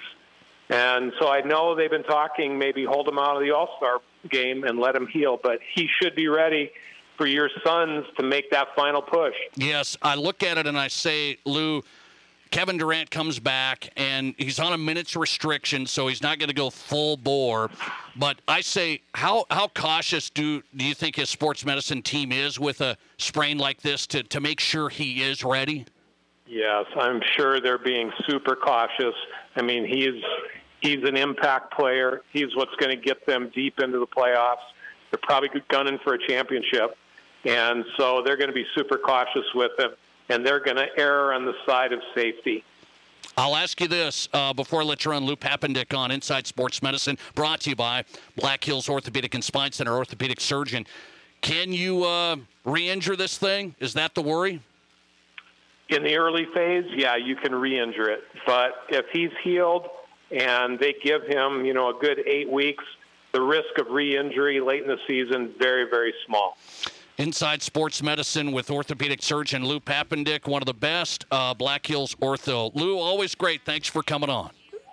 And 0.70 1.12
so 1.18 1.28
I 1.28 1.40
know 1.40 1.74
they've 1.74 1.90
been 1.90 2.04
talking 2.04 2.58
maybe 2.58 2.84
hold 2.84 3.08
him 3.08 3.18
out 3.18 3.36
of 3.36 3.42
the 3.42 3.50
All 3.50 3.74
Star 3.76 4.00
game 4.30 4.64
and 4.64 4.78
let 4.78 4.94
him 4.94 5.06
heal, 5.06 5.38
but 5.42 5.58
he 5.74 5.88
should 6.00 6.14
be 6.14 6.28
ready 6.28 6.70
for 7.16 7.26
your 7.26 7.50
Suns 7.64 8.06
to 8.16 8.22
make 8.22 8.50
that 8.50 8.68
final 8.74 9.02
push. 9.02 9.34
Yes, 9.56 9.96
I 10.00 10.14
look 10.14 10.42
at 10.42 10.56
it 10.58 10.66
and 10.66 10.78
I 10.78 10.88
say, 10.88 11.38
Lou, 11.44 11.82
Kevin 12.50 12.78
Durant 12.78 13.10
comes 13.10 13.38
back 13.38 13.90
and 13.96 14.34
he's 14.38 14.58
on 14.58 14.72
a 14.72 14.78
minutes 14.78 15.16
restriction, 15.16 15.86
so 15.86 16.08
he's 16.08 16.22
not 16.22 16.38
going 16.38 16.48
to 16.48 16.54
go 16.54 16.70
full 16.70 17.16
bore. 17.16 17.70
But 18.16 18.40
I 18.48 18.60
say, 18.60 19.02
how 19.14 19.46
how 19.50 19.68
cautious 19.68 20.30
do 20.30 20.62
do 20.74 20.84
you 20.84 20.94
think 20.94 21.16
his 21.16 21.30
sports 21.30 21.64
medicine 21.64 22.02
team 22.02 22.32
is 22.32 22.58
with 22.58 22.80
a 22.80 22.96
sprain 23.18 23.58
like 23.58 23.82
this 23.82 24.06
to 24.08 24.22
to 24.24 24.40
make 24.40 24.60
sure 24.60 24.88
he 24.88 25.22
is 25.22 25.44
ready? 25.44 25.86
Yes, 26.46 26.86
I'm 26.96 27.20
sure 27.36 27.60
they're 27.60 27.78
being 27.78 28.10
super 28.28 28.56
cautious. 28.56 29.14
I 29.54 29.62
mean, 29.62 29.86
he's 29.86 30.20
he's 30.80 31.02
an 31.04 31.16
impact 31.16 31.74
player. 31.74 32.22
He's 32.32 32.54
what's 32.56 32.74
going 32.76 32.96
to 32.96 33.02
get 33.02 33.26
them 33.26 33.50
deep 33.54 33.78
into 33.78 33.98
the 33.98 34.06
playoffs. 34.06 34.56
They're 35.10 35.20
probably 35.22 35.48
gunning 35.68 35.98
for 36.04 36.14
a 36.14 36.28
championship, 36.28 36.96
and 37.44 37.84
so 37.96 38.22
they're 38.24 38.36
going 38.36 38.48
to 38.48 38.54
be 38.54 38.66
super 38.74 38.96
cautious 38.96 39.44
with 39.54 39.72
him, 39.78 39.90
and 40.28 40.46
they're 40.46 40.60
going 40.60 40.76
to 40.76 40.86
err 40.96 41.32
on 41.32 41.44
the 41.44 41.54
side 41.66 41.92
of 41.92 42.00
safety. 42.14 42.64
I'll 43.36 43.56
ask 43.56 43.80
you 43.80 43.88
this 43.88 44.28
uh, 44.32 44.52
before 44.52 44.82
I 44.82 44.84
let 44.84 45.04
you 45.04 45.10
run 45.10 45.24
Lou 45.24 45.36
Papendick 45.36 45.96
on 45.96 46.10
Inside 46.10 46.46
Sports 46.46 46.82
Medicine, 46.82 47.18
brought 47.34 47.60
to 47.62 47.70
you 47.70 47.76
by 47.76 48.04
Black 48.36 48.62
Hills 48.62 48.88
Orthopedic 48.88 49.34
and 49.34 49.42
Spine 49.42 49.72
Center, 49.72 49.96
orthopedic 49.96 50.40
surgeon. 50.40 50.86
Can 51.40 51.72
you 51.72 52.04
uh, 52.04 52.36
re-injure 52.64 53.16
this 53.16 53.38
thing? 53.38 53.74
Is 53.80 53.94
that 53.94 54.14
the 54.14 54.22
worry? 54.22 54.60
In 55.88 56.04
the 56.04 56.16
early 56.16 56.46
phase, 56.54 56.84
yeah, 56.94 57.16
you 57.16 57.34
can 57.34 57.54
re-injure 57.54 58.10
it, 58.10 58.20
but 58.46 58.72
if 58.90 59.06
he's 59.12 59.30
healed 59.42 59.88
and 60.30 60.78
they 60.78 60.94
give 61.02 61.22
him, 61.22 61.64
you 61.64 61.74
know, 61.74 61.96
a 61.96 62.00
good 62.00 62.20
eight 62.26 62.50
weeks, 62.50 62.84
the 63.32 63.40
risk 63.40 63.78
of 63.78 63.88
re-injury 63.88 64.60
late 64.60 64.82
in 64.82 64.88
the 64.88 64.98
season 65.06 65.54
very, 65.58 65.88
very 65.88 66.14
small. 66.26 66.56
Inside 67.18 67.60
Sports 67.62 68.02
Medicine 68.02 68.50
with 68.50 68.70
orthopedic 68.70 69.22
surgeon 69.22 69.64
Lou 69.64 69.78
Papendick, 69.78 70.46
one 70.48 70.62
of 70.62 70.66
the 70.66 70.74
best, 70.74 71.26
uh, 71.30 71.52
Black 71.52 71.86
Hills 71.86 72.14
Ortho. 72.16 72.74
Lou, 72.74 72.98
always 72.98 73.34
great. 73.34 73.60
Thanks 73.66 73.88
for 73.88 74.02
coming 74.02 74.30
on. 74.30 74.50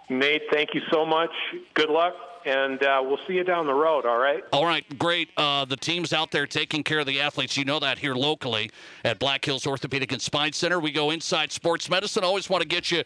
Nate, 0.09 0.43
thank 0.51 0.73
you 0.73 0.81
so 0.91 1.05
much. 1.05 1.31
Good 1.73 1.89
luck, 1.89 2.13
and 2.45 2.81
uh, 2.83 3.01
we'll 3.03 3.19
see 3.27 3.33
you 3.33 3.43
down 3.43 3.65
the 3.65 3.73
road. 3.73 4.05
All 4.05 4.17
right. 4.17 4.43
All 4.51 4.65
right, 4.65 4.85
great. 4.99 5.29
Uh, 5.37 5.65
the 5.65 5.77
team's 5.77 6.11
out 6.11 6.31
there 6.31 6.45
taking 6.45 6.83
care 6.83 6.99
of 6.99 7.05
the 7.05 7.21
athletes. 7.21 7.55
You 7.55 7.65
know 7.65 7.79
that 7.79 7.97
here 7.97 8.13
locally 8.13 8.71
at 9.05 9.19
Black 9.19 9.45
Hills 9.45 9.65
Orthopedic 9.65 10.11
and 10.11 10.21
Spine 10.21 10.53
Center. 10.53 10.79
We 10.79 10.91
go 10.91 11.11
inside 11.11 11.51
sports 11.51 11.89
medicine. 11.89 12.23
Always 12.23 12.49
want 12.49 12.61
to 12.61 12.67
get 12.67 12.91
you 12.91 13.03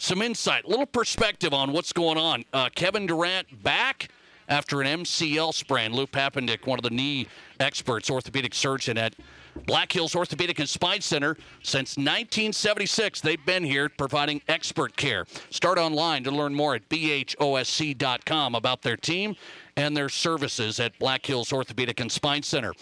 some 0.00 0.22
insight, 0.22 0.66
little 0.66 0.86
perspective 0.86 1.52
on 1.52 1.72
what's 1.72 1.92
going 1.92 2.16
on. 2.16 2.44
Uh, 2.54 2.70
Kevin 2.74 3.06
Durant 3.06 3.62
back 3.62 4.08
after 4.48 4.80
an 4.80 5.02
MCL 5.02 5.52
sprain. 5.52 5.92
Lou 5.92 6.06
Papendick, 6.06 6.66
one 6.66 6.78
of 6.78 6.82
the 6.82 6.90
knee 6.90 7.26
experts, 7.60 8.10
orthopedic 8.10 8.54
surgeon 8.54 8.96
at 8.96 9.14
Black 9.66 9.92
Hills 9.92 10.16
Orthopedic 10.16 10.58
and 10.58 10.68
Spine 10.68 11.02
Center. 11.02 11.36
Since 11.62 11.98
1976, 11.98 13.20
they've 13.20 13.44
been 13.44 13.62
here 13.62 13.90
providing 13.90 14.40
expert 14.48 14.96
care. 14.96 15.26
Start 15.50 15.76
online 15.76 16.24
to 16.24 16.30
learn 16.30 16.54
more 16.54 16.74
at 16.74 16.88
bhosc.com 16.88 18.54
about 18.54 18.80
their 18.80 18.96
team 18.96 19.36
and 19.76 19.94
their 19.94 20.08
services 20.08 20.80
at 20.80 20.98
Black 20.98 21.26
Hills 21.26 21.52
Orthopedic 21.52 22.00
and 22.00 22.10
Spine 22.10 22.42
Center. 22.42 22.72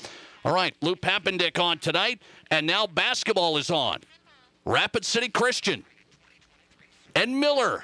All 0.44 0.54
right, 0.54 0.74
Lou 0.82 0.94
Pappendick 0.94 1.60
on 1.60 1.78
tonight, 1.78 2.22
and 2.52 2.64
now 2.64 2.86
basketball 2.86 3.56
is 3.56 3.70
on. 3.70 3.98
Rapid 4.64 5.04
City 5.04 5.28
Christian 5.28 5.84
and 7.18 7.40
Miller. 7.40 7.82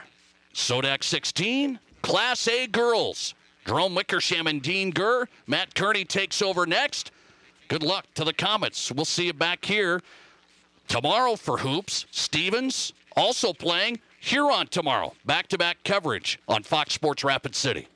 Sodak 0.55 1.02
16, 1.02 1.81
Class 2.02 2.47
A 2.47 2.69
girls. 2.69 3.35
Jerome 3.66 3.97
Wickersham 3.97 4.47
and 4.47 4.62
Dean 4.62 4.90
Gurr. 4.90 5.27
Matt 5.48 5.74
Kearney 5.74 6.05
takes 6.05 6.40
over 6.40 6.66
next. 6.66 7.11
Good 7.66 7.82
luck 7.82 8.06
to 8.15 8.23
the 8.23 8.32
Comets. 8.32 8.93
We'll 8.93 9.05
see 9.05 9.27
you 9.27 9.32
back 9.32 9.65
here 9.65 10.02
tomorrow 10.86 11.35
for 11.35 11.59
hoops. 11.59 12.06
Stevens 12.12 12.93
also 13.16 13.52
playing 13.52 13.98
Huron 14.20 14.69
tomorrow. 14.69 15.15
Back 15.24 15.48
to 15.48 15.59
back 15.59 15.78
coverage 15.82 16.39
on 16.47 16.62
Fox 16.62 16.94
Sports 16.94 17.24
Rapid 17.24 17.56
City. 17.56 17.89